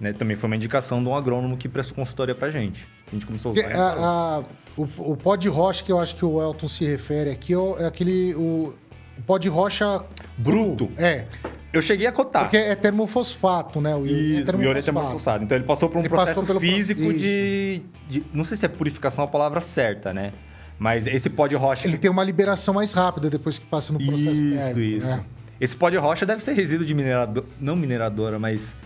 Né? 0.00 0.12
Também 0.12 0.36
foi 0.36 0.46
uma 0.48 0.56
indicação 0.56 1.02
de 1.02 1.08
um 1.08 1.14
agrônomo 1.16 1.56
que 1.56 1.68
prestou 1.68 1.94
consultoria 1.96 2.34
pra 2.34 2.50
gente. 2.50 2.86
A 3.08 3.14
gente 3.14 3.26
começou 3.26 3.50
a 3.50 3.52
usar. 3.54 3.66
a- 3.74 4.38
a- 4.38 4.42
o, 4.76 5.12
o 5.12 5.16
pó 5.16 5.36
de 5.36 5.48
rocha 5.48 5.82
que 5.82 5.90
eu 5.90 5.98
acho 5.98 6.14
que 6.16 6.24
o 6.24 6.40
Elton 6.42 6.68
se 6.68 6.84
refere 6.84 7.30
aqui 7.30 7.54
é 7.54 7.82
é 7.82 7.86
aquele... 7.86 8.34
O, 8.34 8.74
o 9.18 9.22
pó 9.26 9.38
de 9.38 9.48
rocha... 9.48 10.02
Bruto. 10.36 10.90
É, 10.98 11.24
Eu 11.72 11.80
cheguei 11.80 12.06
a 12.06 12.12
cotar. 12.12 12.42
porque 12.42 12.58
é 12.58 12.74
termofosfato, 12.74 13.80
né? 13.80 13.94
O 13.96 14.00
iorim 14.06 14.40
Isso, 14.40 14.50
o 14.56 14.62
iorim 14.62 14.78
é 14.78 14.82
termofosfato. 14.82 15.44
Então 15.44 15.56
ele 15.56 15.64
passou 15.64 15.88
por 15.88 15.96
um 15.96 16.00
Ele 16.00 16.08
processo 16.10 16.42
pro- 16.42 16.60
físico 16.60 17.00
Isso. 17.00 17.18
de, 17.18 17.82
de- 18.10 18.24
Não 18.34 18.44
sei 18.44 18.56
se 18.58 18.66
é 18.66 18.68
purificação 18.68 19.24
a 19.24 19.26
palavra 19.28 19.60
certa, 19.62 20.12
né? 20.12 20.32
Mas 20.78 21.06
esse 21.06 21.30
pó 21.30 21.46
de 21.46 21.54
rocha. 21.56 21.88
Ele 21.88 21.96
tem 21.96 22.10
uma 22.10 22.22
liberação 22.22 22.74
mais 22.74 22.92
rápida 22.92 23.30
depois 23.30 23.58
que 23.58 23.64
passa 23.64 23.94
no 23.94 23.98
processo 23.98 24.20
Isso, 24.30 24.56
térmico, 24.58 24.80
isso. 24.80 25.08
né? 25.08 25.24
Esse 25.58 25.74
pó 25.74 25.88
de 25.88 25.96
rocha 25.96 26.26
deve 26.26 26.42
ser 26.42 26.52
resíduo 26.52 26.84
de 26.84 26.92
minerador. 26.92 27.44
Não 27.58 27.74
mineradora, 27.74 28.38
mas. 28.38 28.76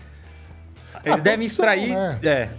Eles 1.05 1.19
Ah, 1.19 1.23
devem 1.23 1.45
extrair. 1.45 1.89
né? 1.93 2.19
É. 2.23 2.49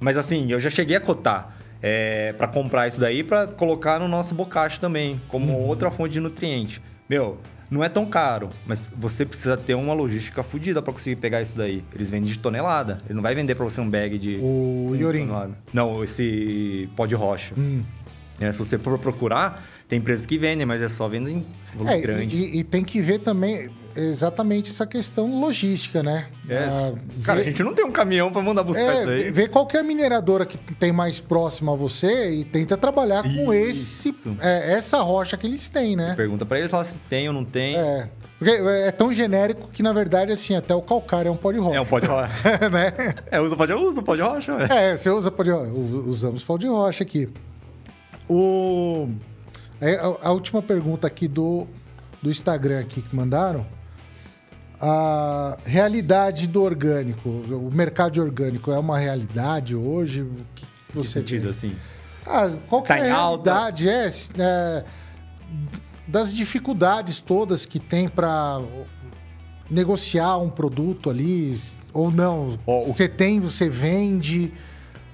Mas 0.00 0.16
assim, 0.16 0.50
eu 0.52 0.60
já 0.60 0.70
cheguei 0.70 0.96
a 0.96 1.00
cotar. 1.00 1.54
É, 1.82 2.32
para 2.32 2.48
comprar 2.48 2.88
isso 2.88 2.98
daí 2.98 3.22
para 3.22 3.46
colocar 3.46 4.00
no 4.00 4.08
nosso 4.08 4.34
bocacho 4.34 4.80
também, 4.80 5.20
como 5.28 5.52
Uhum. 5.52 5.66
outra 5.66 5.90
fonte 5.90 6.14
de 6.14 6.20
nutriente. 6.20 6.80
Meu, 7.08 7.38
não 7.70 7.84
é 7.84 7.88
tão 7.88 8.06
caro, 8.06 8.48
mas 8.66 8.90
você 8.96 9.26
precisa 9.26 9.56
ter 9.58 9.74
uma 9.74 9.92
logística 9.92 10.42
fodida 10.42 10.80
para 10.80 10.92
conseguir 10.92 11.16
pegar 11.16 11.42
isso 11.42 11.56
daí. 11.56 11.84
Eles 11.94 12.08
vendem 12.10 12.32
de 12.32 12.38
tonelada. 12.38 12.98
Ele 13.04 13.14
não 13.14 13.22
vai 13.22 13.34
vender 13.34 13.54
para 13.54 13.64
você 13.64 13.80
um 13.80 13.88
bag 13.88 14.18
de. 14.18 14.36
O 14.40 14.96
iorim. 14.98 15.28
Não, 15.72 16.02
esse 16.02 16.88
pó 16.96 17.06
de 17.06 17.14
rocha. 17.14 17.54
Hum. 17.56 17.82
É, 18.40 18.50
se 18.52 18.58
você 18.58 18.78
for 18.78 18.98
procurar, 18.98 19.62
tem 19.88 19.98
empresas 19.98 20.26
que 20.26 20.36
vendem, 20.38 20.66
mas 20.66 20.82
é 20.82 20.88
só 20.88 21.06
venda 21.08 21.30
em 21.30 21.44
volume 21.74 21.96
É, 21.96 22.00
grande. 22.00 22.36
e, 22.36 22.58
e 22.60 22.64
tem 22.64 22.82
que 22.84 23.00
ver 23.00 23.20
também 23.20 23.68
exatamente 23.94 24.70
essa 24.70 24.86
questão 24.86 25.40
logística, 25.40 26.02
né? 26.02 26.26
É. 26.48 26.58
Ah, 26.58 26.92
Cara, 27.24 27.40
a 27.40 27.42
ver- 27.42 27.50
gente 27.50 27.62
não 27.62 27.72
tem 27.74 27.84
um 27.84 27.90
caminhão 27.92 28.30
pra 28.30 28.42
mandar 28.42 28.62
buscar 28.62 28.82
é, 28.82 29.00
isso 29.00 29.08
aí. 29.08 29.30
ver 29.30 29.48
qual 29.48 29.66
que 29.66 29.76
é 29.76 29.80
a 29.80 29.82
mineradora 29.82 30.44
que 30.44 30.58
tem 30.74 30.92
mais 30.92 31.18
próxima 31.18 31.72
a 31.72 31.76
você 31.76 32.30
e 32.30 32.44
tenta 32.44 32.76
trabalhar 32.76 33.22
com 33.22 33.54
esse, 33.54 34.14
é, 34.40 34.74
essa 34.74 35.00
rocha 35.00 35.36
que 35.36 35.46
eles 35.46 35.68
têm, 35.68 35.96
né? 35.96 36.14
Pergunta 36.14 36.44
pra 36.44 36.58
eles 36.58 36.70
fala 36.70 36.84
se 36.84 36.98
tem 37.08 37.26
ou 37.28 37.32
não 37.34 37.44
tem. 37.44 37.74
É, 37.76 37.78
É. 37.78 38.08
Porque 38.38 38.50
é 38.50 38.90
tão 38.90 39.14
genérico 39.14 39.70
que, 39.72 39.82
na 39.82 39.94
verdade, 39.94 40.30
assim, 40.30 40.54
até 40.54 40.74
o 40.74 40.82
calcário 40.82 41.30
é 41.30 41.32
um 41.32 41.36
pó 41.38 41.50
de 41.52 41.58
rocha. 41.58 41.80
um 41.80 41.86
pó 41.86 41.98
de 41.98 42.06
rocha. 42.06 42.30
né? 42.70 42.92
É, 43.30 43.40
usa 43.40 43.56
pó 43.56 43.64
de 43.64 43.72
usa 43.72 44.02
pó 44.02 44.14
de 44.14 44.20
rocha, 44.20 44.54
velho. 44.56 44.70
É, 44.70 44.94
você 44.94 45.08
usa 45.08 45.30
pó 45.30 45.42
de 45.42 45.50
rocha. 45.52 45.72
Usamos 45.72 46.42
pó 46.42 46.58
de 46.58 46.66
rocha 46.66 47.02
aqui. 47.02 47.30
O... 48.28 49.08
é, 49.80 49.96
a, 49.96 50.28
a 50.28 50.32
última 50.32 50.62
pergunta 50.62 51.06
aqui 51.06 51.26
do, 51.28 51.66
do 52.22 52.30
Instagram 52.30 52.80
aqui 52.80 53.02
que 53.02 53.14
mandaram. 53.14 53.66
A 54.80 55.56
realidade 55.64 56.46
do 56.46 56.62
orgânico, 56.62 57.28
o 57.28 57.70
mercado 57.72 58.20
orgânico 58.20 58.70
é 58.70 58.78
uma 58.78 58.98
realidade 58.98 59.74
hoje? 59.74 60.20
O 60.22 60.30
que 60.54 60.66
Que 60.90 60.96
você 60.98 61.20
sentido, 61.20 61.44
vê? 61.44 61.48
assim. 61.48 61.74
Ah, 62.26 62.50
qual 62.68 62.82
que 62.82 62.88
Tá 62.88 62.98
é 62.98 63.10
a 63.10 63.16
realidade? 63.16 63.88
É, 63.88 64.08
é, 64.38 64.84
das 66.06 66.34
dificuldades 66.34 67.20
todas 67.22 67.64
que 67.64 67.78
tem 67.80 68.06
para 68.06 68.60
negociar 69.70 70.36
um 70.38 70.50
produto 70.50 71.08
ali, 71.08 71.58
ou 71.92 72.10
não? 72.10 72.58
Ó, 72.66 72.82
o- 72.82 72.86
Você 72.86 73.08
tem, 73.08 73.40
você 73.40 73.70
vende. 73.70 74.52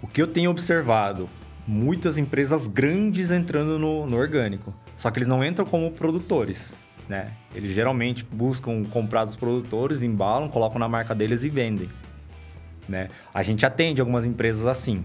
O 0.03 0.09
que 0.09 0.21
eu 0.21 0.27
tenho 0.27 0.51
observado, 0.51 1.29
muitas 1.67 2.19
empresas 2.19 2.67
grandes 2.67 3.31
entrando 3.31 3.79
no, 3.79 4.07
no 4.07 4.17
orgânico. 4.17 4.75
Só 4.97 5.11
que 5.11 5.19
eles 5.19 5.29
não 5.29 5.45
entram 5.45 5.65
como 5.67 5.91
produtores, 5.93 6.73
né? 7.09 7.33
Eles 7.55 7.71
geralmente 7.73 8.25
buscam 8.31 8.85
comprar 8.85 9.25
dos 9.25 9.37
produtores, 9.37 10.03
embalam, 10.03 10.49
colocam 10.49 10.79
na 10.79 10.89
marca 10.89 11.15
deles 11.15 11.43
e 11.43 11.49
vendem, 11.51 11.89
né? 12.89 13.09
A 13.33 13.43
gente 13.43 13.65
atende 13.65 14.01
algumas 14.01 14.27
empresas 14.27 14.67
assim. 14.67 15.05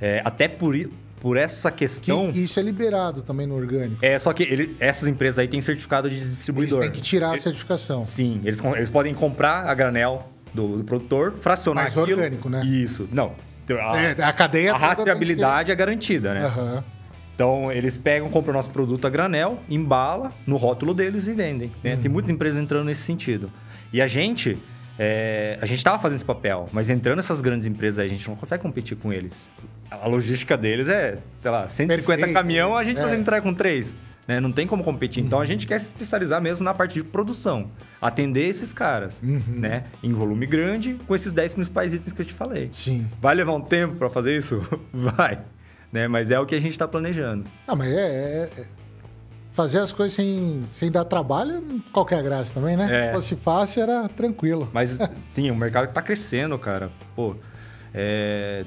É, 0.00 0.22
até 0.24 0.46
por, 0.46 0.76
por 1.20 1.36
essa 1.36 1.70
Que 1.72 1.78
questão... 1.78 2.30
isso 2.30 2.58
é 2.60 2.62
liberado 2.62 3.22
também 3.22 3.46
no 3.46 3.56
orgânico. 3.56 3.98
É, 4.04 4.16
só 4.18 4.32
que 4.32 4.44
ele- 4.44 4.76
essas 4.78 5.08
empresas 5.08 5.40
aí 5.40 5.48
têm 5.48 5.60
certificado 5.60 6.08
de 6.08 6.16
Eles 6.16 6.36
distribuidor. 6.36 6.80
têm 6.82 6.90
que 6.92 7.02
tirar 7.02 7.34
a 7.34 7.38
certificação. 7.38 8.02
Sim, 8.04 8.40
eles, 8.44 8.60
eles 8.76 8.90
podem 8.90 9.12
comprar 9.14 9.66
a 9.66 9.74
granel 9.74 10.30
do, 10.54 10.78
do 10.78 10.84
produtor, 10.84 11.32
fracionar 11.36 11.84
Mas 11.84 11.98
aquilo. 11.98 12.16
orgânico, 12.18 12.48
né? 12.48 12.64
Isso. 12.64 13.08
Não. 13.12 13.32
A, 13.74 14.00
É, 14.00 14.16
a 14.22 14.32
cadeia 14.32 14.72
a 14.72 14.76
rastreabilidade 14.78 15.70
é 15.70 15.74
garantida, 15.74 16.34
né? 16.34 16.44
Aham. 16.46 16.84
Então, 17.34 17.70
eles 17.70 17.96
pegam, 17.96 18.28
compram 18.30 18.52
nosso 18.54 18.70
produto 18.70 19.06
a 19.06 19.10
granel, 19.10 19.60
embala 19.70 20.32
no 20.46 20.56
rótulo 20.56 20.92
deles 20.92 21.26
e 21.28 21.32
vendem. 21.32 21.70
né? 21.84 21.94
Uhum. 21.94 22.00
Tem 22.02 22.10
muitas 22.10 22.30
empresas 22.30 22.60
entrando 22.60 22.86
nesse 22.86 23.02
sentido. 23.02 23.48
E 23.92 24.02
a 24.02 24.08
gente, 24.08 24.58
é, 24.98 25.56
a 25.62 25.64
gente 25.66 25.78
estava 25.78 26.00
fazendo 26.00 26.16
esse 26.16 26.24
papel, 26.24 26.68
mas 26.72 26.90
entrando 26.90 27.20
essas 27.20 27.40
grandes 27.40 27.64
empresas 27.66 28.00
aí, 28.00 28.06
a 28.06 28.08
gente 28.08 28.28
não 28.28 28.34
consegue 28.34 28.60
competir 28.60 28.96
com 28.96 29.12
eles. 29.12 29.48
A 29.90 30.06
logística 30.08 30.56
deles 30.56 30.88
é, 30.88 31.18
sei 31.38 31.50
lá, 31.50 31.68
150 31.68 32.06
Perfeito. 32.18 32.34
caminhão, 32.34 32.76
a 32.76 32.82
gente 32.82 32.98
É. 32.98 33.02
fazendo 33.02 33.20
entrega 33.20 33.40
com 33.42 33.54
três. 33.54 33.94
Né? 34.28 34.38
Não 34.40 34.52
tem 34.52 34.66
como 34.66 34.84
competir. 34.84 35.22
Uhum. 35.22 35.26
Então, 35.26 35.40
a 35.40 35.44
gente 35.46 35.66
quer 35.66 35.78
se 35.80 35.86
especializar 35.86 36.40
mesmo 36.42 36.62
na 36.62 36.74
parte 36.74 36.92
de 36.94 37.02
produção. 37.02 37.70
Atender 38.00 38.46
esses 38.46 38.74
caras, 38.74 39.20
Uhum. 39.22 39.40
né? 39.48 39.84
Em 40.02 40.12
volume 40.12 40.44
grande, 40.46 40.98
com 41.06 41.14
esses 41.14 41.32
10 41.32 41.54
principais 41.54 41.94
itens 41.94 42.12
que 42.12 42.20
eu 42.20 42.26
te 42.26 42.34
falei. 42.34 42.68
Sim. 42.70 43.08
Vai 43.22 43.34
levar 43.34 43.54
um 43.54 43.60
tempo 43.62 43.94
para 43.96 44.10
fazer 44.10 44.36
isso? 44.36 44.60
Vai. 44.92 45.38
Né? 45.90 46.06
Mas 46.06 46.30
é 46.30 46.38
o 46.38 46.44
que 46.44 46.54
a 46.54 46.60
gente 46.60 46.72
está 46.72 46.86
planejando. 46.86 47.44
Ah, 47.66 47.74
mas 47.74 47.88
é, 47.88 47.96
é- 47.96 48.50
é- 48.60 48.78
Fazer 49.50 49.78
as 49.80 49.90
coisas 49.90 50.14
sem, 50.14 50.62
sem 50.70 50.88
dar 50.88 51.04
trabalho, 51.04 51.82
qualquer 51.92 52.22
graça 52.22 52.54
também, 52.54 52.76
né? 52.76 52.86
É. 52.90 53.06
Se 53.08 53.12
fosse 53.14 53.36
fácil, 53.36 53.82
era 53.82 54.08
tranquilo. 54.08 54.68
Mas, 54.72 54.96
sim, 55.24 55.50
o 55.50 55.56
mercado 55.56 55.88
está 55.88 56.00
crescendo, 56.00 56.56
cara. 56.58 56.92
Pô, 57.16 57.34
é, 57.92 58.64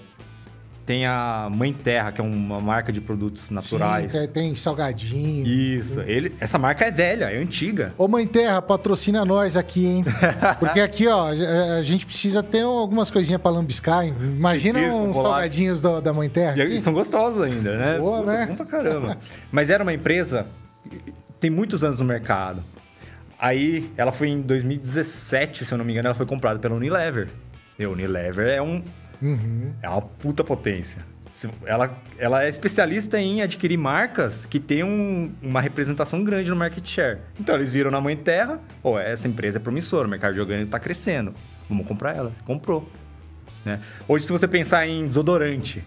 Tem 0.91 1.05
a 1.05 1.47
Mãe 1.49 1.71
Terra, 1.71 2.11
que 2.11 2.19
é 2.19 2.23
uma 2.23 2.59
marca 2.59 2.91
de 2.91 2.99
produtos 2.99 3.49
naturais. 3.49 4.11
Sim, 4.11 4.17
tem, 4.19 4.27
tem 4.27 4.55
salgadinho. 4.57 5.47
Isso. 5.47 6.01
Ele, 6.01 6.35
essa 6.37 6.57
marca 6.57 6.83
é 6.83 6.91
velha, 6.91 7.31
é 7.31 7.37
antiga. 7.37 7.93
Ô, 7.97 8.09
Mãe 8.09 8.27
Terra, 8.27 8.61
patrocina 8.61 9.23
nós 9.23 9.55
aqui, 9.55 9.85
hein? 9.85 10.03
Porque 10.59 10.81
aqui, 10.81 11.07
ó, 11.07 11.27
a 11.29 11.81
gente 11.81 12.05
precisa 12.05 12.43
ter 12.43 12.63
algumas 12.63 13.09
coisinhas 13.09 13.41
pra 13.41 13.49
lambiscar, 13.51 14.03
hein? 14.05 14.13
Imagina 14.19 14.79
Petisco, 14.79 14.99
uns 14.99 15.15
bolacha. 15.15 15.29
salgadinhos 15.29 15.79
do- 15.79 16.01
da 16.01 16.11
Mãe 16.11 16.27
Terra. 16.27 16.57
E 16.57 16.61
aqui. 16.61 16.81
são 16.81 16.91
gostosos 16.91 17.41
ainda, 17.41 17.77
né? 17.77 17.97
Boa, 17.97 18.25
né? 18.25 18.47
Bom 18.47 18.55
pra 18.55 18.65
caramba. 18.65 19.17
Mas 19.49 19.69
era 19.69 19.83
uma 19.83 19.93
empresa... 19.93 20.45
Tem 21.39 21.49
muitos 21.49 21.85
anos 21.85 21.99
no 21.99 22.05
mercado. 22.05 22.61
Aí, 23.39 23.89
ela 23.95 24.11
foi 24.11 24.27
em 24.27 24.41
2017, 24.41 25.63
se 25.63 25.71
eu 25.73 25.77
não 25.77 25.85
me 25.85 25.93
engano, 25.93 26.07
ela 26.09 26.15
foi 26.15 26.25
comprada 26.25 26.59
pela 26.59 26.75
Unilever. 26.75 27.29
E 27.79 27.85
a 27.85 27.89
Unilever 27.89 28.49
é 28.49 28.61
um... 28.61 28.83
Uhum. 29.21 29.73
É 29.81 29.89
uma 29.89 30.01
puta 30.01 30.43
potência. 30.43 31.05
Ela, 31.65 31.97
ela 32.17 32.43
é 32.43 32.49
especialista 32.49 33.17
em 33.19 33.41
adquirir 33.41 33.77
marcas 33.77 34.45
que 34.45 34.59
têm 34.59 34.83
um- 34.83 35.31
uma 35.41 35.61
representação 35.61 36.23
grande 36.25 36.49
no 36.49 36.55
market 36.57 36.85
share. 36.85 37.19
Então 37.39 37.55
eles 37.55 37.71
viram 37.71 37.89
na 37.89 38.01
mãe 38.01 38.17
terra, 38.17 38.59
pô, 38.83 38.99
essa 38.99 39.27
empresa 39.29 39.57
é 39.57 39.59
promissora, 39.59 40.07
o 40.07 40.11
mercado 40.11 40.33
de 40.33 40.41
orgânico 40.41 40.65
está 40.65 40.79
crescendo. 40.79 41.33
Vamos 41.69 41.87
comprar 41.87 42.15
ela. 42.15 42.33
Comprou. 42.45 42.89
né? 43.63 43.79
Hoje, 44.07 44.25
se 44.25 44.31
você 44.31 44.47
pensar 44.47 44.85
em 44.87 45.07
desodorante, 45.07 45.83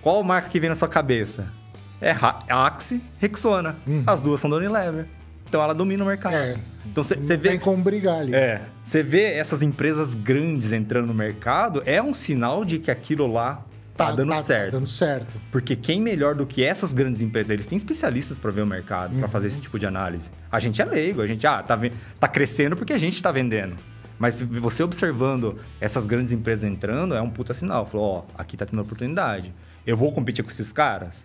qual 0.00 0.22
marca 0.22 0.48
que 0.48 0.58
vem 0.60 0.70
na 0.70 0.76
sua 0.76 0.88
cabeça? 0.88 1.52
É 2.00 2.12
Ra- 2.12 2.38
Axe, 2.48 3.02
Rexona. 3.18 3.76
As 4.06 4.22
duas 4.22 4.40
são 4.40 4.48
da 4.48 4.56
Unilever. 4.56 5.06
Então 5.50 5.60
ela 5.60 5.74
domina 5.74 6.04
o 6.04 6.06
mercado. 6.06 6.36
É. 6.36 6.54
Então 6.86 7.02
você 7.02 7.16
Não 7.16 7.22
vê. 7.24 7.36
tem 7.36 7.58
como 7.58 7.82
brigar 7.82 8.20
ali. 8.20 8.32
É, 8.32 8.62
você 8.84 9.02
vê 9.02 9.32
essas 9.32 9.62
empresas 9.62 10.14
grandes 10.14 10.72
entrando 10.72 11.08
no 11.08 11.14
mercado, 11.14 11.82
é 11.84 12.00
um 12.00 12.14
sinal 12.14 12.64
de 12.64 12.78
que 12.78 12.88
aquilo 12.88 13.26
lá 13.26 13.66
tá, 13.96 14.12
dando 14.12 14.32
certo. 14.44 14.70
Tá 14.70 14.78
dando 14.78 14.88
certo. 14.88 15.40
Porque 15.50 15.74
quem 15.74 16.00
melhor 16.00 16.36
do 16.36 16.46
que 16.46 16.62
essas 16.62 16.92
grandes 16.92 17.20
empresas? 17.20 17.50
Eles 17.50 17.66
têm 17.66 17.76
especialistas 17.76 18.38
para 18.38 18.52
ver 18.52 18.62
o 18.62 18.66
mercado, 18.66 19.18
para 19.18 19.26
fazer 19.26 19.48
esse 19.48 19.60
tipo 19.60 19.76
de 19.76 19.86
análise. 19.86 20.30
A 20.52 20.60
gente 20.60 20.80
é 20.80 20.84
leigo, 20.84 21.20
a 21.20 21.26
gente 21.26 21.44
ah, 21.44 21.60
tá, 21.64 21.76
tá 22.20 22.28
crescendo 22.28 22.76
porque 22.76 22.92
a 22.92 22.98
gente 22.98 23.20
tá 23.20 23.32
vendendo. 23.32 23.76
Mas 24.20 24.40
você 24.40 24.84
observando 24.84 25.58
essas 25.80 26.06
grandes 26.06 26.30
empresas 26.30 26.62
entrando, 26.62 27.12
é 27.12 27.20
um 27.20 27.30
puta 27.30 27.52
sinal. 27.52 27.84
Falou, 27.86 28.24
ó, 28.28 28.40
aqui 28.40 28.56
tá 28.56 28.64
tendo 28.64 28.80
oportunidade. 28.82 29.52
Eu 29.84 29.96
vou 29.96 30.12
competir 30.12 30.44
com 30.44 30.50
esses 30.50 30.72
caras? 30.72 31.24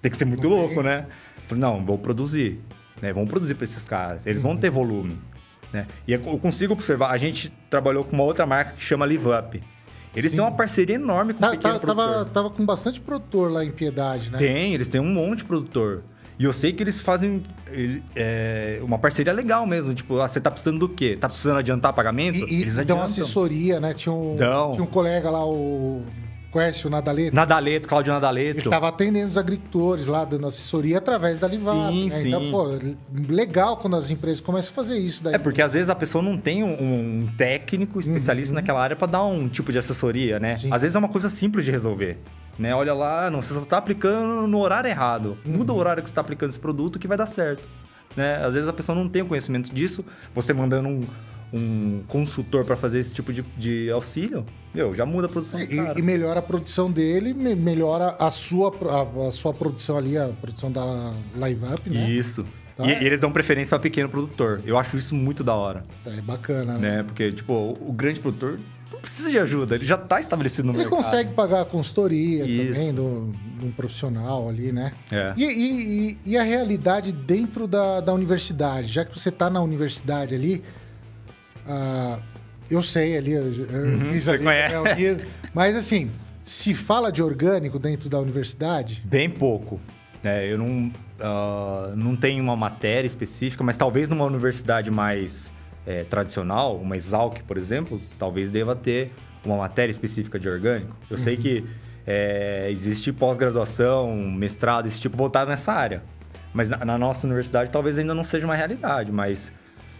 Tem 0.00 0.12
que 0.12 0.16
ser 0.16 0.26
muito 0.26 0.48
Não 0.48 0.56
louco, 0.56 0.80
né? 0.80 1.06
Falei, 1.48 1.60
não, 1.60 1.84
vou 1.84 1.98
produzir. 1.98 2.60
Né? 3.00 3.12
Vamos 3.12 3.28
produzir 3.28 3.54
para 3.54 3.64
esses 3.64 3.84
caras. 3.84 4.26
Eles 4.26 4.42
vão 4.42 4.56
ter 4.56 4.70
volume, 4.70 5.18
né? 5.72 5.86
E 6.06 6.12
eu 6.12 6.20
consigo 6.20 6.72
observar, 6.72 7.10
a 7.10 7.16
gente 7.16 7.50
trabalhou 7.70 8.04
com 8.04 8.12
uma 8.12 8.24
outra 8.24 8.46
marca 8.46 8.72
que 8.72 8.82
chama 8.82 9.04
Live 9.04 9.26
Up. 9.28 9.62
Eles 10.14 10.30
Sim. 10.30 10.38
têm 10.38 10.46
uma 10.46 10.52
parceria 10.56 10.94
enorme 10.96 11.34
com 11.34 11.38
o 11.38 11.42
Tá, 11.42 11.50
pequeno 11.50 11.74
tá- 11.74 11.80
produtor. 11.80 12.06
tava, 12.14 12.24
tava 12.26 12.50
com 12.50 12.64
bastante 12.64 12.98
produtor 13.00 13.50
lá 13.52 13.62
em 13.64 13.70
Piedade, 13.70 14.30
né? 14.30 14.38
Tem, 14.38 14.72
eles 14.72 14.88
têm 14.88 15.00
um 15.00 15.12
monte 15.12 15.38
de 15.38 15.44
produtor. 15.44 16.02
E 16.38 16.44
eu 16.44 16.52
sei 16.52 16.72
que 16.72 16.82
eles 16.82 17.00
fazem 17.00 17.42
é, 18.14 18.78
uma 18.82 18.98
parceria 18.98 19.32
legal 19.32 19.66
mesmo. 19.66 19.94
Tipo, 19.94 20.18
ah, 20.20 20.28
você 20.28 20.40
tá 20.40 20.50
precisando 20.50 20.78
do 20.78 20.88
quê? 20.88 21.16
Tá 21.18 21.28
precisando 21.28 21.58
adiantar 21.58 21.92
pagamento? 21.92 22.36
E, 22.36 22.58
e 22.58 22.62
eles 22.62 22.74
dão 22.74 22.82
adiantam. 22.82 23.04
assessoria, 23.04 23.80
né? 23.80 23.94
Tinha 23.94 24.12
um, 24.12 24.36
Dão. 24.36 24.72
tinha 24.72 24.82
um 24.84 24.86
colega 24.86 25.30
lá, 25.30 25.44
o. 25.46 26.02
Conhece 26.56 26.86
o 26.86 26.90
Nadaleto? 26.90 27.36
Nadaleto, 27.36 27.86
Claudio 27.86 28.12
Ele 28.12 28.14
Nadaleto. 28.14 28.58
estava 28.60 28.88
atendendo 28.88 29.28
os 29.28 29.36
agricultores 29.36 30.06
lá, 30.06 30.24
dando 30.24 30.46
assessoria 30.46 30.96
através 30.96 31.40
da 31.40 31.48
Livap. 31.48 31.92
Sim, 31.92 32.04
né? 32.04 32.10
sim. 32.10 32.28
Então, 32.28 32.50
pô, 32.50 32.78
legal 33.28 33.76
quando 33.76 33.94
as 33.94 34.10
empresas 34.10 34.40
começam 34.40 34.72
a 34.72 34.74
fazer 34.74 34.96
isso 34.96 35.22
daí. 35.22 35.34
É 35.34 35.38
porque 35.38 35.60
às 35.60 35.74
vezes 35.74 35.90
a 35.90 35.94
pessoa 35.94 36.24
não 36.24 36.38
tem 36.38 36.64
um, 36.64 36.68
um 37.24 37.28
técnico 37.36 38.00
especialista 38.00 38.54
naquela 38.54 38.80
área 38.80 38.96
para 38.96 39.06
dar 39.06 39.24
um 39.26 39.48
tipo 39.50 39.70
de 39.70 39.76
assessoria, 39.76 40.40
né? 40.40 40.52
Uhum. 40.52 40.56
Sim. 40.56 40.72
Às 40.72 40.80
vezes 40.80 40.96
é 40.96 40.98
uma 40.98 41.10
coisa 41.10 41.28
simples 41.28 41.62
de 41.66 41.70
resolver. 41.70 42.16
Né? 42.58 42.74
Olha 42.74 42.94
lá, 42.94 43.30
não, 43.30 43.42
você 43.42 43.52
só 43.52 43.60
tá 43.60 43.76
aplicando 43.76 44.46
no 44.46 44.58
horário 44.58 44.88
errado. 44.88 45.36
Muda 45.44 45.74
Uhum. 45.74 45.78
o 45.78 45.80
horário 45.82 46.02
que 46.02 46.08
você 46.08 46.14
tá 46.14 46.22
aplicando 46.22 46.48
esse 46.48 46.58
produto 46.58 46.98
que 46.98 47.06
vai 47.06 47.18
dar 47.18 47.26
certo. 47.26 47.68
Né? 48.16 48.36
Às 48.42 48.54
vezes 48.54 48.66
a 48.66 48.72
pessoa 48.72 48.96
não 48.96 49.10
tem 49.10 49.20
o 49.20 49.26
conhecimento 49.26 49.74
disso. 49.74 50.02
Você 50.34 50.54
mandando 50.54 50.88
um, 50.88 51.06
um 51.52 52.02
consultor 52.08 52.64
para 52.64 52.76
fazer 52.76 52.98
esse 53.00 53.14
tipo 53.14 53.30
de, 53.30 53.42
de 53.58 53.90
auxílio, 53.90 54.46
meu, 54.76 54.94
já 54.94 55.06
muda 55.06 55.26
a 55.26 55.28
produção 55.30 55.58
do 55.58 55.66
cara. 55.66 55.94
E, 55.96 56.00
e 56.00 56.02
melhora 56.02 56.38
a 56.38 56.42
produção 56.42 56.90
dele, 56.90 57.32
me- 57.32 57.54
melhora 57.56 58.14
a 58.18 58.30
sua, 58.30 58.72
a, 58.90 59.28
a 59.28 59.30
sua 59.30 59.52
produção 59.54 59.96
ali, 59.96 60.16
a 60.18 60.28
produção 60.40 60.70
da 60.70 61.12
Live 61.34 61.64
Up, 61.64 61.90
né? 61.92 62.08
Isso. 62.10 62.44
Tá. 62.76 62.84
E, 62.86 63.02
e 63.02 63.06
eles 63.06 63.20
dão 63.20 63.32
preferência 63.32 63.70
para 63.70 63.78
pequeno 63.78 64.08
produtor. 64.08 64.60
Eu 64.66 64.76
acho 64.78 64.96
isso 64.98 65.14
muito 65.14 65.42
da 65.42 65.54
hora. 65.54 65.82
É 66.04 66.20
bacana, 66.20 66.74
né? 66.76 66.96
Né? 66.98 67.02
Porque, 67.02 67.32
tipo, 67.32 67.52
o, 67.52 67.88
o 67.88 67.92
grande 67.92 68.20
produtor 68.20 68.60
não 68.92 69.00
precisa 69.00 69.30
de 69.30 69.38
ajuda. 69.38 69.76
Ele 69.76 69.86
já 69.86 69.96
tá 69.96 70.20
estabelecido 70.20 70.66
no 70.66 70.72
Ele 70.74 70.80
mercado. 70.80 70.96
consegue 71.02 71.32
pagar 71.32 71.62
a 71.62 71.64
consultoria 71.64 72.44
Isso. 72.44 72.74
também 72.74 72.92
de 72.94 73.00
um 73.00 73.32
profissional 73.74 74.46
ali, 74.48 74.72
né? 74.72 74.92
É. 75.10 75.32
E, 75.38 75.44
e- 75.44 76.10
e- 76.10 76.18
e 76.32 76.36
a 76.36 76.42
realidade 76.42 77.12
dentro 77.12 77.66
da, 77.66 78.00
da 78.02 78.12
universidade? 78.12 78.88
Já 78.92 79.04
que 79.06 79.18
você 79.18 79.30
está 79.30 79.48
na 79.48 79.62
universidade 79.62 80.34
ali, 80.34 80.62
ah, 81.66 82.18
eu 82.70 82.82
sei 82.82 83.16
ali, 83.16 83.32
eu, 83.32 83.44
Uhum, 83.44 84.12
você 84.18 84.30
ali, 84.30 84.44
conhece. 84.44 84.74
eu 84.74 84.86
fiz- 84.94 85.26
mas 85.54 85.76
assim, 85.76 86.10
se 86.42 86.74
fala 86.74 87.10
de 87.10 87.22
orgânico 87.22 87.78
dentro 87.78 88.08
da 88.08 88.18
universidade, 88.20 89.02
Bem 89.04 89.28
pouco. 89.30 89.80
né? 90.22 90.50
eu 90.50 90.58
não, 90.58 90.92
ah, 91.20 91.92
não 91.96 92.16
tenho 92.16 92.42
uma 92.42 92.56
matéria 92.56 93.06
específica, 93.06 93.62
mas 93.64 93.76
talvez 93.76 94.08
numa 94.08 94.24
universidade 94.24 94.90
mais 94.90 95.52
eh, 95.86 96.04
tradicional, 96.04 96.76
uma 96.76 96.96
Exalc, 96.96 97.42
por 97.46 97.56
exemplo, 97.56 98.00
talvez 98.18 98.50
deva 98.50 98.74
ter 98.74 99.12
uma 99.44 99.56
matéria 99.56 99.90
específica 99.92 100.38
de 100.38 100.48
orgânico. 100.48 100.96
Eu 101.08 101.16
sei 101.16 101.36
que 101.36 101.64
eh, 102.06 102.68
existe 102.72 103.12
pós-graduação, 103.12 104.16
mestrado, 104.16 104.86
esse 104.86 105.00
tipo 105.00 105.16
voltado 105.16 105.48
nessa 105.50 105.72
área. 105.72 106.02
Mas 106.52 106.68
na, 106.68 106.84
na 106.84 106.98
nossa 106.98 107.26
universidade 107.26 107.70
talvez 107.70 107.98
ainda 107.98 108.14
não 108.14 108.24
seja 108.24 108.44
uma 108.46 108.54
realidade, 108.56 109.12
mas 109.12 109.52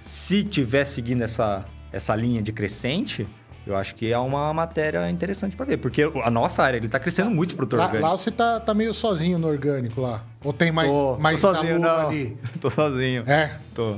se 0.02 0.42
tiver 0.42 0.84
seguindo 0.86 1.22
essa, 1.22 1.64
essa 1.97 2.14
linha 2.14 2.42
de 2.42 2.53
crescente, 2.53 3.26
eu 3.66 3.76
acho 3.76 3.94
que 3.94 4.12
é 4.12 4.18
uma 4.18 4.53
matéria 4.55 5.11
interessante 5.11 5.57
para 5.57 5.66
ver, 5.66 5.78
porque 5.78 6.03
a 6.03 6.30
nossa 6.30 6.62
área 6.62 6.76
ele 6.76 6.86
está 6.86 6.99
crescendo 6.99 7.30
muito 7.30 7.57
pro 7.57 7.66
produtor 7.66 7.78
lá, 7.78 7.84
orgânico. 7.86 8.09
lá 8.09 8.16
você 8.16 8.30
tá, 8.30 8.61
tá 8.61 8.72
meio 8.74 8.94
sozinho 8.94 9.38
no 9.38 9.49
orgânico 9.49 10.01
lá. 10.01 10.22
Ou 10.44 10.53
tem 10.53 10.70
mais, 10.70 10.88
tô, 10.88 11.16
mais 11.18 11.40
tô 11.40 11.55
sozinho, 11.55 11.78
não. 11.78 12.09
ali? 12.09 12.36
Tô 12.61 12.70
sozinho. 12.70 13.24
É. 13.26 13.51
Tô. 13.74 13.97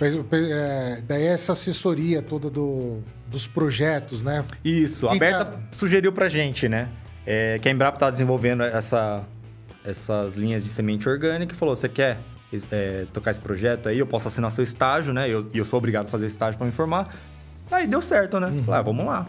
É, 0.00 1.02
daí 1.06 1.26
essa 1.26 1.52
assessoria 1.52 2.22
toda 2.22 2.48
do, 2.48 3.02
dos 3.26 3.48
projetos, 3.48 4.22
né? 4.22 4.44
Isso, 4.64 5.08
a 5.08 5.14
Berta 5.16 5.44
tá- 5.44 5.60
sugeriu 5.72 6.12
pra 6.12 6.28
gente, 6.28 6.68
né? 6.68 6.88
é, 7.30 7.58
que 7.58 7.68
a 7.68 7.72
Embrapa 7.72 7.98
tá 7.98 8.08
desenvolvendo 8.08 8.62
essa, 8.62 9.22
essas 9.84 10.34
linhas 10.34 10.64
de 10.64 10.70
semente 10.70 11.06
orgânica 11.06 11.54
e 11.54 11.56
falou: 11.58 11.76
você 11.76 11.86
quer 11.86 12.16
é, 12.70 13.06
tocar 13.12 13.30
esse 13.30 13.40
projeto 13.40 13.88
aí? 13.88 13.98
Eu 13.98 14.06
posso 14.06 14.28
assinar 14.28 14.50
seu 14.52 14.64
estágio, 14.64 15.12
né? 15.12 15.28
E 15.28 15.32
eu, 15.32 15.48
eu 15.54 15.64
sou 15.64 15.78
obrigado 15.78 16.06
a 16.06 16.08
fazer 16.08 16.26
estágio 16.26 16.56
pra 16.58 16.64
me 16.66 16.72
informar. 16.72 17.14
Aí 17.70 17.86
deu 17.86 18.00
certo, 18.00 18.40
né? 18.40 18.46
Uhum. 18.48 18.64
Falei, 18.64 18.80
ah, 18.80 18.82
vamos 18.82 19.04
lá. 19.06 19.26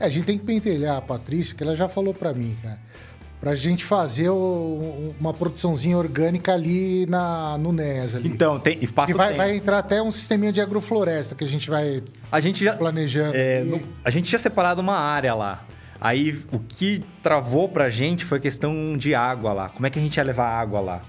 É, 0.00 0.06
a 0.06 0.08
gente 0.08 0.24
tem 0.24 0.38
que 0.38 0.44
pentelhar 0.44 0.96
a 0.96 1.00
Patrícia, 1.00 1.54
que 1.54 1.62
ela 1.62 1.76
já 1.76 1.88
falou 1.88 2.12
pra 2.14 2.32
mim, 2.32 2.56
cara. 2.62 2.78
Pra 3.40 3.54
gente 3.54 3.84
fazer 3.84 4.28
o- 4.30 5.14
uma 5.20 5.32
produçãozinha 5.32 5.96
orgânica 5.96 6.52
ali 6.52 7.06
na, 7.06 7.56
no 7.56 7.72
NES 7.72 8.16
ali. 8.16 8.28
Então, 8.28 8.58
tem 8.58 8.78
espaço 8.82 9.12
E 9.12 9.14
vai, 9.14 9.34
vai 9.34 9.56
entrar 9.56 9.78
até 9.78 10.02
um 10.02 10.10
sisteminha 10.10 10.50
de 10.52 10.60
agrofloresta 10.60 11.36
que 11.36 11.44
a 11.44 11.46
gente 11.46 11.70
vai 11.70 12.02
A 12.32 12.40
gente 12.40 12.64
já 12.64 12.74
planejando. 12.74 13.32
É, 13.36 13.62
no- 13.62 13.80
a 14.04 14.10
gente 14.10 14.28
tinha 14.28 14.38
separado 14.40 14.80
uma 14.80 14.96
área 14.98 15.34
lá. 15.36 15.64
Aí 16.00 16.36
o 16.52 16.58
que 16.58 17.04
travou 17.22 17.68
pra 17.68 17.90
gente 17.90 18.24
foi 18.24 18.38
a 18.38 18.40
questão 18.40 18.96
de 18.96 19.14
água 19.14 19.52
lá. 19.52 19.68
Como 19.68 19.86
é 19.86 19.90
que 19.90 20.00
a 20.00 20.02
gente 20.02 20.16
ia 20.16 20.24
levar 20.24 20.48
água 20.48 20.80
lá? 20.80 21.02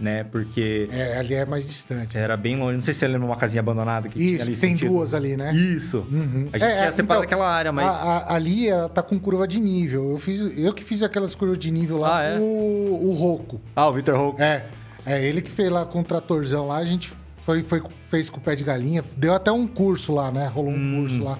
Né? 0.00 0.22
Porque 0.22 0.88
É, 0.92 1.18
ali 1.18 1.34
é 1.34 1.44
mais 1.44 1.66
distante. 1.66 2.16
era 2.16 2.36
bem 2.36 2.56
longe. 2.56 2.74
Não 2.74 2.80
sei 2.80 2.94
se 2.94 3.00
você 3.00 3.08
lembra 3.08 3.26
uma 3.26 3.34
casinha 3.36 3.58
abandonada 3.60 4.08
que 4.08 4.16
tinha 4.16 4.32
Isso, 4.34 4.42
ali 4.42 4.50
tem 4.56 4.70
sentido. 4.70 4.88
duas 4.92 5.12
ali, 5.12 5.36
né? 5.36 5.52
Isso. 5.52 6.06
Uhum. 6.10 6.48
A 6.52 6.58
gente 6.58 6.68
É, 6.70 6.76
tinha 6.76 6.92
separado 6.92 7.02
então, 7.02 7.22
aquela 7.22 7.50
área, 7.50 7.72
mas. 7.72 7.84
a- 7.84 7.90
a- 8.28 8.34
ali 8.36 8.68
ela 8.68 8.88
tá 8.88 9.02
com 9.02 9.18
curva 9.18 9.48
de 9.48 9.58
nível. 9.58 10.12
Eu, 10.12 10.18
fiz, 10.18 10.40
eu 10.56 10.72
que 10.72 10.84
fiz 10.84 11.02
aquelas 11.02 11.34
curvas 11.34 11.58
de 11.58 11.68
nível 11.72 11.98
lá 11.98 12.18
Ah, 12.20 12.22
é? 12.22 12.38
com 12.38 12.44
o, 12.44 13.08
o 13.08 13.12
Roco. 13.12 13.60
Ah, 13.74 13.88
o 13.88 13.92
Victor 13.92 14.16
Hulk. 14.16 14.40
É, 14.40 14.66
é 15.04 15.24
ele 15.26 15.42
que 15.42 15.50
fez 15.50 15.68
lá 15.68 15.84
com 15.84 16.00
o 16.00 16.04
tratorzão 16.04 16.68
lá, 16.68 16.76
a 16.76 16.84
gente 16.84 17.12
foi, 17.40 17.64
foi, 17.64 17.82
fez 18.02 18.30
com 18.30 18.38
o 18.38 18.40
pé 18.40 18.54
de 18.54 18.62
galinha, 18.62 19.02
deu 19.16 19.34
até 19.34 19.50
um 19.50 19.66
curso 19.66 20.12
lá, 20.14 20.30
né? 20.30 20.46
Rolou 20.46 20.70
um 20.70 20.76
Hum. 20.76 21.00
curso 21.00 21.24
lá. 21.24 21.38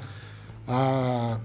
Ah, 0.66 1.38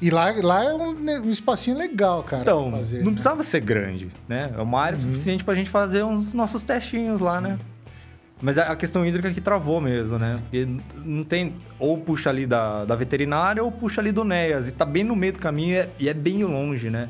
e 0.00 0.10
lá, 0.10 0.32
lá 0.42 0.64
é 0.64 0.74
um, 0.74 0.90
um 1.26 1.30
espacinho 1.30 1.76
legal, 1.76 2.22
cara. 2.22 2.42
Então, 2.42 2.70
fazer, 2.70 2.98
não 2.98 3.04
né? 3.06 3.10
precisava 3.12 3.42
ser 3.42 3.60
grande, 3.60 4.10
né? 4.28 4.52
É 4.56 4.60
uma 4.60 4.80
área 4.80 4.98
suficiente 4.98 5.42
pra 5.44 5.54
gente 5.54 5.70
fazer 5.70 6.02
uns 6.04 6.34
nossos 6.34 6.64
testinhos 6.64 7.20
lá, 7.20 7.40
né? 7.40 7.58
Mas 8.40 8.58
a 8.58 8.76
questão 8.76 9.04
hídrica 9.06 9.32
que 9.32 9.40
travou 9.40 9.80
mesmo, 9.80 10.18
né? 10.18 10.38
Porque 10.42 10.68
não 11.02 11.24
tem... 11.24 11.54
Ou 11.78 11.96
puxa 11.96 12.28
ali 12.28 12.46
da, 12.46 12.84
da 12.84 12.94
veterinária 12.94 13.64
ou 13.64 13.72
puxa 13.72 14.02
ali 14.02 14.12
do 14.12 14.24
NEAS. 14.24 14.68
E 14.68 14.72
tá 14.72 14.84
bem 14.84 15.02
no 15.04 15.16
meio 15.16 15.32
do 15.32 15.38
caminho 15.38 15.70
e 15.72 15.76
é, 15.76 15.90
e 16.00 16.08
é 16.10 16.12
bem 16.14 16.44
longe, 16.44 16.90
né? 16.90 17.08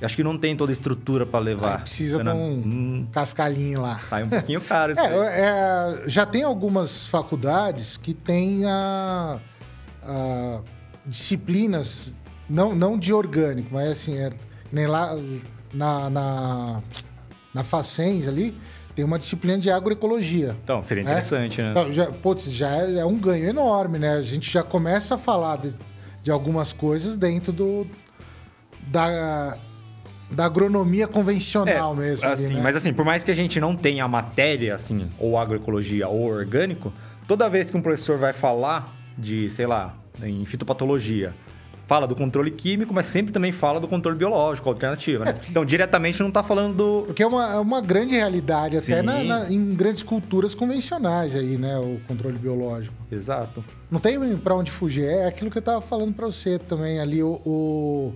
Acho 0.00 0.14
que 0.14 0.22
não 0.22 0.38
tem 0.38 0.54
toda 0.54 0.70
a 0.70 0.74
estrutura 0.74 1.26
pra 1.26 1.40
levar. 1.40 1.76
Aí 1.76 1.80
precisa 1.82 2.18
de 2.18 2.24
Né? 2.24 2.32
um 2.32 2.52
Hum, 2.64 3.06
cascalhinho 3.10 3.80
lá. 3.80 3.96
sai 4.08 4.22
um 4.22 4.28
pouquinho 4.28 4.60
caro 4.60 4.92
isso. 4.92 5.00
É, 5.00 5.40
é, 5.40 6.02
já 6.06 6.24
tem 6.24 6.44
algumas 6.44 7.08
faculdades 7.08 7.96
que 7.96 8.14
têm 8.14 8.64
a, 8.66 9.38
a 10.04 10.60
disciplinas, 11.06 12.14
não, 12.48 12.74
não 12.74 12.98
de 12.98 13.12
orgânico, 13.12 13.68
mas 13.72 13.90
assim, 13.90 14.18
é, 14.18 14.30
nem 14.72 14.86
lá 14.86 15.16
na, 15.72 16.10
na, 16.10 16.82
na 17.54 17.64
Facens 17.64 18.26
ali, 18.26 18.56
tem 18.94 19.04
uma 19.04 19.18
disciplina 19.18 19.58
de 19.58 19.70
agroecologia. 19.70 20.56
Então, 20.64 20.82
seria 20.82 21.04
né? 21.04 21.10
interessante, 21.10 21.60
né? 21.60 21.70
Então, 21.70 21.92
já, 21.92 22.06
putz, 22.06 22.50
já 22.50 22.68
é, 22.68 22.98
é 22.98 23.04
um 23.04 23.18
ganho 23.18 23.48
enorme, 23.48 23.98
né? 23.98 24.14
A 24.14 24.22
gente 24.22 24.50
já 24.50 24.62
começa 24.62 25.16
a 25.16 25.18
falar 25.18 25.58
de, 25.58 25.74
de 26.22 26.30
algumas 26.30 26.72
coisas 26.72 27.16
dentro 27.16 27.52
do, 27.52 27.86
da, 28.86 29.56
da 30.30 30.46
agronomia 30.46 31.06
convencional 31.06 31.94
mesmo. 31.94 32.24
ali, 32.24 32.32
assim, 32.32 32.54
né? 32.54 32.60
Mas 32.62 32.74
assim, 32.74 32.92
por 32.92 33.04
mais 33.04 33.22
que 33.22 33.30
a 33.30 33.34
gente 33.34 33.60
não 33.60 33.76
tenha 33.76 34.04
a 34.04 34.08
matéria, 34.08 34.74
assim, 34.74 35.10
ou 35.18 35.36
agroecologia 35.36 36.08
ou 36.08 36.24
orgânico, 36.24 36.90
toda 37.28 37.50
vez 37.50 37.70
que 37.70 37.76
um 37.76 37.82
professor 37.82 38.18
vai 38.18 38.32
falar 38.32 38.96
de, 39.18 39.50
sei 39.50 39.66
lá, 39.66 39.94
em 40.22 40.44
fitopatologia, 40.44 41.34
fala 41.86 42.06
do 42.06 42.16
controle 42.16 42.50
químico, 42.50 42.92
mas 42.92 43.06
sempre 43.06 43.32
também 43.32 43.52
fala 43.52 43.78
do 43.78 43.86
controle 43.86 44.18
biológico, 44.18 44.68
alternativa, 44.68 45.24
né? 45.24 45.34
Então, 45.48 45.64
diretamente 45.64 46.20
não 46.20 46.30
tá 46.32 46.42
falando 46.42 46.74
do... 46.74 47.02
Porque 47.06 47.22
é 47.22 47.26
uma, 47.26 47.54
é 47.54 47.58
uma 47.60 47.80
grande 47.80 48.14
realidade, 48.14 48.76
até 48.76 49.02
na- 49.02 49.22
na- 49.22 49.50
em 49.52 49.74
grandes 49.74 50.02
culturas 50.02 50.52
convencionais 50.54 51.36
aí, 51.36 51.56
né? 51.56 51.78
O 51.78 52.00
controle 52.08 52.36
biológico. 52.38 52.96
Exato. 53.12 53.64
Não 53.90 54.00
tem 54.00 54.36
pra 54.38 54.56
onde 54.56 54.70
fugir. 54.70 55.04
É 55.04 55.26
aquilo 55.26 55.48
que 55.50 55.58
eu 55.58 55.62
tava 55.62 55.80
falando 55.80 56.12
pra 56.12 56.26
você 56.26 56.58
também 56.58 56.98
ali. 56.98 57.22
O, 57.22 57.40
o- 57.46 58.14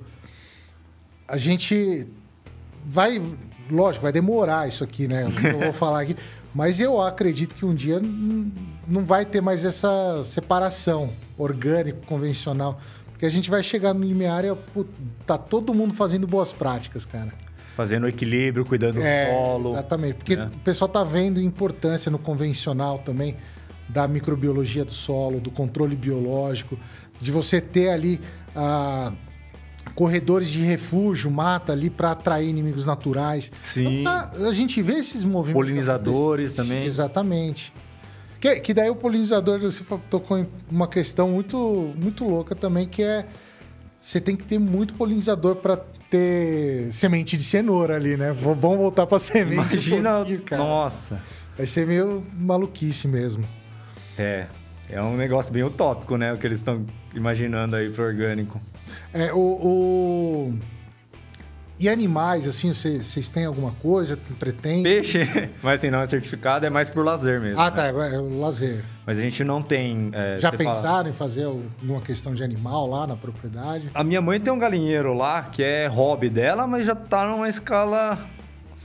A 1.28 1.36
gente 1.36 2.08
vai... 2.84 3.22
Lógico, 3.70 4.02
vai 4.02 4.10
demorar 4.10 4.66
isso 4.68 4.82
aqui, 4.82 5.06
né? 5.06 5.28
O 5.28 5.30
que 5.30 5.46
Eu 5.46 5.58
vou 5.60 5.72
falar 5.72 6.00
aqui. 6.00 6.16
Mas 6.54 6.80
eu 6.80 7.00
acredito 7.00 7.54
que 7.54 7.64
um 7.64 7.74
dia 7.74 8.00
não 8.86 9.04
vai 9.04 9.24
ter 9.24 9.40
mais 9.40 9.64
essa 9.64 10.22
separação 10.24 11.10
orgânico, 11.38 12.04
convencional. 12.06 12.80
Porque 13.10 13.24
a 13.24 13.30
gente 13.30 13.50
vai 13.50 13.62
chegar 13.62 13.94
no 13.94 14.04
limiar 14.04 14.44
e 14.44 14.48
tá 15.26 15.38
todo 15.38 15.74
mundo 15.74 15.94
fazendo 15.94 16.26
boas 16.26 16.52
práticas, 16.52 17.04
cara. 17.04 17.32
Fazendo 17.76 18.08
equilíbrio, 18.08 18.64
cuidando 18.64 18.94
do 18.94 19.02
É, 19.02 19.30
solo. 19.30 19.72
Exatamente, 19.72 20.14
porque 20.14 20.36
né? 20.36 20.50
o 20.54 20.58
pessoal 20.60 20.88
tá 20.88 21.04
vendo 21.04 21.40
importância 21.40 22.10
no 22.10 22.18
convencional 22.18 22.98
também 22.98 23.36
da 23.88 24.08
microbiologia 24.08 24.84
do 24.84 24.92
solo, 24.92 25.40
do 25.40 25.50
controle 25.50 25.96
biológico, 25.96 26.78
de 27.20 27.30
você 27.30 27.60
ter 27.60 27.90
ali 27.90 28.20
a, 28.54 29.12
corredores 29.94 30.48
de 30.48 30.60
refúgio, 30.60 31.30
mata 31.30 31.72
ali 31.72 31.90
para 31.90 32.12
atrair 32.12 32.48
inimigos 32.48 32.86
naturais. 32.86 33.50
Sim. 33.62 34.00
Então, 34.00 34.12
tá, 34.12 34.32
a 34.48 34.52
gente 34.52 34.80
vê 34.82 34.94
esses 34.94 35.24
movimentos. 35.24 35.52
Polinizadores 35.52 36.52
também. 36.52 36.84
Exatamente. 36.84 37.72
Que, 38.40 38.58
que 38.60 38.72
daí 38.72 38.88
o 38.88 38.96
polinizador, 38.96 39.60
você 39.60 39.84
tocou 40.08 40.38
em 40.38 40.46
uma 40.70 40.88
questão 40.88 41.28
muito, 41.28 41.92
muito 41.96 42.24
louca 42.24 42.54
também, 42.54 42.88
que 42.88 43.02
é 43.02 43.26
você 44.00 44.18
tem 44.18 44.34
que 44.34 44.44
ter 44.44 44.58
muito 44.58 44.94
polinizador 44.94 45.56
para 45.56 45.76
ter 46.08 46.90
semente 46.90 47.36
de 47.36 47.44
cenoura 47.44 47.96
ali, 47.96 48.16
né? 48.16 48.32
Vamos 48.32 48.78
voltar 48.78 49.06
para 49.06 49.18
semente. 49.18 49.60
um 49.60 49.62
Imagina, 49.62 50.16
pouquinho, 50.16 50.40
cara. 50.42 50.62
nossa. 50.62 51.20
Vai 51.56 51.66
ser 51.66 51.86
meio 51.86 52.26
maluquice 52.32 53.06
mesmo. 53.06 53.44
É, 54.18 54.46
é 54.88 55.02
um 55.02 55.16
negócio 55.16 55.52
bem 55.52 55.62
utópico, 55.62 56.16
né? 56.16 56.32
O 56.32 56.38
que 56.38 56.46
eles 56.46 56.60
estão 56.60 56.86
imaginando 57.14 57.76
aí 57.76 57.90
pro 57.90 58.04
orgânico. 58.04 58.58
É, 59.12 59.32
o, 59.32 59.38
o- 59.38 60.58
E 61.78 61.88
animais, 61.88 62.46
assim, 62.46 62.72
vocês 62.74 63.30
têm 63.30 63.46
alguma 63.46 63.72
coisa? 63.72 64.18
Pretende? 64.38 64.82
Peixe, 64.82 65.20
mas 65.62 65.80
assim, 65.80 65.90
não 65.90 66.00
é 66.02 66.06
certificado, 66.06 66.66
é 66.66 66.70
mais 66.70 66.90
por 66.90 67.02
lazer 67.04 67.40
mesmo. 67.40 67.58
Ah, 67.60 67.70
né? 67.70 67.70
tá, 67.70 67.86
é 67.86 68.18
o 68.18 68.38
lazer. 68.38 68.84
Mas 69.06 69.16
a 69.18 69.20
gente 69.22 69.42
não 69.42 69.62
tem... 69.62 70.10
é, 70.12 70.36
Já 70.38 70.50
você 70.50 70.58
fala- 70.58 70.74
pensaram 70.76 71.10
em 71.10 71.12
fazer 71.14 71.44
alguma 71.44 72.00
questão 72.02 72.34
de 72.34 72.44
animal 72.44 72.86
lá 72.86 73.06
na 73.06 73.16
propriedade? 73.16 73.90
A 73.94 74.04
minha 74.04 74.20
mãe 74.20 74.38
tem 74.38 74.52
um 74.52 74.58
galinheiro 74.58 75.14
lá, 75.14 75.44
que 75.44 75.62
é 75.62 75.86
hobby 75.86 76.28
dela, 76.28 76.66
mas 76.66 76.84
já 76.84 76.94
tá 76.94 77.26
numa 77.26 77.48
escala 77.48 78.18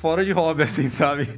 fora 0.01 0.24
de 0.24 0.32
hobby, 0.32 0.64
assim, 0.64 0.89
sabe? 0.89 1.30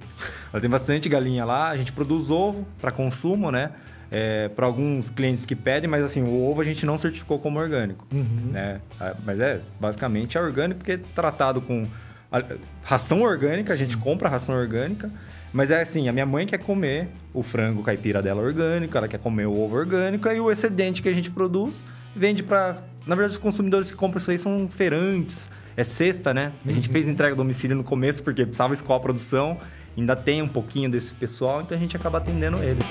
Ela 0.54 0.62
tem 0.62 0.70
bastante 0.70 1.10
galinha 1.10 1.44
lá, 1.44 1.70
a 1.70 1.78
gente 1.78 1.92
produz 1.92 2.30
ovo 2.30 2.68
para 2.80 2.92
consumo, 2.92 3.52
né? 3.52 3.72
É, 4.10 4.48
para 4.50 4.66
alguns 4.66 5.10
clientes 5.10 5.46
que 5.46 5.56
pedem, 5.56 5.90
mas 5.90 6.04
assim, 6.04 6.22
o 6.24 6.50
ovo 6.50 6.62
a 6.62 6.64
gente 6.64 6.86
não 6.86 6.98
certificou 6.98 7.40
como 7.40 7.60
orgânico, 7.60 8.08
né? 8.12 8.80
Ah, 9.00 9.14
Mas 9.26 9.40
é, 9.40 9.60
basicamente 9.80 10.38
é 10.38 10.42
orgânico 10.42 10.78
porque 10.80 10.94
é 10.94 11.00
tratado 11.14 11.60
com 11.60 11.86
a- 12.32 12.42
ração 12.84 13.22
orgânica, 13.22 13.74
a 13.74 13.76
gente 13.76 13.98
compra 13.98 14.30
ração 14.30 14.56
orgânica, 14.56 15.12
mas 15.52 15.72
é 15.72 15.82
assim, 15.82 16.08
a 16.08 16.14
minha 16.14 16.26
mãe 16.26 16.46
quer 16.46 16.58
comer 16.60 17.10
o 17.34 17.44
frango 17.44 17.84
caipira 17.84 18.22
dela 18.22 18.42
orgânico, 18.42 18.98
ela 18.98 19.08
quer 19.10 19.20
comer 19.20 19.46
o 19.46 19.60
ovo 19.60 19.76
orgânico, 19.76 20.30
aí 20.30 20.40
o 20.40 20.50
excedente 20.50 21.02
que 21.02 21.10
a 21.10 21.14
gente 21.14 21.30
produz 21.30 21.84
vende 22.16 22.42
para 22.44 22.78
Na 23.06 23.16
verdade, 23.16 23.34
os 23.34 23.40
consumidores 23.40 23.90
que 23.92 23.96
compram 23.98 24.18
isso 24.20 24.32
aí 24.32 24.38
são 24.38 24.68
feirantes, 24.70 25.50
é 25.78 25.84
cesta, 25.84 26.34
né? 26.34 26.52
A 26.66 26.72
gente 26.72 26.90
fez 26.90 27.08
entrega 27.08 27.34
a 27.34 27.38
domicílio 27.38 27.76
no 27.76 27.84
começo 27.84 28.22
porque 28.24 28.44
precisava 28.46 28.74
escoar 28.74 29.00
a 29.00 29.02
produção, 29.02 29.58
ainda 29.98 30.14
tem 30.16 30.42
um 30.42 30.48
pouquinho 30.48 30.90
desse 30.90 31.14
pessoal, 31.16 31.62
então 31.62 31.78
a 31.78 31.80
gente 31.80 31.96
acaba 31.96 32.18
atendendo 32.20 32.62
eles. 32.64 32.86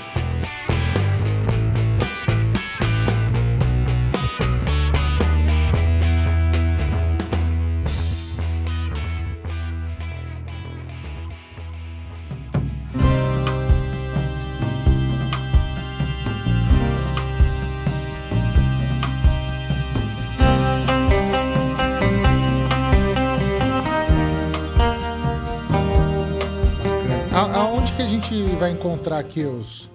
Aqui 29.36 29.44
os, 29.44 29.90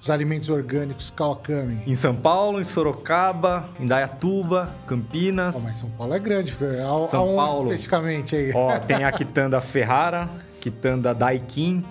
os 0.00 0.10
alimentos 0.10 0.50
orgânicos 0.50 1.10
Kawakami? 1.10 1.78
Em 1.86 1.94
São 1.94 2.14
Paulo, 2.14 2.60
em 2.60 2.64
Sorocaba, 2.64 3.64
em 3.80 3.86
Dayatuba, 3.86 4.74
Campinas. 4.86 5.54
Pô, 5.54 5.62
mas 5.62 5.76
São 5.76 5.88
Paulo 5.90 6.12
é 6.12 6.18
grande. 6.18 6.52
A, 6.52 7.08
São 7.08 7.34
Paulo. 7.34 7.70
especificamente 7.70 8.36
aí? 8.36 8.52
Ó, 8.54 8.78
tem 8.78 9.04
a 9.04 9.10
quitanda 9.12 9.60
Ferrara, 9.60 10.28
quitanda 10.60 11.14
Daikin, 11.14 11.82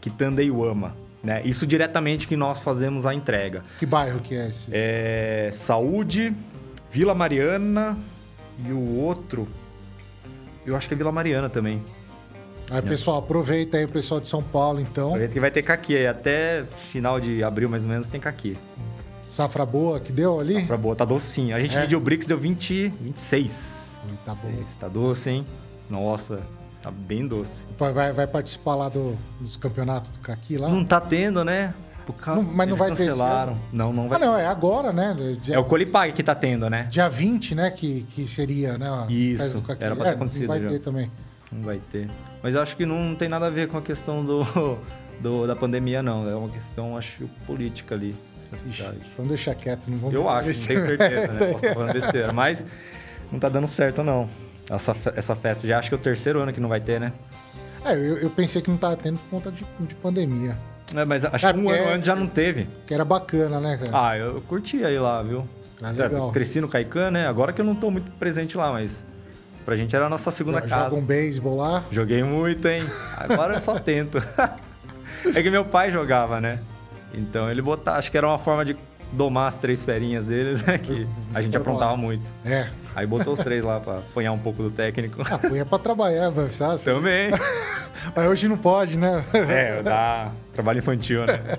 quitanda 0.00 0.42
Iwama. 0.42 0.96
Né? 1.22 1.40
Isso 1.44 1.64
diretamente 1.64 2.26
que 2.26 2.36
nós 2.36 2.60
fazemos 2.60 3.06
a 3.06 3.14
entrega. 3.14 3.62
Que 3.78 3.86
bairro 3.86 4.18
que 4.18 4.34
é 4.34 4.48
esse? 4.48 4.68
É 4.72 5.50
Saúde, 5.54 6.34
Vila 6.90 7.14
Mariana 7.14 7.96
e 8.66 8.72
o 8.72 8.96
outro. 8.98 9.46
Eu 10.66 10.74
acho 10.76 10.88
que 10.88 10.94
é 10.94 10.96
Vila 10.96 11.12
Mariana 11.12 11.48
também. 11.48 11.80
Aí, 12.72 12.82
pessoal, 12.82 13.18
aproveita 13.18 13.76
aí 13.76 13.84
o 13.84 13.88
pessoal 13.88 14.20
de 14.20 14.28
São 14.28 14.42
Paulo, 14.42 14.80
então. 14.80 15.08
Aproveita 15.08 15.34
que 15.34 15.40
vai 15.40 15.50
ter 15.50 15.62
caqui. 15.62 15.96
aí, 15.96 16.06
Até 16.06 16.64
final 16.90 17.20
de 17.20 17.44
abril, 17.44 17.68
mais 17.68 17.84
ou 17.84 17.90
menos, 17.90 18.08
tem 18.08 18.18
caqui. 18.20 18.56
Safra 19.28 19.64
boa 19.64 20.00
que 20.00 20.12
deu 20.12 20.40
ali? 20.40 20.62
Pra 20.64 20.76
boa, 20.76 20.94
tá 20.96 21.04
docinho. 21.04 21.54
A 21.56 21.60
gente 21.60 21.76
É. 21.76 21.80
mediu 21.80 21.98
o 21.98 22.00
Brix, 22.00 22.26
deu 22.26 22.38
20, 22.38 22.88
26. 23.00 23.82
Tá 24.24 24.34
bom. 24.34 24.50
Tá 24.80 24.88
doce, 24.88 25.30
hein? 25.30 25.44
Nossa, 25.88 26.40
tá 26.82 26.90
bem 26.90 27.26
doce. 27.26 27.62
Vai, 27.78 28.12
vai- 28.12 28.26
participar 28.26 28.74
lá 28.74 28.88
do, 28.88 29.16
dos 29.40 29.56
campeonatos 29.56 30.10
do 30.10 30.18
Caqui 30.20 30.56
lá? 30.58 30.68
Não 30.68 30.84
tá 30.84 31.00
tendo, 31.00 31.44
né? 31.44 31.72
Não, 32.26 32.42
mas 32.42 32.68
não 32.68 32.76
vai 32.76 32.88
ter 32.88 32.94
esse 32.94 33.04
cancelaram. 33.06 33.56
Não, 33.72 33.92
não 33.92 34.08
vai 34.08 34.20
Ah, 34.20 34.26
não, 34.26 34.36
é 34.36 34.44
agora, 34.46 34.92
né? 34.92 35.14
Dia, 35.40 35.54
É 35.54 35.58
o 35.58 35.64
Colipag 35.64 36.12
que 36.12 36.22
tá 36.22 36.34
tendo, 36.34 36.68
né? 36.68 36.88
dia 36.90 37.08
20, 37.08 37.54
né? 37.54 37.70
Que, 37.70 38.02
que 38.10 38.26
seria, 38.26 38.76
né? 38.76 38.88
Isso, 39.08 39.62
era 39.78 39.94
pra 39.94 40.04
ter 40.04 40.10
É, 40.10 40.12
acontecido 40.14 40.48
vai 40.48 40.60
já. 40.60 40.68
ter 40.68 40.78
também. 40.80 41.10
Não 41.52 41.62
vai 41.62 41.80
ter. 41.90 42.08
Mas 42.42 42.56
acho 42.56 42.76
que 42.76 42.86
não 42.86 43.14
tem 43.14 43.28
nada 43.28 43.46
a 43.46 43.50
ver 43.50 43.68
com 43.68 43.76
a 43.78 43.82
questão 43.82 44.24
do, 44.24 44.44
do- 45.20 45.46
da 45.46 45.54
pandemia, 45.54 46.02
não. 46.02 46.28
É 46.28 46.34
uma 46.34 46.48
questão, 46.48 46.96
acho, 46.96 47.28
política 47.46 47.94
ali 47.94 48.14
Ixi, 48.66 48.76
cidade. 48.82 48.98
então 49.12 49.26
deixa 49.26 49.54
quieto, 49.54 49.88
não 49.88 49.98
vamos 49.98 50.14
Eu 50.14 50.28
acho, 50.28 50.48
não 50.48 50.66
tenho 50.66 50.86
certeza, 50.86 51.32
né? 51.32 51.38
Posso 51.52 51.64
estar 51.64 51.74
falando 51.74 51.92
besteira. 51.92 52.32
Mas 52.32 52.64
não 53.30 53.38
tá 53.38 53.48
dando 53.48 53.68
certo, 53.68 54.02
não. 54.02 54.28
Essa, 54.70 54.94
essa 55.16 55.34
festa 55.34 55.66
já 55.66 55.78
acho 55.78 55.88
que 55.90 55.94
é 55.94 55.98
o 55.98 56.00
terceiro 56.00 56.40
ano 56.40 56.52
que 56.52 56.60
não 56.60 56.68
vai 56.68 56.80
ter, 56.80 56.98
né? 57.00 57.12
É, 57.84 57.94
eu, 57.94 58.18
eu 58.18 58.30
pensei 58.30 58.62
que 58.62 58.70
não 58.70 58.76
tava 58.76 58.96
tendo 58.96 59.18
por 59.18 59.28
conta 59.30 59.50
de, 59.50 59.64
de 59.80 59.94
pandemia. 59.96 60.56
É, 60.94 61.04
mas 61.04 61.24
acho 61.24 61.38
Cara, 61.44 61.56
que 61.58 61.64
um 61.64 61.68
ano 61.70 61.82
é- 61.82 61.94
antes 61.94 62.06
já 62.06 62.14
não 62.14 62.26
teve. 62.26 62.68
Que 62.86 62.94
era 62.94 63.04
bacana, 63.04 63.60
né, 63.60 63.76
cara? 63.78 63.90
Ah, 64.08 64.16
eu 64.18 64.40
curti 64.42 64.84
aí 64.84 64.98
lá, 64.98 65.22
viu? 65.22 65.46
Ah, 65.82 65.90
legal. 65.90 66.30
Cresci 66.30 66.60
no 66.60 66.68
Caican, 66.68 67.10
né? 67.10 67.26
Agora 67.26 67.52
que 67.52 67.60
eu 67.60 67.64
não 67.64 67.74
tô 67.74 67.90
muito 67.90 68.10
presente 68.12 68.56
lá, 68.56 68.70
mas 68.72 69.04
pra 69.64 69.76
gente 69.76 69.94
era 69.94 70.06
a 70.06 70.08
nossa 70.08 70.30
segunda 70.30 70.60
casa. 70.60 70.84
Joga 70.84 70.96
um 70.96 71.04
beisebol 71.04 71.56
lá. 71.56 71.84
Joguei 71.90 72.22
muito, 72.22 72.66
hein? 72.68 72.84
Agora 73.16 73.54
eu 73.54 73.60
só 73.60 73.78
tento. 73.78 74.18
é 75.34 75.42
que 75.42 75.50
meu 75.50 75.64
pai 75.64 75.90
jogava, 75.90 76.40
né? 76.40 76.60
Então 77.14 77.50
ele 77.50 77.62
botava, 77.62 77.98
acho 77.98 78.10
que 78.10 78.16
era 78.16 78.26
uma 78.26 78.38
forma 78.38 78.64
de 78.64 78.76
domar 79.12 79.48
as 79.48 79.56
três 79.56 79.84
ferinhas 79.84 80.26
deles, 80.26 80.62
né? 80.62 80.78
Que 80.78 81.06
a 81.34 81.42
gente 81.42 81.56
aprontava 81.56 81.96
muito. 81.96 82.24
É. 82.44 82.68
Aí 82.94 83.06
botou 83.06 83.34
os 83.34 83.40
três 83.40 83.62
lá 83.62 83.78
pra 83.78 83.98
apanhar 83.98 84.32
um 84.32 84.38
pouco 84.38 84.62
do 84.62 84.70
técnico. 84.70 85.22
Ah, 85.30 85.38
punha 85.38 85.64
pra 85.64 85.78
trabalhar, 85.78 86.30
vai, 86.30 86.48
sabe? 86.50 86.80
Também. 86.82 87.30
Mas 88.16 88.26
hoje 88.26 88.48
não 88.48 88.56
pode, 88.56 88.98
né? 88.98 89.24
É, 89.32 89.82
dá 89.82 90.32
trabalho 90.52 90.78
infantil, 90.78 91.26
né? 91.26 91.58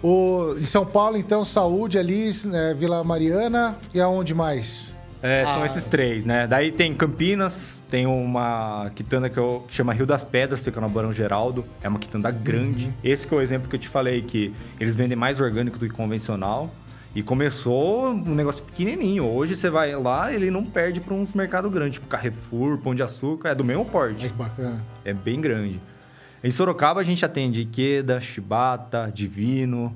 O, 0.00 0.54
em 0.56 0.64
São 0.64 0.86
Paulo, 0.86 1.16
então, 1.16 1.44
saúde 1.44 1.98
ali, 1.98 2.30
né, 2.44 2.72
Vila 2.72 3.02
Mariana 3.02 3.76
e 3.92 4.00
aonde 4.00 4.32
mais? 4.32 4.96
É, 5.22 5.44
são 5.44 5.62
Ah. 5.62 5.66
esses 5.66 5.84
três, 5.86 6.24
né? 6.24 6.46
Daí 6.46 6.70
tem 6.70 6.94
Campinas, 6.94 7.84
tem 7.90 8.06
uma 8.06 8.90
quitanda 8.94 9.28
que, 9.28 9.36
eu, 9.38 9.64
que 9.66 9.74
chama 9.74 9.92
Rio 9.92 10.06
das 10.06 10.22
Pedras, 10.24 10.62
fica 10.62 10.80
no 10.80 10.88
Barão 10.88 11.12
Geraldo. 11.12 11.64
É 11.82 11.88
uma 11.88 11.98
quitanda 11.98 12.30
grande. 12.30 12.92
Esse 13.02 13.26
que 13.26 13.34
é 13.34 13.36
o 13.36 13.40
exemplo 13.40 13.68
que 13.68 13.74
eu 13.74 13.80
te 13.80 13.88
falei, 13.88 14.22
que 14.22 14.52
eles 14.78 14.94
vendem 14.94 15.16
mais 15.16 15.40
orgânico 15.40 15.76
do 15.78 15.88
que 15.88 15.92
convencional. 15.94 16.72
E 17.14 17.22
começou 17.22 18.10
um 18.10 18.34
negócio 18.34 18.62
pequenininho. 18.62 19.24
Hoje 19.24 19.56
você 19.56 19.68
vai 19.70 19.96
lá, 19.96 20.32
ele 20.32 20.50
não 20.52 20.62
perde 20.64 21.00
para 21.00 21.14
uns 21.14 21.32
mercados 21.32 21.72
grandes, 21.72 21.94
tipo 21.94 22.06
Carrefour, 22.06 22.78
Pão 22.78 22.94
de 22.94 23.02
Açúcar, 23.02 23.48
é 23.48 23.54
do 23.54 23.64
mesmo 23.64 23.84
porte. 23.86 24.28
que 24.28 24.34
bacana. 24.34 24.84
É 25.04 25.12
bem 25.12 25.40
grande. 25.40 25.80
Em 26.44 26.50
Sorocaba 26.52 27.00
a 27.00 27.04
gente 27.04 27.24
atende 27.24 27.62
Ikeda, 27.62 28.20
Shibata, 28.20 29.10
Divino, 29.12 29.92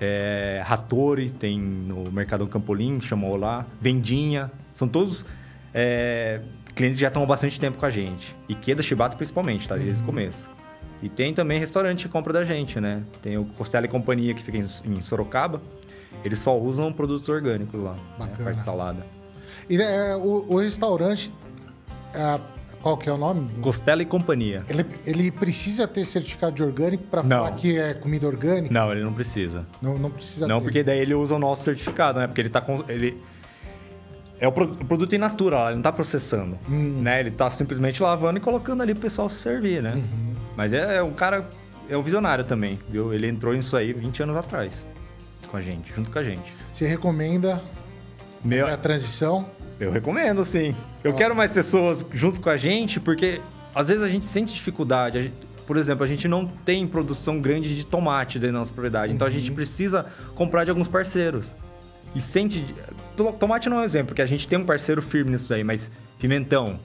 é, 0.00 0.64
Hattori, 0.66 1.30
tem 1.30 1.58
no 1.58 2.10
Mercadão 2.10 2.46
Campolim, 2.46 3.00
chamou 3.00 3.36
lá, 3.36 3.66
Vendinha. 3.80 4.50
São 4.72 4.88
todos 4.88 5.26
é, 5.74 6.40
clientes 6.74 6.98
que 6.98 7.02
já 7.02 7.08
estão 7.08 7.22
há 7.22 7.26
bastante 7.26 7.60
tempo 7.60 7.76
com 7.76 7.84
a 7.84 7.90
gente. 7.90 8.34
Ikeda, 8.48 8.82
Shibata 8.82 9.16
principalmente, 9.16 9.68
tá? 9.68 9.76
Desde 9.76 10.02
o 10.02 10.06
começo. 10.06 10.50
E 11.02 11.08
tem 11.08 11.32
também 11.34 11.58
restaurante 11.58 12.06
que 12.06 12.12
compra 12.12 12.32
da 12.32 12.44
gente, 12.44 12.80
né? 12.80 13.02
Tem 13.22 13.36
o 13.36 13.44
Costela 13.44 13.86
e 13.86 13.88
Companhia 13.88 14.34
que 14.34 14.42
fica 14.42 14.58
em, 14.58 15.00
Sorocaba. 15.00 15.60
Eles 16.24 16.38
só 16.38 16.58
usam 16.58 16.92
produtos 16.92 17.28
orgânicos 17.28 17.80
lá, 17.80 17.92
né? 17.92 18.00
Bacana. 18.18 18.44
Parte 18.44 18.56
de 18.58 18.64
salada. 18.64 19.06
E 19.68 19.80
é, 19.80 20.16
o, 20.16 20.46
o 20.48 20.58
restaurante, 20.58 21.32
é, 22.14 22.40
qual 22.82 22.96
que 22.96 23.08
é 23.08 23.12
o 23.12 23.18
nome? 23.18 23.48
Costela 23.60 24.02
e 24.02 24.06
Companhia. 24.06 24.64
Ele, 24.68 24.86
ele 25.06 25.30
precisa 25.30 25.86
ter 25.86 26.04
certificado 26.04 26.54
de 26.56 26.62
orgânico 26.62 27.04
para 27.04 27.22
falar 27.22 27.52
que 27.52 27.78
é 27.78 27.94
comida 27.94 28.26
orgânica? 28.26 28.72
Não, 28.72 28.90
ele 28.90 29.02
não 29.04 29.12
precisa. 29.12 29.66
Não, 29.82 29.98
não 29.98 30.10
precisa 30.10 30.46
Não, 30.46 30.58
ter. 30.58 30.64
porque 30.64 30.82
daí 30.82 30.98
ele 30.98 31.14
usa 31.14 31.34
o 31.34 31.38
nosso 31.38 31.62
certificado, 31.64 32.18
né? 32.18 32.26
Porque 32.26 32.40
ele 32.40 32.48
tá 32.50 32.60
com. 32.60 32.82
Ele... 32.88 33.20
É 34.40 34.48
o, 34.48 34.52
pro- 34.52 34.64
o 34.64 34.84
produto 34.86 35.14
in 35.14 35.18
natura 35.18 35.66
ele 35.66 35.74
não 35.74 35.82
tá 35.82 35.92
processando. 35.92 36.58
Né? 36.66 37.20
Ele 37.20 37.30
tá 37.30 37.50
simplesmente 37.50 38.02
lavando 38.02 38.38
e 38.38 38.40
colocando 38.40 38.82
ali 38.82 38.94
pro 38.94 39.02
pessoal 39.02 39.28
se 39.28 39.42
servir, 39.42 39.82
né? 39.82 40.02
Mas 40.56 40.72
é, 40.72 40.96
é 40.96 41.02
um 41.02 41.12
cara. 41.12 41.46
É 41.90 41.96
um 41.96 42.02
visionário 42.02 42.44
também, 42.44 42.78
viu? 42.88 43.12
Ele 43.12 43.26
entrou 43.28 43.52
nisso 43.52 43.76
aí 43.76 43.92
20 43.92 44.22
anos 44.22 44.36
atrás. 44.36 44.86
Com 45.48 45.56
a 45.56 45.60
gente, 45.60 45.92
junto 45.92 46.10
com 46.10 46.18
a 46.18 46.22
gente. 46.22 46.54
Você 46.72 46.86
recomenda 46.86 47.60
Meu, 48.44 48.66
a 48.66 48.76
transição? 48.76 49.46
Eu 49.80 49.90
recomendo, 49.90 50.44
sim. 50.44 50.74
Eu 51.02 51.14
quero 51.14 51.34
mais 51.34 51.50
pessoas 51.50 52.04
junto 52.12 52.40
com 52.40 52.50
a 52.50 52.56
gente, 52.56 53.00
porque 53.00 53.40
às 53.74 53.88
vezes 53.88 54.02
a 54.02 54.08
gente 54.08 54.26
sente 54.26 54.52
dificuldade. 54.54 55.22
Gente- 55.24 55.50
por 55.66 55.76
exemplo, 55.76 56.04
a 56.04 56.06
gente 56.06 56.26
não 56.28 56.46
tem 56.46 56.86
produção 56.86 57.40
grande 57.40 57.74
de 57.76 57.86
tomate 57.86 58.38
dentro 58.38 58.54
da 58.54 58.58
nossa 58.58 58.72
propriedade. 58.72 59.12
Então 59.12 59.26
a 59.26 59.30
gente 59.30 59.50
precisa 59.52 60.04
comprar 60.34 60.64
de 60.64 60.70
alguns 60.70 60.88
parceiros. 60.88 61.46
E 62.14 62.20
sente. 62.20 62.64
to- 63.16 63.32
Tomate 63.38 63.68
não 63.68 63.78
é 63.78 63.80
um 63.82 63.84
exemplo, 63.84 64.08
porque 64.08 64.20
a 64.22 64.26
gente 64.26 64.46
tem 64.48 64.58
um 64.58 64.64
parceiro 64.64 65.00
firme 65.00 65.30
nisso 65.30 65.52
aí, 65.54 65.62
mas 65.64 65.90
pimentão. 66.18 66.78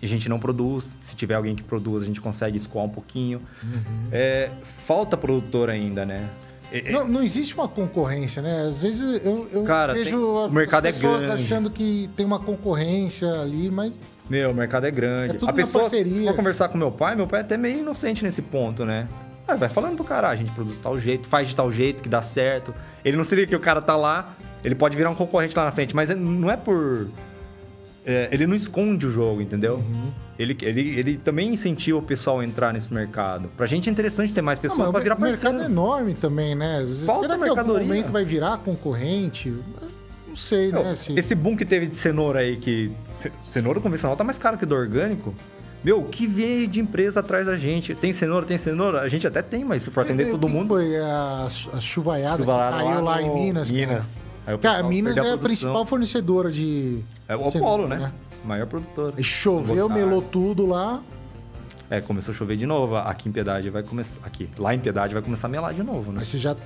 A 0.00 0.06
gente 0.06 0.28
não 0.28 0.38
produz. 0.38 0.96
Se 1.00 1.16
tiver 1.16 1.34
alguém 1.34 1.56
que 1.56 1.62
produz, 1.62 2.04
a 2.04 2.06
gente 2.06 2.20
consegue 2.20 2.56
escoar 2.56 2.84
um 2.84 2.88
pouquinho. 2.90 3.40
É, 4.12 4.50
falta 4.86 5.16
produtor 5.16 5.70
ainda, 5.70 6.04
né? 6.06 6.28
É- 6.72 6.88
é- 6.88 6.92
Não, 6.92 7.06
não 7.08 7.22
existe 7.22 7.54
uma 7.54 7.66
concorrência, 7.68 8.42
né? 8.42 8.66
Às 8.68 8.82
vezes 8.82 9.24
eu, 9.24 9.48
eu 9.52 9.62
Cara, 9.64 9.94
vejo 9.94 10.10
tem- 10.10 10.18
o 10.18 10.44
as 10.46 10.52
mercado 10.52 10.86
é 10.86 10.92
pessoas 10.92 11.22
grande. 11.24 11.42
achando 11.42 11.70
que 11.70 12.10
tem 12.14 12.26
uma 12.26 12.38
concorrência 12.38 13.28
ali, 13.40 13.70
mas 13.70 13.92
Meu, 14.28 14.50
o 14.50 14.54
mercado 14.54 14.86
é 14.86 14.90
grande. 14.90 15.34
É 15.36 15.38
tudo 15.38 15.48
a 15.48 15.52
pessoa, 15.52 15.84
se 15.88 15.96
parceria. 15.96 16.28
for 16.28 16.36
conversar 16.36 16.68
com 16.68 16.76
meu 16.76 16.90
pai, 16.92 17.16
meu 17.16 17.26
pai 17.26 17.40
é 17.40 17.42
até 17.42 17.56
meio 17.56 17.78
inocente 17.80 18.22
nesse 18.22 18.42
ponto, 18.42 18.84
né? 18.84 19.08
Ah, 19.46 19.56
vai 19.56 19.70
falando 19.70 19.96
pro 19.96 20.04
cara, 20.04 20.28
a 20.28 20.36
gente 20.36 20.50
produz 20.52 20.76
de 20.76 20.82
tal 20.82 20.98
jeito, 20.98 21.26
faz 21.26 21.48
de 21.48 21.56
tal 21.56 21.70
jeito 21.72 22.02
que 22.02 22.08
dá 22.08 22.20
certo. 22.20 22.74
Ele 23.02 23.16
não 23.16 23.24
seria 23.24 23.46
que 23.46 23.56
o 23.56 23.60
cara 23.60 23.80
tá 23.80 23.96
lá, 23.96 24.34
ele 24.62 24.74
pode 24.74 24.94
virar 24.94 25.08
um 25.08 25.14
concorrente 25.14 25.56
lá 25.56 25.64
na 25.64 25.72
frente, 25.72 25.96
mas 25.96 26.10
é- 26.10 26.14
não 26.14 26.50
é 26.50 26.56
por. 26.58 27.08
É, 28.08 28.28
ele 28.32 28.46
não 28.46 28.56
esconde 28.56 29.06
o 29.06 29.10
jogo, 29.10 29.40
entendeu? 29.42 29.74
Uhum. 29.76 30.10
Ele, 30.38 30.56
ele, 30.62 30.80
ele 30.98 31.16
também 31.18 31.52
incentiva 31.52 31.98
o 31.98 32.02
pessoal 32.02 32.40
a 32.40 32.44
entrar 32.44 32.72
nesse 32.72 32.92
mercado. 32.94 33.48
Pra 33.56 33.66
gente 33.66 33.88
é 33.88 33.92
interessante 33.92 34.32
ter 34.32 34.40
mais 34.42 34.58
pessoas 34.58 34.88
o 34.88 34.92
virar 34.92 35.16
mer- 35.18 35.30
mercado 35.30 35.42
parceiro. 35.52 35.62
é 35.62 35.66
enorme 35.66 36.14
também, 36.14 36.54
né? 36.54 36.86
Falta 37.04 37.22
Será 37.28 37.38
que 37.38 37.48
algum 37.48 37.72
momento 37.78 38.12
vai 38.12 38.24
virar 38.24 38.56
concorrente? 38.58 39.54
Não 40.26 40.36
sei, 40.36 40.70
né? 40.72 40.94
Se- 40.94 41.12
Esse 41.18 41.34
boom 41.34 41.56
que 41.56 41.64
teve 41.64 41.86
de 41.86 41.96
cenoura 41.96 42.40
aí, 42.40 42.56
que 42.56 42.90
ce- 43.14 43.32
cenoura 43.50 43.80
convencional 43.80 44.16
tá 44.16 44.22
mais 44.24 44.38
caro 44.38 44.56
que 44.56 44.64
do 44.66 44.74
orgânico. 44.74 45.34
Meu, 45.82 46.00
o 46.00 46.04
que 46.04 46.26
veio 46.26 46.66
de 46.68 46.80
empresa 46.80 47.20
atrás 47.20 47.46
da 47.46 47.56
gente? 47.56 47.94
Tem 47.94 48.12
cenoura, 48.12 48.44
tem 48.46 48.58
cenoura? 48.58 49.00
A 49.00 49.08
gente 49.08 49.26
até 49.26 49.42
tem, 49.42 49.64
mas 49.64 49.82
se 49.84 49.90
for 49.90 50.00
atender 50.02 50.28
O 50.28 50.30
todo 50.32 50.48
mundo. 50.48 50.68
Foi 50.68 50.96
a, 50.96 51.46
a 51.72 51.80
chuvaiada 51.80 52.42
Chuvaiada 52.42 52.76
que 52.76 52.82
caiu 52.84 53.00
lá, 53.02 53.22
em 53.22 53.28
no- 53.28 53.34
Minas, 53.34 53.70
cara. 53.70 54.04
Aí 54.48 54.56
Cara, 54.56 54.82
Minas 54.82 55.14
é 55.18 55.32
a 55.32 55.36
principal 55.36 55.84
fornecedora 55.84 56.50
de. 56.50 57.00
É 57.28 57.36
o 57.36 57.50
cenoura, 57.50 57.84
Apolo, 57.84 57.88
né? 57.88 58.12
Maior 58.42 58.66
produtor. 58.66 59.12
E 59.18 59.22
choveu, 59.22 59.90
melou 59.90 60.22
tudo 60.22 60.64
lá. 60.64 61.02
É, 61.90 62.00
começou 62.00 62.32
a 62.32 62.36
chover 62.36 62.56
de 62.56 62.64
novo. 62.64 62.96
Aqui 62.96 63.28
em 63.28 63.32
Piedade 63.32 63.68
vai 63.68 63.82
começar. 63.82 64.20
Aqui, 64.24 64.48
lá 64.58 64.74
em 64.74 64.78
Piedade 64.78 65.12
vai 65.12 65.22
começar 65.22 65.48
a 65.48 65.50
melar 65.50 65.74
de 65.74 65.82
novo, 65.82 66.12
né? 66.12 66.20
Mas 66.20 66.28
você 66.28 66.38
já, 66.38 66.56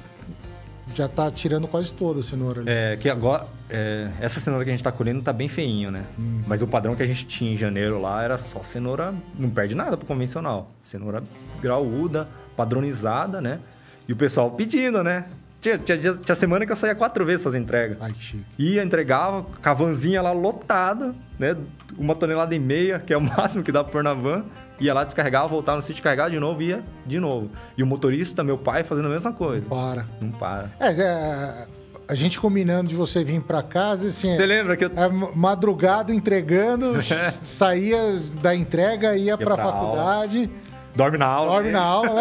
já 0.95 1.09
tá 1.09 1.29
tirando 1.29 1.67
quase 1.67 1.93
toda 1.93 2.21
a 2.21 2.23
cenoura 2.23 2.61
ali. 2.61 2.71
É, 2.71 2.97
que 2.97 3.11
agora. 3.11 3.49
é, 3.69 4.09
essa 4.21 4.39
cenoura 4.39 4.65
que 4.65 4.71
a 4.71 4.75
gente 4.75 4.85
tá 4.85 4.93
colhendo 4.93 5.21
tá 5.21 5.33
bem 5.33 5.49
feinho, 5.49 5.91
né? 5.91 6.05
Hum. 6.17 6.43
Mas 6.47 6.63
o 6.63 6.69
padrão 6.69 6.95
que 6.95 7.03
a 7.03 7.07
gente 7.07 7.27
tinha 7.27 7.53
em 7.53 7.57
janeiro 7.57 8.01
lá 8.01 8.23
era 8.23 8.39
só 8.39 8.63
cenoura. 8.63 9.13
Não 9.37 9.51
perde 9.51 9.75
nada 9.75 9.97
pro 9.97 10.07
convencional. 10.07 10.71
Cenoura 10.85 11.21
graúda, 11.61 12.29
padronizada, 12.57 13.41
né? 13.41 13.59
E 14.07 14.13
o 14.13 14.17
pessoal 14.17 14.53
pedindo, 14.53 15.03
né? 15.03 15.27
Tinha, 15.63 15.79
tinha, 15.79 15.97
dia- 15.97 16.19
tinha 16.23 16.35
semana 16.35 16.67
que 16.67 16.73
eu 16.73 16.77
saía 16.77 16.95
quatro 16.95 17.25
vezes 17.25 17.43
fazer 17.43 17.59
entrega. 17.59 17.97
Ai, 18.01 18.13
que 18.13 18.23
chique. 18.23 18.45
Ia, 18.59 18.83
entregava, 18.83 19.43
com 19.63 19.69
a 19.69 19.73
vanzinha 19.73 20.21
lá 20.21 20.33
lotada, 20.33 21.15
né? 21.39 21.57
Uma 21.97 22.15
tonelada 22.17 22.53
e 22.55 22.59
meia, 22.59 22.99
que 22.99 23.15
é 23.15 23.17
o 23.17 23.21
máximo 23.23 23.63
que 23.63 23.71
dá 23.73 23.83
pra 23.85 23.93
pôr 23.93 24.03
na 24.03 24.13
van. 24.13 24.45
Ia 24.81 24.93
lá, 24.93 25.05
descarregava, 25.05 25.47
voltava 25.47 25.77
no 25.77 25.83
sítio, 25.83 26.03
carregava 26.03 26.31
de 26.33 26.41
novo 26.41 26.61
e 26.61 26.67
ia 26.71 26.83
de 27.07 27.21
novo. 27.21 27.49
E 27.79 27.83
o 27.83 27.87
motorista, 27.87 28.43
meu 28.43 28.59
pai, 28.59 28.83
fazendo 28.83 29.07
a 29.07 29.11
mesma 29.11 29.33
coisa. 29.33 29.65
Para. 29.69 30.05
Não 30.21 30.33
para. 30.33 30.69
É, 30.81 30.91
é, 31.01 31.67
a 32.09 32.15
gente 32.17 32.41
combinando 32.41 32.89
de 32.89 32.97
você 32.97 33.23
vir 33.23 33.41
pra 33.41 33.63
casa, 33.63 34.09
assim. 34.09 34.35
Você 34.35 34.45
lembra 34.45 34.77
que 34.77 34.85
eu 34.85 34.91
É 34.97 35.09
madrugada 35.09 36.13
entregando, 36.13 36.97
É. 37.09 37.35
saía 37.45 38.19
da 38.43 38.53
entrega, 38.53 39.17
ia, 39.17 39.39
pra, 39.39 39.55
pra 39.55 39.63
aula. 39.65 39.73
faculdade, 39.81 40.51
dorme 40.97 41.17
na 41.19 41.27
aula? 41.27 41.53
dorme 41.53 41.69
né? 41.71 41.73
na 41.79 41.85
aula, 41.85 42.15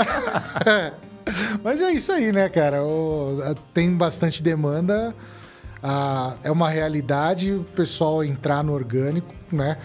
né? 0.64 0.94
Mas 1.64 1.82
é 1.82 1.92
isso 1.92 2.12
aí, 2.12 2.32
né, 2.32 2.50
cara? 2.50 2.84
O- 2.84 3.40
tem 3.74 3.96
bastante 3.96 4.42
demanda, 4.44 5.16
ah, 5.82 6.36
é 6.44 6.52
uma 6.52 6.70
realidade 6.70 7.54
o 7.54 7.64
pessoal 7.64 8.24
entrar 8.24 8.64
no 8.64 8.74
orgânico, 8.74 9.34
né? 9.52 9.78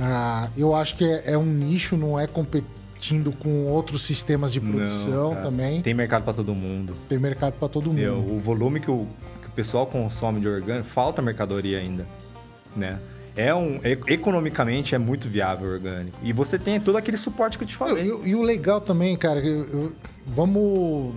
Ah, 0.00 0.48
eu 0.56 0.74
acho 0.74 0.96
que 0.96 1.04
é, 1.04 1.32
é 1.32 1.38
um 1.38 1.44
nicho, 1.44 1.96
não 1.96 2.18
é 2.18 2.26
competindo 2.26 3.32
com 3.32 3.66
outros 3.66 4.02
sistemas 4.02 4.52
de 4.52 4.60
produção 4.60 5.34
Não, 5.34 5.42
também. 5.42 5.72
Tem, 5.74 5.82
Tem 5.82 5.94
mercado 5.94 6.22
pra 6.24 6.32
todo 6.32 6.54
mundo. 6.54 6.96
mercado 7.20 7.54
para 7.54 7.68
todo 7.68 7.92
mundo. 7.92 8.34
O 8.34 8.38
volume 8.38 8.80
que 8.80 8.90
o, 8.90 9.06
que 9.42 9.48
o 9.48 9.52
pessoal 9.52 9.86
consome 9.86 10.40
de 10.40 10.48
orgânico, 10.48 10.88
falta 10.88 11.20
mercadoria 11.20 11.78
ainda, 11.78 12.06
né? 12.76 12.98
É 13.36 13.54
um, 13.54 13.76
e- 13.84 14.12
economicamente 14.12 14.94
é 14.94 14.98
muito 14.98 15.28
viável 15.28 15.68
orgânico. 15.70 16.16
E 16.22 16.32
você 16.32 16.58
tem 16.58 16.80
todo 16.80 16.96
aquele 16.96 17.16
suporte 17.16 17.56
que 17.58 17.64
eu 17.64 17.68
te 17.68 17.76
falei. 17.76 18.04
E, 18.24 18.30
e 18.30 18.34
o 18.34 18.42
legal 18.42 18.80
também, 18.80 19.16
cara, 19.16 19.40
eu- 19.40 19.68
eu- 19.68 19.92
vamos. 20.26 21.14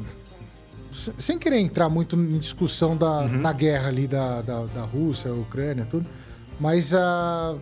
se- 0.92 1.14
Sem 1.18 1.38
querer 1.40 1.60
entrar 1.60 1.90
muito 1.90 2.16
em 2.16 2.38
discussão 2.38 2.96
da, 2.96 3.22
Uhum. 3.22 3.40
na 3.40 3.52
guerra 3.54 3.88
ali 3.88 4.08
da, 4.08 4.42
da, 4.42 4.66
da 4.66 4.82
Rússia, 4.84 5.34
Ucrânia, 5.34 5.86
tudo, 5.86 6.08
mas 6.60 6.94
a, 6.94 7.56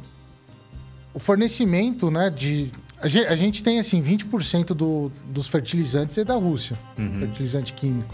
o 1.13 1.19
fornecimento, 1.19 2.09
né, 2.11 2.30
de. 2.30 2.72
A 3.01 3.07
gente, 3.07 3.27
a 3.27 3.35
gente 3.35 3.63
tem, 3.63 3.80
assim, 3.80 4.01
20% 4.01 4.73
do, 4.76 5.11
dos 5.27 5.47
fertilizantes 5.47 6.18
é 6.18 6.23
da 6.23 6.35
Rússia, 6.35 6.77
Uhum. 6.97 7.19
fertilizante 7.19 7.73
químico. 7.73 8.13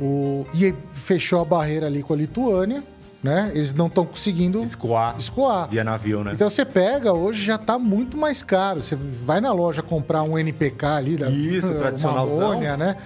O, 0.00 0.44
e 0.54 0.74
fechou 0.92 1.40
a 1.40 1.44
barreira 1.44 1.86
ali 1.86 2.02
com 2.02 2.12
a 2.12 2.16
Lituânia, 2.16 2.82
né? 3.24 3.50
Eles 3.54 3.72
não 3.72 3.86
estão 3.86 4.04
conseguindo 4.04 4.62
Escoar 4.62 5.16
escoar. 5.18 5.66
via 5.70 5.82
navio, 5.82 6.22
né? 6.22 6.32
Então 6.34 6.50
você 6.50 6.62
pega, 6.62 7.10
hoje 7.10 7.42
já 7.42 7.56
tá 7.56 7.78
muito 7.78 8.18
mais 8.18 8.42
caro. 8.42 8.82
Você 8.82 8.94
vai 8.94 9.40
na 9.40 9.50
loja 9.50 9.82
comprar 9.82 10.22
um 10.22 10.38
NPK 10.38 10.86
ali, 10.86 11.16
da, 11.16 11.30
Isso, 11.30 11.66
né? 12.78 12.96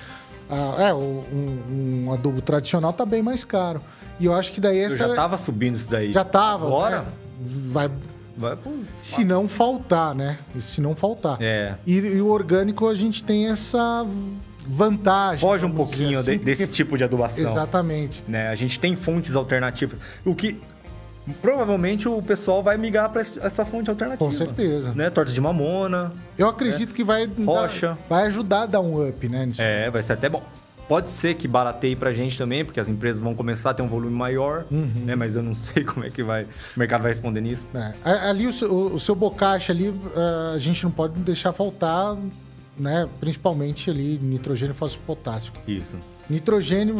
Ah, 0.50 0.74
é, 0.78 0.94
um, 0.94 2.04
um 2.06 2.12
adubo 2.12 2.42
tradicional 2.42 2.92
tá 2.92 3.06
bem 3.06 3.22
mais 3.22 3.44
caro. 3.44 3.80
E 4.18 4.26
eu 4.26 4.34
acho 4.34 4.50
que 4.50 4.60
daí 4.60 4.78
eu 4.78 4.86
essa. 4.86 4.96
já 4.96 5.14
tava 5.14 5.38
subindo 5.38 5.76
isso 5.76 5.88
daí. 5.88 6.10
já 6.10 6.24
tava. 6.24 6.66
Agora, 6.66 7.02
né? 7.02 7.06
Vai. 7.40 7.88
Se 8.96 9.24
não 9.24 9.46
faltar, 9.46 10.16
né? 10.16 10.38
Se 10.58 10.80
não 10.80 10.96
faltar. 10.96 11.38
É. 11.40 11.76
E, 11.86 11.96
e 11.96 12.20
o 12.20 12.28
orgânico 12.28 12.88
a 12.88 12.94
gente 12.94 13.22
tem 13.22 13.48
essa 13.48 14.04
vantagem. 14.68 15.40
Foge 15.40 15.64
um 15.64 15.70
pouquinho 15.72 16.10
de- 16.10 16.16
assim, 16.32 16.38
desse 16.38 16.64
porque- 16.66 16.76
tipo 16.76 16.96
de 16.98 17.04
adubação. 17.04 17.44
Exatamente. 17.44 18.22
né? 18.28 18.48
A 18.48 18.54
gente 18.54 18.78
tem 18.78 18.94
fontes 18.94 19.34
alternativas. 19.34 19.98
O 20.24 20.34
que 20.34 20.60
provavelmente 21.42 22.08
o 22.08 22.22
pessoal 22.22 22.62
vai 22.62 22.76
migrar 22.78 23.10
para 23.10 23.20
essa 23.20 23.64
fonte 23.64 23.90
alternativa. 23.90 24.24
Com 24.24 24.32
certeza. 24.32 24.94
Né? 24.94 25.10
Torta 25.10 25.32
de 25.32 25.40
mamona. 25.40 26.12
Eu 26.36 26.48
acredito 26.48 26.94
que 26.94 27.04
vai. 27.04 27.26
dar- 27.26 27.44
Rocha. 27.44 27.98
vai 28.08 28.26
ajudar 28.26 28.62
a 28.62 28.66
dar 28.66 28.80
um 28.80 29.06
up, 29.06 29.28
né? 29.28 29.48
É, 29.58 29.90
vai 29.90 30.02
ser 30.02 30.14
até 30.14 30.28
bom. 30.28 30.42
Pode 30.88 31.10
ser 31.10 31.34
que 31.34 31.46
barateie 31.46 31.94
pra 31.94 32.12
gente 32.12 32.38
também, 32.38 32.64
porque 32.64 32.80
as 32.80 32.88
empresas 32.88 33.20
vão 33.20 33.34
começar 33.34 33.70
a 33.70 33.74
ter 33.74 33.82
um 33.82 33.88
volume 33.88 34.14
maior, 34.16 34.64
Uhum. 34.70 34.90
né? 35.04 35.14
Mas 35.14 35.36
eu 35.36 35.42
não 35.42 35.52
sei 35.82 35.84
como 35.84 36.06
é 36.06 36.08
que 36.10 36.22
vai, 36.22 36.44
o 36.44 36.78
mercado 36.78 37.02
vai 37.02 37.10
responder 37.10 37.42
nisso. 37.42 37.66
É, 37.74 37.92
a- 38.02 38.30
ali 38.30 38.46
o 38.46 38.52
seu, 38.54 38.72
o- 38.72 38.94
o 38.94 39.00
seu 39.00 39.14
bocache 39.14 39.70
ali, 39.70 39.94
ah, 40.16 40.52
a 40.54 40.58
gente 40.58 40.82
não 40.84 40.90
pode 40.90 41.20
deixar 41.20 41.52
faltar, 41.52 42.16
né? 42.78 43.08
Principalmente 43.20 43.90
ali 43.90 44.18
nitrogênio, 44.22 44.74
fósforo 44.74 45.04
potássio. 45.06 45.52
Isso, 45.66 45.96
Nitrogênio, 46.30 46.94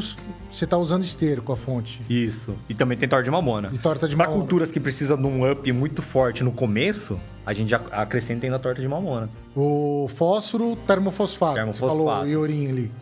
você 0.51 0.65
está 0.65 0.79
usando 0.79 1.03
esteiro 1.05 1.43
com 1.43 1.53
a 1.53 1.57
fonte. 1.57 2.01
isso. 2.09 2.55
E 2.67 2.75
também 2.75 2.97
tem 2.97 3.07
torta 3.07 3.25
de 3.25 3.31
mamona. 3.31 3.69
E 3.73 3.79
torta 3.79 4.09
de 4.09 4.17
Pra 4.17 4.25
mamona. 4.25 4.41
culturas 4.43 4.73
que 4.73 4.81
precisam 4.81 5.19
de 5.19 5.27
um 5.27 5.51
up 5.51 5.71
muito 5.71 6.01
forte 6.01 6.43
no 6.43 6.51
começo, 6.51 7.21
a 7.45 7.53
gente 7.53 7.69
já 7.69 7.77
acrescenta 7.93 8.47
ainda 8.47 8.57
a 8.57 8.59
torta 8.59 8.81
de 8.81 8.89
mamona. 8.89 9.29
O 9.55 10.09
fósforo, 10.17 10.77
termofosfato. 10.87 11.55
que 11.57 11.61
Você 11.67 11.79
Termofosfato. 11.81 12.05
falou 12.11 12.27
iorim 12.27 12.69
ali. 12.71 12.93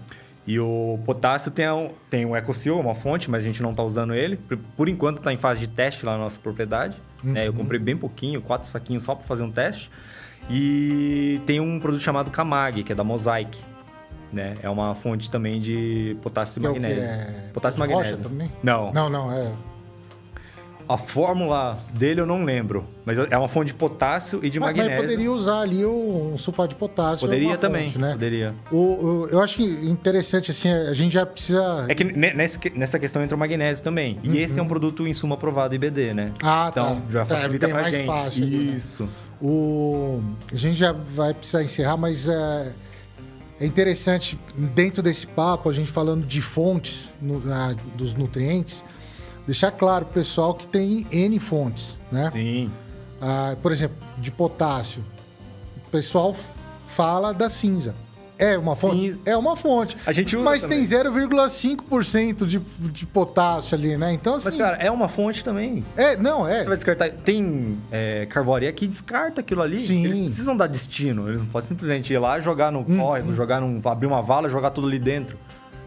E 0.49 0.59
o 0.59 0.99
potássio 1.05 1.51
tem 1.53 1.69
um, 1.71 1.91
tem 2.11 2.25
um 2.27 2.35
EcoSeal, 2.37 2.79
uma 2.81 2.95
fonte, 2.95 3.31
mas 3.31 3.43
a 3.43 3.47
gente 3.47 3.63
não 3.63 3.71
está 3.71 3.85
usando 3.85 4.13
ele. 4.13 4.37
Por, 4.37 4.57
por 4.77 4.89
enquanto 4.89 5.19
está 5.19 5.33
em 5.33 5.37
fase 5.37 5.61
de 5.61 5.69
teste 5.69 6.05
lá 6.05 6.13
na 6.13 6.19
nossa 6.25 6.39
propriedade. 6.41 6.97
né? 7.23 7.47
Eu 7.47 7.53
comprei 7.53 7.79
bem 7.81 7.97
pouquinho, 7.97 8.41
quatro 8.43 8.69
saquinhos 8.69 9.05
só 9.05 9.15
para 9.15 9.27
fazer 9.27 9.45
um 9.45 9.51
teste. 9.51 9.91
E 10.51 11.41
tem 11.47 11.61
um 11.61 11.79
produto 11.81 12.01
chamado 12.03 12.31
Camag, 12.31 12.83
que 12.83 12.93
é 12.93 12.95
da 12.95 13.05
Mosaic. 13.05 13.59
Né? 14.33 14.55
É 14.63 14.69
uma 14.69 14.95
fonte 14.95 15.31
também 15.31 15.61
de 15.61 16.17
potássio 16.23 16.61
e 16.63 16.67
é 16.67 16.69
magnésio. 16.69 17.03
É 17.03 17.35
Potássio 17.55 17.79
e 17.79 17.81
rocha 17.87 17.95
magnésio. 17.97 18.25
também? 18.29 18.53
Não. 18.63 18.93
Não, 18.93 19.09
não, 19.09 19.33
é. 19.33 19.51
A 20.89 20.97
fórmula 20.97 21.73
dele 21.95 22.21
eu 22.21 22.27
não 22.27 22.45
lembro. 22.45 22.85
Mas 23.05 23.19
é 23.19 23.37
uma 23.37 23.49
fonte 23.49 23.69
de 23.69 23.75
potássio 23.75 24.39
e 24.43 24.49
de 24.51 24.61
Mas, 24.61 24.69
mas 24.69 24.77
magnésio. 24.79 25.03
poderia 25.03 25.33
usar 25.33 25.61
ali 25.61 25.85
o- 25.85 26.31
um 26.35 26.39
sulfato 26.39 26.69
de 26.71 26.75
potássio. 26.77 27.27
Poderia 27.27 27.49
uma 27.49 27.57
também. 27.57 27.87
fonte, 27.87 27.99
né? 27.99 28.13
Poderia. 28.13 28.55
O, 28.71 28.77
o- 28.77 29.29
eu 29.31 29.41
acho 29.41 29.57
que 29.57 29.65
interessante, 29.65 30.51
assim, 30.53 30.71
a 30.71 30.93
gente 30.95 31.13
já 31.13 31.27
precisa. 31.27 31.87
É 31.89 31.95
que 31.95 32.05
nessa 32.77 32.99
questão 33.01 33.21
entra 33.23 33.35
o 33.37 33.39
magnésio 33.39 33.83
também. 33.83 34.19
E 34.23 34.39
esse 34.39 34.61
é 34.61 34.63
um 34.63 34.69
produto 34.69 35.07
insumo 35.09 35.35
aprovado 35.35 35.75
IBD, 35.75 36.15
né? 36.15 36.27
Uhum. 36.27 36.33
Ah, 36.49 36.69
então, 36.71 36.97
tá. 36.97 37.03
já 37.11 37.23
É, 37.23 37.25
facilita 37.25 37.67
bem 37.67 37.75
pra 37.75 37.83
mais 37.83 37.97
gente. 37.97 38.07
fácil 38.07 38.45
ali, 38.45 38.57
né? 38.59 38.81
O... 39.41 40.23
A 40.51 40.57
gente 40.57 40.77
já 40.77 40.93
vai 40.93 41.35
precisar 41.35 41.63
encerrar, 41.63 41.97
mas 41.97 42.27
é, 42.27 42.73
é 43.61 43.67
interessante, 43.67 44.39
dentro 44.55 45.03
desse 45.03 45.27
papo, 45.27 45.69
a 45.69 45.73
gente 45.73 45.91
falando 45.91 46.27
de 46.27 46.41
fontes 46.41 47.15
ah, 47.51 47.75
dos 47.95 48.15
nutrientes, 48.15 48.85
deixar 49.47 49.71
claro 49.71 50.07
pessoal 50.07 50.55
que 50.55 50.67
tem 50.67 51.07
N 51.11 51.39
fontes, 51.39 51.99
né? 52.11 52.31
Sim. 52.31 52.71
Ah, 53.21 53.57
por 53.63 53.73
exemplo, 53.73 53.97
de 54.19 54.31
potássio. 54.31 55.05
O 55.87 55.91
pessoal 55.91 56.35
fala 56.87 57.33
da 57.33 57.49
cinza. 57.49 57.95
É 58.39 58.57
uma 58.59 58.77
fonte? 58.77 59.13
Sim. 59.15 59.21
É 59.25 59.37
uma 59.37 59.57
fonte. 59.57 59.97
A 60.07 60.13
gente 60.13 60.37
usa 60.37 60.45
Mas 60.45 60.63
também. 60.63 60.79
tem 60.85 60.87
0,5% 60.99 62.47
de, 62.47 62.59
de 62.59 63.07
potássio 63.07 63.77
ali, 63.77 63.97
né? 63.97 64.13
Então, 64.13 64.35
assim. 64.35 64.49
Mas, 64.49 64.57
cara, 64.57 64.77
é 64.77 64.91
uma 64.91 65.09
fonte 65.09 65.43
também. 65.45 65.85
é, 65.97 66.17
não, 66.17 66.47
é. 66.47 66.59
Você 66.61 66.69
vai 66.69 66.77
descartar. 66.77 67.11
Tem 67.11 67.79
é, 67.91 68.27
carvoaria 68.27 68.73
que 68.73 68.87
descarta 68.87 69.41
aquilo 69.41 69.63
ali. 69.63 69.79
Sim. 69.79 70.05
Eles 70.05 70.19
precisam 70.27 70.57
dar 70.57 70.67
destino. 70.67 71.29
Eles 71.29 71.41
não 71.41 71.49
podem 71.49 71.69
simplesmente 71.69 72.13
ir 72.13 72.19
lá, 72.19 72.39
jogar 72.41 72.71
no 72.71 72.81
Hum, 72.81 72.99
córrego, 72.99 73.33
jogar 73.33 73.61
num. 73.61 73.81
abrir 73.89 74.07
uma 74.07 74.21
vala, 74.23 74.49
jogar 74.49 74.71
tudo 74.71 74.87
ali 74.87 74.99
dentro. 74.99 75.39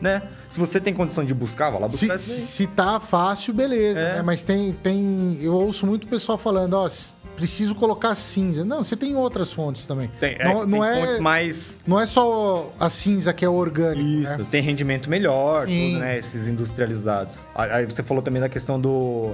Né? 0.01 0.21
Se 0.49 0.59
você 0.59 0.79
tem 0.79 0.93
condição 0.93 1.25
de 1.25 1.33
buscar, 1.33 1.69
vai 1.69 1.81
lá 1.81 1.87
buscar 1.87 2.17
Se, 2.17 2.39
se 2.41 2.67
tá 2.67 2.99
fácil, 2.99 3.53
beleza, 3.53 3.99
É. 3.99 4.13
né? 4.15 4.21
Mas 4.21 4.41
tem, 4.43 4.71
tem. 4.71 5.37
Eu 5.41 5.53
ouço 5.53 5.85
muito 5.85 6.07
pessoal 6.07 6.37
falando, 6.37 6.73
ó, 6.75 6.87
preciso 7.35 7.73
colocar 7.75 8.15
cinza. 8.15 8.65
Não, 8.65 8.83
você 8.83 8.95
tem 8.95 9.15
outras 9.15 9.51
fontes 9.51 9.85
também. 9.85 10.09
Tem, 10.19 10.35
é, 10.39 10.45
não, 10.45 10.65
não 10.65 10.79
tem 10.81 10.89
é, 10.89 11.01
fontes 11.01 11.19
mais. 11.19 11.79
não 11.87 11.99
é 11.99 12.05
só 12.05 12.71
a 12.79 12.89
cinza 12.89 13.33
que 13.33 13.43
é 13.45 13.49
orgânico. 13.49 14.07
Isso, 14.07 14.37
né? 14.37 14.45
tem 14.49 14.61
rendimento 14.61 15.09
melhor, 15.09 15.61
tudo, 15.61 15.99
né? 15.99 16.17
Esses 16.17 16.47
industrializados. 16.47 17.37
Aí 17.55 17.85
você 17.85 18.03
falou 18.03 18.21
também 18.23 18.41
da 18.41 18.49
questão 18.49 18.79
do. 18.79 19.33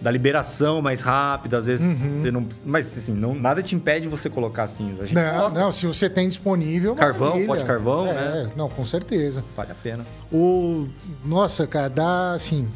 Da 0.00 0.12
liberação 0.12 0.80
mais 0.80 1.02
rápida, 1.02 1.58
às 1.58 1.66
vezes 1.66 1.84
Uhum. 1.84 2.20
você 2.20 2.30
não. 2.30 2.46
Mas 2.64 2.96
assim, 2.96 3.12
não, 3.12 3.34
nada 3.34 3.60
te 3.62 3.74
impede 3.74 4.02
de 4.02 4.08
você 4.08 4.30
colocar 4.30 4.68
cinza. 4.68 5.02
A 5.02 5.06
gente 5.06 5.16
Não, 5.16 5.34
coloca, 5.34 5.58
não, 5.60 5.72
se 5.72 5.86
você 5.88 6.08
tem 6.08 6.28
disponível. 6.28 6.94
Carvão, 6.94 7.28
maravilha. 7.30 7.46
pó 7.48 7.56
de 7.56 7.64
carvão, 7.64 8.06
é, 8.06 8.12
né? 8.14 8.52
Não, 8.54 8.68
com 8.68 8.84
certeza. 8.84 9.44
Vale 9.56 9.72
a 9.72 9.74
pena. 9.74 10.06
O. 10.32 10.86
Nossa, 11.24 11.66
cara, 11.66 11.88
dá 11.90 12.32
assim. 12.34 12.68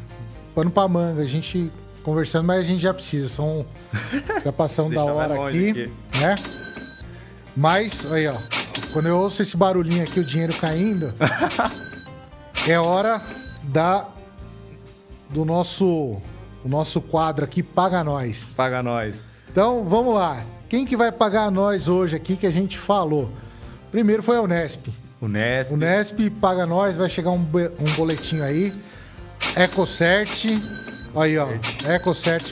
Pano 0.53 0.69
pra 0.69 0.85
manga, 0.87 1.21
a 1.21 1.25
gente 1.25 1.71
conversando, 2.03 2.45
mas 2.45 2.59
a 2.59 2.63
gente 2.63 2.81
já 2.81 2.93
precisa. 2.93 3.29
São. 3.29 3.65
Já 4.43 4.51
passamos 4.51 4.91
da 4.95 5.05
hora 5.05 5.33
longe 5.35 5.69
aqui, 5.69 5.91
né? 6.19 6.35
Mas, 7.55 8.05
aí, 8.11 8.27
ó. 8.27 8.35
Quando 8.91 9.07
eu 9.07 9.17
ouço 9.17 9.41
esse 9.41 9.55
barulhinho 9.55 10.03
aqui, 10.03 10.19
o 10.19 10.25
dinheiro 10.25 10.53
caindo, 10.59 11.13
é 12.67 12.77
hora 12.79 13.21
da. 13.63 14.07
Do 15.29 15.45
nosso. 15.45 16.17
O 16.63 16.69
nosso 16.69 17.01
quadro 17.01 17.43
aqui, 17.43 17.61
Paga 17.61 18.03
Nós. 18.03 18.53
Paga 18.55 18.81
nós. 18.81 19.21
Então, 19.51 19.83
vamos 19.83 20.15
lá. 20.15 20.43
Quem 20.69 20.85
que 20.85 20.97
vai 20.97 21.11
pagar 21.11 21.51
nós 21.51 21.87
hoje 21.87 22.15
aqui 22.15 22.35
que 22.35 22.47
a 22.47 22.51
gente 22.51 22.77
falou? 22.77 23.29
Primeiro 23.91 24.23
foi 24.23 24.37
a 24.37 24.41
Unesp. 24.41 24.87
O 25.21 25.27
Nesp. 25.27 25.73
O 25.73 25.77
Nesp 25.77 26.29
paga 26.41 26.65
nós, 26.65 26.97
vai 26.97 27.07
chegar 27.07 27.29
um, 27.29 27.45
um 27.79 27.95
boletinho 27.95 28.43
aí. 28.43 28.73
EcoCert, 29.55 30.47
aí 31.15 31.37
ó, 31.37 31.47
EcoCert, 31.87 32.43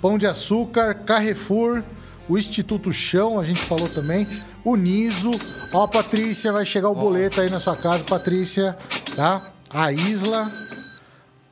Pão 0.00 0.16
de 0.16 0.26
Açúcar, 0.26 0.94
Carrefour, 0.94 1.82
o 2.28 2.38
Instituto 2.38 2.92
Chão, 2.92 3.38
a 3.38 3.44
gente 3.44 3.60
falou 3.60 3.88
também, 3.88 4.26
o 4.64 4.74
Niso, 4.74 5.30
ó, 5.72 5.86
Patrícia, 5.86 6.50
vai 6.50 6.64
chegar 6.64 6.88
o 6.88 6.94
boleto 6.94 7.40
aí 7.40 7.50
na 7.50 7.60
sua 7.60 7.76
casa, 7.76 8.02
Patrícia, 8.02 8.76
tá? 9.14 9.52
A 9.70 9.92
Isla, 9.92 10.50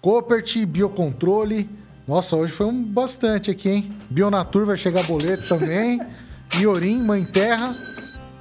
Copert, 0.01 0.65
Biocontrole, 0.67 1.69
nossa, 2.07 2.37
hoje 2.37 2.53
foi 2.53 2.67
um 2.67 2.83
bastante 2.83 3.51
aqui, 3.51 3.69
hein? 3.69 3.97
Bionatur 4.11 4.67
vai 4.67 4.77
chegar 4.77 5.03
boleto 5.05 5.49
também, 5.49 6.01
Iorim, 6.59 7.03
Mãe 7.03 7.25
Terra, 7.25 7.73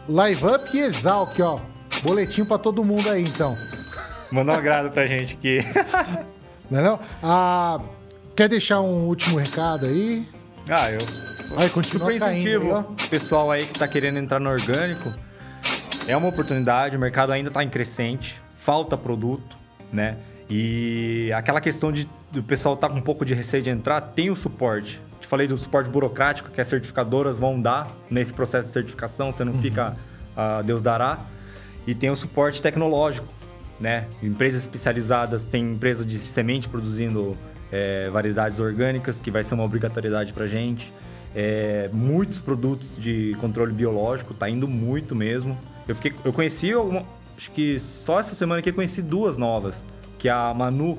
Live 0.08 0.46
Up 0.46 0.78
e 0.78 0.80
Exalc, 0.82 1.40
ó. 1.40 1.60
Boletim 2.04 2.44
pra 2.44 2.58
todo 2.58 2.84
mundo 2.84 3.10
aí, 3.10 3.24
então. 3.24 3.56
Manda 4.32 4.52
um 4.52 4.56
agrado 4.56 4.90
pra 4.90 5.06
gente 5.06 5.36
aqui. 5.36 5.60
Não 6.70 6.80
é 6.80 6.82
não? 6.82 7.00
Ah, 7.22 7.80
quer 8.36 8.50
deixar 8.50 8.82
um 8.82 9.06
último 9.06 9.38
recado 9.38 9.86
aí? 9.86 10.28
ah, 10.70 10.90
eu. 10.92 11.00
Aí, 11.58 11.70
continua 11.70 12.12
Super 12.12 12.16
incentivo. 12.16 12.78
aí, 12.78 13.08
pessoal 13.10 13.52
aí 13.52 13.66
que 13.66 13.78
tá 13.78 13.88
querendo 13.88 14.18
entrar 14.18 14.40
no 14.40 14.50
orgânico. 14.50 15.14
É 16.08 16.18
uma 16.18 16.30
oportunidade, 16.30 16.98
o 16.98 17.00
mercado 17.00 17.32
ainda 17.32 17.52
tá 17.52 17.64
em 17.64 17.70
crescente, 17.70 18.42
falta 18.58 18.98
produto, 18.98 19.56
né? 19.92 20.18
E 20.50 21.32
aquela 21.34 21.62
questão 21.62 21.92
de 21.92 22.08
o 22.36 22.44
pessoal 22.44 22.76
tá 22.76 22.90
com 22.90 22.98
um 22.98 23.02
pouco 23.02 23.24
de 23.26 23.34
receio 23.34 23.62
de 23.64 23.70
entrar, 23.70 24.02
tem 24.02 24.30
o 24.30 24.36
suporte. 24.36 25.00
Te 25.22 25.28
falei 25.28 25.48
do 25.48 25.58
suporte 25.58 25.90
burocrático 25.90 26.50
que 26.52 26.60
as 26.60 26.68
certificadoras 26.68 27.40
vão 27.40 27.60
dar 27.60 27.88
nesse 28.10 28.34
processo 28.34 28.68
de 28.68 28.74
certificação, 28.74 29.32
você 29.32 29.44
não 29.44 29.54
fica 29.54 29.96
a 30.36 30.62
Deus 30.62 30.84
dará. 30.84 31.20
E 31.86 31.94
tem 31.94 32.10
o 32.10 32.16
suporte 32.16 32.62
tecnológico, 32.62 33.28
né? 33.80 34.08
Empresas 34.22 34.62
especializadas, 34.62 35.44
tem 35.46 35.72
empresa 35.72 36.06
de 36.06 36.18
semente 36.18 36.68
produzindo 36.68 37.38
é, 37.72 38.10
variedades 38.10 38.60
orgânicas, 38.60 39.20
que 39.20 39.30
vai 39.32 39.44
ser 39.44 39.54
uma 39.54 39.64
obrigatoriedade 39.64 40.34
pra 40.34 40.48
gente. 40.48 40.92
É, 41.36 41.90
muitos 41.92 42.40
produtos 42.40 42.98
de 42.98 43.36
controle 43.42 43.74
biológico, 43.74 44.34
tá 44.34 44.50
indo 44.50 44.68
muito 44.68 45.16
mesmo. 45.16 45.58
Eu, 45.88 45.96
fiquei, 45.96 46.14
eu 46.24 46.32
conheci, 46.32 46.72
alguma- 46.72 47.04
acho 47.38 47.52
que 47.52 47.80
só 47.80 48.20
essa 48.20 48.36
semana 48.36 48.60
aqui 48.60 48.70
eu 48.70 48.74
conheci 48.74 49.02
duas 49.02 49.38
novas, 49.38 49.84
que 50.24 50.30
é 50.30 50.32
a 50.32 50.54
Manu, 50.54 50.98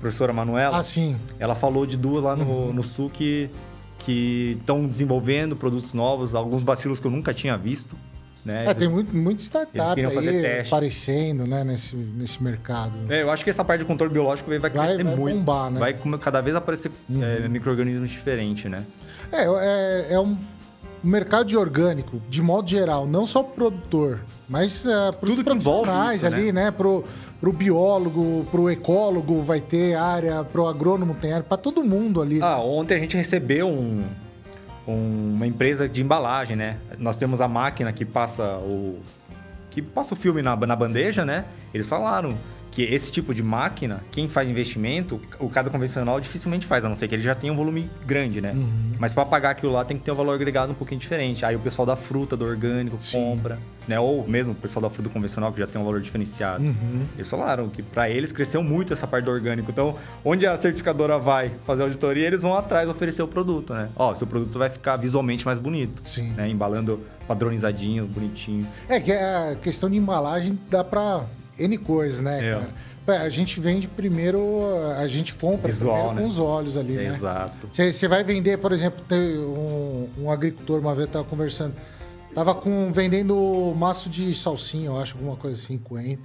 professora 0.00 0.32
Manuela. 0.32 0.78
Ah, 0.78 0.82
sim. 0.82 1.18
Ela 1.38 1.54
falou 1.54 1.84
de 1.84 1.98
duas 1.98 2.24
lá 2.24 2.34
no, 2.34 2.72
no 2.72 2.82
sul 2.82 3.10
que 3.10 3.50
que 3.98 4.56
estão 4.58 4.86
desenvolvendo 4.86 5.54
produtos 5.54 5.92
novos, 5.94 6.34
alguns 6.34 6.62
bacilos 6.62 6.98
que 6.98 7.06
eu 7.06 7.10
nunca 7.10 7.32
tinha 7.32 7.56
visto. 7.58 7.94
Né? 8.44 8.66
É, 8.66 8.74
tem 8.74 8.88
muito, 8.88 9.14
muito 9.16 9.40
startup 9.40 9.78
aí 10.04 10.60
aparecendo, 10.60 11.46
né, 11.46 11.64
nesse, 11.64 11.96
nesse 11.96 12.42
mercado. 12.42 12.98
É, 13.08 13.22
eu 13.22 13.30
acho 13.30 13.42
que 13.44 13.48
essa 13.48 13.64
parte 13.64 13.80
de 13.80 13.86
controle 13.86 14.12
biológico 14.12 14.48
vai, 14.50 14.58
vai 14.58 14.70
Vai- 14.70 14.86
crescer 14.88 15.04
vai 15.04 15.16
muito. 15.16 15.38
bombar, 15.38 15.70
né? 15.70 15.80
Vai 15.80 15.94
cada 16.18 16.40
vez 16.42 16.54
aparecer 16.56 16.90
é, 17.22 17.48
micro-organismos 17.48 18.10
diferentes, 18.10 18.70
né? 18.70 18.84
É, 19.32 19.44
é, 19.44 20.14
é 20.14 20.20
um 20.20 20.36
mercado 21.04 21.46
de 21.46 21.56
orgânico, 21.56 22.20
de 22.28 22.40
modo 22.42 22.68
geral, 22.68 23.06
não 23.06 23.26
só 23.26 23.42
pro 23.42 23.70
produtor, 23.70 24.20
mas 24.48 24.84
é, 24.86 25.10
para 25.12 25.30
os 25.30 25.42
profissionais 25.42 26.22
isso, 26.22 26.26
ali, 26.26 26.52
né? 26.52 26.70
Pro, 26.70 27.04
pro 27.40 27.52
biólogo, 27.52 28.46
pro 28.50 28.70
ecólogo 28.70 29.42
vai 29.42 29.60
ter 29.60 29.94
área, 29.96 30.42
pro 30.44 30.66
agrônomo 30.66 31.14
tem 31.14 31.32
área, 31.32 31.44
para 31.44 31.56
todo 31.58 31.82
mundo 31.84 32.20
ali. 32.22 32.40
Ah, 32.42 32.58
ontem 32.58 32.94
a 32.94 32.98
gente 32.98 33.16
recebeu 33.16 33.68
um, 33.68 34.04
um- 34.88 35.34
uma 35.36 35.46
empresa 35.46 35.88
de 35.88 36.02
embalagem, 36.02 36.56
né? 36.56 36.76
Nós 36.98 37.16
temos 37.16 37.40
a 37.40 37.48
máquina 37.48 37.92
que 37.92 38.04
passa 38.04 38.56
o 38.58 38.98
que 39.70 39.82
passa 39.82 40.14
o 40.14 40.16
filme 40.16 40.40
na, 40.40 40.54
na 40.54 40.76
bandeja, 40.76 41.24
né? 41.24 41.44
Eles 41.72 41.86
falaram 41.88 42.36
que 42.74 42.82
esse 42.82 43.12
tipo 43.12 43.32
de 43.32 43.40
máquina, 43.40 44.02
quem 44.10 44.28
faz 44.28 44.50
investimento, 44.50 45.20
o 45.38 45.48
cada 45.48 45.70
convencional 45.70 46.20
dificilmente 46.20 46.66
faz, 46.66 46.84
a 46.84 46.88
não 46.88 46.96
ser 46.96 47.06
que 47.06 47.14
ele 47.14 47.22
já 47.22 47.32
tenha 47.32 47.52
um 47.52 47.56
volume 47.56 47.88
grande, 48.04 48.40
né? 48.40 48.52
Mas 48.98 49.14
para 49.14 49.24
pagar 49.24 49.50
aquilo 49.50 49.72
lá 49.72 49.84
tem 49.84 49.96
que 49.96 50.02
ter 50.02 50.10
um 50.10 50.14
valor 50.16 50.34
agregado 50.34 50.72
um 50.72 50.74
pouquinho 50.74 51.00
diferente. 51.00 51.46
Aí 51.46 51.54
o 51.54 51.60
pessoal 51.60 51.86
da 51.86 51.94
fruta, 51.94 52.36
do 52.36 52.44
orgânico, 52.44 52.96
Sim. 53.00 53.12
compra, 53.12 53.60
né? 53.86 54.00
Ou 54.00 54.26
mesmo 54.26 54.54
o 54.54 54.56
pessoal 54.56 54.82
da 54.82 54.90
fruta 54.90 55.08
convencional 55.08 55.52
que 55.52 55.60
já 55.60 55.68
tem 55.68 55.80
um 55.80 55.84
valor 55.84 56.00
diferenciado. 56.00 56.64
Eles 57.14 57.28
falaram 57.28 57.68
que 57.68 57.80
para 57.80 58.10
eles 58.10 58.32
cresceu 58.32 58.60
muito 58.60 58.92
essa 58.92 59.06
parte 59.06 59.24
do 59.26 59.30
orgânico. 59.30 59.70
Então, 59.70 59.94
onde 60.24 60.44
a 60.44 60.56
certificadora 60.56 61.16
vai 61.16 61.52
fazer 61.64 61.82
a 61.82 61.84
auditoria, 61.84 62.26
eles 62.26 62.42
vão 62.42 62.56
atrás 62.56 62.88
oferecer 62.88 63.22
o 63.22 63.28
produto, 63.28 63.72
né? 63.72 63.88
Ó, 63.94 64.16
seu 64.16 64.26
produto 64.26 64.58
vai 64.58 64.68
ficar 64.68 64.96
visualmente 64.96 65.46
mais 65.46 65.58
bonito. 65.58 66.02
Sim. 66.04 66.32
Né? 66.32 66.48
Embalando 66.48 67.00
padronizadinho, 67.28 68.04
bonitinho. 68.06 68.66
É 68.88 68.98
que 68.98 69.12
a 69.12 69.56
questão 69.62 69.88
de 69.88 69.96
embalagem 69.96 70.58
dá 70.68 70.82
pra 70.82 71.24
N 71.58 71.78
coisas, 71.78 72.20
né, 72.20 72.48
É. 72.48 72.52
cara? 73.06 73.22
A 73.22 73.28
gente 73.28 73.60
vende 73.60 73.86
primeiro, 73.86 74.40
a 74.98 75.06
gente 75.06 75.34
compra 75.34 75.70
Visual, 75.70 75.94
primeiro 76.08 76.14
né? 76.16 76.22
com 76.22 76.28
os 76.28 76.38
olhos 76.38 76.76
ali, 76.76 76.94
né? 76.94 77.06
Exato. 77.08 77.68
Você 77.70 78.08
vai 78.08 78.24
vender, 78.24 78.56
por 78.58 78.72
exemplo, 78.72 79.04
um, 79.12 80.08
um 80.24 80.30
agricultor 80.30 80.80
uma 80.80 80.94
vez 80.94 81.10
tava 81.10 81.24
conversando, 81.24 81.74
tava 82.34 82.54
com 82.54 82.90
vendendo 82.92 83.74
maço 83.76 84.08
de 84.08 84.34
salsinha, 84.34 84.86
eu 84.86 84.98
acho, 84.98 85.16
alguma 85.16 85.36
coisa 85.36 85.60
assim, 85.60 85.76
coentro. 85.76 86.24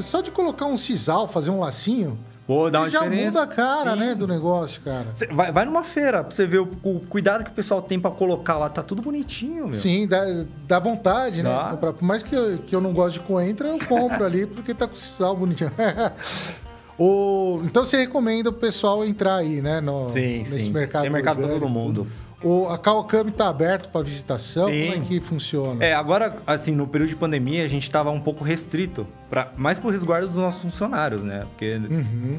Só 0.00 0.20
de 0.20 0.32
colocar 0.32 0.66
um 0.66 0.76
sisal, 0.76 1.28
fazer 1.28 1.50
um 1.50 1.60
lacinho, 1.60 2.18
Pô, 2.46 2.70
dá 2.70 2.78
você 2.78 2.84
uma 2.84 2.90
já 2.90 3.00
diferença. 3.00 3.40
muda 3.40 3.52
a 3.52 3.54
cara, 3.56 3.92
Sim. 3.94 3.98
né, 3.98 4.14
do 4.14 4.28
negócio, 4.28 4.80
cara. 4.82 5.08
Cê 5.14 5.26
vai, 5.26 5.50
vai 5.50 5.64
numa 5.64 5.82
feira 5.82 6.22
pra 6.22 6.30
você 6.34 6.46
ver 6.46 6.60
o, 6.60 6.68
o 6.84 7.00
cuidado 7.00 7.42
que 7.42 7.50
o 7.50 7.52
pessoal 7.52 7.82
tem 7.82 7.98
pra 7.98 8.10
colocar 8.12 8.56
lá. 8.56 8.68
Tá 8.70 8.82
tudo 8.84 9.02
bonitinho, 9.02 9.66
meu. 9.66 9.74
Sim, 9.74 10.06
dá, 10.06 10.22
dá 10.66 10.78
vontade, 10.78 11.42
né? 11.42 11.50
Dá. 11.50 11.64
de 11.64 11.70
comprar. 11.70 11.92
Por 11.92 12.04
mais 12.04 12.22
que 12.22 12.34
eu, 12.36 12.58
que 12.58 12.76
eu 12.76 12.80
não 12.80 12.92
goste 12.92 13.18
de 13.18 13.26
coentro, 13.26 13.66
eu 13.66 13.78
compro 13.86 14.24
ali 14.24 14.46
porque 14.46 14.72
tá 14.72 14.86
com 14.86 14.94
sal 14.94 15.36
bonitinho. 15.36 15.72
o, 16.98 17.60
então 17.64 17.84
você 17.84 17.96
recomenda 17.98 18.48
o 18.50 18.52
pessoal 18.52 19.04
entrar 19.04 19.36
aí, 19.36 19.60
né? 19.60 19.80
No, 19.80 20.08
Sim, 20.10 20.38
nesse 20.38 20.60
sim. 20.60 20.70
mercado. 20.70 21.02
Tem 21.02 21.10
mercado 21.10 21.38
pra 21.38 21.48
todo 21.48 21.68
mundo. 21.68 22.06
O, 22.42 22.68
a 22.68 22.76
Kawakami 22.78 23.30
tá 23.30 23.48
aberto 23.48 23.88
para 23.88 24.02
visitação? 24.02 24.68
Sim. 24.68 24.90
Como 24.90 25.02
é 25.02 25.06
que 25.06 25.20
funciona? 25.20 25.84
É, 25.84 25.94
agora, 25.94 26.36
assim, 26.46 26.72
no 26.72 26.86
período 26.86 27.08
de 27.10 27.16
pandemia, 27.16 27.64
a 27.64 27.68
gente 27.68 27.90
tava 27.90 28.10
um 28.10 28.20
pouco 28.20 28.44
restrito, 28.44 29.06
pra, 29.30 29.52
mais 29.56 29.78
pro 29.78 29.88
resguardo 29.88 30.28
dos 30.28 30.36
nossos 30.36 30.62
funcionários, 30.62 31.24
né? 31.24 31.46
Porque 31.50 31.78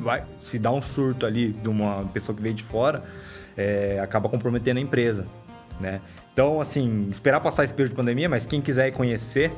vai, 0.03 0.23
se 0.43 0.59
dá 0.59 0.71
um 0.71 0.81
surto 0.81 1.25
ali 1.25 1.51
de 1.51 1.67
uma 1.67 2.05
pessoa 2.13 2.35
que 2.35 2.41
veio 2.41 2.53
de 2.53 2.63
fora, 2.63 3.03
é, 3.57 3.99
acaba 3.99 4.29
comprometendo 4.29 4.77
a 4.77 4.81
empresa, 4.81 5.25
né? 5.81 5.99
Então, 6.31 6.61
assim, 6.61 7.07
esperar 7.11 7.39
passar 7.39 7.63
esse 7.63 7.73
período 7.73 7.91
de 7.93 7.95
pandemia, 7.95 8.29
mas 8.29 8.45
quem 8.45 8.61
quiser 8.61 8.89
ir 8.89 8.91
conhecer, 8.91 9.51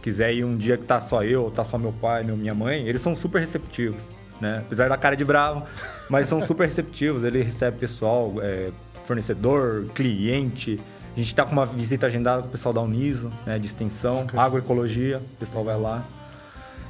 quiser 0.00 0.32
ir 0.32 0.44
um 0.44 0.56
dia 0.56 0.76
que 0.78 0.84
tá 0.84 1.00
só 1.00 1.24
eu, 1.24 1.50
tá 1.50 1.64
só 1.64 1.76
meu 1.76 1.92
pai, 1.92 2.22
minha 2.22 2.54
mãe, 2.54 2.86
eles 2.86 3.02
são 3.02 3.16
super 3.16 3.40
receptivos. 3.40 4.02
né? 4.40 4.58
Apesar 4.64 4.88
da 4.88 4.96
cara 4.96 5.16
de 5.16 5.24
bravo, 5.24 5.64
mas 6.08 6.28
são 6.28 6.40
super 6.40 6.64
receptivos. 6.66 7.24
Ele 7.24 7.42
recebe 7.42 7.78
pessoal, 7.78 8.34
é, 8.40 8.70
fornecedor, 9.12 9.86
cliente. 9.94 10.80
A 11.14 11.18
gente 11.18 11.28
está 11.28 11.44
com 11.44 11.52
uma 11.52 11.66
visita 11.66 12.06
agendada 12.06 12.42
com 12.42 12.48
o 12.48 12.50
pessoal 12.50 12.72
da 12.72 12.80
Uniso, 12.80 13.30
né, 13.44 13.58
de 13.58 13.66
extensão, 13.66 14.22
okay. 14.22 14.38
agroecologia, 14.38 15.18
o 15.18 15.36
pessoal 15.38 15.62
vai 15.62 15.78
lá. 15.78 16.02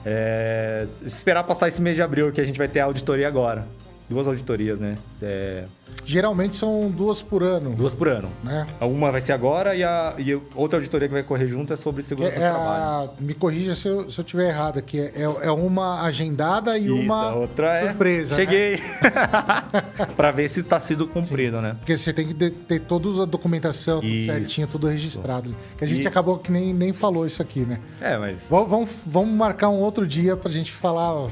É, 0.07 0.87
esperar 1.05 1.45
passar 1.45 1.69
esse 1.69 1.83
mês 1.83 1.97
de 1.97 2.03
abril 2.03 2.33
que 2.33 2.41
a 2.41 2.45
gente 2.45 2.59
vai 2.59 2.69
ter 2.69 2.81
a 2.81 2.85
auditoria 2.85 3.29
agora 3.29 3.67
duas 4.13 4.29
auditorias, 4.29 4.79
né? 4.79 4.99
É... 5.21 5.65
Geralmente 6.05 6.57
são 6.57 6.91
duas 6.91 7.23
por 7.23 7.43
ano. 7.43 7.75
Duas 7.75 7.95
por 7.95 8.09
ano. 8.09 8.31
Né? 8.43 8.67
Uma 8.81 9.13
vai 9.13 9.21
ser 9.21 9.33
agora 9.33 9.75
e 9.75 9.85
a 9.85 10.15
e 10.19 10.35
outra 10.55 10.79
auditoria 10.79 11.07
que 11.07 11.15
vai 11.15 11.23
correr 11.23 11.47
junto 11.47 11.73
é 11.73 11.77
sobre 11.77 12.03
segurança 12.03 12.37
é, 12.37 12.49
do 12.49 12.55
trabalho. 12.55 13.11
A... 13.19 13.23
Me 13.23 13.35
corrija 13.35 13.75
se 13.75 13.89
eu, 13.89 14.11
se 14.11 14.19
eu 14.19 14.25
tiver 14.25 14.49
errado 14.49 14.79
aqui. 14.79 15.01
É, 15.01 15.23
é 15.23 15.51
uma 15.51 16.03
agendada 16.03 16.77
e 16.77 16.87
Isso, 16.87 16.95
uma 16.95 17.35
outra 17.35 17.87
surpresa. 17.87 18.35
É... 18.35 18.39
Cheguei. 18.39 18.81
Né? 19.73 20.07
para 20.17 20.31
ver 20.31 20.49
se 20.49 20.61
está 20.61 20.81
sendo 20.81 21.07
cumprido, 21.07 21.57
Sim. 21.57 21.63
né? 21.63 21.77
Porque 21.79 21.97
você 21.97 22.13
tem 22.13 22.27
que 22.27 22.35
ter 22.51 22.81
toda 22.81 23.23
a 23.23 23.27
documentação 23.27 24.01
tudo 24.01 24.25
certinho, 24.25 24.67
tudo 24.67 24.87
registrado. 24.87 25.55
Que 25.77 25.85
a 25.85 25.87
gente 25.87 26.05
e... 26.05 26.07
acabou 26.07 26.39
que 26.39 26.51
nem, 26.51 26.73
nem 26.73 26.93
falou 26.93 27.27
isso 27.27 27.41
aqui, 27.43 27.61
né? 27.61 27.81
É, 28.01 28.17
mas. 28.17 28.39
Vamos, 28.49 28.91
vamos 29.07 29.35
marcar 29.35 29.69
um 29.69 29.81
outro 29.81 30.07
dia 30.07 30.37
para 30.37 30.49
a 30.49 30.53
gente 30.53 30.73
falar 30.73 31.29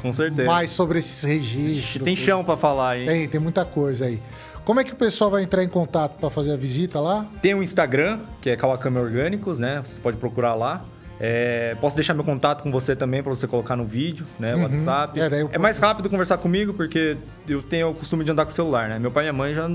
mais 0.47 0.71
sobre 0.71 0.99
esses 0.99 1.23
registros. 1.23 2.05
Tem 2.05 2.17
chão 2.17 2.45
para 2.45 2.57
falar, 2.57 2.70
hein? 2.99 3.07
Tem, 3.07 3.29
tem 3.29 3.41
muita 3.41 3.65
coisa 3.65 4.07
aí. 4.07 4.21
Como 4.65 4.79
é 4.79 4.85
que 4.85 4.93
o 4.93 4.97
pessoal 4.97 5.31
vai 5.31 5.43
entrar 5.43 5.65
em 5.65 5.69
contato 5.69 6.19
para 6.19 6.31
fazer 6.31 6.53
a 6.53 6.57
visita 6.57 7.01
lá? 7.01 7.27
Tem 7.43 7.55
um 7.55 7.63
Instagram, 7.63 8.21
que 8.41 8.51
é 8.51 8.57
Kawakami 8.57 8.99
Orgânicos, 8.99 9.59
né? 9.59 9.83
Você 9.85 9.99
pode 10.01 10.17
procurar 10.17 10.55
lá. 10.55 10.85
É, 11.23 11.77
posso 11.81 11.95
deixar 11.97 12.15
meu 12.15 12.25
contato 12.25 12.63
com 12.63 12.71
você 12.71 12.97
também 12.97 13.23
para 13.23 13.35
você 13.35 13.47
colocar 13.47 13.77
no 13.77 13.85
vídeo, 13.85 14.25
né? 14.39 14.55
Uhum. 14.55 14.63
WhatsApp. 14.63 15.21
É, 15.21 15.49
é, 15.53 15.59
mais 15.59 15.79
rápido 15.79 16.09
conversar 16.09 16.39
comigo 16.39 16.73
porque 16.73 17.17
eu 17.47 17.63
tenho 17.63 17.91
o 17.91 17.95
costume 17.95 18.25
de 18.25 18.31
andar 18.31 18.47
com 18.47 18.53
o 18.53 18.55
celular, 18.55 18.89
né? 18.89 18.99
Meu 18.99 19.11
pai 19.11 19.25
e 19.25 19.27
minha 19.27 19.33
mãe 19.33 19.55
já 19.55 19.71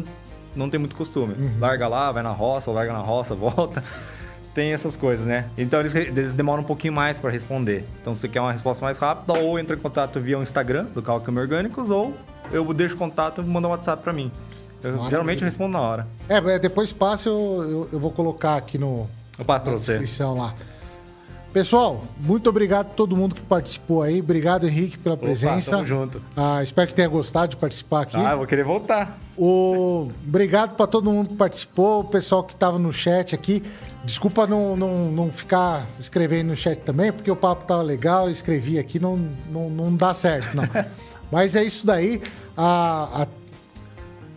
não 0.56 0.70
tem 0.70 0.80
muito 0.80 0.96
costume. 0.96 1.36
Uhum. 1.38 1.52
Larga 1.60 1.88
lá, 1.88 2.12
vai 2.12 2.24
na 2.24 2.32
roça, 2.32 2.72
larga 2.72 2.94
na 2.94 3.00
roça, 3.00 3.36
volta. 3.36 3.84
tem 4.56 4.74
essas 4.74 4.98
coisas, 4.98 5.28
né? 5.28 5.46
Então 5.58 5.82
eles, 5.82 5.94
eles 5.94 6.34
demoram 6.34 6.64
um 6.64 6.66
pouquinho 6.66 6.94
mais 6.94 7.20
para 7.20 7.30
responder. 7.30 7.86
Então, 8.02 8.16
se 8.16 8.22
você 8.22 8.30
quer 8.30 8.42
uma 8.42 8.52
resposta 8.52 8.84
mais 8.84 8.98
rápida, 8.98 9.34
ou 9.34 9.60
entra 9.60 9.76
em 9.76 9.80
contato 9.80 10.20
via 10.20 10.40
o 10.40 10.42
Instagram 10.42 10.86
do 10.86 11.02
Calcam 11.02 11.36
Orgânicos, 11.36 11.92
ou 11.92 12.16
eu 12.52 12.74
deixo 12.74 12.96
contato 12.98 13.42
e 13.42 13.46
manda 13.46 13.68
um 13.68 13.72
WhatsApp 13.72 14.04
para 14.04 14.14
mim. 14.14 14.32
Eu, 14.84 15.04
geralmente 15.10 15.42
eu 15.42 15.46
respondo 15.46 15.74
na 15.74 15.82
hora. 15.82 16.08
É, 16.30 16.60
depois 16.60 16.92
passa, 16.92 17.30
eu, 17.30 17.36
eu, 17.36 17.90
eu 17.94 18.00
vou 18.00 18.12
colocar 18.12 18.56
aqui 18.56 18.78
no. 18.78 19.08
Eu 19.38 19.46
passo 19.46 19.66
você. 19.66 19.94
descrição 19.94 20.38
lá. 20.38 20.54
Pessoal, 21.56 22.04
muito 22.20 22.50
obrigado 22.50 22.88
a 22.88 22.90
todo 22.90 23.16
mundo 23.16 23.34
que 23.34 23.42
participou 23.42 24.04
aí. 24.04 24.20
Obrigado, 24.20 24.68
Henrique, 24.68 24.98
pela 24.98 25.16
Opa, 25.16 25.24
presença. 25.24 25.72
Tamo 25.72 25.86
junto. 25.86 26.22
Ah, 26.36 26.62
espero 26.62 26.86
que 26.88 26.94
tenha 26.94 27.08
gostado 27.08 27.52
de 27.52 27.56
participar 27.56 28.02
aqui. 28.02 28.18
Ah, 28.18 28.34
eu 28.34 28.40
vou 28.40 28.46
querer 28.46 28.66
voltar. 28.66 29.18
O... 29.38 30.10
Obrigado 30.28 30.76
para 30.76 30.86
todo 30.86 31.10
mundo 31.10 31.30
que 31.30 31.36
participou, 31.36 32.02
o 32.02 32.04
pessoal 32.04 32.44
que 32.44 32.54
estava 32.54 32.78
no 32.78 32.92
chat 32.92 33.34
aqui. 33.34 33.64
Desculpa 34.04 34.46
não, 34.46 34.76
não, 34.76 35.10
não 35.10 35.32
ficar 35.32 35.88
escrevendo 35.98 36.48
no 36.48 36.58
chat 36.58 36.78
também, 36.80 37.12
porque 37.12 37.32
o 37.32 37.38
papo 37.38 37.64
tava 37.64 37.82
legal, 37.82 38.26
eu 38.26 38.32
escrevi 38.32 38.78
aqui, 38.78 39.00
não, 39.00 39.18
não, 39.50 39.70
não 39.70 39.96
dá 39.96 40.14
certo, 40.14 40.56
não. 40.56 40.64
Mas 41.32 41.56
é 41.56 41.64
isso 41.64 41.86
daí. 41.86 42.22
A, 42.56 43.24
a... 43.24 43.28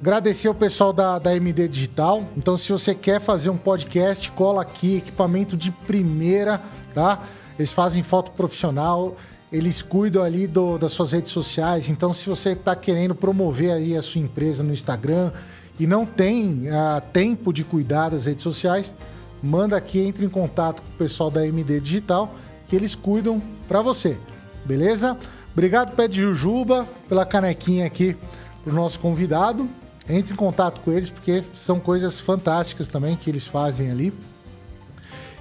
Agradecer 0.00 0.48
o 0.48 0.54
pessoal 0.54 0.92
da, 0.92 1.18
da 1.18 1.34
MD 1.34 1.66
Digital. 1.66 2.24
Então, 2.36 2.56
se 2.56 2.70
você 2.70 2.94
quer 2.94 3.20
fazer 3.20 3.50
um 3.50 3.56
podcast, 3.56 4.30
cola 4.30 4.62
aqui, 4.62 4.98
equipamento 4.98 5.56
de 5.56 5.72
primeira, 5.72 6.62
tá? 6.94 7.24
Eles 7.58 7.72
fazem 7.72 8.04
foto 8.04 8.30
profissional, 8.30 9.16
eles 9.50 9.82
cuidam 9.82 10.22
ali 10.22 10.46
do, 10.46 10.78
das 10.78 10.92
suas 10.92 11.12
redes 11.12 11.32
sociais. 11.32 11.88
Então, 11.88 12.12
se 12.12 12.28
você 12.28 12.50
está 12.50 12.76
querendo 12.76 13.14
promover 13.14 13.72
aí 13.72 13.96
a 13.96 14.02
sua 14.02 14.20
empresa 14.20 14.62
no 14.62 14.72
Instagram 14.72 15.32
e 15.80 15.86
não 15.86 16.06
tem 16.06 16.68
uh, 16.68 17.00
tempo 17.12 17.52
de 17.52 17.64
cuidar 17.64 18.10
das 18.10 18.26
redes 18.26 18.42
sociais, 18.42 18.94
manda 19.42 19.76
aqui, 19.76 19.98
entre 20.00 20.24
em 20.24 20.28
contato 20.28 20.82
com 20.82 20.88
o 20.88 20.98
pessoal 20.98 21.30
da 21.30 21.46
MD 21.46 21.80
Digital, 21.80 22.34
que 22.68 22.76
eles 22.76 22.94
cuidam 22.94 23.42
para 23.66 23.80
você, 23.80 24.16
beleza? 24.64 25.16
Obrigado, 25.52 25.94
Pé 25.94 26.06
de 26.06 26.20
Jujuba, 26.20 26.86
pela 27.08 27.26
canequinha 27.26 27.86
aqui 27.86 28.16
pro 28.62 28.72
nosso 28.72 29.00
convidado. 29.00 29.68
Entre 30.08 30.32
em 30.32 30.36
contato 30.36 30.80
com 30.80 30.90
eles, 30.92 31.10
porque 31.10 31.42
são 31.52 31.78
coisas 31.78 32.20
fantásticas 32.20 32.88
também 32.88 33.16
que 33.16 33.28
eles 33.28 33.46
fazem 33.46 33.90
ali. 33.90 34.12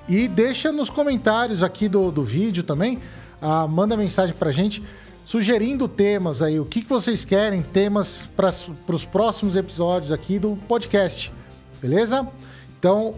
E 0.07 0.27
deixa 0.27 0.71
nos 0.71 0.89
comentários 0.89 1.63
aqui 1.63 1.87
do, 1.87 2.11
do 2.11 2.23
vídeo 2.23 2.63
também, 2.63 2.99
ah, 3.41 3.67
manda 3.67 3.95
mensagem 3.95 4.35
pra 4.35 4.51
gente 4.51 4.83
sugerindo 5.23 5.87
temas 5.87 6.41
aí, 6.41 6.59
o 6.59 6.65
que, 6.65 6.81
que 6.81 6.89
vocês 6.89 7.25
querem, 7.25 7.61
temas 7.61 8.29
para 8.35 8.49
os 8.95 9.03
próximos 9.03 9.55
episódios 9.57 10.11
aqui 10.11 10.39
do 10.39 10.57
podcast, 10.67 11.31
beleza? 11.81 12.25
Então, 12.79 13.15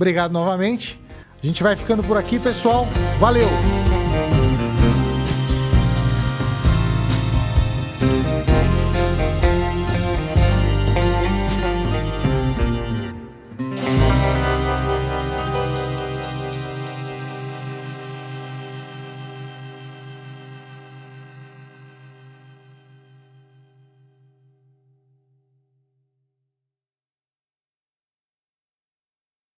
Obrigado 0.00 0.32
novamente. 0.32 0.98
A 1.42 1.46
gente 1.46 1.62
vai 1.62 1.76
ficando 1.76 2.02
por 2.02 2.16
aqui, 2.16 2.38
pessoal. 2.38 2.86
Valeu! 3.18 3.79